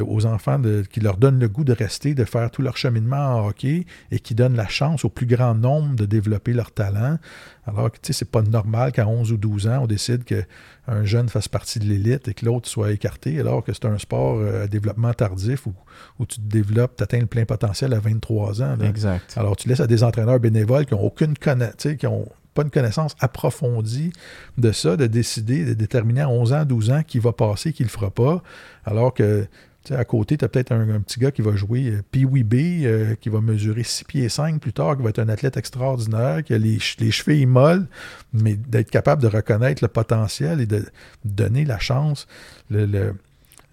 aux 0.01 0.25
enfants 0.25 0.61
qui 0.91 0.99
leur 0.99 1.17
donnent 1.17 1.39
le 1.39 1.47
goût 1.47 1.63
de 1.63 1.73
rester, 1.73 2.13
de 2.13 2.25
faire 2.25 2.51
tout 2.51 2.61
leur 2.61 2.77
cheminement 2.77 3.37
en 3.37 3.47
hockey 3.47 3.85
et 4.11 4.19
qui 4.19 4.35
donnent 4.35 4.55
la 4.55 4.67
chance 4.67 5.05
au 5.05 5.09
plus 5.09 5.25
grand 5.25 5.55
nombre 5.55 5.95
de 5.95 6.05
développer 6.05 6.53
leur 6.53 6.71
talent. 6.71 7.17
Alors 7.65 7.91
que 7.91 7.97
c'est 8.01 8.29
pas 8.29 8.41
normal 8.41 8.91
qu'à 8.91 9.07
11 9.07 9.31
ou 9.31 9.37
12 9.37 9.67
ans, 9.67 9.79
on 9.83 9.87
décide 9.87 10.23
qu'un 10.23 11.05
jeune 11.05 11.29
fasse 11.29 11.47
partie 11.47 11.79
de 11.79 11.85
l'élite 11.85 12.27
et 12.27 12.33
que 12.33 12.45
l'autre 12.45 12.67
soit 12.67 12.91
écarté, 12.91 13.39
alors 13.39 13.63
que 13.63 13.73
c'est 13.73 13.85
un 13.85 13.97
sport 13.97 14.37
euh, 14.39 14.63
à 14.63 14.67
développement 14.67 15.13
tardif 15.13 15.67
où, 15.67 15.73
où 16.19 16.25
tu 16.25 16.37
te 16.37 16.47
développes, 16.47 16.95
tu 16.97 17.03
atteins 17.03 17.19
le 17.19 17.27
plein 17.27 17.45
potentiel 17.45 17.93
à 17.93 17.99
23 17.99 18.61
ans. 18.61 18.77
Exact. 18.81 19.33
Alors 19.37 19.55
tu 19.55 19.69
laisses 19.69 19.79
à 19.79 19.87
des 19.87 20.03
entraîneurs 20.03 20.39
bénévoles 20.39 20.85
qui 20.85 20.93
n'ont 20.93 21.01
aucune 21.01 21.37
connaissance, 21.37 21.95
qui 21.97 22.07
ont 22.07 22.27
pas 22.53 22.63
une 22.63 22.69
connaissance 22.69 23.15
approfondie 23.19 24.11
de 24.57 24.71
ça, 24.71 24.97
de 24.97 25.07
décider, 25.07 25.65
de 25.65 25.73
déterminer 25.73 26.21
à 26.21 26.29
11 26.29 26.53
ans, 26.53 26.65
12 26.65 26.91
ans 26.91 27.03
qui 27.03 27.19
va 27.19 27.31
passer, 27.31 27.73
qui 27.73 27.83
ne 27.83 27.87
le 27.87 27.91
fera 27.91 28.11
pas, 28.11 28.43
alors 28.85 29.13
que 29.13 29.47
à 29.89 30.05
côté, 30.05 30.37
tu 30.37 30.45
as 30.45 30.49
peut-être 30.49 30.71
un, 30.71 31.01
petit 31.01 31.19
gars 31.19 31.31
qui 31.31 31.41
va 31.41 31.55
jouer 31.55 31.87
euh, 31.87 32.01
Pee-Wee 32.11 32.43
B, 32.43 32.85
euh, 32.85 33.15
qui 33.15 33.29
va 33.29 33.41
mesurer 33.41 33.83
6 33.83 34.03
pieds 34.05 34.29
5 34.29 34.61
plus 34.61 34.73
tard, 34.73 34.95
qui 34.95 35.03
va 35.03 35.09
être 35.09 35.19
un 35.19 35.29
athlète 35.29 35.57
extraordinaire, 35.57 36.43
qui 36.43 36.53
a 36.53 36.59
les, 36.59 36.77
les 36.99 37.11
chevilles 37.11 37.47
molles, 37.47 37.87
mais 38.31 38.55
d'être 38.55 38.91
capable 38.91 39.23
de 39.23 39.27
reconnaître 39.27 39.83
le 39.83 39.87
potentiel 39.87 40.61
et 40.61 40.67
de 40.67 40.85
donner 41.25 41.65
la 41.65 41.79
chance. 41.79 42.27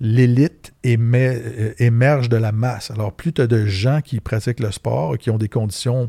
l'élite 0.00 0.72
euh, 0.86 1.72
émerge 1.78 2.28
de 2.30 2.36
la 2.36 2.52
masse. 2.52 2.90
Alors, 2.90 3.12
plus 3.12 3.34
tu 3.34 3.42
as 3.42 3.46
de 3.46 3.66
gens 3.66 4.00
qui 4.00 4.20
pratiquent 4.20 4.60
le 4.60 4.72
sport, 4.72 5.18
qui 5.18 5.28
ont 5.30 5.38
des 5.38 5.50
conditions 5.50 6.08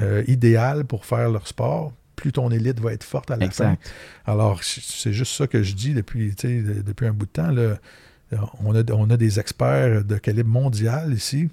euh, 0.00 0.24
idéal 0.26 0.84
pour 0.84 1.04
faire 1.04 1.28
leur 1.28 1.46
sport, 1.46 1.92
plus 2.16 2.32
ton 2.32 2.50
élite 2.50 2.80
va 2.80 2.92
être 2.92 3.04
forte 3.04 3.30
à 3.30 3.36
la 3.36 3.50
fin. 3.50 3.76
Alors, 4.26 4.62
c'est 4.62 5.12
juste 5.12 5.32
ça 5.32 5.46
que 5.46 5.62
je 5.62 5.74
dis 5.74 5.92
depuis, 5.92 6.34
depuis 6.34 7.06
un 7.06 7.12
bout 7.12 7.26
de 7.26 7.30
temps. 7.30 7.50
Là. 7.50 7.76
On, 8.64 8.74
a, 8.74 8.82
on 8.92 9.10
a 9.10 9.16
des 9.16 9.38
experts 9.38 10.04
de 10.04 10.16
calibre 10.16 10.48
mondial 10.48 11.12
ici. 11.12 11.50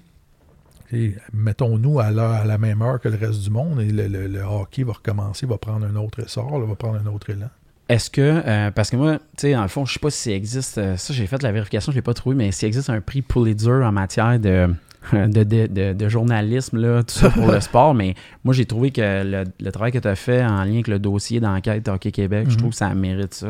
Mettons-nous 1.32 2.00
à, 2.00 2.06
à, 2.06 2.44
la 2.44 2.58
même 2.58 2.82
heure 2.82 3.00
que 3.00 3.08
le 3.08 3.16
reste 3.16 3.42
du 3.42 3.50
monde 3.50 3.80
et 3.80 3.92
le, 3.92 4.42
hockey 4.42 4.82
va 4.82 4.94
recommencer, 4.94 5.46
va 5.46 5.58
prendre 5.58 5.86
un 5.86 5.96
autre 5.96 6.20
essor, 6.20 6.58
va 6.58 6.74
prendre 6.74 6.98
un 6.98 7.06
autre 7.06 7.30
élan. 7.30 7.50
Est-ce 7.88 8.08
que, 8.08 8.42
euh, 8.46 8.70
parce 8.70 8.90
que 8.90 8.96
moi, 8.96 9.18
tu 9.18 9.22
sais, 9.38 9.52
dans 9.52 9.62
le 9.62 9.68
fond, 9.68 9.84
je 9.84 9.94
sais 9.94 9.98
pas 9.98 10.10
si 10.10 10.30
existe, 10.30 10.78
euh, 10.78 10.96
ça 10.96 11.12
j'ai 11.12 11.26
fait 11.26 11.42
la 11.42 11.50
vérification, 11.50 11.90
je 11.90 11.96
l'ai 11.96 12.02
pas 12.02 12.14
trouvé, 12.14 12.36
mais 12.36 12.52
s'il 12.52 12.68
existe 12.68 12.88
un 12.88 13.00
prix 13.00 13.20
Pulitzer 13.20 13.82
en 13.84 13.90
matière 13.90 14.38
de, 14.38 14.72
de, 15.12 15.92
de, 15.92 16.08
journalisme, 16.08 16.78
là, 16.78 17.02
tout 17.02 17.14
ça 17.14 17.30
pour 17.30 17.50
le 17.50 17.60
sport, 17.60 17.94
mais 17.94 18.14
moi, 18.44 18.52
j'ai 18.52 18.66
trouvé 18.66 18.90
que 18.90 19.44
le, 19.58 19.72
travail 19.72 19.92
que 19.92 19.98
tu 19.98 20.08
as 20.08 20.14
fait 20.14 20.44
en 20.44 20.62
lien 20.64 20.74
avec 20.74 20.88
le 20.88 20.98
dossier 20.98 21.40
d'enquête 21.40 21.88
Hockey 21.88 22.12
Québec, 22.12 22.46
je 22.48 22.54
mhm. 22.54 22.58
trouve 22.58 22.70
que 22.70 22.76
ça 22.76 22.92
mérite 22.94 23.34
ça. 23.34 23.48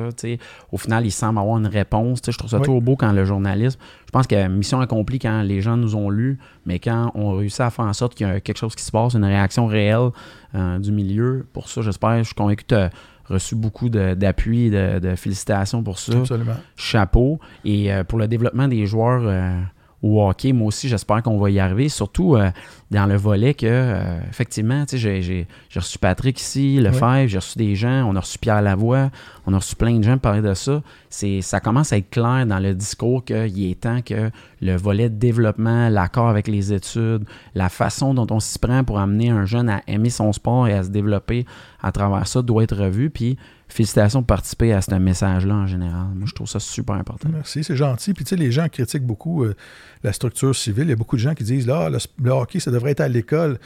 Au 0.70 0.78
final, 0.78 1.04
il 1.04 1.10
semble 1.10 1.38
avoir 1.38 1.58
une 1.58 1.66
réponse. 1.66 2.20
Je 2.26 2.36
trouve 2.36 2.50
ça 2.50 2.58
toujours 2.58 2.82
beau 2.82 2.96
quand 2.96 3.12
le 3.12 3.24
journalisme. 3.24 3.78
Je 4.06 4.10
pense 4.12 4.26
que 4.26 4.48
mission 4.48 4.80
accomplie 4.80 5.18
quand 5.18 5.42
les 5.42 5.60
gens 5.60 5.76
nous 5.76 5.96
ont 5.96 6.08
lu, 6.08 6.38
mais 6.66 6.78
quand 6.78 7.10
on 7.14 7.32
réussit 7.32 7.60
à 7.60 7.70
faire 7.70 7.84
en 7.84 7.92
sorte 7.92 8.14
qu'il 8.14 8.26
y 8.26 8.30
a 8.30 8.40
quelque 8.40 8.58
chose 8.58 8.74
qui 8.74 8.84
se 8.84 8.90
passe, 8.90 9.14
une 9.14 9.24
réaction 9.24 9.66
réelle 9.66 10.10
euh, 10.54 10.78
du 10.78 10.92
milieu, 10.92 11.46
pour 11.52 11.68
ça, 11.68 11.82
j'espère, 11.82 12.18
je 12.18 12.24
suis 12.24 12.34
convaincu 12.34 12.64
que 12.64 12.68
tu 12.68 12.74
as 12.74 12.90
reçu 13.26 13.54
beaucoup 13.54 13.88
d'appui 13.88 14.66
et 14.66 15.00
de, 15.00 15.14
félicitations 15.14 15.82
pour 15.82 15.98
ça. 15.98 16.16
Absolument. 16.16 16.56
Chapeau. 16.76 17.38
Et 17.64 17.92
euh, 17.92 18.04
pour 18.04 18.18
le 18.18 18.28
développement 18.28 18.68
des 18.68 18.86
joueurs. 18.86 19.22
Euh, 19.24 19.60
au 20.02 20.26
hockey. 20.26 20.52
Moi 20.52 20.68
aussi, 20.68 20.88
j'espère 20.88 21.22
qu'on 21.22 21.38
va 21.38 21.50
y 21.50 21.58
arriver, 21.58 21.88
surtout 21.88 22.36
euh, 22.36 22.50
dans 22.90 23.06
le 23.06 23.16
volet 23.16 23.54
que, 23.54 23.66
euh, 23.66 24.18
effectivement, 24.28 24.84
j'ai 24.90 25.46
reçu 25.74 25.98
Patrick 25.98 26.40
ici, 26.40 26.78
Lefebvre, 26.78 27.28
j'ai 27.28 27.38
reçu 27.38 27.58
des 27.58 27.74
gens, 27.74 28.04
on 28.08 28.16
a 28.16 28.20
reçu 28.20 28.38
Pierre 28.38 28.62
Lavoie, 28.62 29.10
on 29.46 29.52
a 29.52 29.58
reçu 29.58 29.76
plein 29.76 29.98
de 29.98 30.02
gens 30.04 30.18
parler 30.18 30.42
de 30.42 30.54
ça. 30.54 30.82
Ça 31.10 31.60
commence 31.60 31.92
à 31.92 31.98
être 31.98 32.10
clair 32.10 32.46
dans 32.46 32.58
le 32.58 32.74
discours 32.74 33.24
qu'il 33.24 33.70
est 33.70 33.80
temps 33.80 34.00
que 34.00 34.30
le 34.60 34.76
volet 34.76 35.08
de 35.08 35.16
développement, 35.16 35.88
l'accord 35.88 36.28
avec 36.28 36.48
les 36.48 36.72
études, 36.72 37.24
la 37.54 37.68
façon 37.68 38.14
dont 38.14 38.26
on 38.30 38.40
s'y 38.40 38.58
prend 38.58 38.84
pour 38.84 38.98
amener 38.98 39.30
un 39.30 39.44
jeune 39.44 39.68
à 39.68 39.82
aimer 39.86 40.10
son 40.10 40.32
sport 40.32 40.66
et 40.68 40.72
à 40.72 40.82
se 40.82 40.88
développer 40.88 41.46
à 41.82 41.92
travers 41.92 42.26
ça 42.26 42.42
doit 42.42 42.62
être 42.62 42.76
revu. 42.76 43.10
Puis, 43.10 43.36
félicitations 43.68 44.20
de 44.20 44.26
participer 44.26 44.72
à 44.72 44.82
ce 44.82 44.94
message-là 44.94 45.54
en 45.54 45.66
général. 45.66 46.08
Moi, 46.14 46.26
je 46.26 46.34
trouve 46.34 46.48
ça 46.48 46.60
super 46.60 46.96
important. 46.96 47.28
Merci, 47.32 47.64
c'est 47.64 47.76
gentil. 47.76 48.12
Puis, 48.14 48.24
tu 48.24 48.30
sais, 48.30 48.36
les 48.36 48.52
gens 48.52 48.68
critiquent 48.68 49.06
beaucoup 49.06 49.44
euh, 49.44 49.56
la 50.02 50.12
structure 50.12 50.54
civile. 50.54 50.84
Il 50.84 50.90
y 50.90 50.92
a 50.92 50.96
beaucoup 50.96 51.16
de 51.16 51.20
gens 51.20 51.34
qui 51.34 51.44
disent 51.44 51.66
là, 51.66 51.90
le, 51.90 52.30
hockey, 52.30 52.60
ça 52.60 52.70
devrait 52.70 52.92
être 52.92 53.00
à 53.00 53.08
l'école. 53.08 53.58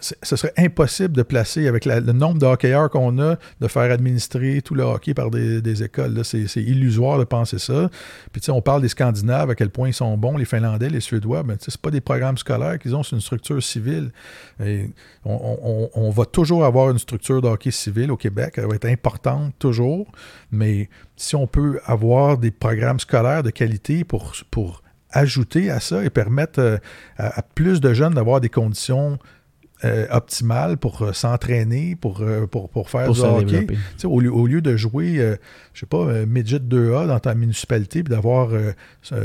Ce 0.00 0.36
serait 0.36 0.52
impossible 0.56 1.14
de 1.16 1.22
placer, 1.22 1.68
avec 1.68 1.84
le 1.84 2.12
nombre 2.12 2.38
de 2.38 2.46
hockeyeurs 2.46 2.90
qu'on 2.90 3.18
a, 3.20 3.36
de 3.60 3.68
faire 3.68 3.90
administrer 3.92 4.60
tout 4.62 4.74
le 4.74 4.82
hockey 4.82 5.14
par 5.14 5.30
des, 5.30 5.82
écoles. 5.82 6.24
C'est 6.24 6.46
illusoire 6.56 7.18
de 7.18 7.24
penser 7.24 7.58
ça. 7.58 7.90
Puis, 8.32 8.40
tu 8.40 8.46
sais, 8.46 8.52
on 8.52 8.62
parle 8.62 8.82
des 8.82 8.88
Scandinaves, 8.88 9.50
à 9.50 9.54
quel 9.54 9.70
point 9.70 9.88
ils 9.88 9.94
sont 9.94 10.16
bons, 10.16 10.36
les 10.36 10.44
Finlandais, 10.44 10.88
les 10.88 11.00
Suédois. 11.00 11.42
Mais, 11.44 11.56
tu 11.56 11.70
sais, 11.70 11.78
pas 11.80 11.90
des 11.90 12.00
programmes 12.00 12.38
scolaires 12.38 12.78
qu'ils 12.78 12.96
ont, 12.96 13.02
c'est 13.02 13.14
une 13.14 13.22
structure 13.22 13.62
civile. 13.62 14.10
On, 15.24 16.10
va 16.10 16.24
toujours 16.24 16.64
avoir 16.64 16.90
une 16.90 16.98
structure 16.98 17.40
de 17.40 17.48
hockey 17.48 17.70
civil 17.70 18.10
au 18.10 18.16
Québec. 18.16 18.54
Elle 18.56 18.66
va 18.66 18.74
être 18.74 18.86
importante 18.86 19.54
toujours, 19.58 20.10
mais 20.50 20.88
si 21.16 21.36
on 21.36 21.46
peut 21.46 21.80
avoir 21.84 22.38
des 22.38 22.50
programmes 22.50 22.98
scolaires 22.98 23.42
de 23.42 23.50
qualité 23.50 24.04
pour 24.04 24.34
ajouter 25.10 25.70
à 25.70 25.80
ça 25.80 26.04
et 26.04 26.10
permettre 26.10 26.60
euh, 26.60 26.78
à, 27.16 27.42
plus 27.42 27.80
de 27.80 27.92
jeunes 27.94 28.14
d'avoir 28.14 28.40
des 28.40 28.48
conditions 28.48 29.18
euh, 29.84 30.06
optimales 30.10 30.76
pour 30.76 31.02
euh, 31.02 31.12
s'entraîner, 31.12 31.94
pour, 31.94 32.24
pour, 32.50 32.68
pour, 32.68 32.90
faire 32.90 33.12
du 33.12 33.20
hockey. 33.20 33.66
Au 34.04 34.20
lieu, 34.20 34.32
au 34.32 34.46
lieu, 34.46 34.60
de 34.60 34.76
jouer, 34.76 35.36
je 35.72 35.80
sais 35.80 35.86
pas, 35.86 36.26
midget 36.26 36.58
2A 36.58 37.06
dans 37.06 37.20
ta 37.20 37.34
municipalité, 37.34 38.02
puis 38.02 38.10
d'avoir 38.10 38.50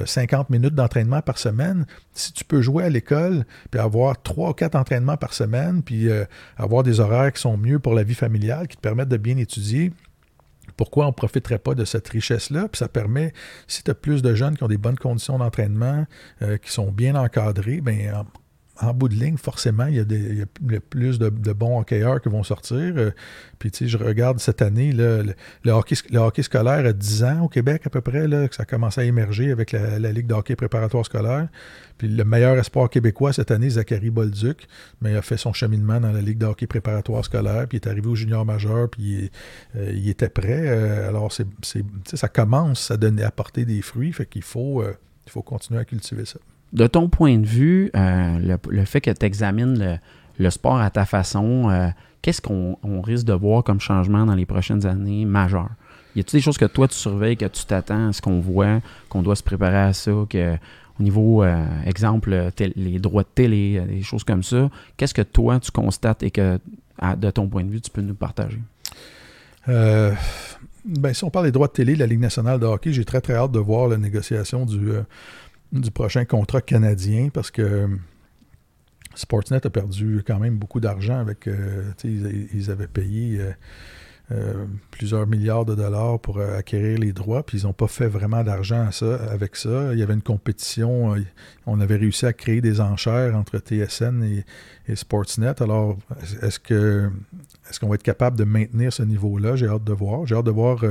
50 0.05 0.51
minutes 0.51 0.75
d'entraînement 0.75 1.21
par 1.21 1.39
semaine, 1.39 1.85
si 2.13 2.33
tu 2.33 2.45
peux 2.45 2.61
jouer 2.61 2.83
à 2.83 2.89
l'école, 2.89 3.45
puis 3.71 3.79
avoir 3.79 4.21
3 4.21 4.51
ou 4.51 4.53
4 4.53 4.75
entraînements 4.75 5.17
par 5.17 5.33
semaine, 5.33 5.81
puis 5.81 6.07
avoir 6.55 6.83
des 6.83 6.99
horaires 6.99 7.33
qui 7.33 7.41
sont 7.41 7.57
mieux 7.57 7.79
pour 7.79 7.95
la 7.95 8.03
vie 8.03 8.13
familiale, 8.13 8.67
qui 8.67 8.77
te 8.77 8.81
permettent 8.81 9.09
de 9.09 9.17
bien 9.17 9.37
étudier, 9.37 9.91
pourquoi 10.77 11.05
on 11.05 11.09
ne 11.09 11.13
profiterait 11.13 11.59
pas 11.59 11.75
de 11.75 11.85
cette 11.85 12.07
richesse-là? 12.09 12.67
Puis 12.69 12.79
ça 12.79 12.87
permet, 12.87 13.33
si 13.67 13.83
tu 13.83 13.91
as 13.91 13.95
plus 13.95 14.21
de 14.21 14.33
jeunes 14.33 14.57
qui 14.57 14.63
ont 14.63 14.67
des 14.67 14.77
bonnes 14.77 14.97
conditions 14.97 15.37
d'entraînement, 15.37 16.05
euh, 16.41 16.57
qui 16.57 16.71
sont 16.71 16.91
bien 16.91 17.15
encadrés, 17.15 17.81
bien, 17.81 18.25
en 18.83 18.93
bout 18.93 19.09
de 19.09 19.15
ligne, 19.15 19.37
forcément, 19.37 19.85
il 19.85 19.95
y 19.95 19.99
a, 19.99 20.79
plus 20.89 21.19
de, 21.19 21.29
bons 21.29 21.79
hockeyeurs 21.79 22.21
qui 22.21 22.29
vont 22.29 22.43
sortir. 22.43 22.77
Euh, 22.79 23.11
puis, 23.59 23.71
tu 23.71 23.85
sais, 23.85 23.87
je 23.87 23.97
regarde 23.97 24.39
cette 24.39 24.61
année, 24.61 24.91
le, 24.91 25.33
hockey, 25.71 26.43
scolaire 26.43 26.85
a 26.85 26.93
10 26.93 27.23
ans 27.23 27.41
au 27.43 27.47
Québec 27.47 27.83
à 27.85 27.89
peu 27.89 28.01
près, 28.01 28.27
que 28.47 28.55
ça 28.55 28.63
a 28.63 28.65
commencé 28.65 29.01
à 29.01 29.03
émerger 29.03 29.51
avec 29.51 29.71
la, 29.71 30.11
Ligue 30.13 30.27
de 30.27 30.33
hockey 30.33 30.55
préparatoire 30.55 31.05
scolaire. 31.05 31.47
Puis, 31.97 32.07
le 32.07 32.23
meilleur 32.23 32.57
espoir 32.57 32.89
québécois 32.89 33.33
cette 33.33 33.51
année, 33.51 33.69
Zachary 33.69 34.09
Bolduc, 34.09 34.67
mais 35.01 35.11
il 35.11 35.17
a 35.17 35.21
fait 35.21 35.37
son 35.37 35.53
cheminement 35.53 35.99
dans 35.99 36.11
la 36.11 36.21
Ligue 36.21 36.37
de 36.37 36.45
hockey 36.45 36.67
préparatoire 36.67 37.23
scolaire, 37.25 37.67
puis 37.67 37.77
il 37.77 37.87
est 37.87 37.89
arrivé 37.89 38.07
au 38.07 38.15
junior 38.15 38.45
majeur, 38.45 38.89
puis 38.89 39.29
il, 39.75 39.79
euh, 39.79 40.09
était 40.09 40.29
prêt. 40.29 40.67
Euh, 40.67 41.09
alors, 41.09 41.31
ça 41.31 42.27
commence 42.27 42.91
à, 42.91 42.97
donner, 42.97 43.23
à 43.23 43.31
porter 43.31 43.65
des 43.65 43.81
fruits, 43.81 44.13
fait 44.13 44.25
qu'il 44.25 44.41
il 44.41 45.31
faut 45.31 45.41
continuer 45.41 45.79
à 45.79 45.85
cultiver 45.85 46.25
ça 46.25 46.39
de 46.73 46.87
ton 46.87 47.07
point 47.07 47.37
de 47.37 47.45
vue, 47.45 47.91
euh, 47.95 48.57
le, 48.69 48.85
fait 48.85 48.99
que 48.99 49.11
tu 49.11 49.25
examines 49.25 49.99
le, 50.37 50.49
sport 50.49 50.79
à 50.79 50.89
ta 50.89 51.05
façon, 51.05 51.69
euh, 51.69 51.87
qu'est-ce 52.21 52.41
qu'on 52.41 53.01
risque 53.01 53.25
de 53.25 53.33
voir 53.33 53.63
comme 53.63 53.79
changement 53.79 54.25
dans 54.25 54.35
les 54.35 54.47
prochaines 54.47 54.85
années 54.85 55.25
majeur? 55.25 55.69
Y 56.15 56.19
a-t-il 56.19 56.39
des 56.39 56.41
choses 56.41 56.57
que 56.57 56.65
toi, 56.65 56.87
tu 56.87 56.95
surveilles, 56.95 57.37
que 57.37 57.45
tu 57.45 57.65
t'attends 57.65 58.09
à 58.09 58.13
ce 58.13 58.21
qu'on 58.21 58.39
voit, 58.39 58.81
qu'on 59.09 59.21
doit 59.21 59.35
se 59.35 59.43
préparer 59.43 59.77
à 59.77 59.93
ça, 59.93 60.11
que 60.29 60.55
au 60.99 61.03
niveau, 61.03 61.43
euh, 61.43 61.65
exemple, 61.85 62.51
les 62.59 62.99
droits 62.99 63.23
de 63.23 63.29
télé, 63.33 63.81
des 63.87 64.03
choses 64.03 64.23
comme 64.23 64.43
ça, 64.43 64.69
qu'est-ce 64.95 65.13
que 65.13 65.23
toi, 65.23 65.59
tu 65.59 65.71
constates 65.71 66.21
et 66.21 66.29
que, 66.29 66.59
de 67.17 67.31
ton 67.31 67.47
point 67.47 67.63
de 67.63 67.69
vue, 67.69 67.81
tu 67.81 67.89
peux 67.89 68.01
nous 68.01 68.13
partager? 68.13 68.59
Ben, 69.65 71.13
si 71.13 71.23
on 71.23 71.29
parle 71.29 71.45
des 71.45 71.51
droits 71.51 71.67
de 71.67 71.71
télé, 71.71 71.95
la 71.95 72.05
Ligue 72.05 72.19
nationale 72.19 72.59
de 72.59 72.65
hockey, 72.65 72.93
j'ai 72.93 73.05
très 73.05 73.21
très 73.21 73.33
hâte 73.33 73.51
de 73.51 73.59
voir 73.59 73.87
la 73.87 73.97
négociation 73.97 74.65
du, 74.65 74.91
du 75.79 75.91
prochain 75.91 76.25
contrat 76.25 76.61
canadien 76.61 77.29
parce 77.33 77.51
que 77.51 77.61
euh, 77.61 77.87
Sportsnet 79.15 79.65
a 79.65 79.69
perdu 79.69 80.23
quand 80.25 80.39
même 80.39 80.57
beaucoup 80.57 80.79
d'argent 80.79 81.19
avec. 81.19 81.49
ils, 82.03 82.47
ils, 82.53 82.71
avaient 82.71 82.87
payé 82.87 83.39
euh, 84.31 84.65
plusieurs 84.89 85.27
milliards 85.27 85.65
de 85.65 85.75
dollars 85.75 86.17
pour 86.17 86.37
euh, 86.37 86.57
acquérir 86.57 86.97
les 86.97 87.11
droits, 87.11 87.45
puis 87.45 87.59
ils 87.59 87.65
n'ont 87.65 87.73
pas 87.73 87.89
fait 87.89 88.07
vraiment 88.07 88.41
d'argent 88.41 88.89
avec 89.29 89.57
ça. 89.57 89.91
Il 89.91 89.99
y 89.99 90.01
avait 90.01 90.13
une 90.13 90.21
compétition, 90.21 91.13
euh, 91.13 91.19
on 91.65 91.81
avait 91.81 91.97
réussi 91.97 92.25
à 92.25 92.31
créer 92.31 92.61
des 92.61 92.79
enchères 92.79 93.35
entre 93.35 93.59
TSN 93.59 94.23
et, 94.87 94.95
Sportsnet. 94.95 95.61
Alors, 95.61 95.97
est-ce 96.41 96.57
que 96.57 97.11
est-ce 97.69 97.81
qu'on 97.81 97.89
va 97.89 97.95
être 97.95 98.03
capable 98.03 98.37
de 98.37 98.45
maintenir 98.45 98.93
ce 98.93 99.03
niveau-là? 99.03 99.57
J'ai 99.57 99.67
hâte 99.67 99.83
de 99.83 99.93
voir. 99.93 100.25
J'ai 100.25 100.35
hâte 100.35 100.45
de 100.45 100.51
voir 100.51 100.83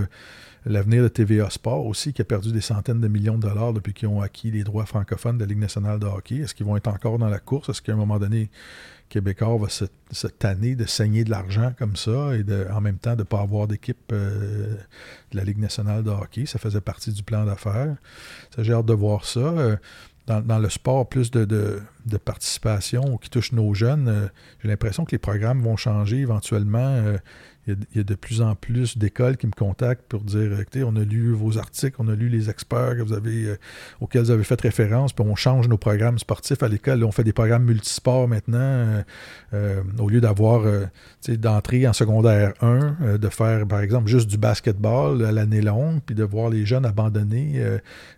l'avenir 0.64 1.02
de 1.02 1.08
TVA 1.08 1.50
Sport 1.50 1.86
aussi, 1.86 2.12
qui 2.12 2.22
a 2.22 2.24
perdu 2.24 2.52
des 2.52 2.60
centaines 2.60 3.00
de 3.00 3.08
millions 3.08 3.36
de 3.36 3.42
dollars 3.42 3.72
depuis 3.72 3.92
qu'ils 3.92 4.08
ont 4.08 4.20
acquis 4.20 4.50
les 4.50 4.64
droits 4.64 4.86
francophones 4.86 5.38
de 5.38 5.44
la 5.44 5.48
Ligue 5.48 5.58
nationale 5.58 5.98
de 5.98 6.06
hockey. 6.06 6.36
Est-ce 6.36 6.54
qu'ils 6.54 6.66
vont 6.66 6.76
être 6.76 6.88
encore 6.88 7.18
dans 7.18 7.28
la 7.28 7.38
course? 7.38 7.68
Est-ce 7.68 7.82
qu'à 7.82 7.92
un 7.92 7.96
moment 7.96 8.18
donné, 8.18 8.50
Québécois 9.08 9.58
va 9.58 9.68
se, 9.68 10.26
tanner 10.26 10.74
de 10.74 10.86
saigner 10.86 11.24
de 11.24 11.30
l'argent 11.30 11.74
comme 11.78 11.96
ça 11.96 12.34
et 12.36 12.44
en 12.70 12.80
même 12.80 12.98
temps 12.98 13.14
de 13.14 13.18
ne 13.18 13.24
pas 13.24 13.40
avoir 13.40 13.66
d'équipe 13.66 14.10
euh, 14.12 14.76
de 15.32 15.36
la 15.36 15.44
Ligue 15.44 15.58
nationale 15.58 16.04
de 16.04 16.10
hockey? 16.10 16.46
Ça 16.46 16.58
faisait 16.58 16.80
partie 16.80 17.12
du 17.12 17.22
plan 17.22 17.44
d'affaires. 17.44 17.96
J'ai 18.56 18.72
hâte 18.72 18.86
de 18.86 18.94
voir 18.94 19.24
ça. 19.24 19.40
Euh, 19.40 19.76
dans, 20.26 20.60
le 20.60 20.68
sport, 20.68 21.08
plus 21.08 21.32
de, 21.32 21.44
de, 21.44 22.16
participation 22.16 23.18
qui 23.18 23.28
touche 23.28 23.50
nos 23.50 23.74
jeunes, 23.74 24.06
euh, 24.08 24.28
j'ai 24.62 24.68
l'impression 24.68 25.04
que 25.04 25.10
les 25.10 25.18
programmes 25.18 25.60
vont 25.60 25.76
changer 25.76 26.18
éventuellement 26.18 27.16
il 27.68 27.76
y, 27.94 28.00
a, 28.00 28.02
de 28.02 28.14
plus 28.16 28.42
en 28.42 28.56
plus 28.56 28.98
d'écoles 28.98 29.36
qui 29.36 29.46
me 29.46 29.52
contactent 29.52 30.06
pour 30.08 30.22
dire 30.22 30.58
écoutez, 30.58 30.82
on 30.82 30.96
a 30.96 31.04
lu 31.04 31.32
vos 31.32 31.58
articles, 31.58 31.94
on 32.00 32.08
a 32.08 32.14
lu 32.14 32.28
les 32.28 32.50
experts 32.50 32.96
que 32.96 33.02
vous 33.02 33.12
avez, 33.12 33.44
euh, 33.44 33.56
auxquels 34.00 34.22
vous 34.22 34.30
avez 34.32 34.42
fait 34.42 34.60
référence, 34.60 35.12
puis 35.12 35.24
on 35.24 35.36
change 35.36 35.68
nos 35.68 35.78
programmes 35.78 36.18
sportifs 36.18 36.62
à 36.64 36.68
l'école. 36.68 37.04
On 37.04 37.12
fait 37.12 37.22
des 37.22 37.32
programmes 37.32 37.64
multisports 37.64 38.26
maintenant, 38.26 38.58
euh, 38.58 39.02
euh, 39.54 39.82
au 40.00 40.08
lieu 40.08 40.20
d'avoir 40.20 40.64
d'entrer 41.28 41.86
en 41.86 41.92
secondaire 41.92 42.52
1, 42.62 43.18
de 43.18 43.28
faire 43.28 43.66
par 43.66 43.80
exemple 43.80 44.08
juste 44.08 44.28
du 44.28 44.38
basketball 44.38 45.24
à 45.24 45.30
l'année 45.30 45.62
longue, 45.62 46.00
puis 46.04 46.16
de 46.16 46.24
voir 46.24 46.50
les 46.50 46.66
jeunes 46.66 46.84
abandonner 46.84 47.62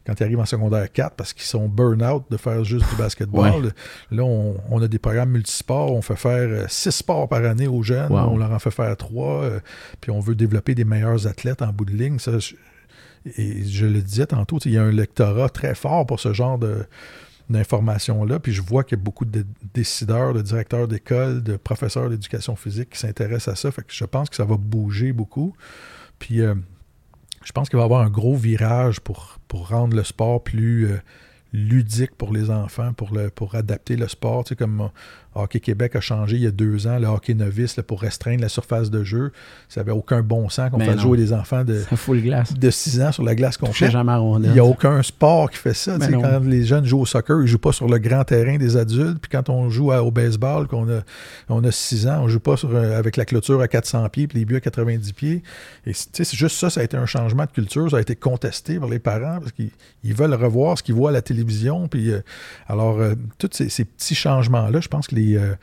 quand 0.07 0.18
ils 0.20 0.22
arrivent 0.22 0.40
en 0.40 0.47
secondaire 0.47 0.90
4 0.90 1.16
parce 1.16 1.34
qu'ils 1.34 1.45
sont 1.45 1.68
burn-out 1.68 2.24
de 2.30 2.36
faire 2.38 2.64
juste 2.64 2.88
du 2.88 2.97
basketball. 2.97 3.72
Là, 4.11 4.24
on, 4.24 4.82
a 4.82 4.88
des 4.88 4.99
programmes 4.99 5.32
multisports, 5.32 5.92
on 5.92 6.03
fait 6.03 6.16
faire 6.16 6.70
six 6.70 6.92
sports 6.92 7.28
par 7.28 7.45
année 7.45 7.66
aux 7.66 7.82
jeunes, 7.82 8.11
on 8.11 8.38
leur 8.38 8.53
en 8.53 8.59
fait 8.59 8.70
faire 8.70 8.97
trois 8.97 9.34
euh, 9.43 9.61
puis 10.01 10.11
on 10.11 10.20
veut 10.20 10.35
développer 10.35 10.74
des 10.74 10.85
meilleurs 10.85 11.26
athlètes 11.26 11.62
en 11.62 11.72
bout 11.72 11.85
de 11.85 11.93
ligne. 11.93 12.18
Ça, 12.18 12.32
et 13.37 13.64
je 13.64 13.87
le 13.87 14.01
disais 14.01 14.26
tantôt, 14.26 14.59
il 14.64 14.72
y 14.72 14.78
a 14.78 14.82
un 14.82 14.93
lectorat 14.93 15.49
très 15.49 15.74
fort 15.74 16.07
pour 16.07 16.20
ce 16.20 16.32
genre 16.32 16.59
de 16.59 16.87
d'informations-là. 17.51 18.39
Puis 18.39 18.53
je 18.53 18.62
vois 18.62 18.85
qu'il 18.85 18.97
y 18.99 19.01
a 19.01 19.05
beaucoup 19.05 19.24
de 19.26 19.45
décideurs, 19.74 20.32
de 20.32 20.43
directeurs 20.43 20.89
d'école, 20.89 21.43
de 21.43 21.57
professeurs 21.57 22.09
d'éducation 22.09 22.57
physique 22.57 22.91
qui 22.91 22.99
s'intéressent 22.99 23.49
à 23.49 23.57
ça. 23.57 23.70
Fait 23.70 23.82
que 23.82 23.93
je 23.93 24.05
pense 24.05 24.30
que 24.30 24.37
ça 24.37 24.45
va 24.45 24.57
bouger 24.57 25.12
beaucoup. 25.12 25.55
Puis 26.18 26.41
euh, 26.41 26.55
je 27.45 27.53
pense 27.53 27.68
qu'il 27.68 27.76
va 27.76 27.82
y 27.82 27.85
avoir 27.85 28.01
un 28.01 28.11
gros 28.11 28.37
virage 28.37 29.01
pour, 29.01 29.39
pour 29.49 29.68
rendre 29.68 29.97
le 29.97 30.05
sport 30.05 30.43
plus 30.43 30.87
euh, 30.87 30.97
ludique 31.53 32.14
pour 32.16 32.32
les 32.32 32.51
enfants, 32.51 32.93
pour, 32.95 33.12
le, 33.14 33.30
pour 33.30 33.55
adapter 33.55 33.97
le 33.97 34.09
sport. 34.09 34.45
Tu 34.45 34.51
sais, 34.51 34.57
comme 34.57 34.91
Hockey 35.35 35.61
Québec 35.61 35.97
a 35.97 36.01
changé 36.01 36.37
il 36.37 36.43
y 36.43 36.47
a 36.47 36.51
deux 36.51 36.87
ans, 36.87 36.99
le 36.99 37.07
hockey 37.07 37.35
novice, 37.35 37.76
pour 37.87 38.01
restreindre 38.01 38.41
la 38.41 38.49
surface 38.49 38.91
de 38.91 39.03
jeu. 39.05 39.32
Ça 39.68 39.80
n'avait 39.80 39.93
aucun 39.93 40.22
bon 40.22 40.49
sens 40.49 40.70
qu'on 40.70 40.78
fasse 40.80 41.01
jouer 41.01 41.18
des 41.18 41.32
enfants 41.32 41.64
de, 41.64 41.82
de 42.57 42.70
6 42.70 43.01
ans 43.03 43.12
sur 43.12 43.22
la 43.24 43.35
glace 43.35 43.57
complète. 43.57 43.74
Il 44.49 44.53
n'y 44.53 44.61
a 44.61 44.64
aucun 44.64 45.03
sport 45.03 45.51
qui 45.51 45.59
fait 45.59 45.74
ça. 45.74 45.99
Quand 45.99 46.41
les 46.45 46.64
jeunes 46.64 46.85
jouent 46.85 47.01
au 47.01 47.07
soccer, 47.07 47.39
ils 47.39 47.43
ne 47.43 47.47
jouent 47.47 47.59
pas 47.59 47.72
sur 47.72 47.89
le 47.89 47.99
grand 47.99 48.24
terrain 48.24 48.57
des 48.57 48.76
adultes. 48.76 49.18
Puis 49.20 49.30
quand 49.30 49.49
on 49.49 49.70
joue 49.70 49.93
au 49.93 50.11
baseball, 50.11 50.66
qu'on 50.66 50.89
a, 50.89 51.01
on 51.49 51.64
a 51.64 51.70
6 51.70 52.07
ans, 52.07 52.20
on 52.22 52.24
ne 52.24 52.28
joue 52.28 52.41
pas 52.41 52.57
sur, 52.57 52.74
euh, 52.74 52.99
avec 52.99 53.16
la 53.16 53.24
clôture 53.24 53.61
à 53.61 53.68
400 53.68 54.09
pieds 54.11 54.26
puis 54.28 54.39
les 54.39 54.45
buts 54.45 54.57
à 54.57 54.61
90 54.61 55.12
pieds. 55.12 55.43
Et 55.87 55.93
c'est 55.95 56.32
juste 56.35 56.57
ça, 56.57 56.70
ça 56.70 56.80
a 56.80 56.85
été 56.85 56.97
un 56.97 57.07
changement 57.07 57.45
de 57.45 57.51
culture. 57.51 57.91
Ça 57.91 57.97
a 57.97 58.01
été 58.01 58.14
contesté 58.14 58.78
par 58.78 58.89
les 58.89 58.99
parents 58.99 59.41
parce 59.41 59.53
qu'ils 59.53 60.14
veulent 60.14 60.35
revoir 60.35 60.78
ce 60.78 60.82
qu'ils 60.82 60.95
voient 60.95 61.11
à 61.11 61.12
la 61.12 61.22
télévision. 61.22 61.89
Puis, 61.89 62.11
euh, 62.11 62.20
alors, 62.68 63.01
euh, 63.01 63.14
tous 63.39 63.51
ces, 63.53 63.68
ces 63.68 63.85
petits 63.85 64.14
changements-là, 64.14 64.80
je 64.80 64.89
pense 64.89 65.09
que 65.09 65.14
les 65.14 65.24
euh, 65.33 65.55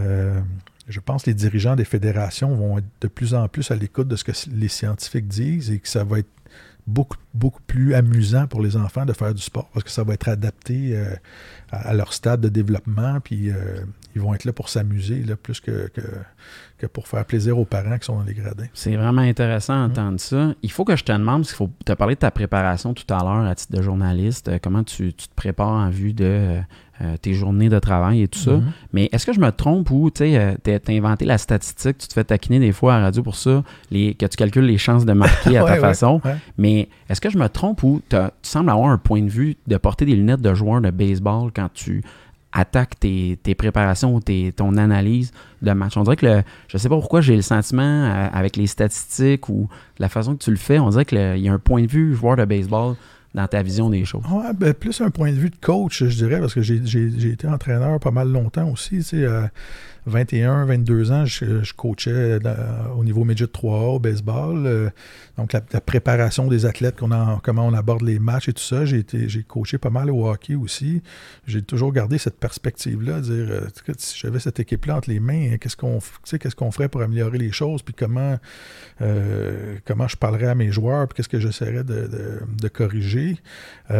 euh, 0.00 0.40
je 0.88 1.00
pense 1.00 1.24
que 1.24 1.30
les 1.30 1.34
dirigeants 1.34 1.76
des 1.76 1.84
fédérations 1.84 2.54
vont 2.54 2.78
être 2.78 2.86
de 3.00 3.08
plus 3.08 3.34
en 3.34 3.48
plus 3.48 3.70
à 3.70 3.76
l'écoute 3.76 4.08
de 4.08 4.16
ce 4.16 4.24
que 4.24 4.32
les 4.52 4.68
scientifiques 4.68 5.28
disent 5.28 5.70
et 5.70 5.78
que 5.78 5.88
ça 5.88 6.04
va 6.04 6.18
être 6.18 6.28
beaucoup, 6.86 7.16
beaucoup 7.32 7.62
plus 7.66 7.94
amusant 7.94 8.46
pour 8.46 8.60
les 8.60 8.76
enfants 8.76 9.06
de 9.06 9.14
faire 9.14 9.32
du 9.32 9.40
sport 9.40 9.70
parce 9.72 9.84
que 9.84 9.90
ça 9.90 10.04
va 10.04 10.12
être 10.12 10.28
adapté 10.28 10.94
euh, 10.94 11.14
à, 11.72 11.94
leur 11.94 12.12
stade 12.12 12.42
de 12.42 12.50
développement, 12.50 13.20
puis 13.20 13.50
ils 14.14 14.20
vont 14.20 14.34
être 14.34 14.44
là 14.44 14.52
pour 14.52 14.68
s'amuser 14.68 15.24
plus 15.42 15.60
que, 15.60 15.90
que, 16.78 16.86
pour 16.86 17.08
faire 17.08 17.24
plaisir 17.24 17.58
aux 17.58 17.64
parents 17.64 17.96
qui 17.96 18.04
sont 18.04 18.18
dans 18.18 18.24
les 18.24 18.34
gradins. 18.34 18.66
C'est 18.74 18.94
vraiment 18.94 19.22
intéressant 19.22 19.88
d'entendre 19.88 20.20
ça. 20.20 20.54
Il 20.62 20.70
faut 20.70 20.84
que 20.84 20.96
je 20.96 21.04
te 21.04 21.12
demande, 21.12 21.40
parce 21.40 21.54
qu'il 21.54 21.56
faut 21.56 21.72
te 21.86 21.94
parler 21.94 22.14
de 22.14 22.20
ta 22.20 22.30
préparation 22.30 22.92
tout 22.92 23.12
à 23.12 23.20
l'heure 23.20 23.46
à 23.46 23.54
titre 23.54 23.72
de 23.72 23.80
journaliste, 23.80 24.50
comment 24.62 24.84
tu, 24.84 25.14
tu, 25.14 25.28
te 25.28 25.34
prépares 25.34 25.68
en 25.68 25.88
vue 25.88 26.12
de 26.12 26.60
euh, 27.02 27.16
tes 27.16 27.34
journées 27.34 27.68
de 27.68 27.78
travail 27.80 28.22
et 28.22 28.28
tout 28.28 28.38
ça. 28.38 28.52
Mhm. 28.52 28.72
Mais 28.92 29.08
est-ce 29.10 29.26
que 29.26 29.32
je 29.32 29.40
me 29.40 29.50
trompe 29.50 29.90
ou 29.90 30.10
tu 30.10 30.22
euh, 30.22 30.54
as 30.64 30.90
inventé 30.92 31.24
la 31.24 31.38
statistique, 31.38 31.98
tu 31.98 32.06
te 32.06 32.12
fais 32.12 32.22
taquiner 32.22 32.60
des 32.60 32.70
fois 32.70 32.94
à 32.94 32.98
la 32.98 33.04
radio 33.06 33.22
pour 33.22 33.34
ça, 33.34 33.64
les, 33.90 34.14
que 34.14 34.26
tu 34.26 34.36
calcules 34.36 34.64
les 34.64 34.78
chances 34.78 35.04
de 35.04 35.12
marquer 35.12 35.58
à 35.58 35.64
ta 35.66 35.76
façon. 35.76 36.20
Mais 36.56 36.88
est-ce 37.08 37.20
que 37.20 37.30
je 37.30 37.38
me 37.38 37.48
trompe 37.48 37.82
ou 37.82 38.00
tu 38.08 38.16
sembles 38.42 38.70
avoir 38.70 38.90
un 38.90 38.98
point 38.98 39.22
de 39.22 39.28
vue 39.28 39.56
de 39.66 39.76
porter 39.76 40.04
des 40.04 40.14
lunettes 40.14 40.40
de 40.40 40.54
joueur 40.54 40.80
de 40.80 40.90
baseball 40.90 41.50
quand 41.52 41.68
tu 41.74 42.02
attaques 42.52 43.00
tes, 43.00 43.54
préparations 43.58 44.14
ou 44.14 44.20
ton 44.20 44.76
analyse 44.76 45.32
de 45.62 45.72
match? 45.72 45.96
On 45.96 46.04
dirait 46.04 46.14
que 46.14 46.26
le, 46.26 46.42
je 46.68 46.78
sais 46.78 46.88
pas 46.88 46.94
pourquoi 46.94 47.20
j'ai 47.20 47.34
le 47.34 47.42
sentiment 47.42 47.82
euh, 47.82 48.28
avec 48.32 48.56
les 48.56 48.68
statistiques 48.68 49.48
ou 49.48 49.68
la 49.98 50.08
façon 50.08 50.36
que 50.36 50.44
tu 50.44 50.50
le 50.50 50.56
fais, 50.56 50.78
on 50.78 50.90
dirait 50.90 51.04
qu'il 51.04 51.38
y 51.38 51.48
a 51.48 51.52
un 51.52 51.58
point 51.58 51.82
de 51.82 51.90
vue 51.90 52.14
joueur 52.14 52.36
de 52.36 52.44
baseball 52.44 52.94
dans 53.34 53.46
ta 53.48 53.62
vision 53.62 53.90
des 53.90 54.04
choses? 54.04 54.22
Ben, 54.56 54.72
plus 54.74 55.00
un 55.00 55.10
point 55.10 55.32
de 55.32 55.36
vue 55.36 55.50
de 55.50 55.56
coach, 55.60 56.04
je 56.04 56.16
dirais, 56.16 56.40
parce 56.40 56.54
que 56.54 56.62
j'ai 56.62 57.28
été 57.28 57.48
entraîneur 57.48 57.98
pas 58.00 58.10
mal 58.12 58.30
longtemps 58.30 58.70
aussi. 58.70 58.98
Tu 58.98 59.02
sais, 59.02 59.26
21, 60.06 60.66
22 60.66 61.12
ans, 61.12 61.24
je, 61.24 61.72
coachais 61.72 62.38
au 62.96 63.04
niveau 63.04 63.24
Midget 63.24 63.46
3A 63.46 63.94
au 63.94 63.98
baseball. 63.98 64.66
Euh, 64.66 64.90
donc, 65.38 65.52
la, 65.52 65.60
préparation 65.80 66.46
des 66.48 66.66
athlètes, 66.66 66.96
comment 66.96 67.40
on 67.42 67.72
aborde 67.72 68.02
les 68.02 68.18
matchs 68.18 68.48
et 68.48 68.52
tout 68.52 68.62
ça. 68.62 68.84
J'ai 68.84 69.04
coaché 69.46 69.78
pas 69.78 69.90
mal 69.90 70.10
au 70.10 70.28
hockey 70.28 70.54
aussi. 70.54 71.02
J'ai 71.46 71.62
toujours 71.62 71.92
gardé 71.92 72.18
cette 72.18 72.38
perspective-là, 72.38 73.20
dire 73.20 73.46
euh, 73.50 73.60
si 73.96 74.18
j'avais 74.18 74.40
cette 74.40 74.60
équipe-là 74.60 74.96
entre 74.96 75.10
les 75.10 75.20
mains, 75.20 75.56
qu'est-ce 75.58 75.76
qu'on 75.76 75.98
qu'est-ce 76.24 76.54
qu'on 76.54 76.70
ferait 76.70 76.88
pour 76.88 77.02
améliorer 77.02 77.38
les 77.38 77.52
choses, 77.52 77.82
puis 77.82 77.94
comment, 77.94 78.38
euh, 79.00 79.76
comment 79.86 80.08
je 80.08 80.16
parlerais 80.16 80.48
à 80.48 80.54
mes 80.54 80.70
joueurs, 80.70 81.08
puis 81.08 81.16
qu'est-ce 81.16 81.28
que 81.28 81.40
j'essaierais 81.40 81.84
de, 81.84 82.08
de, 82.60 82.68
corriger. 82.68 83.38
et 83.90 83.94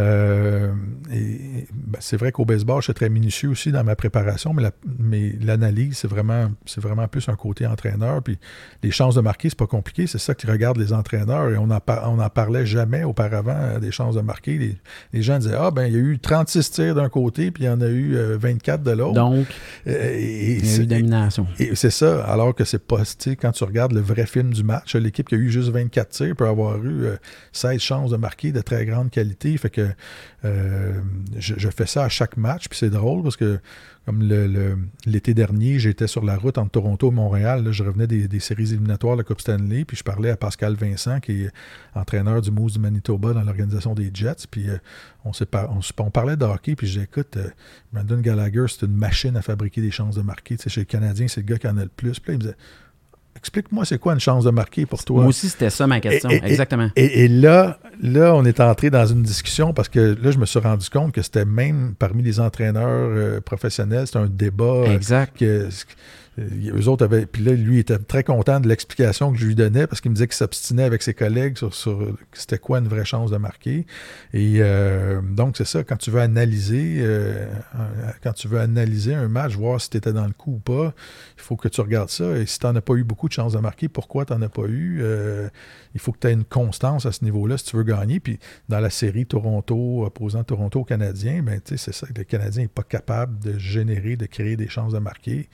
ben, 1.72 1.98
c'est 2.00 2.16
vrai 2.16 2.32
qu'au 2.32 2.44
baseball, 2.44 2.80
je 2.80 2.84
suis 2.84 2.94
très 2.94 3.09
minutieux 3.09 3.48
aussi 3.48 3.72
dans 3.72 3.84
ma 3.84 3.96
préparation, 3.96 4.55
mais 4.98 5.34
l'analyse, 5.40 5.93
c'est 5.95 6.09
vraiment, 6.09 6.51
c'est 6.66 6.80
vraiment 6.80 7.09
plus 7.09 7.28
un 7.28 7.36
côté 7.36 7.66
entraîneur. 7.66 8.22
Puis 8.22 8.38
les 8.82 8.90
chances 8.90 9.14
de 9.14 9.20
marquer, 9.20 9.49
c'est 9.49 9.59
pas 9.59 9.66
compliqué. 9.66 10.07
C'est 10.07 10.18
ça 10.18 10.34
qui 10.34 10.47
regarde 10.47 10.76
les 10.76 10.92
entraîneurs. 10.92 11.51
Et 11.51 11.59
on 11.59 11.66
n'en 11.66 11.80
on 11.86 12.28
parlait 12.28 12.66
jamais 12.66 13.05
auparavant 13.05 13.57
euh, 13.57 13.78
des 13.78 13.90
chances 13.90 14.14
de 14.14 14.20
marquer. 14.20 14.78
Les, 15.12 15.22
gens 15.22 15.38
disaient 15.38 15.57
Ah, 15.59 15.70
ben, 15.70 15.86
il 15.86 15.92
y 15.92 15.97
a 15.97 16.01
eu 16.01 16.18
36 16.18 16.70
tirs 16.70 16.95
d'un 16.95 17.09
côté, 17.09 17.51
puis 17.51 17.64
il 17.64 17.66
y 17.66 17.70
en 17.70 17.80
a 17.80 17.88
eu 17.88 18.16
24 18.16 18.80
euh, 18.80 18.84
de 18.84 18.97
l'autre. 18.97 19.14
Donc, 19.14 19.47
euh, 19.86 20.16
il 20.20 20.66
y 20.66 20.74
a 20.74 20.78
eu 20.78 20.86
domination. 20.86 21.47
Et, 21.59 21.74
c'est 21.74 21.90
ça. 21.90 22.24
Alors 22.24 22.55
que 22.55 22.64
c'est 22.64 22.84
pas, 22.84 23.03
quand 23.40 23.53
tu 23.53 23.64
regardes 23.64 23.92
le 23.92 24.01
vrai 24.01 24.26
film 24.26 24.53
du 24.53 24.62
match, 24.62 24.95
l'équipe 24.95 25.28
qui 25.28 25.34
a 25.34 25.38
eu 25.38 25.51
juste 25.51 25.70
24 25.70 26.09
tirs 26.11 26.36
peut 26.36 26.47
avoir 26.47 26.84
eu 26.84 27.07
16 27.53 27.80
chances 27.80 28.11
de 28.11 28.16
marquer 28.16 28.53
de 28.53 28.61
très 28.61 28.84
grande 28.84 29.11
qualité. 29.11 29.57
Fait 29.57 29.70
que 29.70 29.88
je, 30.42 31.55
je, 31.57 31.68
fais 31.70 31.86
ça 31.86 32.05
à 32.05 32.09
chaque 32.09 32.36
match, 32.36 32.68
puis 32.68 32.78
c'est 32.78 32.90
drôle 32.90 33.22
parce 33.22 33.36
que 33.36 33.59
comme 34.05 34.22
l'été 35.07 35.32
dernier, 35.32 35.78
j'étais 35.78 36.07
sur 36.07 36.22
la 36.24 36.36
route 36.36 36.59
entre 36.59 36.72
Toronto 36.72 37.11
et 37.11 37.14
Montréal. 37.14 37.66
je 37.70 37.82
revenais 37.82 38.07
des, 38.07 38.40
séries 38.40 38.72
éliminatoires 38.72 39.16
de 39.16 39.22
la 39.22 39.24
Coupe 39.24 39.40
Stanley, 39.40 39.86
puis 39.86 39.96
je 39.96 40.05
parlais 40.05 40.30
à 40.30 40.36
Pascal 40.36 40.74
Vincent, 40.74 41.20
qui 41.20 41.44
est 41.44 41.50
entraîneur 41.94 42.42
du 42.42 42.50
Moose 42.50 42.74
du 42.74 42.80
Manitoba 42.80 43.32
dans 43.32 43.42
l'organisation 43.42 43.94
des 43.94 44.11
Jets. 44.12 44.46
Puis 44.50 44.68
euh, 44.68 44.76
on, 45.24 46.11
parlait 46.11 46.36
de 46.36 46.44
hockey, 46.44 46.76
puis 46.76 46.86
j'ai 46.86 47.02
écoute, 47.02 47.38
euh, 47.38 47.48
Brandon 47.92 48.20
Gallagher, 48.20 48.66
c'est 48.68 48.84
une 48.84 48.96
machine 48.96 49.36
à 49.36 49.42
fabriquer 49.42 49.80
des 49.80 49.90
chances 49.90 50.16
de 50.16 50.22
marquer. 50.22 50.57
chez 50.66 50.82
les 50.82 50.86
Canadiens, 50.86 51.26
c'est 51.26 51.40
le 51.40 51.46
gars 51.46 51.59
qui 51.59 51.68
en 51.68 51.78
a 51.78 51.84
le 51.84 51.88
plus. 51.88 52.20
Puis 52.20 52.32
là, 52.32 52.34
il 52.34 52.38
me 52.38 52.42
disait 52.42 52.57
explique-moi, 53.45 53.84
c'est 53.84 53.99
quoi 53.99 54.14
une 54.14 54.20
chance 54.20 54.45
de 54.45 54.51
marquer 54.51 54.86
pour 54.86 55.05
toi? 55.05 55.20
Moi 55.20 55.28
aussi, 55.28 55.51
c'était 55.51 55.68
ça 55.68 55.86
ma 55.86 56.01
question. 56.01 56.30
Exactement. 56.30 56.88
Et, 56.97 57.28
là, 57.28 57.78
là, 58.01 58.34
on 58.34 58.45
est 58.47 58.59
entré 58.59 58.88
dans 58.88 59.05
une 59.05 59.22
discussion 59.22 59.74
parce 59.74 59.90
que 59.90 60.16
là, 60.20 60.30
je 60.30 60.38
me 60.38 60.47
suis 60.47 60.59
rendu 60.59 60.88
compte 60.88 61.12
que 61.12 61.20
c'était 61.20 61.45
même 61.45 61.95
parmi 61.99 62.22
les 62.22 62.40
entraîneurs 62.40 62.86
euh, 62.88 63.40
professionnels, 63.42 64.07
c'était 64.07 64.18
un 64.18 64.28
débat. 64.28 64.84
Exact. 64.86 65.36
que, 65.38 65.45
euh, 65.45 65.70
eux 66.39 66.89
autres 66.89 67.05
avaient. 67.05 67.26
Puis 67.26 67.43
là, 67.43 67.53
lui, 67.53 67.78
était 67.78 67.99
très 67.99 68.24
content 68.24 68.61
de 68.61 68.68
l'explication 68.68 69.32
que 69.32 69.39
je 69.39 69.47
lui 69.47 69.55
donnais 69.55 69.87
parce 69.87 70.01
qu'il 70.01 70.11
me 70.11 70.16
disait 70.16 70.26
qu'il 70.26 70.35
s'obstinait 70.35 70.85
avec 70.85 71.03
ses 71.03 71.14
collègues 71.14 71.57
sur, 71.57 71.74
c'était 72.32 72.59
quoi 72.59 72.78
une 72.78 72.89
vraie 72.89 73.05
chance 73.05 73.30
de 73.30 73.37
marquer. 73.37 73.87
Et 74.32 74.57
euh, 74.59 75.20
donc, 75.22 75.57
c'est 75.57 75.66
ça, 75.66 75.85
quand 75.85 75.97
tu 75.97 76.11
veux 76.11 76.20
analyser, 76.20 76.97
euh, 76.99 77.47
quand 78.22 78.32
tu 78.32 78.49
veux 78.49 78.61
analyser 78.61 79.14
un 79.14 79.28
match, 79.28 79.55
voir 79.55 79.80
si 79.80 79.91
tu 79.91 79.97
étais 79.97 80.12
dans 80.12 80.26
le 80.26 80.32
coup 80.32 80.55
ou 80.55 80.59
pas, 80.59 80.95
il 81.37 81.43
faut 81.43 81.57
que 81.57 81.68
tu 81.68 81.80
regardes 81.80 82.11
ça. 82.11 82.37
Et 82.37 82.47
si 82.47 82.59
tu 82.59 82.66
n'en 82.66 82.74
as 82.76 82.80
pas 82.80 82.95
eu 82.95 83.05
beaucoup 83.05 83.28
de 83.28 83.35
chances 83.35 83.53
de 83.53 83.59
marquer, 83.59 83.89
pourquoi 83.89 84.24
tu 84.24 84.32
n'en 84.32 84.43
as 84.43 84.49
pas 84.49 84.66
eu? 84.66 85.03
il 85.95 86.01
faut 86.01 86.11
que 86.11 86.18
tu 86.18 86.26
aies 86.26 86.32
une 86.32 86.45
constance 86.45 87.07
à 87.07 87.12
ce 87.12 87.24
niveau-là 87.24 87.57
si 87.57 87.66
tu 87.66 87.76
veux 87.76 87.85
gagner. 87.85 88.20
Puis 88.20 88.39
dans 88.68 88.80
la 88.80 88.91
série 88.91 89.26
Toronto, 89.26 90.05
opposant 90.05 90.43
Toronto 90.43 90.80
aux 90.80 90.85
Canadiens, 90.85 91.43
ben, 91.43 91.61
c'est 91.64 91.78
ça, 91.78 92.07
le 92.14 92.24
Canadien 92.24 92.62
n'est 92.62 92.68
pas 92.68 92.82
capable 92.82 93.39
de 93.39 93.59
générer, 93.59 94.16
de 94.16 94.26
créer 94.26 94.57
des 94.57 94.68
chances 94.68 94.93
de 94.93 94.99
marquer 94.99 95.49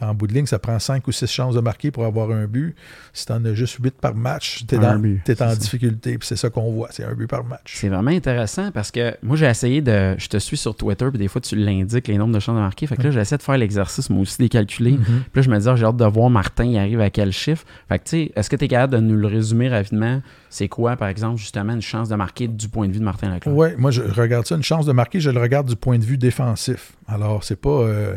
en 0.00 0.14
bout 0.14 0.26
de 0.26 0.34
ligne, 0.34 0.46
ça 0.46 0.58
prend 0.58 0.78
5 0.78 1.06
ou 1.06 1.12
6 1.12 1.26
chances 1.26 1.54
de 1.54 1.60
marquer 1.60 1.90
pour 1.90 2.04
avoir 2.04 2.30
un 2.30 2.46
but. 2.46 2.74
Si 3.12 3.26
tu 3.26 3.32
en 3.32 3.44
as 3.44 3.54
juste 3.54 3.78
8 3.82 3.94
par 4.00 4.14
match, 4.14 4.64
tu 4.66 4.74
es, 4.74 5.42
en 5.42 5.54
difficulté. 5.54 6.18
c'est 6.22 6.36
ça 6.36 6.50
qu'on 6.50 6.70
voit, 6.72 6.88
c'est 6.90 7.04
un 7.04 7.14
but 7.14 7.26
par 7.26 7.44
match. 7.44 7.76
C'est 7.76 7.88
vraiment 7.88 8.10
intéressant 8.10 8.70
parce 8.72 8.90
que 8.90 9.16
moi, 9.22 9.36
j'ai 9.36 9.46
essayé 9.46 9.80
de. 9.80 10.16
Je 10.18 10.28
te 10.28 10.38
suis 10.38 10.56
sur 10.56 10.74
Twitter, 10.74 11.06
puis 11.10 11.18
des 11.18 11.28
fois, 11.28 11.40
tu 11.40 11.56
l'indiques, 11.56 12.08
les 12.08 12.18
nombres 12.18 12.34
de 12.34 12.40
chances 12.40 12.56
de 12.56 12.60
marquer. 12.60 12.86
Fait 12.86 12.96
que 12.96 13.02
là, 13.02 13.10
j'essaie 13.10 13.36
de 13.36 13.42
faire 13.42 13.58
l'exercice, 13.58 14.10
moi 14.10 14.22
aussi, 14.22 14.38
de 14.38 14.44
les 14.44 14.48
calculer. 14.48 14.92
Mm-hmm. 14.92 15.04
Puis 15.04 15.36
là, 15.36 15.42
je 15.42 15.50
me 15.50 15.58
dis, 15.58 15.68
ah, 15.68 15.76
j'ai 15.76 15.84
hâte 15.84 15.96
de 15.96 16.04
voir 16.04 16.30
Martin, 16.30 16.64
il 16.64 16.78
arrive 16.78 17.00
à 17.00 17.10
quel 17.10 17.32
chiffre. 17.32 17.64
Fait 17.88 17.98
que, 17.98 18.04
tu 18.04 18.10
sais, 18.10 18.32
est-ce 18.34 18.50
que 18.50 18.56
tu 18.56 18.64
es 18.64 18.68
capable 18.68 18.94
de 18.94 19.00
nous 19.00 19.16
le 19.16 19.26
résumer 19.26 19.68
rapidement? 19.68 20.20
C'est 20.48 20.68
quoi, 20.68 20.96
par 20.96 21.08
exemple, 21.08 21.38
justement, 21.38 21.74
une 21.74 21.82
chance 21.82 22.08
de 22.08 22.16
marquer 22.16 22.48
du 22.48 22.68
point 22.68 22.88
de 22.88 22.92
vue 22.92 22.98
de 22.98 23.04
Martin 23.04 23.32
Leclerc? 23.32 23.54
Oui, 23.54 23.68
moi, 23.78 23.90
je 23.90 24.02
regarde 24.02 24.46
ça. 24.46 24.56
Une 24.56 24.62
chance 24.62 24.86
de 24.86 24.92
marquer, 24.92 25.20
je 25.20 25.30
le 25.30 25.40
regarde 25.40 25.68
du 25.68 25.76
point 25.76 25.98
de 25.98 26.04
vue 26.04 26.18
défensif. 26.18 26.92
Alors, 27.06 27.44
c'est 27.44 27.60
pas. 27.60 27.70
Euh, 27.70 28.14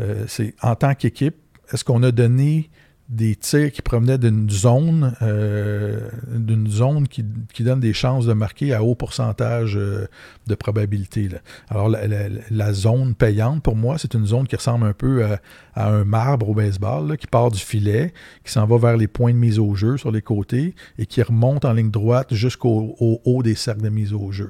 euh, 0.00 0.24
c'est 0.26 0.54
en 0.62 0.74
tant 0.74 0.89
qu'équipe, 0.94 1.36
est-ce 1.72 1.84
qu'on 1.84 2.02
a 2.02 2.10
donné 2.10 2.70
des 3.10 3.34
tirs 3.34 3.72
qui 3.72 3.82
provenaient 3.82 4.18
d'une 4.18 4.48
zone, 4.48 5.16
euh, 5.20 6.08
d'une 6.32 6.68
zone 6.68 7.08
qui, 7.08 7.24
donne 7.58 7.80
des 7.80 7.92
chances 7.92 8.24
de 8.24 8.32
marquer 8.32 8.72
à 8.72 8.84
haut 8.84 8.94
pourcentage 8.94 9.76
euh, 9.76 10.06
de 10.46 10.54
probabilité. 10.54 11.28
Alors, 11.68 11.88
la, 11.88 12.72
zone 12.72 13.14
payante, 13.16 13.64
pour 13.64 13.74
moi, 13.74 13.98
c'est 13.98 14.14
une 14.14 14.26
zone 14.26 14.46
qui 14.46 14.54
ressemble 14.54 14.86
un 14.86 14.92
peu 14.92 15.24
à, 15.24 15.40
un 15.74 16.04
marbre 16.04 16.50
au 16.50 16.54
baseball, 16.54 17.16
qui 17.16 17.26
part 17.26 17.50
du 17.50 17.58
filet, 17.58 18.12
qui 18.44 18.52
s'en 18.52 18.66
va 18.66 18.76
vers 18.76 18.96
les 18.96 19.08
points 19.08 19.32
de 19.32 19.38
mise 19.38 19.58
au 19.58 19.74
jeu 19.74 19.96
sur 19.96 20.12
les 20.12 20.22
côtés 20.22 20.74
et 20.98 21.06
qui 21.06 21.20
remonte 21.22 21.64
en 21.64 21.72
ligne 21.72 21.90
droite 21.90 22.32
jusqu'au 22.32 22.96
haut 23.00 23.42
des 23.42 23.56
cercles 23.56 23.82
de 23.82 23.88
mise 23.88 24.12
au 24.12 24.30
jeu. 24.30 24.48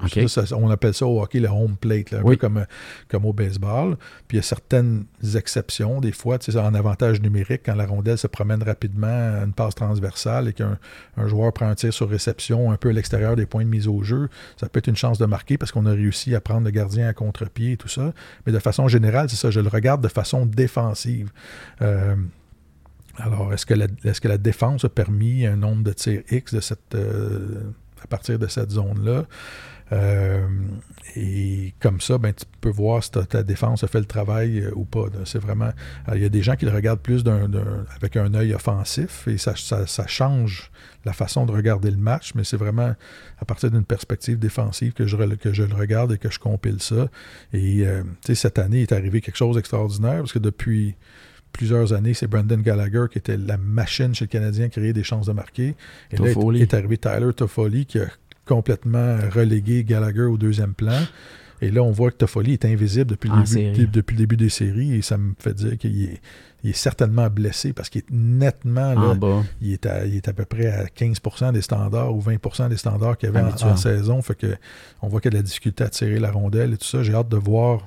on 0.53 0.71
appelle 0.71 0.95
ça 0.95 1.07
au 1.07 1.23
hockey 1.23 1.41
le 1.41 1.49
home 1.49 1.77
plate, 1.81 2.13
un 2.13 2.23
peu 2.23 2.37
comme, 2.37 2.67
comme 3.09 3.25
au 3.25 3.33
baseball. 3.33 3.97
Puis 4.29 4.37
il 4.37 4.41
y 4.41 4.41
a 4.41 4.43
certaines 4.43 5.05
exceptions, 5.35 6.01
des 6.01 6.13
fois, 6.13 6.39
en 6.57 6.75
avantage 6.75 7.23
numérique, 7.23 7.63
quand 7.65 7.75
la 7.75 7.87
rondelle 7.87 8.19
se 8.19 8.27
promène 8.27 8.49
rapidement 8.59 9.07
une 9.44 9.53
passe 9.53 9.74
transversale 9.74 10.48
et 10.48 10.53
qu'un 10.53 10.78
joueur 11.26 11.53
prend 11.53 11.68
un 11.68 11.74
tir 11.74 11.92
sur 11.92 12.09
réception 12.09 12.70
un 12.70 12.76
peu 12.76 12.90
à 12.90 12.92
l'extérieur 12.92 13.36
des 13.36 13.46
points 13.46 13.64
de 13.64 13.68
mise 13.68 13.88
au 13.88 14.03
jeu, 14.03 14.28
ça 14.57 14.68
peut 14.68 14.78
être 14.78 14.88
une 14.88 14.96
chance 14.96 15.18
de 15.18 15.26
marquer 15.26 15.59
parce 15.59 15.72
qu'on 15.72 15.86
a 15.86 15.92
réussi 15.92 16.34
à 16.34 16.40
prendre 16.40 16.64
le 16.64 16.70
gardien 16.70 17.09
à 17.09 17.12
contre-pied 17.12 17.72
et 17.72 17.76
tout 17.76 17.88
ça. 17.88 18.12
Mais 18.46 18.53
de 18.53 18.59
façon 18.59 18.88
générale, 18.88 19.28
c'est 19.30 19.36
ça, 19.36 19.51
je 19.51 19.61
le 19.61 19.68
regarde 19.68 20.03
de 20.03 20.09
façon 20.09 20.46
défensive. 20.46 21.30
Euh, 21.82 22.16
alors, 23.16 23.53
est-ce 23.53 23.66
que, 23.66 23.74
la, 23.74 23.86
est 24.05 24.20
que 24.20 24.28
la 24.28 24.38
défense 24.38 24.84
a 24.84 24.88
permis 24.88 25.46
un 25.46 25.57
nombre 25.57 25.82
de 25.82 25.92
tirs 25.92 26.22
X 26.30 26.55
de 26.55 26.61
cette, 26.61 26.94
euh, 26.94 27.62
à 28.03 28.07
partir 28.07 28.38
de 28.38 28.46
cette 28.46 28.70
zone-là? 28.70 29.26
Euh, 29.93 30.47
et 31.16 31.74
comme 31.80 32.01
ça, 32.01 32.18
ben, 32.18 32.32
tu 32.32 32.45
peux 32.61 32.70
voir 32.70 33.03
si 33.03 33.11
ta, 33.11 33.43
défense 33.43 33.82
a 33.82 33.88
fait 33.88 33.99
le 33.99 34.07
travail 34.07 34.61
euh, 34.61 34.70
ou 34.74 34.84
pas. 34.84 35.07
C'est 35.24 35.41
vraiment. 35.41 35.70
il 36.14 36.22
y 36.22 36.24
a 36.24 36.28
des 36.28 36.43
gens 36.43 36.57
qui 36.57 36.64
le 36.64 36.70
regardent 36.70 37.01
plus 37.01 37.24
avec 37.97 38.16
un 38.16 38.32
œil 38.34 38.55
offensif 38.55 39.26
et 39.26 39.38
ça, 39.38 39.55
ça, 39.57 40.07
change 40.07 40.70
la 41.05 41.12
façon 41.12 41.47
de 41.47 41.53
regarder 41.53 41.91
le 41.91 41.97
match, 41.97 42.32
mais 42.34 42.45
c'est 42.45 42.57
vraiment 42.57 42.95
à 43.38 43.45
partir 43.45 43.70
d'une 43.70 43.84
perspective 43.84 44.38
défensive 44.38 44.93
que 44.93 45.07
je, 45.07 45.16
que 45.16 45.53
je 45.53 45.62
le 45.64 45.74
regarde 45.74 46.12
et 46.12 46.18
que 46.18 46.30
je 46.30 46.38
compile 46.38 46.80
ça. 46.80 47.09
Et 47.53 47.86
euh, 47.86 48.03
cette 48.32 48.59
année, 48.59 48.82
est 48.82 48.93
arrivé 48.93 49.20
quelque 49.20 49.36
chose 49.36 49.57
d'extraordinaire 49.57 50.18
parce 50.18 50.32
que 50.32 50.38
depuis 50.38 50.95
plusieurs 51.53 51.93
années, 51.93 52.14
c'est 52.14 52.26
Brandon 52.26 52.59
Gallagher 52.59 53.07
qui 53.11 53.18
était 53.18 53.36
la 53.36 53.57
machine 53.57 54.14
chez 54.14 54.24
le 54.24 54.30
Canadien 54.30 54.68
qui 54.68 54.78
créait 54.80 54.93
des 54.93 55.03
chances 55.03 55.26
de 55.26 55.32
marquer. 55.32 55.74
Et 56.12 56.16
là, 56.16 56.26
est 56.55 56.74
arrivé 56.74 56.97
Tyler 56.97 57.32
Toffoli 57.34 57.86
qui 57.86 57.99
a 57.99 58.07
complètement 58.51 59.16
relégué 59.32 59.84
Gallagher 59.84 60.22
au 60.22 60.36
deuxième 60.36 60.74
plan. 60.74 61.01
Et 61.62 61.70
là, 61.70 61.84
on 61.84 61.92
voit 61.92 62.11
que 62.11 62.16
Toffoli 62.16 62.55
est 62.55 62.64
invisible 62.64 63.11
depuis 63.11 63.30
le, 63.30 63.44
début, 63.44 63.86
depuis 63.86 64.16
le 64.16 64.18
début 64.18 64.36
des 64.36 64.48
séries 64.48 64.94
et 64.94 65.03
ça 65.03 65.18
me 65.18 65.34
fait 65.38 65.55
dire 65.55 65.78
qu'il 65.78 66.05
est, 66.05 66.20
est, 66.64 66.72
certainement 66.72 67.28
blessé 67.28 67.72
parce 67.72 67.88
qu'il 67.90 68.01
est 68.01 68.11
nettement 68.11 68.94
là, 68.94 69.42
Il, 69.61 69.72
est 69.72 69.86
à, 69.86 70.05
il 70.05 70.16
est 70.16 70.26
à 70.26 70.32
peu 70.32 70.46
près 70.46 70.66
à 70.66 70.86
15% 70.86 71.53
des 71.53 71.61
standards 71.61 72.12
ou 72.12 72.20
20% 72.20 72.70
des 72.70 72.76
standards 72.76 73.18
qu'il 73.18 73.28
y 73.28 73.36
avait 73.36 73.46
en, 73.46 73.68
en, 73.68 73.76
saison. 73.76 74.20
Fait 74.20 74.34
que 74.34 74.57
on 75.01 75.09
voit 75.09 75.20
qu'il 75.20 75.32
y 75.32 75.36
a 75.36 75.38
de 75.38 75.44
la 75.44 75.46
difficulté 75.46 75.84
à 75.84 75.90
tirer 75.90 76.18
la 76.18 76.32
rondelle 76.32 76.72
et 76.72 76.76
tout 76.76 76.86
ça. 76.86 77.05
J'ai 77.05 77.14
hâte 77.14 77.28
de 77.28 77.36
voir 77.36 77.86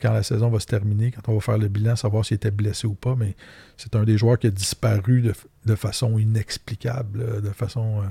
quand 0.00 0.12
la 0.12 0.22
saison 0.22 0.50
va 0.50 0.60
se 0.60 0.66
terminer, 0.66 1.10
quand 1.10 1.30
on 1.30 1.34
va 1.34 1.40
faire 1.40 1.58
le 1.58 1.68
bilan, 1.68 1.96
savoir 1.96 2.24
s'il 2.24 2.34
était 2.34 2.50
blessé 2.50 2.86
ou 2.86 2.94
pas, 2.94 3.14
mais 3.16 3.34
c'est 3.76 3.96
un 3.96 4.04
des 4.04 4.18
joueurs 4.18 4.38
qui 4.38 4.46
a 4.46 4.50
disparu 4.50 5.22
de, 5.22 5.74
façon 5.74 6.18
inexplicable, 6.18 7.42
de 7.42 7.50
façon... 7.50 8.02
Euh, 8.02 8.06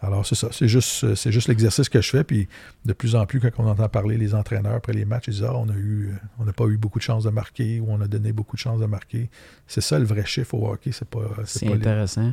alors 0.00 0.24
c'est 0.24 0.34
ça, 0.34 0.48
c'est 0.52 0.68
juste, 0.68 1.14
c'est 1.14 1.32
juste 1.32 1.48
l'exercice 1.48 1.88
que 1.88 2.00
je 2.00 2.10
fais, 2.10 2.24
puis 2.24 2.48
de 2.84 2.92
plus 2.92 3.16
en 3.16 3.26
plus, 3.26 3.40
quand 3.40 3.50
on 3.58 3.66
entend 3.66 3.88
parler 3.88 4.16
les 4.16 4.34
entraîneurs 4.34 4.74
après 4.74 4.92
les 4.92 5.04
matchs, 5.04 5.28
ils 5.28 5.34
disent 5.34 5.44
«Ah, 5.48 5.56
on 5.56 5.68
a 5.68 5.76
eu, 5.76 6.14
on 6.38 6.44
n'a 6.44 6.52
pas 6.52 6.66
eu 6.66 6.76
beaucoup 6.76 6.98
de 6.98 7.04
chances 7.04 7.24
de 7.24 7.30
marquer, 7.30 7.80
ou 7.80 7.86
on 7.90 8.00
a 8.00 8.06
donné 8.06 8.32
beaucoup 8.32 8.56
de 8.56 8.60
chances 8.60 8.80
de 8.80 8.86
marquer.» 8.86 9.28
C'est 9.66 9.80
ça 9.80 9.98
le 9.98 10.04
vrai 10.04 10.24
chiffre 10.24 10.54
au 10.54 10.70
hockey, 10.70 10.92
c'est 10.92 11.08
pas... 11.08 11.28
C'est 11.44 11.72
intéressant. 11.72 12.32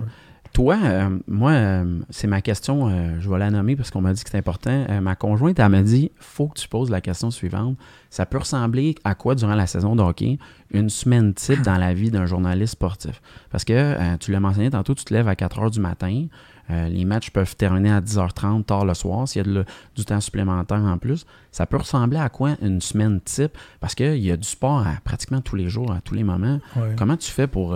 Toi, 0.54 0.78
euh, 0.84 1.18
moi, 1.28 1.52
euh, 1.52 2.00
c'est 2.12 2.28
ma 2.28 2.40
question, 2.42 2.88
euh, 2.88 3.20
je 3.20 3.28
vais 3.28 3.40
la 3.40 3.50
nommer 3.50 3.76
parce 3.76 3.90
qu'on 3.90 4.02
m'a 4.02 4.14
dit 4.14 4.24
que 4.24 4.30
c'est 4.30 4.38
important. 4.38 4.86
ma 5.02 5.16
conjointe, 5.16 5.58
elle 5.60 5.70
m'a 5.70 5.82
dit 5.82 6.12
faut 6.20 6.48
que 6.48 6.60
tu 6.60 6.68
poses 6.68 6.92
la 6.92 7.02
question 7.02 7.32
suivante. 7.32 7.76
Ça 8.12 8.28
peut 8.28 8.38
ressembler 8.38 8.94
à 9.04 9.16
quoi 9.16 9.34
durant 9.34 9.56
la 9.56 9.66
saison 9.66 9.96
de 9.96 10.04
hockey 10.04 10.38
une 10.72 10.92
semaine 10.92 11.34
type 11.34 11.64
dans 11.64 11.78
la 11.78 11.96
vie 11.96 12.12
d'un 12.12 12.28
journaliste 12.28 12.74
sportif? 12.74 13.20
Parce 13.50 13.66
que 13.66 14.16
tu 14.18 14.32
l'as 14.32 14.40
mentionné 14.40 14.70
tantôt, 14.70 14.94
tu 14.94 15.04
te 15.04 15.14
lèves 15.14 15.28
à 15.28 15.36
4 15.36 15.60
heures 15.60 15.72
du 15.72 15.80
matin. 15.80 16.28
les 16.70 17.04
matchs 17.04 17.32
peuvent 17.32 17.56
terminer 17.56 17.92
à 17.92 18.02
10h30 18.02 18.66
tard 18.66 18.86
le 18.86 18.94
soir 18.94 19.28
s'il 19.28 19.48
y 19.48 19.58
a 19.58 19.64
du 19.96 20.06
temps 20.06 20.22
supplémentaire 20.22 20.78
en 20.78 21.00
plus. 21.00 21.26
Ça 21.52 21.66
peut 21.66 21.78
ressembler 21.78 22.20
à 22.20 22.30
quoi 22.30 22.52
une 22.62 22.80
semaine 22.80 23.20
type? 23.22 23.58
Parce 23.80 23.96
qu'il 23.96 24.24
y 24.24 24.30
a 24.30 24.38
du 24.38 24.48
sport 24.48 24.86
pratiquement 25.04 25.42
tous 25.42 25.56
les 25.56 25.68
jours, 25.68 25.92
à 25.92 26.02
tous 26.02 26.14
les 26.14 26.24
moments. 26.24 26.60
Comment 26.96 27.18
tu 27.18 27.32
fais 27.32 27.48
pour 27.48 27.76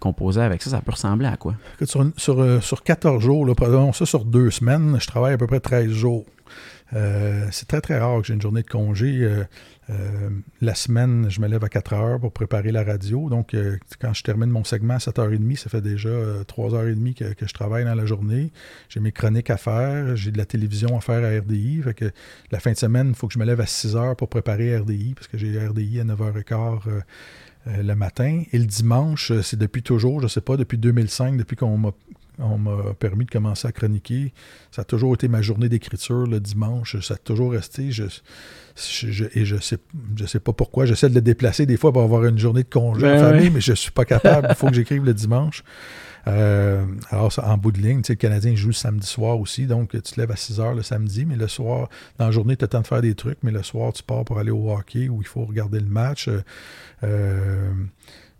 composer 0.00 0.40
avec 0.40 0.62
ça, 0.62 0.70
ça 0.70 0.80
peut 0.80 0.92
ressembler 0.92 1.28
à 1.28 1.36
quoi? 1.36 1.54
Sur, 1.84 2.10
sur, 2.16 2.40
euh, 2.40 2.60
sur 2.60 2.82
14 2.82 3.22
jours, 3.22 3.46
là, 3.46 3.54
ça 3.92 4.06
sur 4.06 4.24
deux 4.24 4.50
semaines, 4.50 4.96
je 5.00 5.06
travaille 5.06 5.34
à 5.34 5.38
peu 5.38 5.46
près 5.46 5.60
13 5.60 5.90
jours. 5.90 6.24
Euh, 6.92 7.46
c'est 7.52 7.68
très, 7.68 7.80
très 7.80 7.98
rare 8.00 8.20
que 8.20 8.26
j'ai 8.26 8.34
une 8.34 8.42
journée 8.42 8.62
de 8.62 8.68
congé. 8.68 9.22
Euh, 9.22 10.30
la 10.60 10.74
semaine, 10.74 11.26
je 11.28 11.40
me 11.40 11.46
lève 11.46 11.62
à 11.62 11.68
4 11.68 11.92
heures 11.92 12.20
pour 12.20 12.32
préparer 12.32 12.72
la 12.72 12.82
radio. 12.82 13.28
Donc, 13.28 13.54
quand 14.00 14.12
je 14.12 14.22
termine 14.24 14.50
mon 14.50 14.64
segment 14.64 14.94
à 14.94 14.98
7h30, 14.98 15.56
ça 15.56 15.70
fait 15.70 15.80
déjà 15.80 16.10
3h30 16.48 17.14
que, 17.14 17.32
que, 17.34 17.46
je 17.46 17.54
travaille 17.54 17.84
dans 17.84 17.94
la 17.94 18.06
journée. 18.06 18.50
J'ai 18.88 18.98
mes 18.98 19.12
chroniques 19.12 19.50
à 19.50 19.56
faire, 19.56 20.16
j'ai 20.16 20.32
de 20.32 20.38
la 20.38 20.46
télévision 20.46 20.96
à 20.96 21.00
faire 21.00 21.24
à 21.24 21.40
RDI. 21.40 21.82
La 22.50 22.58
fin 22.58 22.72
de 22.72 22.76
semaine, 22.76 23.10
il 23.10 23.14
faut 23.14 23.28
que 23.28 23.34
je 23.34 23.38
me 23.38 23.44
lève 23.44 23.60
à 23.60 23.66
6 23.66 23.94
h 23.94 24.16
pour 24.16 24.28
préparer 24.28 24.76
RDI, 24.76 25.14
parce 25.14 25.28
que 25.28 25.38
j'ai 25.38 25.56
RDI 25.64 26.00
à 26.00 26.04
9h15 26.04 27.02
euh, 27.66 27.82
le 27.82 27.94
matin. 27.94 28.42
Et 28.52 28.58
le 28.58 28.64
dimanche, 28.64 29.30
euh, 29.30 29.42
c'est 29.42 29.58
depuis 29.58 29.82
toujours, 29.82 30.20
je 30.20 30.24
ne 30.24 30.28
sais 30.28 30.40
pas, 30.40 30.56
depuis 30.56 30.78
2005, 30.78 31.36
depuis 31.36 31.56
qu'on 31.56 31.76
m'a 31.76 31.92
permis 32.98 33.26
de 33.26 33.30
commencer 33.30 33.68
à 33.68 33.72
chroniquer. 33.72 34.32
Ça 34.70 34.82
a 34.82 34.84
toujours 34.84 35.12
été 35.12 35.28
ma 35.28 35.42
journée 35.42 35.68
d'écriture 35.68 36.26
le 36.26 36.40
dimanche. 36.40 36.98
Ça 37.00 37.14
a 37.14 37.16
toujours 37.18 37.52
resté. 37.52 37.92
Je, 37.92 38.04
et 39.34 39.44
je 39.44 39.56
sais, 39.56 39.76
je 40.16 40.24
sais 40.24 40.40
pas 40.40 40.54
pourquoi. 40.54 40.86
J'essaie 40.86 41.10
de 41.10 41.14
le 41.14 41.20
déplacer 41.20 41.66
des 41.66 41.76
fois 41.76 41.92
pour 41.92 42.02
avoir 42.02 42.24
une 42.24 42.38
journée 42.38 42.62
de 42.62 42.68
congé 42.68 43.06
en 43.06 43.10
ben 43.10 43.32
famille, 43.32 43.50
mais 43.50 43.60
je 43.60 43.72
ne 43.72 43.76
suis 43.76 43.90
pas 43.90 44.06
capable. 44.06 44.46
Il 44.48 44.54
faut 44.54 44.68
que 44.68 44.74
j'écrive 44.74 45.04
le 45.04 45.12
dimanche. 45.12 45.62
Euh, 46.26 46.84
alors, 47.10 47.32
en 47.42 47.56
bout 47.56 47.72
de 47.72 47.78
ligne, 47.78 48.02
le 48.08 48.14
Canadien 48.14 48.54
joue 48.54 48.68
le 48.68 48.72
samedi 48.74 49.06
soir 49.06 49.38
aussi, 49.38 49.66
donc 49.66 49.90
tu 49.90 50.02
te 50.02 50.20
lèves 50.20 50.30
à 50.30 50.36
6 50.36 50.60
heures 50.60 50.74
le 50.74 50.82
samedi, 50.82 51.24
mais 51.24 51.36
le 51.36 51.48
soir, 51.48 51.88
dans 52.18 52.26
la 52.26 52.30
journée, 52.30 52.56
tu 52.56 52.64
as 52.64 52.66
le 52.66 52.70
temps 52.70 52.80
de 52.80 52.86
faire 52.86 53.02
des 53.02 53.14
trucs, 53.14 53.38
mais 53.42 53.52
le 53.52 53.62
soir, 53.62 53.92
tu 53.92 54.02
pars 54.02 54.24
pour 54.24 54.38
aller 54.38 54.50
au 54.50 54.70
hockey 54.70 55.08
où 55.08 55.20
il 55.20 55.26
faut 55.26 55.44
regarder 55.44 55.80
le 55.80 55.86
match. 55.86 56.28
Euh, 56.28 56.42
euh, 57.04 57.72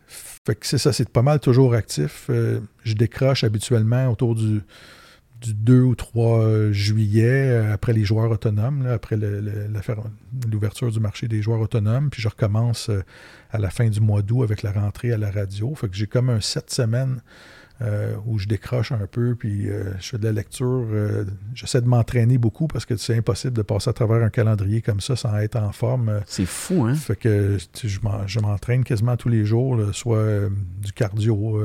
fait 0.06 0.54
que 0.54 0.66
c'est 0.66 0.78
ça, 0.78 0.92
c'est 0.92 1.08
pas 1.08 1.22
mal 1.22 1.40
toujours 1.40 1.74
actif. 1.74 2.28
je 2.28 2.94
décroche 2.94 3.44
habituellement 3.44 4.10
autour 4.10 4.34
du 4.34 4.62
du 5.40 5.54
2 5.54 5.80
ou 5.80 5.94
3 5.94 6.70
juillet, 6.72 7.56
après 7.72 7.94
les 7.94 8.04
joueurs 8.04 8.30
autonomes, 8.30 8.86
après 8.86 9.16
l'ouverture 9.16 10.90
du 10.90 11.00
marché 11.00 11.28
des 11.28 11.40
joueurs 11.40 11.60
autonomes. 11.60 12.10
Puis 12.10 12.20
je 12.20 12.28
recommence 12.28 12.90
à 13.50 13.58
la 13.58 13.70
fin 13.70 13.88
du 13.88 14.00
mois 14.00 14.20
d'août 14.20 14.42
avec 14.42 14.62
la 14.62 14.72
rentrée 14.72 15.12
à 15.12 15.16
la 15.16 15.30
radio. 15.30 15.74
Fait 15.74 15.88
que 15.88 15.96
j'ai 15.96 16.06
comme 16.06 16.28
un 16.28 16.42
7 16.42 16.70
semaines 16.70 17.22
euh, 17.82 18.14
où 18.26 18.38
je 18.38 18.46
décroche 18.46 18.92
un 18.92 19.06
peu, 19.10 19.34
puis 19.34 19.70
euh, 19.70 19.94
je 20.00 20.10
fais 20.10 20.18
de 20.18 20.24
la 20.24 20.32
lecture. 20.32 20.86
Euh, 20.92 21.24
j'essaie 21.54 21.80
de 21.80 21.86
m'entraîner 21.86 22.36
beaucoup 22.36 22.66
parce 22.66 22.84
que 22.84 22.94
c'est 22.98 23.16
impossible 23.16 23.54
de 23.54 23.62
passer 23.62 23.88
à 23.88 23.94
travers 23.94 24.22
un 24.22 24.28
calendrier 24.28 24.82
comme 24.82 25.00
ça 25.00 25.16
sans 25.16 25.34
être 25.38 25.56
en 25.56 25.72
forme. 25.72 26.20
C'est 26.26 26.44
fou, 26.44 26.84
hein? 26.84 26.94
Fait 26.94 27.16
que 27.16 27.56
je 27.82 28.40
m'entraîne 28.40 28.84
quasiment 28.84 29.16
tous 29.16 29.30
les 29.30 29.46
jours, 29.46 29.80
soit 29.94 30.50
du 30.82 30.92
cardio, 30.92 31.58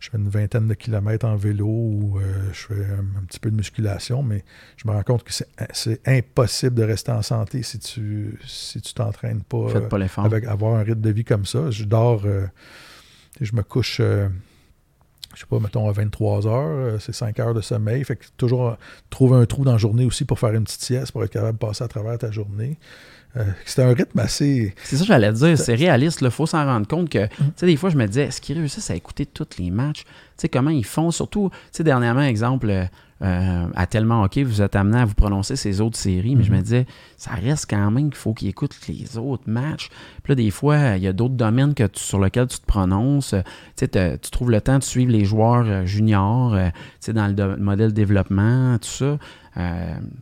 je 0.00 0.10
fais 0.10 0.18
une 0.18 0.28
vingtaine 0.28 0.68
de 0.68 0.74
kilomètres 0.74 1.24
en 1.24 1.36
vélo 1.36 1.66
ou 1.66 2.20
je 2.52 2.66
fais 2.66 2.84
un, 2.84 3.24
petit 3.24 3.40
peu 3.40 3.50
de 3.50 3.56
musculation, 3.56 4.22
mais 4.22 4.44
je 4.76 4.86
me 4.86 4.92
rends 4.92 5.02
compte 5.02 5.24
que 5.24 5.32
c'est 5.32 6.06
impossible 6.06 6.74
de 6.74 6.82
rester 6.82 7.12
en 7.12 7.22
santé 7.22 7.62
si 7.62 7.78
tu 7.78 8.38
si 8.46 8.82
tu 8.82 8.92
t'entraînes 8.92 9.42
pas, 9.44 9.80
pas 9.80 9.98
avec 10.18 10.44
avoir 10.44 10.74
un 10.74 10.82
rythme 10.82 11.00
de 11.00 11.10
vie 11.10 11.24
comme 11.24 11.46
ça. 11.46 11.70
Je 11.70 11.84
dors, 11.84 12.26
je 13.40 13.52
me 13.54 13.62
couche 13.62 14.02
je 15.38 15.44
sais 15.44 15.46
pas, 15.48 15.60
mettons 15.60 15.88
à 15.88 15.92
23 15.92 16.48
heures, 16.48 16.66
euh, 16.66 16.98
c'est 16.98 17.14
5 17.14 17.38
heures 17.38 17.54
de 17.54 17.60
sommeil. 17.60 18.02
Fait 18.02 18.16
que 18.16 18.24
toujours 18.36 18.76
trouver 19.08 19.36
un 19.36 19.46
trou 19.46 19.64
dans 19.64 19.70
la 19.70 19.78
journée 19.78 20.04
aussi 20.04 20.24
pour 20.24 20.40
faire 20.40 20.52
une 20.52 20.64
petite 20.64 20.82
sieste, 20.82 21.12
pour 21.12 21.22
être 21.22 21.30
capable 21.30 21.56
de 21.56 21.64
passer 21.64 21.84
à 21.84 21.88
travers 21.88 22.18
ta 22.18 22.32
journée. 22.32 22.76
Euh, 23.36 23.44
c'est 23.64 23.80
un 23.84 23.94
rythme 23.94 24.18
assez. 24.18 24.74
C'est 24.82 24.96
ça 24.96 25.02
que 25.02 25.06
j'allais 25.06 25.32
dire, 25.32 25.56
c'est 25.56 25.76
réaliste. 25.76 26.22
Il 26.22 26.30
faut 26.32 26.46
s'en 26.46 26.64
rendre 26.64 26.88
compte 26.88 27.08
que, 27.08 27.26
mm. 27.26 27.28
tu 27.28 27.44
sais, 27.54 27.66
des 27.66 27.76
fois, 27.76 27.88
je 27.88 27.96
me 27.96 28.06
disais, 28.06 28.24
est-ce 28.24 28.40
qu'ils 28.40 28.58
réussissent 28.58 28.90
à 28.90 28.96
écouter 28.96 29.26
tous 29.26 29.46
les 29.60 29.70
matchs? 29.70 30.02
Tu 30.02 30.10
sais, 30.38 30.48
comment 30.48 30.70
ils 30.70 30.84
font? 30.84 31.12
Surtout, 31.12 31.50
tu 31.50 31.56
sais, 31.70 31.84
dernièrement, 31.84 32.22
exemple, 32.22 32.88
euh, 33.22 33.48
euh, 33.48 33.66
à 33.74 33.86
tellement 33.86 34.22
OK, 34.22 34.38
vous 34.38 34.62
êtes 34.62 34.76
amené 34.76 34.98
à 34.98 35.04
vous 35.04 35.14
prononcer 35.14 35.56
ces 35.56 35.80
autres 35.80 35.96
séries, 35.96 36.36
mais 36.36 36.44
je 36.44 36.50
me 36.50 36.56
mhm. 36.56 36.62
disais, 36.62 36.86
ça 37.16 37.32
reste 37.32 37.66
quand 37.68 37.90
même 37.90 38.10
qu'il 38.10 38.18
faut 38.18 38.34
qu'ils 38.34 38.48
écoutent 38.48 38.76
les 38.88 39.18
autres 39.18 39.44
matchs. 39.46 39.88
Puis 40.22 40.32
là, 40.32 40.34
des 40.34 40.50
fois, 40.50 40.96
il 40.96 41.02
y 41.02 41.06
a 41.06 41.12
d'autres 41.12 41.34
domaines 41.34 41.74
que 41.74 41.84
sur 41.94 42.20
lesquels 42.20 42.48
tu 42.48 42.58
te 42.58 42.66
prononces. 42.66 43.34
Tu 43.76 43.86
sais, 43.92 44.18
tu 44.18 44.30
trouves 44.30 44.50
le 44.50 44.60
temps 44.60 44.78
de 44.78 44.84
suivre 44.84 45.12
les 45.12 45.24
joueurs 45.24 45.66
euh, 45.66 45.84
juniors, 45.84 46.54
euh, 46.54 46.68
tu 46.68 46.72
sais, 47.00 47.12
dans 47.12 47.26
le 47.26 47.56
modèle 47.56 47.92
développement, 47.92 48.78
tout 48.78 48.88
ça. 48.88 49.18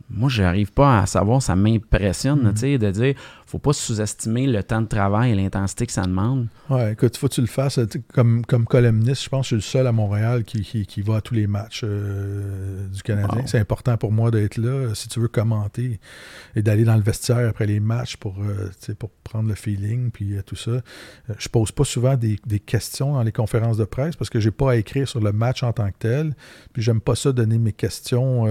moi, 0.09 0.29
je 0.29 0.41
n'arrive 0.41 0.71
pas 0.71 1.01
à 1.01 1.05
savoir, 1.05 1.41
ça 1.41 1.55
m'impressionne, 1.55 2.41
mhm. 2.41 2.53
tu 2.53 2.59
sais, 2.59 2.77
de 2.77 2.91
dire, 2.91 3.15
faut 3.47 3.59
pas 3.59 3.71
sous-estimer 3.71 4.45
le 4.45 4.61
temps 4.61 4.81
de 4.81 4.87
travail 4.87 5.31
et 5.31 5.35
l'intensité 5.35 5.85
que 5.85 5.93
ça 5.93 6.01
demande. 6.01 6.47
Ouais, 6.69 6.91
écoute, 6.91 7.15
faut 7.15 7.29
que 7.29 7.33
tu 7.33 7.39
le 7.41 7.47
fasses. 7.47 7.79
Comme, 8.13 8.45
comme 8.45 8.65
columniste, 8.65 9.23
je 9.23 9.29
pense 9.29 9.49
que 9.49 9.55
je 9.55 9.61
suis 9.61 9.77
le 9.77 9.79
seul 9.79 9.87
à 9.87 9.93
Montréal 9.93 10.43
qui, 10.43 10.63
qui, 10.85 11.01
va 11.01 11.17
à 11.17 11.21
tous 11.21 11.33
les 11.33 11.47
matchs 11.47 11.81
euh, 11.85 12.87
du 12.89 13.01
Canadien. 13.03 13.43
C'est 13.45 13.59
important 13.59 13.95
pour 13.95 14.11
moi 14.11 14.31
d'être 14.31 14.57
là. 14.57 14.93
Si 14.95 15.07
tu 15.07 15.21
veux 15.21 15.29
commenter 15.29 16.01
et 16.57 16.61
d'aller 16.61 16.83
dans 16.83 16.97
le 16.97 17.01
vestiaire 17.01 17.47
après 17.47 17.65
les 17.65 17.79
matchs 17.79 18.17
pour, 18.17 18.35
euh, 18.41 18.69
pour 18.99 19.11
prendre 19.23 19.47
le 19.47 19.55
feeling, 19.55 20.11
puis 20.11 20.35
euh, 20.35 20.41
tout 20.45 20.57
ça, 20.57 20.81
je 21.37 21.47
pose 21.47 21.71
pas 21.71 21.85
souvent 21.85 22.17
des, 22.17 22.37
questions 22.65 23.13
dans 23.13 23.23
les 23.23 23.31
conférences 23.31 23.77
de 23.77 23.85
presse 23.85 24.17
parce 24.17 24.29
que 24.29 24.41
j'ai 24.41 24.51
pas 24.51 24.71
à 24.71 24.75
écrire 24.75 25.07
sur 25.07 25.21
le 25.21 25.31
match 25.31 25.63
en 25.63 25.71
tant 25.71 25.87
que 25.87 25.97
tel. 25.99 26.35
Puis 26.73 26.81
j'aime 26.81 26.99
pas 26.99 27.15
ça 27.15 27.31
donner 27.31 27.59
mes 27.59 27.71
questions. 27.71 28.45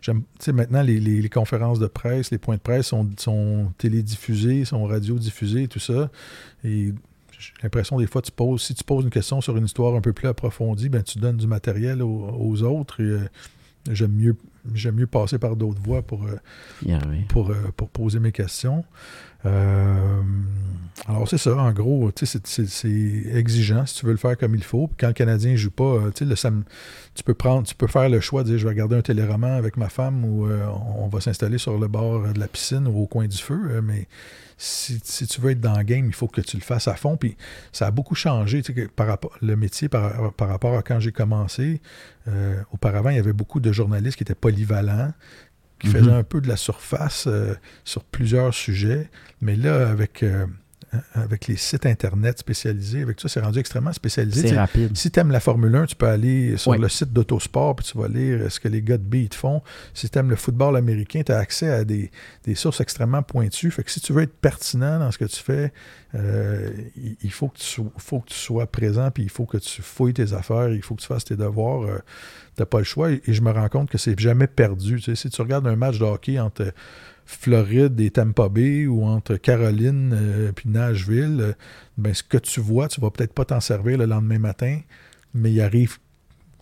j'aime, 0.00 0.24
maintenant, 0.48 0.82
les, 0.82 0.98
les, 0.98 1.28
conférences 1.28 1.78
de 1.78 1.86
presse, 1.86 2.32
les 2.32 2.38
points 2.38 2.56
de 2.56 2.60
presse 2.60 2.86
sont, 2.86 3.08
sont 3.16 3.72
télédiffusés 3.78 4.39
son 4.64 4.84
radio 4.84 5.18
diffusé, 5.18 5.68
tout 5.68 5.80
ça. 5.80 6.10
Et 6.64 6.92
j'ai 7.38 7.52
l'impression 7.62 7.98
des 7.98 8.06
fois, 8.06 8.22
tu 8.22 8.32
poses, 8.32 8.62
si 8.62 8.74
tu 8.74 8.84
poses 8.84 9.04
une 9.04 9.10
question 9.10 9.40
sur 9.40 9.56
une 9.56 9.64
histoire 9.64 9.94
un 9.94 10.00
peu 10.00 10.12
plus 10.12 10.28
approfondie, 10.28 10.88
ben, 10.88 11.02
tu 11.02 11.18
donnes 11.18 11.38
du 11.38 11.46
matériel 11.46 12.02
aux, 12.02 12.62
autres. 12.62 13.00
Et, 13.00 13.04
euh, 13.04 13.28
j'aime 13.90 14.12
mieux 14.12 14.36
j'aime 14.74 14.96
mieux 14.96 15.06
passer 15.06 15.38
par 15.38 15.56
d'autres 15.56 15.80
voies 15.80 16.02
pour, 16.02 16.26
euh, 16.26 16.98
pour, 17.28 17.50
euh, 17.50 17.54
pour, 17.76 17.88
poser 17.88 18.18
mes 18.18 18.32
questions. 18.32 18.84
Alors, 19.44 21.26
c'est 21.28 21.38
ça, 21.38 21.56
en 21.56 21.72
gros, 21.72 22.10
c'est 22.14 22.84
exigeant 23.32 23.86
si 23.86 23.96
tu 23.96 24.06
veux 24.06 24.12
le 24.12 24.18
faire 24.18 24.36
comme 24.36 24.54
il 24.54 24.62
faut. 24.62 24.90
quand 24.98 25.08
le 25.08 25.12
Canadien 25.12 25.52
ne 25.52 25.56
joue 25.56 25.70
pas, 25.70 25.98
le 26.20 26.62
tu 27.14 27.24
peux 27.24 27.34
prendre, 27.34 27.66
tu 27.66 27.74
peux 27.74 27.86
faire 27.86 28.08
le 28.08 28.20
choix 28.20 28.42
de 28.44 28.50
dire 28.50 28.58
je 28.58 28.64
vais 28.64 28.70
regarder 28.70 28.96
un 28.96 29.02
téléroman 29.02 29.52
avec 29.52 29.76
ma 29.76 29.88
femme 29.88 30.24
ou 30.24 30.46
on 30.46 31.08
va 31.08 31.20
s'installer 31.20 31.58
sur 31.58 31.78
le 31.78 31.88
bord 31.88 32.32
de 32.32 32.38
la 32.38 32.48
piscine 32.48 32.86
ou 32.86 33.02
au 33.02 33.06
coin 33.06 33.26
du 33.26 33.38
feu. 33.38 33.80
mais 33.82 34.06
si, 34.62 35.26
tu 35.26 35.40
veux 35.40 35.52
être 35.52 35.60
dans 35.60 35.76
le 35.76 35.84
game, 35.84 36.06
il 36.06 36.12
faut 36.12 36.28
que 36.28 36.42
tu 36.42 36.56
le 36.56 36.62
fasses 36.62 36.86
à 36.86 36.94
fond. 36.94 37.16
Puis 37.16 37.36
ça 37.72 37.86
a 37.86 37.90
beaucoup 37.90 38.14
changé 38.14 38.62
par 38.94 39.06
rapport 39.06 39.32
le 39.40 39.56
métier 39.56 39.88
par, 39.88 40.34
rapport 40.38 40.76
à 40.76 40.82
quand 40.82 41.00
j'ai 41.00 41.12
commencé. 41.12 41.80
Euh, 42.28 42.60
auparavant, 42.70 43.08
il 43.08 43.16
y 43.16 43.18
avait 43.18 43.32
beaucoup 43.32 43.60
de 43.60 43.72
journalistes 43.72 44.18
qui 44.18 44.22
étaient 44.22 44.34
polyvalents, 44.34 45.12
qui 45.80 45.88
mm-hmm. 45.88 45.92
faisaient 45.92 46.12
un 46.12 46.22
peu 46.22 46.40
de 46.40 46.48
la 46.48 46.56
surface 46.56 47.26
euh, 47.26 47.54
sur 47.84 48.04
plusieurs 48.04 48.54
sujets. 48.54 49.10
Mais 49.40 49.56
là, 49.56 49.88
avec 49.88 50.22
euh, 50.22 50.46
avec 51.14 51.46
les 51.46 51.56
sites 51.56 51.86
Internet 51.86 52.38
spécialisés, 52.38 53.02
avec 53.02 53.20
ça, 53.20 53.28
c'est 53.28 53.40
rendu 53.40 53.58
extrêmement 53.58 53.92
spécialisé. 53.92 54.48
C'est 54.48 54.56
rapide. 54.56 54.96
Si 54.96 55.10
tu 55.10 55.20
aimes 55.20 55.30
la 55.30 55.38
Formule 55.38 55.74
1, 55.74 55.86
tu 55.86 55.94
peux 55.94 56.08
aller 56.08 56.56
sur 56.56 56.74
le 56.74 56.88
site 56.88 57.12
d'Autosport 57.12 57.76
puis 57.76 57.86
tu 57.86 57.96
vas 57.96 58.08
lire 58.08 58.50
ce 58.50 58.58
que 58.58 58.68
les 58.68 58.82
gars 58.82 58.98
de 58.98 59.28
font. 59.32 59.62
Si 59.94 60.08
tu 60.08 60.18
aimes 60.18 60.30
le 60.30 60.36
football 60.36 60.76
américain, 60.76 61.22
tu 61.24 61.30
as 61.30 61.38
accès 61.38 61.70
à 61.70 61.84
des, 61.84 62.10
sources 62.54 62.80
extrêmement 62.80 63.22
pointues. 63.22 63.70
Fait 63.70 63.84
que 63.84 63.90
si 63.90 64.00
tu 64.00 64.12
veux 64.12 64.22
être 64.22 64.34
pertinent 64.34 64.98
dans 64.98 65.10
ce 65.12 65.18
que 65.18 65.24
tu 65.24 65.40
fais, 65.40 65.72
euh, 66.16 66.70
il 67.22 67.30
faut 67.30 67.48
que, 67.48 67.58
tu, 67.58 67.82
faut 67.98 68.18
que 68.20 68.30
tu 68.30 68.38
sois 68.38 68.66
présent 68.66 69.10
puis 69.12 69.22
il 69.22 69.30
faut 69.30 69.46
que 69.46 69.58
tu 69.58 69.82
fouilles 69.82 70.14
tes 70.14 70.32
affaires, 70.32 70.70
il 70.70 70.82
faut 70.82 70.96
que 70.96 71.02
tu 71.02 71.06
fasses 71.06 71.24
tes 71.24 71.36
devoirs. 71.36 71.82
Euh, 71.82 71.98
tu 72.56 72.62
n'as 72.62 72.66
pas 72.66 72.78
le 72.78 72.84
choix. 72.84 73.12
Et, 73.12 73.20
je 73.28 73.42
me 73.42 73.52
rends 73.52 73.68
compte 73.68 73.90
que 73.90 73.98
c'est 73.98 74.18
jamais 74.18 74.48
perdu. 74.48 75.00
si 75.00 75.30
tu 75.30 75.42
regardes 75.42 75.68
un 75.68 75.76
match 75.76 75.98
de 75.98 76.04
hockey 76.04 76.40
entre 76.40 76.72
Floride 77.24 78.00
et 78.00 78.10
Tampa 78.10 78.48
Bay 78.48 78.86
ou 78.86 79.04
entre 79.04 79.36
Caroline 79.36 80.12
et 80.12 80.16
euh, 80.16 80.52
puis 80.52 80.68
Nashville, 80.68 81.38
euh, 81.40 81.52
ben, 81.96 82.12
ce 82.12 82.22
que 82.22 82.38
tu 82.38 82.60
vois, 82.60 82.88
tu 82.88 83.00
vas 83.00 83.10
peut-être 83.10 83.32
pas 83.32 83.44
t'en 83.44 83.60
servir 83.60 83.98
le 83.98 84.06
lendemain 84.06 84.38
matin, 84.38 84.80
mais 85.34 85.52
il 85.52 85.60
arrive, 85.60 85.98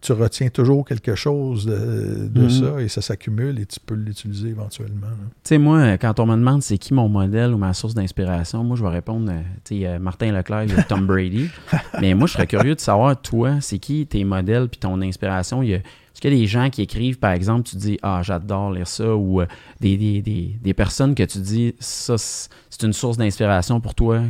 tu 0.00 0.12
retiens 0.12 0.48
toujours 0.48 0.84
quelque 0.84 1.14
chose 1.14 1.66
de, 1.66 2.40
mhm. 2.40 2.50
ça 2.50 2.80
et 2.80 2.88
ça 2.88 3.02
s'accumule 3.02 3.58
et 3.58 3.66
tu 3.66 3.80
peux 3.80 3.94
l'utiliser 3.94 4.48
éventuellement. 4.50 5.08
Tu 5.42 5.48
sais, 5.48 5.58
moi, 5.58 5.98
quand 5.98 6.20
on 6.20 6.26
me 6.26 6.36
demande 6.36 6.62
c'est 6.62 6.78
qui 6.78 6.94
mon 6.94 7.08
modèle 7.08 7.52
ou 7.52 7.58
ma 7.58 7.74
source 7.74 7.94
d'inspiration, 7.94 8.62
moi, 8.64 8.76
je 8.76 8.82
vais 8.82 8.90
répondre, 8.90 9.30
euh, 9.30 9.40
tu 9.64 9.80
sais, 9.80 9.98
Martin 9.98 10.32
Leclerc 10.32 10.78
et 10.78 10.84
Tom 10.88 11.06
Brady. 11.06 11.48
mais 12.00 12.14
moi, 12.14 12.26
je 12.26 12.34
serais 12.34 12.46
curieux 12.46 12.74
de 12.74 12.80
savoir, 12.80 13.20
toi, 13.20 13.60
c'est 13.60 13.78
qui 13.78 14.06
tes 14.06 14.24
modèles 14.24 14.68
puis 14.68 14.78
ton 14.78 15.00
inspiration? 15.00 15.62
Il 15.62 15.70
y 15.70 15.74
a, 15.74 15.78
est-ce 16.18 16.20
qu'il 16.20 16.34
y 16.34 16.36
a 16.36 16.40
des 16.40 16.48
gens 16.48 16.68
qui 16.68 16.82
écrivent, 16.82 17.20
par 17.20 17.30
exemple, 17.30 17.62
tu 17.62 17.76
dis 17.76 17.96
Ah, 18.02 18.22
j'adore 18.24 18.72
lire 18.72 18.88
ça, 18.88 19.14
ou 19.14 19.40
euh, 19.40 19.46
des, 19.80 20.74
personnes 20.76 21.14
que 21.14 21.22
tu 21.22 21.38
dis 21.38 21.76
Ça, 21.78 22.16
c'est 22.18 22.82
une 22.82 22.92
source 22.92 23.16
d'inspiration 23.16 23.80
pour 23.80 23.94
toi? 23.94 24.22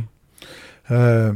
Euh, 0.91 1.33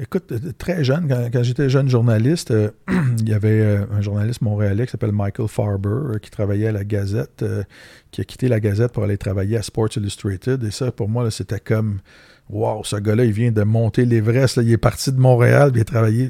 écoute, 0.00 0.32
très 0.58 0.82
jeune, 0.82 1.08
quand, 1.32 1.42
j'étais 1.42 1.68
jeune 1.68 1.88
journaliste, 1.88 2.50
euh, 2.50 2.70
il 3.18 3.28
y 3.28 3.34
avait 3.34 3.84
un 3.90 4.00
journaliste 4.00 4.40
montréalais 4.42 4.86
qui 4.86 4.92
s'appelle 4.92 5.12
Michael 5.12 5.48
Farber, 5.48 6.18
qui 6.20 6.30
travaillait 6.30 6.68
à 6.68 6.72
la 6.72 6.84
Gazette, 6.84 7.44
qui 8.10 8.20
a 8.20 8.24
quitté 8.24 8.48
la 8.48 8.60
Gazette 8.60 8.92
pour 8.92 9.04
aller 9.04 9.18
travailler 9.18 9.56
à 9.56 9.62
Sports 9.62 9.90
Illustrated. 9.96 10.64
Et 10.64 10.70
ça, 10.70 10.90
pour 10.90 11.08
moi, 11.08 11.30
c'était 11.30 11.60
comme 11.60 12.00
Wow, 12.52 12.82
ce 12.82 12.96
gars-là, 12.96 13.24
il 13.24 13.32
vient 13.32 13.52
de 13.52 13.62
monter 13.62 14.04
l'Everest. 14.04 14.56
Il 14.56 14.72
est 14.72 14.76
parti 14.76 15.12
de 15.12 15.20
Montréal, 15.20 15.70
il 15.74 15.80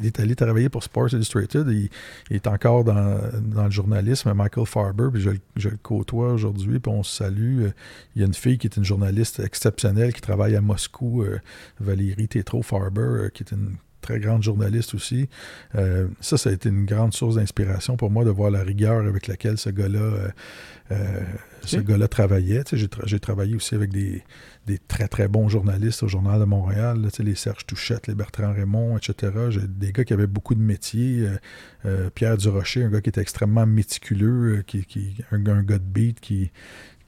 est, 0.06 0.20
allé 0.20 0.34
travailler 0.36 0.68
pour 0.68 0.82
Sports 0.82 1.14
Illustrated. 1.14 1.66
Il, 1.68 1.88
est 2.30 2.46
encore 2.46 2.84
dans, 2.84 3.18
le 3.64 3.70
journalisme, 3.70 4.32
Michael 4.34 4.66
Farber, 4.66 5.08
puis 5.12 5.22
je, 5.22 5.30
le 5.68 5.76
côtoie 5.82 6.32
aujourd'hui, 6.32 6.78
puis 6.78 6.92
on 6.92 7.02
se 7.02 7.16
salue. 7.16 7.68
Il 8.14 8.20
y 8.20 8.22
a 8.22 8.26
une 8.26 8.34
fille 8.34 8.58
qui 8.58 8.66
est 8.66 8.76
une 8.76 8.84
journaliste 8.84 9.40
exceptionnelle 9.40 10.12
qui 10.12 10.20
travaille 10.20 10.56
à 10.56 10.60
Moscou, 10.60 11.22
euh, 11.22 11.38
Valérie 11.80 12.28
Tétro 12.28 12.62
Farber, 12.62 13.00
euh, 13.00 13.28
qui 13.32 13.42
est 13.42 13.52
une 13.52 13.76
très 14.00 14.20
grande 14.20 14.42
journaliste 14.42 14.94
aussi. 14.94 15.28
Euh, 15.74 16.08
ça, 16.20 16.36
ça 16.36 16.50
a 16.50 16.52
été 16.52 16.68
une 16.68 16.84
grande 16.84 17.12
source 17.12 17.36
d'inspiration 17.36 17.96
pour 17.96 18.10
moi 18.10 18.24
de 18.24 18.30
voir 18.30 18.50
la 18.50 18.62
rigueur 18.62 19.06
avec 19.06 19.26
laquelle 19.26 19.58
ce 19.58 19.70
gars-là 19.70 20.32
ce 21.64 21.76
gars-là 21.76 22.08
travaillait. 22.08 22.62
J'ai, 22.72 23.20
travaillé 23.20 23.54
aussi 23.54 23.74
avec 23.74 23.90
des, 23.90 24.22
très, 24.88 25.08
très 25.08 25.28
bons 25.28 25.48
journalistes 25.48 26.02
au 26.02 26.08
Journal 26.08 26.40
de 26.40 26.44
Montréal, 26.44 27.08
les 27.18 27.34
Serge 27.34 27.66
Touchette, 27.66 28.06
les 28.06 28.14
Bertrand 28.14 28.52
Raymond, 28.52 28.96
etc. 28.96 29.32
J'ai 29.50 29.66
des 29.66 29.92
gars 29.92 30.04
qui 30.04 30.12
avaient 30.12 30.26
beaucoup 30.26 30.54
de 30.54 30.60
métiers. 30.60 31.26
Euh, 31.26 31.36
euh, 31.86 32.10
Pierre 32.10 32.36
Durocher, 32.36 32.84
un 32.84 32.90
gars 32.90 33.00
qui 33.00 33.08
était 33.08 33.20
extrêmement 33.20 33.66
méticuleux, 33.66 34.58
euh, 34.58 34.62
qui, 34.62 35.16
un, 35.30 35.38
gars 35.38 35.78
de 35.78 35.84
beat 35.84 36.20
qui, 36.20 36.50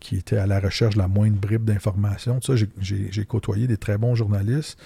qui 0.00 0.16
était 0.16 0.38
à 0.38 0.46
la 0.46 0.60
recherche 0.60 0.94
de 0.94 1.00
la 1.00 1.08
moindre 1.08 1.38
bribe 1.38 1.64
d'information. 1.64 2.40
j'ai, 2.80 3.24
côtoyé 3.24 3.66
des 3.66 3.76
très 3.76 3.98
bons 3.98 4.14
journalistes. 4.14 4.78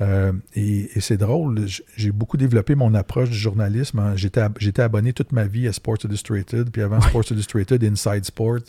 Et, 0.00 1.00
c'est 1.00 1.16
drôle, 1.16 1.66
j'ai 1.96 2.12
beaucoup 2.12 2.36
développé 2.36 2.74
mon 2.74 2.94
approche 2.94 3.30
du 3.30 3.36
journalisme. 3.36 3.98
Hein. 3.98 4.14
J'étais, 4.16 4.82
abonné 4.82 5.12
toute 5.12 5.32
ma 5.32 5.44
vie 5.44 5.68
à 5.68 5.72
Sports 5.72 5.98
Illustrated, 6.04 6.70
puis 6.70 6.82
avant 6.82 7.00
Sports 7.00 7.30
Illustrated, 7.30 7.82
Inside 7.84 8.24
Sport. 8.24 8.60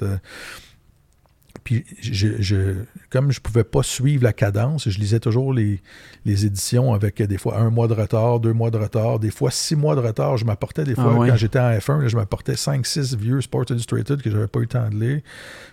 Puis 1.67 1.83
je, 1.99 2.29
je, 2.39 2.75
comme 3.09 3.29
je 3.29 3.41
pouvais 3.41 3.65
pas 3.65 3.83
suivre 3.83 4.23
la 4.23 4.31
cadence, 4.31 4.87
je 4.87 4.97
lisais 4.99 5.19
toujours 5.19 5.53
les, 5.53 5.81
les 6.23 6.45
éditions 6.45 6.93
avec 6.93 7.21
des 7.21 7.37
fois 7.37 7.59
un 7.59 7.69
mois 7.69 7.89
de 7.89 7.93
retard, 7.93 8.39
deux 8.39 8.53
mois 8.53 8.71
de 8.71 8.77
retard, 8.77 9.19
des 9.19 9.31
fois 9.31 9.51
six 9.51 9.75
mois 9.75 9.93
de 9.93 9.99
retard. 9.99 10.37
Je 10.37 10.45
m'apportais 10.45 10.85
des 10.85 10.95
fois, 10.95 11.11
Ah 11.13 11.19
ouais. 11.19 11.27
quand 11.27 11.35
j'étais 11.35 11.59
en 11.59 11.69
F1, 11.71 12.07
je 12.07 12.15
m'apportais 12.15 12.55
cinq, 12.55 12.85
six 12.85 13.17
vieux 13.17 13.41
Sports 13.41 13.65
Illustrated 13.69 14.21
que 14.21 14.31
j'avais 14.31 14.47
pas 14.47 14.59
eu 14.59 14.61
le 14.61 14.67
temps 14.69 14.87
de 14.89 14.95
lire. 14.95 15.19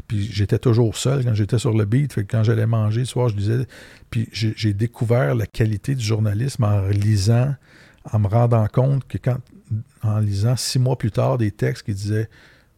Puis 0.08 0.28
j'étais 0.32 0.58
toujours 0.58 0.96
seul 0.96 1.24
quand 1.24 1.34
j'étais 1.34 1.60
sur 1.60 1.72
le 1.72 1.84
beat. 1.84 2.12
Fait 2.12 2.24
que 2.24 2.32
quand 2.32 2.42
j'allais 2.42 2.66
manger 2.66 3.02
le 3.02 3.06
soir, 3.06 3.28
je 3.28 3.36
lisais. 3.36 3.64
Puis 4.10 4.28
j'ai 4.32 4.72
découvert 4.72 5.36
la 5.36 5.46
qualité 5.46 5.94
du 5.94 6.04
journalisme 6.04 6.64
en 6.64 6.88
lisant, 6.88 7.54
en 8.12 8.18
me 8.18 8.26
rendant 8.26 8.66
compte 8.66 9.06
que 9.06 9.18
quand, 9.18 9.36
en 10.02 10.18
lisant 10.18 10.56
six 10.56 10.80
mois 10.80 10.98
plus 10.98 11.12
tard 11.12 11.38
des 11.38 11.52
textes 11.52 11.86
qui 11.86 11.94
disaient 11.94 12.28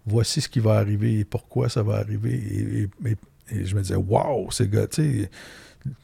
voici 0.06 0.40
ce 0.40 0.48
qui 0.48 0.60
va 0.60 0.74
arriver 0.78 1.18
et 1.20 1.24
pourquoi 1.24 1.68
ça 1.68 1.82
va 1.82 1.96
arriver. 1.96 2.32
Et, 2.34 3.08
et- 3.08 3.10
et- 3.10 3.16
et 3.60 3.64
je 3.64 3.76
me 3.76 3.80
disais, 3.82 3.94
waouh, 3.96 4.50
ces 4.50 4.68
gars, 4.68 4.86
tu 4.86 5.26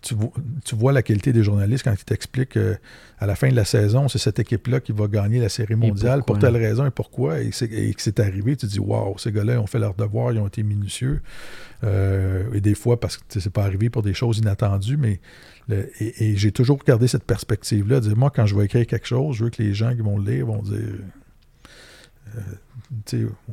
tu 0.00 0.14
vois, 0.14 0.30
tu 0.64 0.76
vois 0.76 0.92
la 0.92 1.02
qualité 1.02 1.32
des 1.32 1.42
journalistes 1.42 1.82
quand 1.82 1.92
ils 1.92 2.04
t'expliquent 2.04 2.50
qu'à 2.50 3.26
la 3.26 3.34
fin 3.34 3.48
de 3.48 3.56
la 3.56 3.64
saison, 3.64 4.06
c'est 4.06 4.18
cette 4.18 4.38
équipe-là 4.38 4.78
qui 4.78 4.92
va 4.92 5.08
gagner 5.08 5.40
la 5.40 5.48
série 5.48 5.74
mondiale 5.74 6.22
pour 6.22 6.36
telle 6.38 6.56
raison 6.56 6.86
et 6.86 6.92
pourquoi, 6.92 7.40
et, 7.40 7.50
que 7.50 7.56
c'est 8.00 8.20
arrivé, 8.20 8.54
tu 8.56 8.68
te 8.68 8.70
dis, 8.70 8.78
waouh, 8.78 9.18
ces 9.18 9.32
gars-là 9.32 9.60
ont 9.60 9.66
fait 9.66 9.80
leur 9.80 9.94
devoir, 9.94 10.32
ils 10.32 10.38
ont 10.38 10.46
été 10.46 10.62
minutieux. 10.62 11.20
Euh, 11.82 12.44
et 12.54 12.60
des 12.60 12.76
fois, 12.76 13.00
parce 13.00 13.16
que 13.16 13.40
c'est 13.40 13.50
pas 13.52 13.64
arrivé 13.64 13.90
pour 13.90 14.02
des 14.02 14.14
choses 14.14 14.38
inattendues, 14.38 14.96
mais 14.96 15.18
le- 15.68 15.90
et, 16.00 16.30
et 16.30 16.36
j'ai 16.36 16.52
toujours 16.52 16.78
gardé 16.86 17.08
cette 17.08 17.24
perspective-là, 17.24 17.98
dire, 17.98 18.16
moi, 18.16 18.30
quand 18.30 18.46
je 18.46 18.54
vais 18.54 18.66
écrire 18.66 18.86
quelque 18.86 19.08
chose, 19.08 19.36
je 19.36 19.44
veux 19.44 19.50
que 19.50 19.60
les 19.64 19.74
gens 19.74 19.92
qui 19.96 20.02
vont 20.02 20.16
le 20.16 20.30
lire 20.30 20.46
vont 20.46 20.62
dire. 20.62 20.78
Euh, 22.36 22.40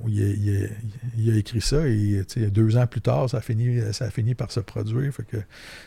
il, 0.07 0.23
a, 0.23 0.27
il 0.27 0.65
a- 0.65 0.67
il 1.17 1.31
a 1.31 1.35
écrit 1.37 1.61
ça 1.61 1.87
et 1.87 2.23
deux 2.51 2.77
ans 2.77 2.87
plus 2.87 3.01
tard, 3.01 3.29
ça 3.29 3.37
a 3.37 3.41
fini, 3.41 3.79
ça 3.91 4.05
a 4.05 4.09
fini 4.09 4.35
par 4.35 4.51
se 4.51 4.59
produire. 4.59 5.13
Fait 5.13 5.23
que 5.23 5.37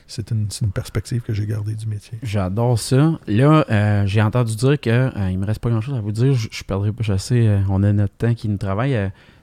c'est 0.07 0.31
une, 0.31 0.49
perspective 0.75 1.21
que 1.23 1.33
j'ai 1.33 1.47
gardée 1.47 1.75
du 1.75 1.87
métier. 1.87 2.19
J'adore 2.23 2.79
ça. 2.79 3.19
Là, 3.27 3.65
euh, 3.71 4.07
j'ai 4.07 4.23
entendu 4.23 4.57
dire 4.57 4.81
que 4.81 4.91
euh, 4.91 5.31
il 5.31 5.39
me 5.39 5.47
reste 5.47 5.61
pas 5.61 5.71
grand-chose 5.71 5.95
à 5.97 6.01
vous 6.01 6.13
dire. 6.13 6.33
Je, 6.35 6.49
je 6.51 6.65
perdrai 6.65 6.93
pas. 6.93 7.03
Sais, 7.19 7.47
euh, 7.47 7.61
on 7.69 7.83
a 7.83 7.93
notre 7.93 8.15
temps 8.15 8.35
qui 8.35 8.49
nous 8.49 8.59
travaille. 8.59 8.99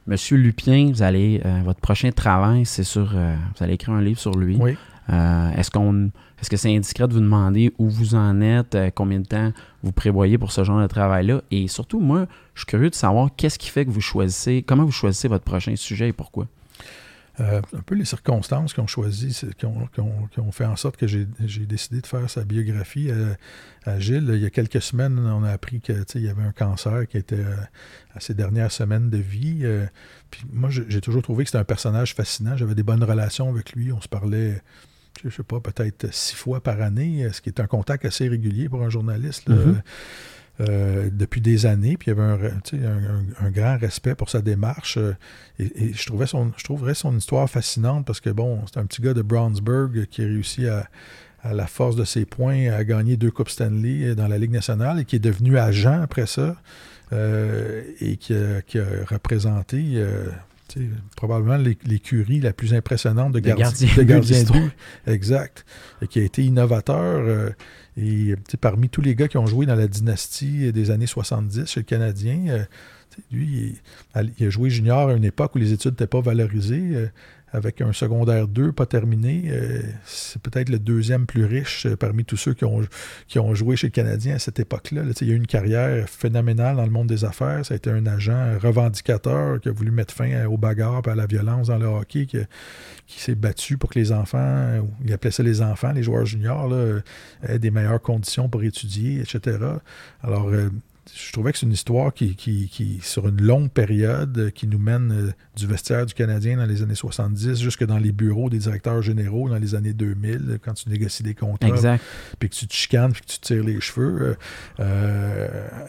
Monsieur 0.07 0.38
Lupien, 0.38 0.90
vous 0.91 1.03
allez, 1.03 1.40
votre 1.64 1.80
prochain 1.82 2.11
travail, 2.11 2.66
c'est 2.66 2.84
sur, 2.84 3.11
vous 3.14 3.64
allez 3.64 3.74
écrire 3.74 3.94
un 3.94 4.02
livre 4.02 4.20
sur 4.20 4.32
lui. 4.36 4.57
Oui. 4.60 4.76
Euh, 5.10 5.52
est-ce 5.52 5.72
qu'on, 5.72 6.11
est-ce 6.40 6.49
que 6.49 6.57
c'est 6.57 6.76
indiscret 6.76 7.07
de 7.07 7.14
vous 7.14 7.19
demander 7.19 7.73
où 7.80 7.90
vous 7.90 8.14
en 8.15 8.41
êtes, 8.41 8.76
euh, 8.76 8.91
combien 8.94 9.19
de 9.19 9.26
temps 9.26 9.52
vous 9.84 9.91
prévoyez 9.91 10.38
pour 10.38 10.52
ce 10.52 10.64
genre 10.64 10.81
de 10.81 10.88
travail-là, 10.88 11.41
et 11.52 11.68
surtout, 11.68 11.99
moi, 11.99 12.27
je 12.53 12.60
suis 12.61 12.68
curieux 12.68 12.90
de 12.90 12.95
savoir 12.95 13.30
qu'est-ce 13.36 13.57
qui 13.57 13.69
fait 13.69 13.86
que 13.86 13.90
vous 13.91 14.02
choisissez, 14.02 14.64
comment 14.65 14.86
vous 14.86 14.91
choisissez 14.91 15.27
votre 15.27 15.44
prochain 15.45 15.76
sujet 15.76 16.10
et 16.10 16.14
pourquoi? 16.14 16.48
Euh, 17.40 17.61
un 17.73 17.81
peu 17.81 17.95
les 17.95 18.03
circonstances 18.03 18.73
qui 18.73 18.81
ont 18.81 18.88
choisi, 18.88 19.31
c'est- 19.31 19.56
qui 19.56 19.65
ont, 19.65 19.88
qui 19.94 20.02
ont- 20.02 20.27
qui 20.30 20.41
ont 20.41 20.52
fait 20.52 20.65
en 20.65 20.76
sorte 20.76 20.98
que 20.98 21.07
j'ai 21.07 21.26
décidé 21.65 22.02
de 22.02 22.06
faire 22.06 22.30
sa 22.30 22.44
biographie 22.44 23.10
euh, 23.10 23.34
à 23.86 23.98
Gilles. 23.98 24.30
Il 24.34 24.41
y 24.41 24.45
a 24.45 24.49
quelques 24.49 24.81
semaines, 24.81 25.18
on 25.19 25.44
a 25.45 25.49
appris 25.49 25.80
qu'il 25.80 26.22
y 26.22 26.27
avait 26.27 26.44
un 26.44 26.52
cancer 26.52 27.07
qui 27.07 27.15
était 27.18 27.45
à 28.14 28.19
ses 28.19 28.34
dernières 28.34 28.73
semaines 28.73 29.10
de 29.10 29.18
vie. 29.19 29.65
puis 30.30 30.41
moi, 30.52 30.69
j'ai 30.69 30.99
toujours 30.99 31.22
trouvé 31.22 31.45
que 31.45 31.49
c'était 31.49 31.60
un 31.60 31.64
personnage 31.64 32.14
fascinant. 32.14 32.57
J'avais 32.57 32.76
des 32.76 32.84
bonnes 32.84 33.03
relations 33.06 33.48
avec 33.49 33.72
lui. 33.72 33.94
On 33.94 34.02
se 34.02 34.10
parlait, 34.10 34.61
je 35.24 35.30
sais 35.30 35.44
pas, 35.44 35.60
peut-être 35.60 36.14
six 36.14 36.36
fois 36.36 36.62
par 36.62 36.82
année, 36.82 37.26
euh, 37.26 37.32
ce 37.32 37.41
qui 37.41 37.50
est 37.50 37.60
un 37.60 37.68
contact 37.68 38.06
assez 38.06 38.28
régulier 38.28 38.70
pour 38.70 38.84
un 38.84 38.90
journaliste. 38.90 39.48
là. 39.50 39.56
Mhm. 39.56 39.82
Euh, 40.62 41.10
depuis 41.10 41.40
des 41.40 41.66
années, 41.66 41.96
puis 41.96 42.12
il 42.12 42.18
y 42.18 42.20
avait 42.20 42.52
un, 43.40 43.50
grand 43.50 43.78
respect 43.78 44.14
pour 44.14 44.30
sa 44.30 44.41
démarche. 44.41 44.98
euh, 44.98 45.14
et, 45.58 45.86
et 45.86 45.94
je, 45.94 46.06
trouvais 46.06 46.26
son, 46.28 46.52
je 46.58 46.66
trouverais 46.66 46.96
son 46.96 47.16
histoire 47.16 47.50
fascinante 47.50 48.06
parce 48.06 48.20
que, 48.20 48.30
bon, 48.30 48.60
c'est 48.66 48.78
un 48.78 48.86
petit 48.86 49.02
gars 49.02 49.14
de 49.14 49.22
Brownsburg 49.22 50.08
qui 50.08 50.22
a 50.22 50.26
réussi 50.26 50.68
à, 50.68 50.90
à 51.44 51.54
la 51.54 51.68
force 51.68 51.96
de 51.96 52.04
ses 52.04 52.26
points 52.26 52.72
à 52.72 52.84
gagner 52.84 53.18
deux 53.18 53.32
Coupes 53.32 53.50
Stanley 53.50 54.16
dans 54.16 54.28
la 54.28 54.38
Ligue 54.38 54.52
nationale 54.52 55.00
et 55.00 55.06
qui 55.06 55.16
est 55.16 55.20
devenu 55.20 55.58
agent 55.58 56.02
après 56.02 56.26
ça 56.26 56.58
euh, 57.14 57.84
et 58.02 58.18
qui 58.18 58.34
a, 58.34 58.62
qui 58.62 58.80
a 58.80 58.86
représenté 59.08 59.82
euh, 59.96 60.26
probablement 61.16 61.58
l'é- 61.58 61.78
l'écurie 61.86 62.40
la 62.40 62.54
plus 62.54 62.74
impressionnante 62.74 63.32
de, 63.34 63.40
gardi- 63.40 63.86
gardiens 64.06 64.44
de 64.44 64.52
but. 64.52 64.72
Exact. 65.08 65.66
Et 66.02 66.08
qui 66.08 66.20
a 66.20 66.24
été 66.24 66.44
innovateur. 66.44 67.22
euh, 67.26 67.50
et 67.98 68.36
parmi 68.62 68.88
tous 68.90 69.02
les 69.02 69.16
gars 69.16 69.28
qui 69.28 69.38
ont 69.38 69.46
joué 69.46 69.66
dans 69.66 69.76
la 69.76 69.88
dynastie 69.88 70.72
des 70.72 70.91
années 70.91 71.08
70 71.08 71.66
chez 71.66 71.80
le 71.82 71.86
Canadien, 71.86 72.46
euh, 72.50 72.64
lui, 73.32 73.76
il, 74.16 74.32
il 74.40 74.48
a 74.48 74.50
joué 74.50 74.70
junior 74.70 75.10
à 75.10 75.14
une 75.14 75.26
époque 75.26 75.56
où 75.56 75.58
les 75.58 75.74
études 75.74 75.91
n'étaient 75.91 76.08
pas 76.08 76.22
valorisées. 76.22 77.10
Euh, 77.54 77.58
avec 77.58 77.82
un 77.82 77.94
secondaire 77.94 78.48
2 78.48 78.72
pas 78.72 78.86
terminé, 78.86 79.44
euh, 79.48 79.82
c'est 80.06 80.42
peut-être 80.42 80.70
le 80.70 80.80
deuxième 80.80 81.26
plus 81.26 81.46
riche 81.46 81.86
euh, 81.86 81.96
parmi 81.96 82.26
tous 82.26 82.38
ceux 82.38 82.54
qui 82.54 82.66
ont, 82.66 82.82
qui 83.28 83.40
ont 83.40 83.54
joué 83.54 83.76
chez 83.76 83.88
le 83.88 83.92
Canadien 83.92 84.36
à 84.36 84.40
cette 84.40 84.60
époque-là. 84.60 85.04
Il 85.22 85.30
a 85.30 85.34
eu 85.34 85.36
une 85.36 85.48
carrière 85.48 86.08
phénoménale 86.10 86.78
dans 86.78 86.86
le 86.86 86.92
monde 86.92 87.08
des 87.08 87.26
affaires. 87.26 87.66
Ça 87.66 87.74
a 87.74 87.78
été 87.78 87.90
un 87.90 88.06
agent 88.06 88.58
revendicateur 88.62 89.60
qui 89.60 89.70
a 89.70 89.72
voulu 89.72 89.92
mettre 89.92 90.14
fin 90.14 90.46
aux 90.46 90.58
bagarres 90.58 91.02
et 91.06 91.10
à 91.10 91.16
la 91.16 91.26
violence 91.26 91.68
dans 91.68 91.78
le 91.78 91.86
hockey, 91.86 92.26
qui, 92.26 92.40
s'est 93.20 93.36
battu 93.36 93.78
pour 93.78 93.90
que 93.90 94.00
les 94.00 94.12
enfants, 94.12 94.80
ou 94.80 94.90
il 95.04 95.12
appelait 95.14 95.32
ça 95.32 95.44
les 95.44 95.62
enfants, 95.62 95.92
les 95.92 96.04
joueurs 96.04 96.26
juniors, 96.26 96.74
aient 97.44 97.60
des 97.60 97.72
meilleures 97.72 98.02
conditions 98.02 98.50
pour 98.50 98.64
étudier, 98.64 99.22
etc. 99.22 99.58
Alors, 100.24 100.50
euh, 100.50 100.70
je 101.15 101.31
trouvais 101.31 101.52
que 101.52 101.57
c'est 101.57 101.65
une 101.65 101.72
histoire 101.72 102.14
qui, 102.14 102.36
qui, 102.36 102.68
qui, 102.69 102.99
sur 103.02 103.27
une 103.27 103.41
longue 103.41 103.69
période, 103.69 104.52
qui 104.53 104.68
nous 104.68 104.80
mène 104.80 105.11
euh, 105.11 105.31
du 105.56 105.68
vestiaire 105.68 106.06
du 106.06 106.14
Canadien 106.14 106.57
dans 106.57 106.65
les 106.65 106.81
années 106.81 106.95
70 106.95 107.61
jusque 107.61 107.84
dans 107.86 107.98
les 107.98 108.11
bureaux 108.11 108.49
des 108.49 108.60
directeurs 108.60 109.02
généraux 109.02 109.49
dans 109.49 109.57
les 109.57 109.76
années 109.76 109.94
2000, 109.94 110.45
euh, 110.49 110.57
quand 110.61 110.73
tu 110.73 110.90
négocies 110.90 111.23
des 111.23 111.36
contrats, 111.36 111.98
puis 112.40 112.49
que 112.49 112.56
tu 112.56 112.68
te 112.68 112.73
chicanes, 112.73 113.11
puis 113.11 113.22
que 113.22 113.27
tu 113.27 113.40
te 113.40 113.45
tires 113.45 113.64
les 113.64 113.80
cheveux. 113.81 114.22
euh, 114.22 114.36
euh, 114.80 115.48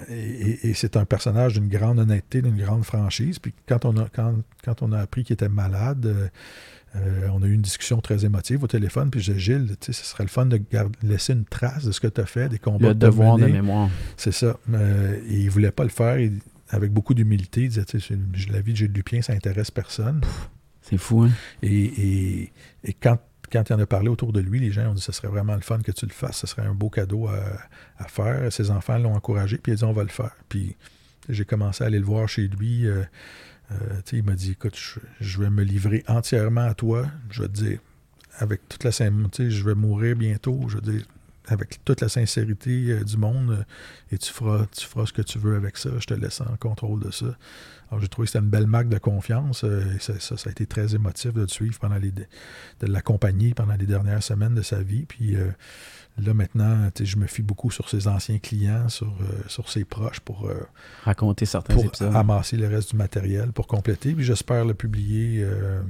et 0.09 0.71
et 0.71 0.75
c'est 0.75 0.97
un 0.97 1.05
personnage 1.05 1.55
d'une 1.55 1.69
grande 1.69 1.99
honnêteté, 1.99 2.43
d'une 2.43 2.57
grande 2.57 2.85
franchise. 2.85 3.39
Puis 3.39 3.55
quand 3.69 3.85
on 3.85 3.97
a, 3.97 4.09
quand, 4.15 4.35
quand 4.65 4.83
on 4.83 4.93
a 4.93 4.99
appris 4.99 5.25
qu'il 5.25 5.35
était 5.35 5.49
malade, 5.49 6.31
euh, 6.97 6.99
euh, 7.25 7.29
on 7.33 7.43
a 7.43 7.47
eu 7.47 7.53
une 7.53 7.61
discussion 7.63 8.01
très 8.01 8.25
émotive 8.25 8.63
au 8.65 8.67
téléphone. 8.67 9.11
Puis 9.11 9.21
je 9.21 9.33
disais, 9.33 9.41
Gilles, 9.59 9.77
tu 9.81 9.93
sais, 9.93 10.03
ce 10.03 10.05
serait 10.05 10.25
le 10.25 10.29
fun 10.29 10.47
de 10.47 10.57
garder- 10.57 10.99
laisser 11.03 11.33
une 11.35 11.45
trace 11.45 11.85
de 11.85 11.93
ce 11.93 12.01
que 12.01 12.09
tu 12.09 12.21
as 12.21 12.27
fait, 12.27 12.49
des 12.49 12.59
combats 12.59 12.89
Le 12.89 12.95
devoir 12.95 13.37
de 13.37 13.43
menés. 13.43 13.53
mémoire. 13.55 13.89
C'est 14.17 14.33
ça. 14.33 14.59
Euh, 14.73 15.17
et 15.29 15.41
il 15.41 15.51
voulait 15.51 15.71
pas 15.71 15.85
le 15.85 15.91
faire. 15.91 16.19
Avec 16.73 16.93
beaucoup 16.93 17.15
d'humilité, 17.15 17.63
il 17.63 17.69
disait, 17.69 17.85
tu 17.85 18.01
sais, 18.01 18.15
c'est- 18.37 18.51
la 18.53 18.61
vie 18.61 18.73
de 18.73 18.77
Gilles 18.79 18.93
Lupien, 18.93 19.23
ça 19.23 19.33
intéresse 19.33 19.71
personne. 19.71 20.21
C'est 20.83 20.97
fou, 20.99 21.23
hein? 21.25 21.31
Et, 21.63 21.85
et- 21.85 22.53
et 22.85 22.93
quand, 22.93 23.19
quand 23.53 23.69
il 23.69 23.73
en 23.75 23.79
a 23.81 23.87
parlé 23.87 24.09
autour 24.09 24.33
de 24.33 24.41
lui, 24.41 24.59
les 24.61 24.71
gens 24.73 24.89
ont 24.91 24.95
dit 24.95 25.03
ce 25.03 25.13
serait 25.13 25.29
vraiment 25.29 25.55
le 25.55 25.61
fun 25.61 25.79
que 25.81 25.93
tu 25.93 26.07
le 26.07 26.13
fasses, 26.13 26.39
ce 26.39 26.47
serait 26.47 26.63
un 26.63 26.75
beau 26.75 26.89
cadeau 26.91 27.29
à, 27.29 27.41
à 27.99 28.05
faire. 28.09 28.53
Ses 28.53 28.71
enfants 28.71 28.99
l'ont 28.99 29.15
encouragé, 29.15 29.59
puis 29.59 29.73
il 29.73 29.75
a 29.75 29.77
dit 29.79 29.85
on 29.85 29.93
va 29.93 30.03
le 30.05 30.09
faire. 30.09 30.31
Puis 30.49 30.77
j'ai 31.29 31.45
commencé 31.45 31.83
à 31.85 31.89
aller 31.89 31.99
le 31.99 32.05
voir 32.05 32.29
chez 32.29 32.49
lui. 32.49 32.87
euh, 32.87 33.03
euh, 33.73 34.01
il 34.13 34.25
m'a 34.25 34.35
dit 34.35 34.53
écoute, 34.53 34.79
je, 35.21 35.41
vais 35.41 35.51
me 35.51 35.63
livrer 35.63 36.05
entièrement 36.09 36.65
à 36.65 36.75
toi. 36.75 37.07
Je 37.31 37.43
vais 37.43 37.49
te 37.49 37.55
dire, 37.55 37.79
avec 38.39 38.69
toute 38.69 38.85
la 38.85 38.93
sincérité, 38.93 39.51
je 39.51 39.65
vais 39.65 39.75
mourir 39.75 40.17
bientôt. 40.17 40.61
Je 40.69 40.77
veux 40.77 40.81
dire, 40.81 41.05
avec 41.47 41.85
toute 41.85 42.01
la 42.01 42.09
sincérité 42.09 42.91
euh, 42.91 43.05
du 43.05 43.17
monde, 43.17 43.51
euh, 43.51 43.63
et 44.13 44.19
tu 44.19 44.33
feras, 44.33 44.67
tu 44.67 44.87
feras 44.87 45.07
ce 45.07 45.13
que 45.13 45.23
tu 45.23 45.39
veux 45.39 45.57
avec 45.57 45.77
ça. 45.77 45.91
Je 45.99 46.07
te 46.07 46.15
laisse 46.15 46.41
en 46.41 46.57
contrôle 46.59 47.01
de 47.01 47.11
ça. 47.11 47.37
Alors, 47.91 48.01
j'ai 48.01 48.09
trouvé 48.09 48.27
que 48.27 48.33
c'était 48.33 48.45
une 48.45 48.51
belle 48.51 48.69
marque 48.69 48.89
de 48.89 48.99
confiance. 48.99 49.65
ça, 50.01 50.35
a 50.47 50.51
été 50.51 50.67
très 50.67 50.95
émotif 50.95 51.33
de 51.33 51.47
suivre 51.47 51.79
pendant 51.81 51.97
les, 51.97 52.13
de 52.13 52.27
l'accompagner 52.83 53.53
pendant 53.53 53.75
les 53.75 53.87
dernières 53.87 54.23
semaines 54.23 54.55
de 54.55 54.63
sa 54.63 54.81
vie. 54.81 55.07
Puis 55.07 55.37
là, 56.25 56.35
maintenant, 56.35 56.91
je 57.01 57.17
me 57.17 57.27
fie 57.27 57.43
beaucoup 57.43 57.71
sur 57.71 57.89
ses 57.89 58.09
anciens 58.09 58.39
clients, 58.39 58.89
sur, 58.89 59.09
euh, 59.09 59.43
sur 59.49 59.69
ses 59.69 59.85
proches 59.85 60.21
pour, 60.21 60.47
euh, 60.47 60.61
Raconter 61.05 61.47
certains 61.47 61.75
pour 61.75 61.85
épisodes. 61.87 62.15
amasser 62.15 62.57
le 62.57 62.67
reste 62.67 62.91
du 62.91 62.97
matériel 62.97 63.53
pour 63.53 63.67
compléter. 63.67 64.13
Puis 64.13 64.25
j'espère 64.25 64.65
le 64.65 64.75
publier, 64.75 65.43
euh, 65.43 65.81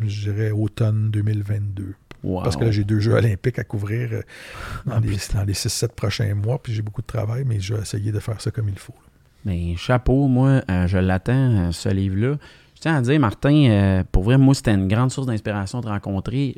je 0.00 0.30
dirais, 0.30 0.50
automne 0.50 1.10
2022. 1.10 1.94
Wow. 2.22 2.42
Parce 2.42 2.56
que 2.56 2.64
là, 2.64 2.70
j'ai 2.70 2.84
deux 2.84 3.00
Jeux 3.00 3.12
olympiques 3.12 3.58
à 3.58 3.64
couvrir 3.64 4.08
euh, 4.12 4.22
dans, 4.86 4.98
les, 4.98 5.16
dans 5.34 5.44
les 5.44 5.52
6-7 5.52 5.88
prochains 5.88 6.34
mois. 6.34 6.62
Puis 6.62 6.72
j'ai 6.72 6.82
beaucoup 6.82 7.02
de 7.02 7.06
travail, 7.06 7.44
mais 7.46 7.60
je 7.60 7.74
vais 7.74 7.82
essayer 7.82 8.12
de 8.12 8.20
faire 8.20 8.40
ça 8.40 8.50
comme 8.50 8.68
il 8.68 8.78
faut. 8.78 8.94
Mais 9.44 9.76
chapeau, 9.76 10.26
moi, 10.26 10.62
je 10.86 10.96
l'attends, 10.96 11.70
ce 11.70 11.90
livre-là. 11.90 12.38
Je 12.76 12.80
tiens 12.80 12.96
à 12.96 13.02
dire, 13.02 13.20
Martin, 13.20 14.02
pour 14.10 14.22
vrai, 14.22 14.38
moi, 14.38 14.54
c'était 14.54 14.72
une 14.72 14.88
grande 14.88 15.10
source 15.10 15.26
d'inspiration 15.26 15.82
de 15.82 15.86
rencontrer. 15.86 16.54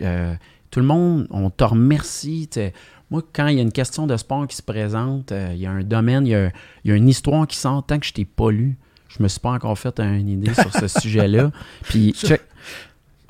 Euh, 0.76 0.80
tout 0.80 0.80
le 0.80 0.86
monde, 0.86 1.26
on 1.30 1.50
te 1.50 1.64
remercie. 1.64 2.48
t'sais. 2.50 2.72
Moi, 3.10 3.22
quand 3.32 3.46
il 3.46 3.56
y 3.56 3.60
a 3.60 3.62
une 3.62 3.72
question 3.72 4.06
de 4.06 4.16
sport 4.16 4.46
qui 4.46 4.56
se 4.56 4.62
présente, 4.62 5.32
euh, 5.32 5.50
il 5.54 5.60
y 5.60 5.66
a 5.66 5.70
un 5.70 5.82
domaine, 5.82 6.26
il 6.26 6.30
y 6.30 6.34
a, 6.34 6.50
il 6.84 6.90
y 6.90 6.92
a 6.92 6.96
une 6.96 7.08
histoire 7.08 7.46
qui 7.46 7.56
sort, 7.56 7.84
tant 7.86 7.98
que 7.98 8.06
je 8.06 8.12
t'ai 8.12 8.24
pas 8.24 8.50
lu, 8.50 8.76
je 9.08 9.22
me 9.22 9.28
suis 9.28 9.40
pas 9.40 9.50
encore 9.50 9.78
fait 9.78 10.00
une 10.00 10.28
idée 10.28 10.52
sur 10.54 10.72
ce 10.72 10.88
sujet-là. 11.00 11.52
Puis, 11.82 12.12
check, 12.12 12.42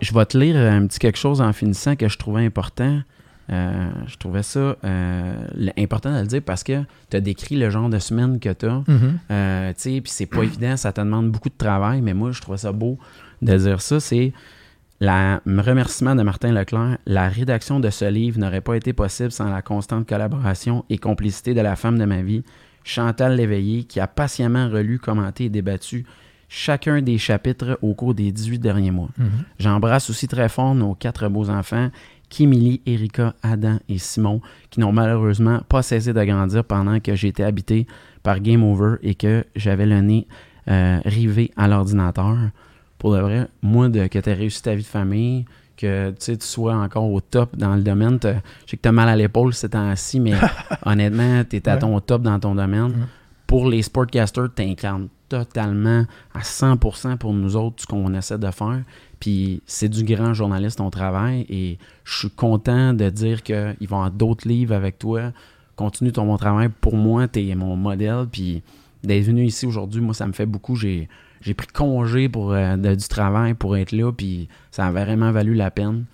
je 0.01 0.14
vais 0.14 0.24
te 0.24 0.39
lire 0.39 0.56
un 0.56 0.86
petit 0.86 0.98
quelque 0.98 1.18
chose 1.18 1.40
en 1.40 1.52
finissant 1.52 1.94
que 1.94 2.09
je 2.09 2.16
trouvais 2.16 2.44
important. 2.44 3.01
Euh, 3.48 3.90
je 4.09 4.16
trouvais 4.16 4.43
ça 4.43 4.77
euh, 4.82 5.47
important 5.78 6.12
de 6.12 6.20
le 6.20 6.27
dire 6.27 6.43
parce 6.44 6.64
que 6.64 6.82
tu 7.10 7.16
as 7.16 7.20
décrit 7.20 7.56
le 7.56 7.70
genre 7.70 7.89
de 7.89 7.98
semaine 8.01 8.40
que 8.40 8.52
tu 8.52 8.66
as. 8.66 8.82
Euh, 9.31 9.73
tu 9.74 9.81
sais, 9.81 10.01
puis 10.01 10.10
c'est 10.10 10.27
pas 10.27 10.43
évident, 10.43 10.77
ça 10.77 10.93
te 10.93 11.01
demande 11.01 11.31
beaucoup 11.31 11.48
de 11.48 11.56
travail, 11.56 12.01
mais 12.01 12.12
moi, 12.12 12.32
je 12.32 12.40
trouvais 12.40 12.59
ça 12.59 12.73
beau 12.73 12.98
de 13.43 13.56
dire 13.56 13.81
ça. 13.81 14.01
C'est 14.01 14.32
La 15.01 15.43
remerciement 15.47 16.14
de 16.14 16.23
Martin 16.23 16.52
Leclerc, 16.52 16.98
la 17.06 17.28
rédaction 17.28 17.81
de 17.81 17.90
ce 17.90 18.06
livre 18.06 18.39
n'aurait 18.39 18.62
pas 18.62 18.77
été 18.77 18.93
possible 18.93 19.31
sans 19.31 19.51
la 19.51 19.60
constante 19.60 20.09
collaboration 20.09 20.85
et 20.89 20.97
complicité 20.97 21.52
de 21.52 21.60
la 21.60 21.77
femme 21.77 21.98
de 21.98 22.05
ma 22.06 22.23
vie, 22.23 22.44
Chantal 22.82 23.36
Léveillé, 23.36 23.85
qui 23.85 24.01
a 24.01 24.06
patiemment 24.06 24.68
relu, 24.68 24.98
commenté 24.98 25.44
et 25.44 25.48
débattu 25.51 26.06
chacun 26.48 27.02
des 27.02 27.18
chapitres 27.18 27.78
au 27.82 27.94
cours 27.94 28.14
des 28.14 28.32
18 28.32 28.59
derniers 28.59 28.90
mois. 28.90 29.10
Mhm. 29.18 29.28
J'embrasse 29.59 30.09
aussi 30.09 30.28
très 30.28 30.48
fort 30.48 30.74
nos 30.74 30.94
quatre 30.94 31.28
beaux 31.28 31.51
enfants, 31.51 31.90
Kimili, 32.28 32.81
Erika, 32.86 33.35
Adam 33.43 33.78
et 33.89 33.98
Simon, 33.98 34.40
qui 34.70 34.81
n'ont 34.81 34.93
malheureusement 34.93 35.60
pas 35.68 35.82
cessé 35.82 36.12
de 36.12 36.24
grandir 36.24 36.64
pendant 36.64 37.01
que 37.01 37.14
j'étais 37.14 37.43
habité 37.43 37.86
par 38.23 38.40
Game 38.40 38.64
Over 38.64 38.97
et 39.02 39.14
que 39.14 39.44
j'avais 39.55 39.86
le 39.86 40.01
nez 40.01 40.27
euh, 40.68 41.01
rivé 41.05 41.52
à 41.56 41.68
l'ordinateur 41.68 42.36
pour 42.98 43.14
de 43.14 43.20
vrai, 43.20 43.48
moi, 43.62 43.89
de, 43.89 44.06
que 44.06 44.18
tu 44.18 44.31
aies 44.31 44.35
réussi 44.35 44.62
ta 44.62 44.74
vie 44.74 44.82
de 44.82 44.86
famille, 44.86 45.44
que 45.77 46.10
tu 46.18 46.36
sois 46.40 46.74
encore 46.74 47.10
au 47.10 47.20
top 47.20 47.56
dans 47.56 47.74
le 47.74 47.82
domaine. 47.82 48.18
Je 48.23 48.31
sais 48.70 48.77
que 48.77 48.82
tu 48.82 48.89
as 48.89 48.93
mal 48.93 49.09
à 49.09 49.16
l'épaule 49.16 49.52
ces 49.55 49.68
temps-ci, 49.68 50.20
mais 50.20 50.32
honnêtement, 50.85 51.44
tu 51.44 51.56
es 51.56 51.68
à 51.68 51.77
ton 51.77 52.01
top 52.01 52.23
dans 52.23 52.39
ton 52.40 52.55
domaine. 52.55 52.89
Mhm. 52.89 53.06
Pour 53.47 53.68
les 53.68 53.82
sportcasters, 53.82 54.48
tu 54.55 54.62
incarnes 54.62 55.09
totalement 55.28 56.05
à 56.35 56.40
100% 56.40 57.16
pour 57.16 57.32
nous 57.32 57.56
autres 57.56 57.82
ce 57.82 57.86
qu'on 57.86 58.12
essaie 58.14 58.39
de 58.39 58.51
faire. 58.51 58.82
Puis 59.20 59.62
c'est 59.66 59.89
du 59.89 60.05
grand 60.05 60.35
journaliste, 60.35 60.78
ton 60.78 60.90
travail. 60.90 61.47
Et 61.48 61.78
je 62.05 62.18
suis 62.18 62.31
content 62.31 62.93
de 62.93 63.09
dire 63.09 63.43
qu'ils 63.43 63.77
vont 63.89 63.97
avoir 63.97 64.10
d'autres 64.10 64.48
livres 64.48 64.74
avec 64.74 64.98
toi. 64.98 65.32
Continue 65.77 66.12
ton 66.12 66.27
bon 66.27 66.36
travail. 66.36 66.70
Pour 66.81 66.97
moi, 66.97 67.28
tu 67.28 67.48
es 67.48 67.55
mon 67.55 67.77
modèle. 67.77 68.27
Puis 68.31 68.62
d'être 69.06 69.24
venu 69.24 69.44
ici 69.44 69.66
aujourd'hui, 69.66 70.00
moi, 70.00 70.14
ça 70.14 70.26
me 70.26 70.32
fait 70.32 70.46
beaucoup. 70.46 70.76
J'ai 70.76 71.08
pris 71.56 71.66
congé 71.68 72.28
pour 72.28 72.52
euh, 72.52 72.76
du 72.76 73.08
travail 73.08 73.54
pour 73.54 73.76
être 73.76 73.92
là, 73.92 74.12
puis 74.12 74.48
ça 74.70 74.86
a 74.86 74.90
vraiment 74.90 75.32
valu 75.32 75.54
la 75.54 75.70
peine. 75.70 76.04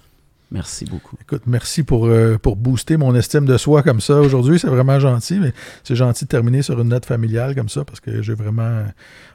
Merci 0.53 0.85
beaucoup. 0.85 1.17
Écoute, 1.19 1.45
merci 1.47 1.83
pour, 1.83 2.05
euh, 2.05 2.37
pour 2.37 2.57
booster 2.57 2.99
mon 2.99 3.15
estime 3.15 3.47
de 3.47 3.57
soi 3.57 3.83
comme 3.83 4.03
ça 4.03 4.21
aujourd'hui. 4.21 4.59
C'est 4.59 4.69
vraiment 4.69 5.01
gentil, 5.01 5.39
mais 5.41 5.55
c'est 5.83 5.97
gentil 5.97 6.27
de 6.27 6.29
terminer 6.29 6.61
sur 6.61 6.79
une 6.79 6.89
note 6.89 7.07
familiale 7.07 7.55
comme 7.55 7.71
ça 7.71 7.87
parce 7.87 8.01
que 8.01 8.21
j'ai 8.21 8.35
vraiment. 8.35 8.85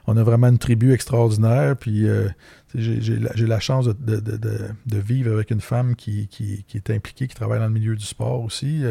On 0.06 0.16
a 0.16 0.22
vraiment 0.22 0.46
une 0.46 0.58
tribu 0.58 0.92
extraordinaire. 0.92 1.76
Puis 1.76 2.08
euh, 2.08 2.28
j'ai 2.74 3.46
la, 3.46 3.60
chance 3.60 3.88
de, 3.88 4.98
vivre 4.98 5.32
avec 5.32 5.50
une 5.50 5.60
femme 5.60 5.96
qui, 5.96 6.28
est 6.74 6.90
impliquée, 6.90 7.26
qui 7.26 7.34
travaille 7.34 7.58
dans 7.58 7.66
le 7.66 7.72
milieu 7.72 7.96
du 7.96 8.04
sport 8.04 8.42
aussi, 8.42 8.82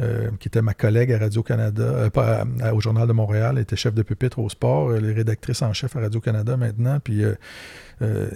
euh, 0.00 0.30
qui 0.38 0.48
était 0.48 0.62
ma 0.62 0.74
collègue 0.74 1.12
à 1.12 1.18
Radio-Canada, 1.18 2.10
pas 2.10 2.44
au 2.72 2.80
Journal 2.80 3.08
de 3.08 3.12
Montréal, 3.12 3.54
elle 3.56 3.62
était 3.62 3.76
chef 3.76 3.94
de 3.94 4.02
pupitre 4.02 4.38
au 4.38 4.48
sport, 4.48 4.94
elle 4.94 5.04
est 5.06 5.14
rédactrice 5.14 5.62
en 5.62 5.72
chef 5.72 5.96
à 5.96 6.00
Radio-Canada 6.00 6.56
maintenant. 6.56 7.00
Puis 7.00 7.22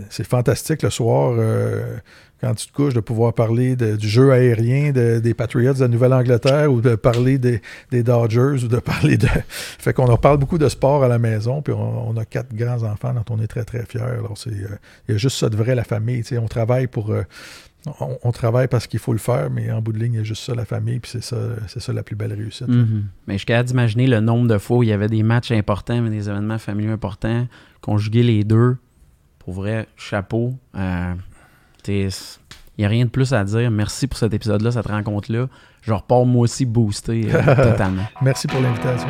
c'est 0.08 0.26
fantastique 0.26 0.82
le 0.82 0.90
soir 0.90 1.34
quand 2.40 2.54
tu 2.54 2.66
te 2.66 2.72
couches, 2.72 2.94
de 2.94 3.00
pouvoir 3.00 3.34
parler 3.34 3.76
du 3.76 4.08
jeu 4.08 4.32
aérien 4.32 4.92
des 4.92 5.34
Patriots 5.34 5.74
de 5.74 5.86
Nouvelle-Angleterre 5.86 6.72
ou 6.72 6.80
de 6.80 6.94
parler 6.94 7.38
des, 7.38 7.60
Dodgers 8.02 8.64
ou 8.64 8.68
de 8.68 8.78
parler 8.78 9.16
de. 9.16 9.28
Fait 9.48 9.92
qu'on 9.92 10.08
en 10.08 10.16
parle 10.16 10.38
beaucoup 10.38 10.58
de 10.58 10.68
sport 10.68 11.04
à 11.04 11.08
la 11.08 11.18
maison, 11.18 11.62
puis 11.62 11.74
on, 11.74 12.16
a 12.16 12.24
quatre 12.24 12.54
grands-enfants 12.54 13.12
dont 13.14 13.24
on 13.30 13.40
est 13.40 13.46
très, 13.46 13.64
très 13.64 13.84
fiers. 13.84 14.00
Alors, 14.00 14.36
c'est, 14.36 14.50
euh, 14.50 14.78
il 15.08 15.12
y 15.12 15.14
a 15.14 15.18
juste 15.18 15.36
ça 15.36 15.48
de 15.48 15.56
vrai, 15.56 15.74
la 15.74 15.84
famille. 15.84 16.22
On 16.40 16.48
travaille 16.48 16.86
pour. 16.86 17.10
Euh, 17.10 17.24
on, 18.22 18.32
travaille 18.32 18.68
parce 18.68 18.86
qu'il 18.86 18.98
faut 18.98 19.12
le 19.12 19.18
faire, 19.18 19.50
mais 19.50 19.70
en 19.70 19.80
bout 19.80 19.92
de 19.92 19.98
ligne, 19.98 20.14
il 20.14 20.16
y 20.18 20.20
a 20.20 20.24
juste 20.24 20.44
ça, 20.44 20.54
la 20.54 20.66
famille, 20.66 21.00
puis 21.00 21.10
c'est 21.10 21.22
ça, 21.22 21.36
c'est 21.66 21.80
ça 21.80 21.94
la 21.94 22.02
plus 22.02 22.14
belle 22.14 22.34
réussite. 22.34 22.68
Mm-hmm. 22.68 23.02
Mais 23.26 23.34
je 23.34 23.38
suis 23.38 23.46
capable 23.46 23.68
d'imaginer 23.68 24.06
le 24.06 24.20
nombre 24.20 24.48
de 24.48 24.58
fois 24.58 24.78
où 24.78 24.82
il 24.82 24.90
y 24.90 24.92
avait 24.92 25.08
des 25.08 25.22
matchs 25.22 25.50
importants, 25.50 26.02
des 26.02 26.28
événements 26.28 26.58
familiaux 26.58 26.92
importants, 26.92 27.46
conjuguer 27.80 28.22
les 28.22 28.44
deux. 28.44 28.76
Pour 29.38 29.54
vrai, 29.54 29.86
chapeau. 29.96 30.54
Euh, 30.76 31.14
il 31.88 32.10
n'y 32.78 32.84
a 32.84 32.88
rien 32.88 33.04
de 33.04 33.10
plus 33.10 33.32
à 33.32 33.44
dire. 33.44 33.70
Merci 33.70 34.06
pour 34.06 34.18
cet 34.18 34.32
épisode-là, 34.32 34.72
cette 34.72 34.86
rencontre-là. 34.86 35.46
Je 35.82 35.92
repars 35.92 36.24
moi 36.24 36.42
aussi 36.42 36.66
boosté 36.66 37.28
euh, 37.32 37.42
totalement. 37.72 38.04
Merci 38.22 38.46
pour 38.46 38.60
l'invitation. 38.60 39.08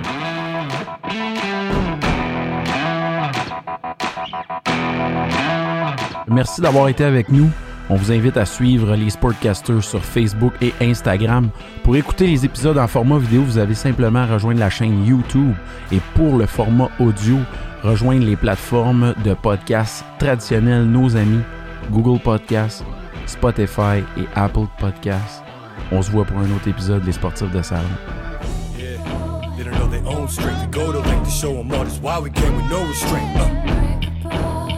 Merci 6.29 6.61
d'avoir 6.61 6.89
été 6.89 7.05
avec 7.05 7.29
nous. 7.29 7.51
On 7.89 7.97
vous 7.97 8.13
invite 8.13 8.37
à 8.37 8.47
suivre 8.47 8.95
les 8.95 9.11
Sportcasters 9.11 9.83
sur 9.83 10.05
Facebook 10.05 10.53
et 10.61 10.73
Instagram. 10.81 11.51
Pour 11.83 11.97
écouter 11.97 12.29
les 12.29 12.45
épisodes 12.45 12.79
en 12.79 12.87
format 12.87 13.19
vidéo, 13.19 13.43
vous 13.43 13.59
avez 13.59 13.75
simplement 13.75 14.21
à 14.21 14.27
rejoindre 14.27 14.61
la 14.61 14.71
chaîne 14.71 15.05
YouTube. 15.05 15.55
Et 15.91 15.99
pour 16.15 16.37
le 16.37 16.47
format 16.47 16.89
audio, 17.01 17.39
rejoindre 17.83 18.25
les 18.25 18.37
plateformes 18.37 19.15
de 19.25 19.35
podcasts 19.35 20.05
traditionnels, 20.21 20.85
nos 20.85 21.17
amis 21.17 21.43
Google 21.91 22.19
Podcasts, 22.19 22.83
Spotify 23.27 24.03
et 24.17 24.27
Apple 24.35 24.67
Podcasts. 24.79 25.43
On 25.93 26.01
se 26.03 26.11
voit 26.11 26.25
pour 26.25 26.39
un 26.39 26.51
autre 26.55 26.69
épisode 26.69 27.03
des 27.03 27.13
Sportifs 27.13 27.51
de 27.51 27.63
Salon. 27.63 27.85
Uh. 28.79 28.99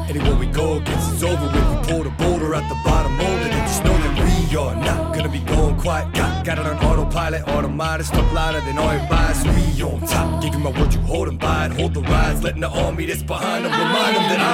Anywhere 0.08 0.34
we 0.36 0.46
go, 0.46 0.80
gets 0.80 1.12
it's 1.12 1.22
over 1.22 1.46
with. 1.46 1.54
We 1.54 1.60
pull 1.86 2.02
the 2.02 2.10
boulder 2.18 2.54
at 2.54 2.68
the 2.68 2.74
bottom, 2.84 3.16
molded 3.16 3.46
it. 3.46 3.52
Just 3.66 3.82
know 3.82 3.96
that 3.96 4.18
we 4.18 4.56
are 4.56 4.74
not 4.76 5.14
gonna 5.14 5.28
be 5.28 5.38
going 5.40 5.76
quiet. 5.78 6.12
Got, 6.12 6.44
got 6.44 6.58
it 6.58 6.66
on 6.66 6.76
autopilot, 6.84 7.48
automatic, 7.48 8.06
stuck 8.06 8.30
louder 8.32 8.60
than 8.60 8.78
all 8.78 8.92
your 8.92 9.06
bias. 9.08 9.42
We 9.44 9.82
on 9.82 10.00
top, 10.06 10.42
give 10.42 10.52
you 10.52 10.60
my 10.60 10.70
word, 10.70 10.92
you 10.92 11.00
hold 11.00 11.28
them 11.28 11.38
by 11.38 11.66
it. 11.66 11.72
Hold 11.72 11.94
the 11.94 12.02
rise, 12.02 12.42
letting 12.42 12.60
the 12.60 12.68
army 12.68 13.06
that's 13.06 13.22
behind 13.22 13.64
them 13.64 13.72
remind 13.72 14.16
them 14.16 14.28
that 14.28 14.40
I 14.40 14.52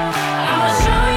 am. 0.00 0.03
I'll 0.46 0.80
show 0.82 1.08
you. 1.08 1.13